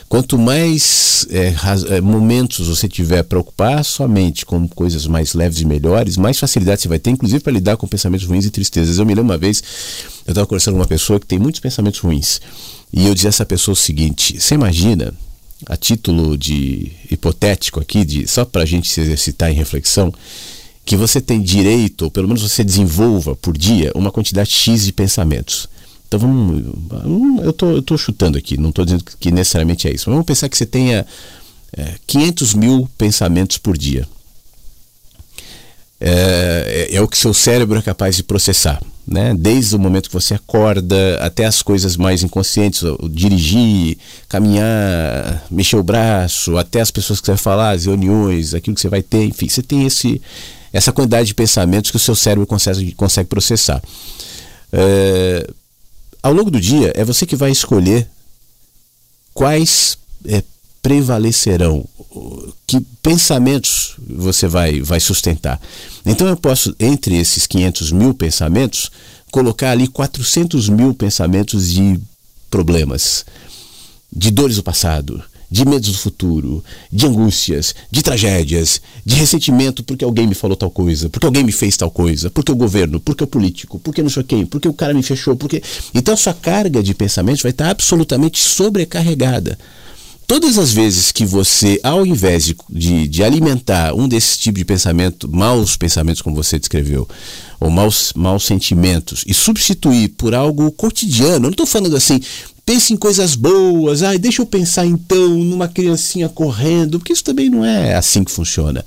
Quanto 0.06 0.36
mais 0.38 1.26
é, 1.30 1.54
é, 1.96 2.00
momentos 2.02 2.68
você 2.68 2.86
tiver 2.86 3.22
para 3.22 3.38
ocupar 3.38 3.82
sua 3.86 4.06
mente 4.06 4.44
com 4.44 4.68
coisas 4.68 5.06
mais 5.06 5.32
leves 5.32 5.60
e 5.60 5.64
melhores, 5.64 6.18
mais 6.18 6.38
facilidade 6.38 6.82
você 6.82 6.88
vai 6.88 6.98
ter, 6.98 7.08
inclusive 7.08 7.40
para 7.42 7.54
lidar 7.54 7.78
com 7.78 7.88
pensamentos 7.88 8.26
ruins 8.26 8.44
e 8.44 8.50
tristezas. 8.50 8.98
Eu 8.98 9.06
me 9.06 9.14
lembro 9.14 9.32
uma 9.32 9.38
vez, 9.38 9.62
eu 10.26 10.32
estava 10.32 10.46
conversando 10.46 10.74
com 10.74 10.80
uma 10.80 10.86
pessoa 10.86 11.18
que 11.18 11.26
tem 11.26 11.38
muitos 11.38 11.62
pensamentos 11.62 12.00
ruins. 12.00 12.38
E 12.92 13.06
eu 13.06 13.14
dizia 13.14 13.28
a 13.28 13.30
essa 13.30 13.46
pessoa 13.46 13.72
o 13.72 13.76
seguinte: 13.76 14.38
você 14.38 14.54
imagina, 14.54 15.14
a 15.64 15.76
título 15.76 16.36
de 16.36 16.92
hipotético 17.10 17.80
aqui, 17.80 18.04
de, 18.04 18.28
só 18.28 18.44
para 18.44 18.62
a 18.62 18.66
gente 18.66 18.90
se 18.90 19.00
exercitar 19.00 19.50
em 19.50 19.54
reflexão, 19.54 20.12
que 20.86 20.96
você 20.96 21.20
tem 21.20 21.42
direito, 21.42 22.02
ou 22.02 22.10
pelo 22.10 22.28
menos 22.28 22.42
você 22.42 22.62
desenvolva 22.62 23.34
por 23.34 23.58
dia, 23.58 23.90
uma 23.94 24.12
quantidade 24.12 24.50
X 24.50 24.86
de 24.86 24.92
pensamentos. 24.92 25.68
Então 26.06 26.20
vamos. 26.20 26.64
Eu 27.44 27.82
tô 27.82 27.98
chutando 27.98 28.38
aqui, 28.38 28.56
não 28.56 28.70
estou 28.70 28.84
dizendo 28.84 29.04
que 29.18 29.32
necessariamente 29.32 29.88
é 29.88 29.92
isso. 29.92 30.08
Mas 30.08 30.14
vamos 30.14 30.26
pensar 30.26 30.48
que 30.48 30.56
você 30.56 30.64
tenha 30.64 31.04
é, 31.76 31.94
500 32.06 32.54
mil 32.54 32.88
pensamentos 32.96 33.58
por 33.58 33.76
dia. 33.76 34.06
É, 36.00 36.88
é, 36.92 36.96
é, 36.96 37.02
o 37.02 37.08
que 37.08 37.18
seu 37.18 37.34
cérebro 37.34 37.78
é 37.78 37.82
capaz 37.82 38.14
de 38.14 38.22
processar. 38.22 38.80
Né? 39.04 39.34
Desde 39.36 39.74
o 39.74 39.78
momento 39.78 40.08
que 40.08 40.14
você 40.14 40.34
acorda 40.34 41.18
até 41.20 41.46
as 41.46 41.62
coisas 41.62 41.96
mais 41.96 42.22
inconscientes, 42.22 42.82
dirigir, 43.10 43.98
caminhar, 44.28 45.44
mexer 45.50 45.76
o 45.76 45.82
braço, 45.82 46.56
até 46.56 46.80
as 46.80 46.90
pessoas 46.90 47.20
que 47.20 47.26
você 47.26 47.32
vai 47.32 47.38
falar, 47.38 47.70
as 47.70 47.86
reuniões, 47.86 48.54
aquilo 48.54 48.74
que 48.74 48.80
você 48.80 48.88
vai 48.88 49.02
ter, 49.02 49.24
enfim, 49.24 49.48
você 49.48 49.62
tem 49.62 49.86
esse, 49.86 50.20
essa 50.76 50.92
quantidade 50.92 51.28
de 51.28 51.34
pensamentos 51.34 51.90
que 51.90 51.96
o 51.96 52.00
seu 52.00 52.14
cérebro 52.14 52.46
consegue, 52.46 52.92
consegue 52.92 53.28
processar. 53.28 53.82
É, 54.72 55.48
ao 56.22 56.32
longo 56.32 56.50
do 56.50 56.60
dia, 56.60 56.92
é 56.94 57.02
você 57.02 57.24
que 57.24 57.34
vai 57.34 57.50
escolher 57.50 58.06
quais 59.32 59.96
é, 60.26 60.42
prevalecerão, 60.82 61.84
que 62.66 62.80
pensamentos 63.02 63.96
você 64.06 64.46
vai, 64.46 64.80
vai 64.80 65.00
sustentar. 65.00 65.58
Então 66.04 66.26
eu 66.26 66.36
posso, 66.36 66.74
entre 66.78 67.16
esses 67.16 67.46
500 67.46 67.92
mil 67.92 68.12
pensamentos, 68.12 68.90
colocar 69.32 69.70
ali 69.70 69.88
400 69.88 70.68
mil 70.68 70.92
pensamentos 70.92 71.72
de 71.72 71.98
problemas, 72.50 73.24
de 74.12 74.30
dores 74.30 74.56
do 74.56 74.62
passado, 74.62 75.22
de 75.50 75.64
medos 75.64 75.90
do 75.90 75.98
futuro, 75.98 76.64
de 76.90 77.06
angústias, 77.06 77.74
de 77.90 78.02
tragédias, 78.02 78.80
de 79.04 79.14
ressentimento 79.14 79.82
porque 79.82 80.04
alguém 80.04 80.26
me 80.26 80.34
falou 80.34 80.56
tal 80.56 80.70
coisa, 80.70 81.08
porque 81.08 81.26
alguém 81.26 81.44
me 81.44 81.52
fez 81.52 81.76
tal 81.76 81.90
coisa, 81.90 82.30
porque 82.30 82.52
o 82.52 82.56
governo, 82.56 83.00
porque 83.00 83.24
o 83.24 83.26
político, 83.26 83.78
porque 83.78 84.02
não 84.02 84.10
sei 84.10 84.22
quem, 84.22 84.46
porque 84.46 84.68
o 84.68 84.72
cara 84.72 84.94
me 84.94 85.02
fechou, 85.02 85.36
porque. 85.36 85.62
Então 85.94 86.14
a 86.14 86.16
sua 86.16 86.34
carga 86.34 86.82
de 86.82 86.94
pensamentos 86.94 87.42
vai 87.42 87.50
estar 87.50 87.70
absolutamente 87.70 88.38
sobrecarregada. 88.38 89.58
Todas 90.26 90.58
as 90.58 90.72
vezes 90.72 91.12
que 91.12 91.24
você, 91.24 91.78
ao 91.84 92.04
invés 92.04 92.52
de, 92.68 93.06
de, 93.06 93.22
alimentar 93.22 93.94
um 93.94 94.08
desses 94.08 94.36
tipos 94.36 94.58
de 94.58 94.64
pensamento, 94.64 95.30
maus 95.30 95.76
pensamentos, 95.76 96.20
como 96.20 96.34
você 96.34 96.58
descreveu, 96.58 97.08
ou 97.60 97.70
maus, 97.70 98.12
maus 98.12 98.44
sentimentos, 98.44 99.22
e 99.24 99.32
substituir 99.32 100.08
por 100.08 100.34
algo 100.34 100.72
cotidiano, 100.72 101.36
eu 101.36 101.40
não 101.40 101.50
estou 101.50 101.64
falando 101.64 101.94
assim, 101.94 102.20
pense 102.66 102.92
em 102.92 102.96
coisas 102.96 103.36
boas, 103.36 104.02
ai, 104.02 104.18
deixa 104.18 104.42
eu 104.42 104.46
pensar 104.46 104.84
então 104.84 105.28
numa 105.28 105.68
criancinha 105.68 106.28
correndo, 106.28 106.98
porque 106.98 107.12
isso 107.12 107.22
também 107.22 107.48
não 107.48 107.64
é 107.64 107.94
assim 107.94 108.24
que 108.24 108.30
funciona. 108.32 108.84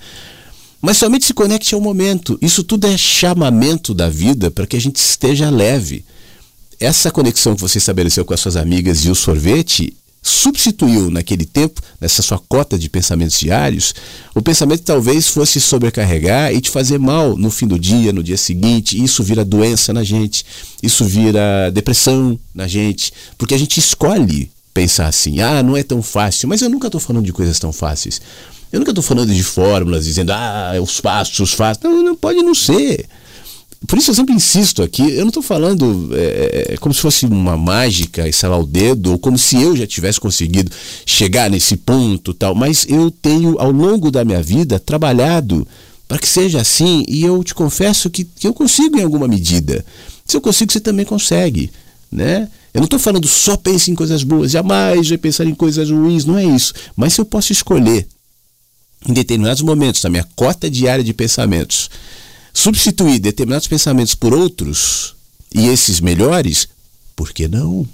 Mas 0.82 0.98
somente 0.98 1.26
se 1.26 1.34
conecte 1.34 1.74
ao 1.74 1.82
momento. 1.82 2.38
Isso 2.42 2.64
tudo 2.64 2.88
é 2.88 2.98
chamamento 2.98 3.94
da 3.94 4.10
vida 4.10 4.52
para 4.52 4.68
que 4.68 4.76
a 4.76 4.82
gente 4.82 4.98
esteja 4.98 5.50
leve. 5.50 6.06
Essa 6.80 7.12
conexão 7.12 7.56
que 7.56 7.62
você 7.62 7.78
estabeleceu 7.78 8.24
com 8.24 8.34
as 8.34 8.40
suas 8.40 8.56
amigas 8.56 9.04
e 9.04 9.10
o 9.10 9.16
sorvete 9.16 9.94
substituiu 10.22 11.10
naquele 11.10 11.46
tempo, 11.46 11.82
nessa 12.00 12.22
sua 12.22 12.38
cota 12.38 12.78
de 12.78 12.90
pensamentos 12.90 13.40
diários, 13.40 13.94
o 14.36 14.42
pensamento 14.42 14.84
talvez 14.84 15.28
fosse 15.28 15.60
sobrecarregar 15.60 16.54
e 16.54 16.62
te 16.62 16.70
fazer 16.70 17.00
mal 17.00 17.38
no 17.38 17.50
fim 17.50 17.68
do 17.68 17.80
dia, 17.80 18.12
no 18.12 18.24
dia 18.24 18.38
seguinte. 18.38 19.02
Isso 19.02 19.24
vira 19.24 19.46
doença 19.46 19.94
na 19.94 20.04
gente, 20.04 20.46
isso 20.84 21.06
vira 21.06 21.70
depressão 21.72 22.40
na 22.54 22.68
gente, 22.68 23.14
porque 23.38 23.54
a 23.54 23.58
gente 23.58 23.80
escolhe 23.80 24.52
pensar 24.74 25.08
assim: 25.08 25.40
ah, 25.42 25.64
não 25.64 25.76
é 25.76 25.84
tão 25.84 26.02
fácil, 26.02 26.48
mas 26.50 26.62
eu 26.62 26.70
nunca 26.70 26.88
estou 26.88 27.02
falando 27.02 27.26
de 27.26 27.34
coisas 27.34 27.60
tão 27.60 27.72
fáceis. 27.72 28.22
Eu 28.72 28.80
nunca 28.80 28.92
estou 28.92 29.04
falando 29.04 29.34
de 29.34 29.44
fórmulas, 29.44 30.06
dizendo, 30.06 30.32
ah, 30.32 30.74
os 30.82 31.02
passos, 31.02 31.40
os 31.40 31.56
passos. 31.56 31.84
Não, 31.84 32.04
não 32.04 32.16
pode 32.16 32.40
não 32.44 32.54
ser. 32.54 33.08
Por 33.88 33.98
isso 33.98 34.12
eu 34.12 34.16
sempre 34.16 34.36
insisto 34.36 34.84
aqui, 34.84 35.02
eu 35.14 35.22
não 35.22 35.30
estou 35.30 35.42
falando 35.42 36.10
é, 36.14 36.74
é, 36.74 36.78
como 36.78 36.94
se 36.94 37.00
fosse 37.00 37.26
uma 37.26 37.56
mágica, 37.56 38.28
estalar 38.28 38.60
o 38.60 38.66
dedo, 38.66 39.12
ou 39.12 39.18
como 39.18 39.38
se 39.38 39.62
eu 39.62 39.76
já 39.76 39.88
tivesse 39.88 40.20
conseguido 40.20 40.70
chegar 41.06 41.50
nesse 41.50 41.78
ponto 41.78 42.34
tal, 42.34 42.54
mas 42.54 42.86
eu 42.90 43.10
tenho 43.10 43.58
ao 43.58 43.72
longo 43.72 44.12
da 44.12 44.26
minha 44.26 44.44
vida 44.44 44.80
trabalhado 44.80 45.66
para 46.10 46.20
que 46.20 46.28
seja 46.28 46.60
assim 46.60 47.06
e 47.08 47.24
eu 47.24 47.42
te 47.44 47.54
confesso 47.56 48.10
que, 48.10 48.26
que 48.26 48.48
eu 48.48 48.54
consigo 48.54 48.98
em 48.98 49.04
alguma 49.04 49.28
medida. 49.28 49.86
Se 50.26 50.36
eu 50.36 50.42
consigo, 50.42 50.72
você 50.72 50.80
também 50.80 51.06
consegue, 51.06 51.72
né? 52.12 52.50
Eu 52.74 52.80
não 52.80 52.86
estou 52.86 53.00
falando 53.00 53.28
só 53.28 53.56
pense 53.56 53.90
em 53.90 53.96
coisas 53.96 54.24
boas, 54.24 54.52
jamais 54.52 55.08
vai 55.08 55.18
pensar 55.18 55.46
em 55.46 55.56
coisas 55.56 55.90
ruins, 55.90 56.26
não 56.26 56.38
é 56.38 56.44
isso. 56.44 56.74
Mas 56.96 57.14
se 57.14 57.22
eu 57.22 57.26
posso 57.26 57.52
escolher 57.52 58.08
em 59.08 59.14
determinados 59.14 59.62
momentos 59.62 60.02
da 60.02 60.10
minha 60.10 60.28
cota 60.36 60.70
diária 60.70 61.04
de 61.04 61.14
pensamentos 61.14 61.90
substituir 62.54 63.20
determinados 63.20 63.68
pensamentos 63.68 64.16
por 64.16 64.34
outros 64.34 65.16
e 65.54 65.68
esses 65.68 66.00
melhores, 66.00 66.68
por 67.16 67.32
que 67.34 67.48
não? 67.48 67.88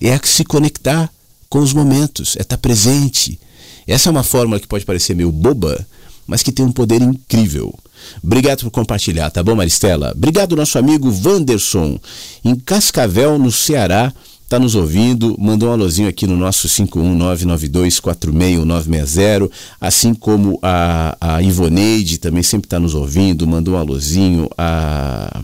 É 0.00 0.18
se 0.24 0.44
conectar 0.44 1.10
com 1.48 1.58
os 1.58 1.72
momentos, 1.72 2.36
é 2.36 2.42
estar 2.42 2.56
presente. 2.58 3.38
Essa 3.86 4.08
é 4.08 4.12
uma 4.12 4.22
fórmula 4.22 4.60
que 4.60 4.68
pode 4.68 4.84
parecer 4.84 5.14
meio 5.14 5.32
boba, 5.32 5.86
mas 6.26 6.42
que 6.42 6.52
tem 6.52 6.64
um 6.64 6.72
poder 6.72 7.02
incrível. 7.02 7.76
Obrigado 8.22 8.60
por 8.60 8.70
compartilhar, 8.70 9.30
tá 9.30 9.42
bom, 9.42 9.54
Maristela? 9.54 10.12
Obrigado, 10.12 10.56
nosso 10.56 10.78
amigo 10.78 11.10
Vanderson, 11.10 11.98
em 12.44 12.54
Cascavel, 12.54 13.38
no 13.38 13.52
Ceará 13.52 14.12
está 14.50 14.58
nos 14.58 14.74
ouvindo, 14.74 15.36
mandou 15.38 15.68
um 15.68 15.72
alôzinho 15.72 16.08
aqui 16.08 16.26
no 16.26 16.36
nosso 16.36 16.66
51992461960, 16.66 19.48
assim 19.80 20.12
como 20.12 20.58
a, 20.60 21.16
a 21.20 21.40
Ivoneide 21.40 22.18
também 22.18 22.42
sempre 22.42 22.66
está 22.66 22.80
nos 22.80 22.96
ouvindo, 22.96 23.46
mandou 23.46 23.74
um 23.74 23.78
alôzinho, 23.78 24.50
a, 24.58 25.40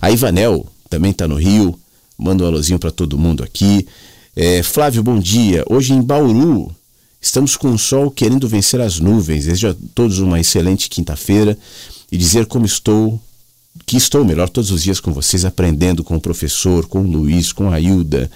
a 0.00 0.10
Ivanel 0.10 0.66
também 0.88 1.10
está 1.10 1.28
no 1.28 1.34
Rio, 1.34 1.78
manda 2.16 2.44
um 2.44 2.46
alôzinho 2.46 2.78
para 2.78 2.90
todo 2.90 3.18
mundo 3.18 3.44
aqui. 3.44 3.86
É, 4.34 4.62
Flávio, 4.62 5.02
bom 5.02 5.18
dia. 5.18 5.62
Hoje 5.68 5.92
em 5.92 6.00
Bauru, 6.00 6.74
estamos 7.20 7.58
com 7.58 7.72
o 7.72 7.78
sol 7.78 8.10
querendo 8.10 8.48
vencer 8.48 8.80
as 8.80 8.98
nuvens. 8.98 9.44
Desejo 9.44 9.68
a 9.68 9.74
todos 9.94 10.20
uma 10.20 10.40
excelente 10.40 10.88
quinta-feira 10.88 11.58
e 12.10 12.16
dizer 12.16 12.46
como 12.46 12.64
estou 12.64 13.20
que 13.86 13.96
estou 13.96 14.24
melhor 14.24 14.48
todos 14.48 14.70
os 14.70 14.82
dias 14.82 15.00
com 15.00 15.12
vocês, 15.12 15.44
aprendendo 15.44 16.04
com 16.04 16.16
o 16.16 16.20
professor, 16.20 16.86
com 16.86 17.00
o 17.00 17.10
Luiz, 17.10 17.52
com 17.52 17.70
a 17.70 17.80
Hilda. 17.80 18.30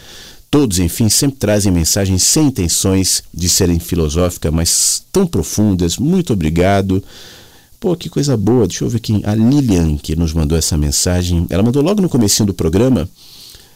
Todos, 0.51 0.79
enfim, 0.79 1.09
sempre 1.09 1.39
trazem 1.39 1.71
mensagens 1.71 2.23
sem 2.23 2.47
intenções 2.47 3.23
de 3.33 3.49
serem 3.49 3.79
filosóficas, 3.79 4.53
mas 4.53 5.03
tão 5.13 5.27
profundas. 5.27 5.99
Muito 5.99 6.33
obrigado 6.33 7.03
Pô, 7.81 7.97
que 7.97 8.09
coisa 8.09 8.37
boa. 8.37 8.67
Deixa 8.67 8.85
eu 8.85 8.89
ver 8.89 8.99
quem. 8.99 9.23
A 9.25 9.35
Lilian 9.35 9.97
que 9.97 10.17
nos 10.17 10.33
mandou 10.33 10.59
essa 10.59 10.77
mensagem. 10.77 11.47
Ela 11.49 11.63
mandou 11.63 11.83
logo 11.83 12.03
no 12.03 12.09
comecinho 12.09 12.47
do 12.47 12.55
programa, 12.55 13.09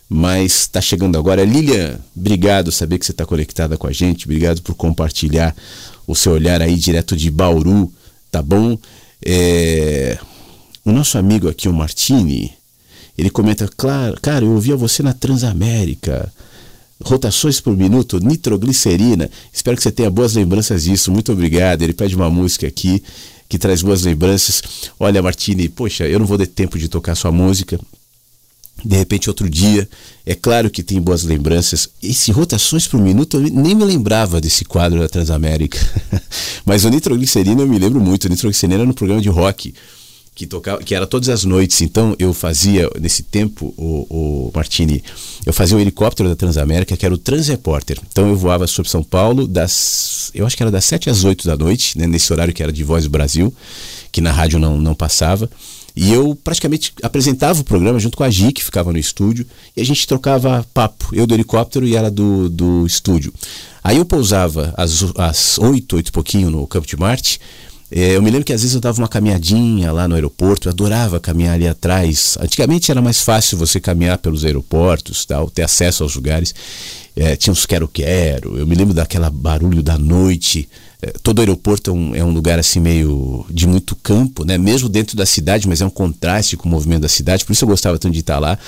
mas 0.09 0.62
está 0.62 0.80
chegando 0.80 1.16
agora. 1.16 1.44
Lilian, 1.44 2.01
obrigado 2.16 2.72
saber 2.72 2.98
que 2.98 3.06
você 3.06 3.12
está 3.12 3.24
conectada 3.24 3.76
com 3.76 3.86
a 3.86 3.93
gente. 3.93 4.24
Obrigado 4.24 4.60
por 4.60 4.74
compartilhar 4.74 5.55
o 6.06 6.16
seu 6.16 6.32
olhar 6.32 6.60
aí 6.60 6.74
direto 6.74 7.16
de 7.16 7.30
Bauru, 7.30 7.93
tá 8.30 8.43
bom? 8.43 8.76
É... 9.24 10.18
O 10.84 10.92
nosso 10.92 11.16
amigo 11.18 11.48
aqui, 11.48 11.68
o 11.68 11.72
Martini, 11.72 12.52
ele 13.16 13.30
comenta, 13.30 13.68
claro, 13.76 14.18
cara, 14.20 14.44
eu 14.44 14.52
ouvia 14.52 14.76
você 14.76 15.02
na 15.02 15.12
Transamérica 15.12 16.32
rotações 17.02 17.60
por 17.60 17.76
minuto, 17.76 18.18
nitroglicerina. 18.20 19.28
Espero 19.52 19.76
que 19.76 19.82
você 19.82 19.90
tenha 19.90 20.10
boas 20.10 20.34
lembranças 20.34 20.84
disso. 20.84 21.10
Muito 21.10 21.32
obrigado. 21.32 21.82
Ele 21.82 21.92
pede 21.92 22.14
uma 22.14 22.30
música 22.30 22.66
aqui 22.66 23.02
que 23.48 23.59
traz 23.59 23.82
boas 23.82 24.02
lembranças. 24.02 24.62
Olha, 24.98 25.22
Martini, 25.22 25.68
poxa, 25.68 26.06
eu 26.06 26.18
não 26.18 26.26
vou 26.26 26.38
ter 26.38 26.46
tempo 26.46 26.78
de 26.78 26.88
tocar 26.88 27.14
sua 27.14 27.32
música. 27.32 27.78
De 28.84 28.96
repente, 28.96 29.28
outro 29.28 29.48
dia, 29.48 29.88
é 30.24 30.34
claro 30.34 30.70
que 30.70 30.82
tem 30.82 31.00
boas 31.00 31.22
lembranças. 31.22 31.88
Esse 32.02 32.32
Rotações 32.32 32.88
por 32.88 32.98
Minuto, 32.98 33.36
eu 33.36 33.40
nem 33.42 33.74
me 33.74 33.84
lembrava 33.84 34.40
desse 34.40 34.64
quadro 34.64 34.98
da 34.98 35.09
Transamérica. 35.09 35.78
Mas 36.64 36.84
o 36.84 36.88
Nitroglicerina 36.88 37.62
eu 37.62 37.68
me 37.68 37.78
lembro 37.78 38.00
muito. 38.00 38.24
O 38.24 38.28
Nitroglicerina 38.28 38.80
era 38.80 38.86
no 38.86 38.94
programa 38.94 39.20
de 39.20 39.28
rock 39.28 39.74
que 40.34 40.46
tocava, 40.46 40.82
que 40.82 40.94
era 40.94 41.06
todas 41.06 41.28
as 41.28 41.44
noites. 41.44 41.80
Então 41.82 42.16
eu 42.18 42.32
fazia 42.32 42.88
nesse 43.00 43.22
tempo 43.22 43.74
o, 43.76 44.06
o 44.09 44.52
Martini, 44.54 45.02
eu 45.44 45.52
fazia 45.52 45.76
o 45.76 45.80
helicóptero 45.80 46.28
da 46.28 46.36
Transamérica, 46.36 46.96
que 46.96 47.04
era 47.04 47.14
o 47.14 47.18
Transrepórter. 47.18 47.98
Então 48.10 48.28
eu 48.28 48.36
voava 48.36 48.66
sobre 48.66 48.90
São 48.90 49.02
Paulo 49.02 49.46
das, 49.46 50.30
eu 50.34 50.46
acho 50.46 50.56
que 50.56 50.62
era 50.62 50.70
das 50.70 50.84
7 50.84 51.10
às 51.10 51.24
8 51.24 51.46
da 51.46 51.56
noite, 51.56 51.98
né, 51.98 52.06
nesse 52.06 52.32
horário 52.32 52.54
que 52.54 52.62
era 52.62 52.72
de 52.72 52.82
Voz 52.82 53.04
do 53.04 53.10
Brasil, 53.10 53.52
que 54.10 54.20
na 54.20 54.32
rádio 54.32 54.59
não, 54.59 54.78
não 54.78 54.94
passava. 54.94 55.50
E 55.94 56.10
eu 56.10 56.34
praticamente 56.34 56.94
apresentava 57.02 57.60
o 57.60 57.64
programa 57.64 57.98
junto 57.98 58.16
com 58.16 58.24
a 58.24 58.30
Gi, 58.30 58.50
que 58.52 58.64
ficava 58.64 58.90
no 58.90 58.98
estúdio, 58.98 59.46
e 59.76 59.80
a 59.82 59.84
gente 59.84 60.06
trocava 60.06 60.66
papo, 60.72 61.14
eu 61.14 61.26
do 61.26 61.34
helicóptero 61.34 61.86
e 61.86 61.94
ela 61.94 62.10
do, 62.10 62.48
do 62.48 62.86
estúdio. 62.86 63.32
Aí 63.84 63.98
eu 63.98 64.04
pousava 64.06 64.72
às, 64.74 65.04
às 65.18 65.59
8, 65.59 65.96
8 65.96 66.09
e 66.09 66.12
pouquinho 66.12 66.50
no 66.50 66.66
Campo 66.66 66.86
de 66.86 66.96
Marte, 66.96 67.38
é, 67.94 68.16
eu 68.16 68.23
me 68.23 68.31
lembro 68.31 68.44
que 68.44 68.55
às 68.55 68.62
vezes 68.62 68.74
eu 68.74 68.81
dava 68.81 68.98
uma 68.98 69.09
caminhadinha 69.09 69.93
lá 69.93 70.09
no 70.09 70.14
aeroporto, 70.14 70.66
eu 70.66 70.73
adorava 70.73 71.20
caminhar 71.20 71.55
ali 71.55 71.69
atrás. 71.69 72.39
Antigamente 72.40 72.90
era 72.90 73.02
mais 73.02 73.20
fácil 73.20 73.59
você 73.59 73.78
caminhar 73.78 74.16
pelos 74.16 74.47
aeroportos, 74.47 75.27
tal, 75.27 75.51
ter 75.51 75.62
acesso 75.62 76.02
aos 76.02 76.16
lugares. 76.16 76.55
É, 77.14 77.36
tinha 77.36 77.52
uns 77.52 77.66
quero-quero, 77.66 78.56
eu 78.56 78.66
me 78.66 78.74
lembro 78.74 78.94
daquela 78.94 79.28
barulho 79.28 79.82
da 79.82 79.98
noite. 79.98 80.66
É, 81.02 81.12
todo 81.23 81.40
aeroporto 81.40 81.90
é 81.90 81.93
um, 81.93 82.14
é 82.14 82.24
um, 82.24 82.31
lugar 82.31 82.59
assim 82.59 82.81
meio 82.81 83.44
de 83.51 83.66
muito 83.66 83.94
campo, 83.97 84.43
né? 84.43 84.56
mesmo 84.56 84.89
dentro 84.89 85.14
da 85.14 85.27
cidade, 85.27 85.69
mas 85.69 85.82
é 85.82 85.85
um 85.85 85.90
contraste 85.90 86.56
com 86.56 86.66
o 86.66 86.70
movimento 86.70 87.02
da 87.02 87.10
cidade, 87.10 87.44
por 87.44 87.52
isso 87.52 87.64
eu 87.64 87.69
gostava 87.69 87.98
tanto 87.98 88.14
de 88.14 88.20
estar 88.20 88.39
lá. 88.39 88.59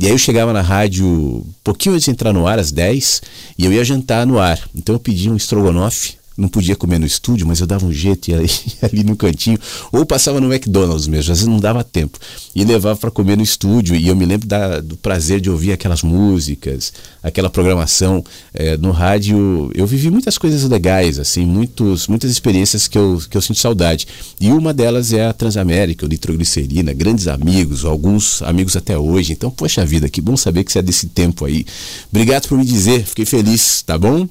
E 0.00 0.06
aí 0.06 0.10
eu 0.10 0.18
chegava 0.18 0.52
na 0.52 0.62
rádio 0.62 1.46
pouquinho 1.62 1.94
antes 1.94 2.06
de 2.06 2.10
entrar 2.10 2.32
no 2.32 2.48
ar, 2.48 2.58
às 2.58 2.72
10, 2.72 3.22
e 3.56 3.64
eu 3.64 3.72
ia 3.72 3.84
jantar 3.84 4.26
no 4.26 4.40
ar. 4.40 4.58
Então 4.74 4.96
eu 4.96 4.98
pedi 4.98 5.30
um 5.30 5.36
estrogonofe 5.36 6.16
não 6.36 6.48
podia 6.48 6.74
comer 6.74 6.98
no 6.98 7.06
estúdio, 7.06 7.46
mas 7.46 7.60
eu 7.60 7.66
dava 7.66 7.86
um 7.86 7.92
jeito 7.92 8.30
e 8.30 8.34
ali, 8.82 9.04
no 9.04 9.16
cantinho, 9.16 9.58
ou 9.92 10.04
passava 10.04 10.40
no 10.40 10.52
McDonald's 10.52 11.06
mesmo, 11.06 11.32
às 11.32 11.38
vezes 11.38 11.46
não 11.46 11.58
dava 11.58 11.84
tempo, 11.84 12.18
e 12.54 12.64
levava 12.64 12.98
para 12.98 13.10
comer 13.10 13.36
no 13.36 13.42
estúdio. 13.42 13.94
E 13.94 14.08
eu 14.08 14.16
me 14.16 14.24
lembro 14.24 14.46
da, 14.46 14.80
do 14.80 14.96
prazer 14.96 15.40
de 15.40 15.50
ouvir 15.50 15.72
aquelas 15.72 16.02
músicas, 16.02 16.92
aquela 17.22 17.48
programação 17.48 18.24
é, 18.52 18.76
no 18.76 18.90
rádio. 18.90 19.70
Eu 19.74 19.86
vivi 19.86 20.10
muitas 20.10 20.36
coisas 20.36 20.68
legais, 20.68 21.18
assim, 21.18 21.44
muitos, 21.46 22.08
muitas 22.08 22.30
experiências 22.30 22.88
que 22.88 22.98
eu, 22.98 23.22
que 23.30 23.36
eu 23.36 23.42
sinto 23.42 23.58
saudade. 23.58 24.06
E 24.40 24.50
uma 24.50 24.74
delas 24.74 25.12
é 25.12 25.26
a 25.26 25.32
Transamérica, 25.32 26.04
o 26.04 26.08
Nitroglicerina, 26.08 26.92
grandes 26.92 27.28
amigos, 27.28 27.84
alguns 27.84 28.42
amigos 28.42 28.76
até 28.76 28.98
hoje. 28.98 29.32
Então, 29.32 29.50
poxa 29.50 29.84
vida, 29.86 30.08
que 30.08 30.20
bom 30.20 30.36
saber 30.36 30.64
que 30.64 30.72
você 30.72 30.80
é 30.80 30.82
desse 30.82 31.06
tempo 31.08 31.44
aí. 31.44 31.64
Obrigado 32.10 32.48
por 32.48 32.58
me 32.58 32.64
dizer, 32.64 33.04
fiquei 33.04 33.24
feliz, 33.24 33.82
tá 33.82 33.96
bom? 33.96 34.28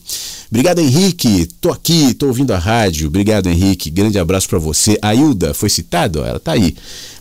Obrigado, 0.49 0.80
Henrique. 0.80 1.47
Tô 1.59 1.71
aqui, 1.71 1.93
tô 2.18 2.28
ouvindo 2.28 2.52
a 2.53 2.57
rádio. 2.57 3.07
Obrigado, 3.07 3.48
Henrique. 3.48 3.90
Grande 3.90 4.18
abraço 4.18 4.48
para 4.48 4.60
você. 4.60 4.98
A 5.02 5.14
Hilda 5.14 5.53
foi 5.53 5.70
citada? 5.70 6.20
Ela 6.22 6.40
tá 6.40 6.53
aí. 6.53 6.76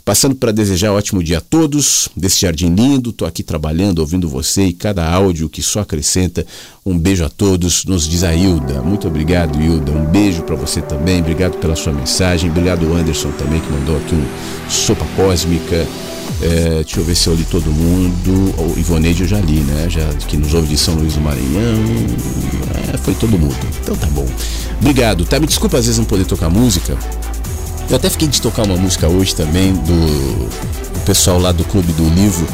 Passando 0.05 0.35
para 0.35 0.51
desejar 0.51 0.93
um 0.93 0.97
ótimo 0.97 1.23
dia 1.23 1.39
a 1.39 1.40
todos, 1.40 2.09
desse 2.16 2.40
jardim 2.40 2.74
lindo. 2.74 3.12
Tô 3.12 3.24
aqui 3.24 3.43
trabalhando, 3.43 4.01
ouvindo 4.01 4.28
você 4.28 4.65
e 4.65 4.73
cada 4.73 5.09
áudio 5.09 5.49
que 5.49 5.62
só 5.62 5.81
acrescenta. 5.81 6.44
Um 6.85 6.99
beijo 6.99 7.24
a 7.24 7.28
todos, 7.28 7.85
nos 7.85 8.09
diz 8.09 8.24
a 8.24 8.35
Hilda. 8.35 8.82
Muito 8.82 9.07
obrigado, 9.07 9.61
Hilda. 9.61 9.93
Um 9.93 10.05
beijo 10.07 10.43
para 10.43 10.57
você 10.57 10.82
também. 10.82 11.20
Obrigado 11.20 11.59
pela 11.59 11.77
sua 11.77 11.93
mensagem. 11.93 12.51
Obrigado, 12.51 12.93
Anderson, 12.93 13.31
também, 13.32 13.61
que 13.61 13.70
mandou 13.70 13.97
aqui 13.97 14.15
um 14.15 14.27
sopa 14.69 15.07
cósmica. 15.15 15.86
É, 16.43 16.82
deixa 16.82 16.98
eu 16.98 17.05
ver 17.05 17.14
se 17.14 17.28
eu 17.28 17.35
li 17.35 17.44
todo 17.44 17.70
mundo. 17.70 18.55
O 18.59 18.78
Ivoneide 18.78 19.23
eu 19.23 19.28
já 19.28 19.39
li, 19.39 19.60
né? 19.60 19.89
Já, 19.89 20.05
que 20.27 20.36
nos 20.36 20.52
ouve 20.52 20.69
de 20.69 20.77
São 20.77 20.94
Luís 20.94 21.14
do 21.14 21.20
Maranhão. 21.20 21.78
É, 22.93 22.97
foi 22.98 23.14
todo 23.14 23.39
mundo. 23.39 23.56
Então 23.81 23.94
tá 23.94 24.09
bom. 24.09 24.27
Obrigado, 24.81 25.24
tá? 25.24 25.39
Me 25.39 25.47
desculpa 25.47 25.78
às 25.78 25.86
vezes 25.86 25.98
não 25.98 26.05
poder 26.05 26.24
tocar 26.24 26.51
música. 26.51 26.97
Eu 27.89 27.97
até 27.97 28.10
fiquei 28.10 28.27
de 28.27 28.40
tocar 28.40 28.64
uma 28.64 28.77
música 28.77 29.06
hoje 29.06 29.35
também 29.35 29.73
do, 29.73 30.48
do 30.93 31.05
pessoal 31.05 31.39
lá 31.39 31.52
do 31.52 31.64
Clube 31.64 31.93
do 31.93 32.09
Livro. 32.09 32.47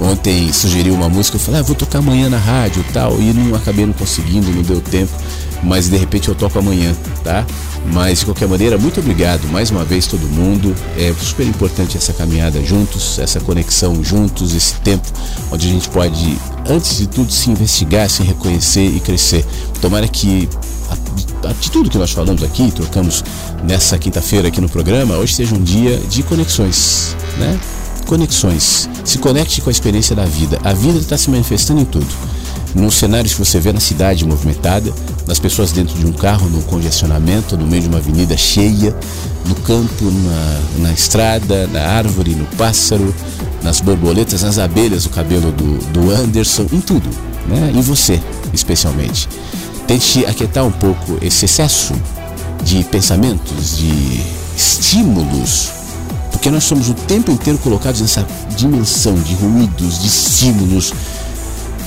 Ontem 0.00 0.52
sugeriu 0.52 0.94
uma 0.94 1.08
música, 1.08 1.36
eu 1.36 1.40
falei, 1.40 1.60
ah, 1.60 1.62
vou 1.62 1.76
tocar 1.76 2.00
amanhã 2.00 2.28
na 2.28 2.38
rádio 2.38 2.84
e 2.86 2.92
tal. 2.92 3.20
E 3.20 3.32
não 3.32 3.54
acabei 3.54 3.86
não 3.86 3.92
conseguindo, 3.92 4.50
não 4.50 4.62
deu 4.62 4.80
tempo. 4.80 5.12
Mas 5.62 5.88
de 5.88 5.96
repente 5.96 6.28
eu 6.28 6.34
toco 6.34 6.58
amanhã, 6.58 6.94
tá? 7.22 7.46
Mas 7.92 8.20
de 8.20 8.24
qualquer 8.26 8.48
maneira, 8.48 8.78
muito 8.78 9.00
obrigado 9.00 9.46
mais 9.48 9.70
uma 9.70 9.84
vez 9.84 10.06
todo 10.06 10.22
mundo. 10.28 10.74
É 10.96 11.12
super 11.20 11.46
importante 11.46 11.96
essa 11.96 12.12
caminhada 12.12 12.62
juntos, 12.64 13.18
essa 13.18 13.40
conexão 13.40 14.02
juntos, 14.02 14.54
esse 14.54 14.74
tempo 14.76 15.06
onde 15.50 15.68
a 15.68 15.70
gente 15.70 15.88
pode, 15.88 16.38
antes 16.68 16.98
de 16.98 17.06
tudo, 17.06 17.32
se 17.32 17.50
investigar, 17.50 18.08
se 18.08 18.22
reconhecer 18.22 18.86
e 18.86 19.00
crescer. 19.00 19.44
Tomara 19.80 20.06
que 20.08 20.48
de 21.60 21.70
tudo 21.70 21.90
que 21.90 21.98
nós 21.98 22.12
falamos 22.12 22.42
aqui, 22.42 22.70
trocamos 22.70 23.24
nessa 23.64 23.98
quinta-feira 23.98 24.48
aqui 24.48 24.60
no 24.60 24.68
programa, 24.68 25.16
hoje 25.16 25.34
seja 25.34 25.54
um 25.54 25.62
dia 25.62 25.96
de 26.08 26.22
conexões, 26.22 27.16
né? 27.38 27.58
Conexões. 28.06 28.88
Se 29.04 29.18
conecte 29.18 29.60
com 29.60 29.70
a 29.70 29.72
experiência 29.72 30.14
da 30.14 30.24
vida. 30.24 30.58
A 30.62 30.72
vida 30.72 30.98
está 30.98 31.16
se 31.16 31.30
manifestando 31.30 31.80
em 31.80 31.84
tudo 31.84 32.06
nos 32.74 32.94
cenários 32.94 33.34
que 33.34 33.38
você 33.38 33.60
vê 33.60 33.72
na 33.72 33.80
cidade 33.80 34.24
movimentada, 34.24 34.92
nas 35.26 35.38
pessoas 35.38 35.72
dentro 35.72 35.98
de 35.98 36.06
um 36.06 36.12
carro, 36.12 36.48
no 36.48 36.62
congestionamento, 36.62 37.56
no 37.56 37.66
meio 37.66 37.82
de 37.82 37.88
uma 37.88 37.98
avenida 37.98 38.36
cheia, 38.36 38.96
no 39.46 39.54
campo, 39.56 40.04
na, 40.04 40.88
na 40.88 40.92
estrada, 40.92 41.66
na 41.66 41.82
árvore, 41.82 42.34
no 42.34 42.46
pássaro, 42.56 43.14
nas 43.62 43.80
borboletas, 43.80 44.42
nas 44.42 44.58
abelhas, 44.58 45.06
o 45.06 45.10
cabelo 45.10 45.52
do, 45.52 45.78
do 45.92 46.10
Anderson, 46.10 46.66
em 46.72 46.80
tudo, 46.80 47.08
né? 47.48 47.72
em 47.74 47.80
você 47.80 48.20
especialmente. 48.52 49.28
Tente 49.86 50.24
aquietar 50.26 50.64
um 50.64 50.70
pouco 50.70 51.18
esse 51.20 51.44
excesso 51.44 51.94
de 52.62 52.84
pensamentos, 52.84 53.76
de 53.76 54.20
estímulos, 54.56 55.70
porque 56.30 56.50
nós 56.50 56.64
somos 56.64 56.88
o 56.88 56.94
tempo 56.94 57.30
inteiro 57.30 57.58
colocados 57.58 58.00
nessa 58.00 58.26
dimensão 58.56 59.14
de 59.14 59.34
ruídos, 59.34 60.00
de 60.00 60.06
estímulos, 60.06 60.92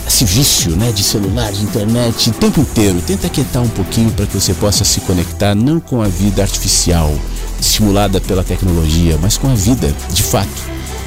esse 0.08 0.24
vício 0.24 0.76
né, 0.76 0.92
de 0.92 1.04
celular, 1.04 1.52
de 1.52 1.64
internet, 1.64 2.30
o 2.30 2.34
tempo 2.34 2.62
inteiro. 2.62 3.02
Tenta 3.02 3.30
quietar 3.30 3.62
um 3.62 3.70
pouquinho 3.70 4.12
para 4.12 4.26
que 4.26 4.40
você 4.40 4.54
possa 4.54 4.84
se 4.86 5.02
conectar 5.02 5.56
não 5.56 5.80
com 5.80 6.02
a 6.02 6.08
vida 6.08 6.42
artificial, 6.42 7.14
estimulada 7.60 8.22
pela 8.22 8.44
tecnologia, 8.44 9.18
mas 9.22 9.38
com 9.38 9.50
a 9.50 9.56
vida 9.56 9.94
de 10.12 10.24
fato, 10.24 10.50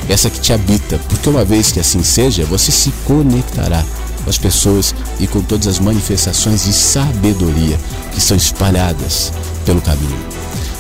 essa 0.09 0.29
que 0.29 0.41
te 0.41 0.53
habita. 0.53 0.99
Porque 1.09 1.29
uma 1.29 1.45
vez 1.45 1.71
que 1.71 1.81
assim 1.81 2.03
seja, 2.03 2.45
você 2.45 2.73
se 2.73 2.93
conectará 3.05 3.85
com 4.25 4.31
as 4.31 4.39
pessoas 4.39 4.95
e 5.21 5.27
com 5.27 5.41
todas 5.43 5.67
as 5.67 5.79
manifestações 5.79 6.65
de 6.65 6.73
sabedoria 6.73 7.79
que 8.13 8.21
são 8.21 8.37
espalhadas 8.37 9.33
pelo 9.65 9.81
caminho. 9.81 10.19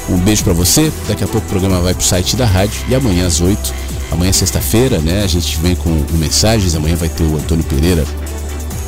Um 0.08 0.18
beijo 0.18 0.42
para 0.42 0.54
você. 0.54 0.90
Daqui 1.06 1.22
a 1.22 1.28
pouco 1.28 1.46
o 1.46 1.50
programa 1.50 1.80
vai 1.80 1.94
para 1.94 2.02
o 2.02 2.04
site 2.04 2.34
da 2.34 2.46
rádio 2.46 2.80
e 2.88 2.94
amanhã 2.94 3.26
às 3.26 3.40
8 3.40 3.88
Amanhã, 4.10 4.32
sexta-feira, 4.32 4.98
né? 4.98 5.22
A 5.22 5.26
gente 5.26 5.58
vem 5.58 5.76
com, 5.76 5.90
mensagens. 6.12 6.74
Amanhã 6.74 6.96
vai 6.96 7.08
ter 7.08 7.24
o 7.24 7.36
Antônio 7.36 7.64
Pereira 7.64 8.04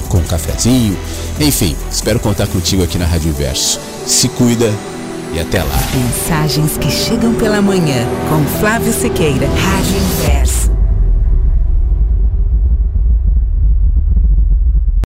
com 0.09 0.19
um 0.19 0.25
cafezinho. 0.25 0.97
Enfim, 1.39 1.77
espero 1.91 2.19
contar 2.19 2.47
contigo 2.47 2.83
aqui 2.83 2.99
na 2.99 3.07
Rádio 3.07 3.29
Inverso. 3.29 3.81
Se 4.07 4.29
cuida 4.29 4.73
e 5.33 5.39
até 5.39 5.63
lá. 5.63 5.79
Mensagens 5.95 6.77
que 6.77 6.91
chegam 6.91 7.35
pela 7.35 7.63
manhã 7.63 8.07
com 8.29 8.45
Flávio 8.59 8.93
Sequeira, 8.93 9.47
Rádio 9.47 9.97
Inverso. 9.97 10.80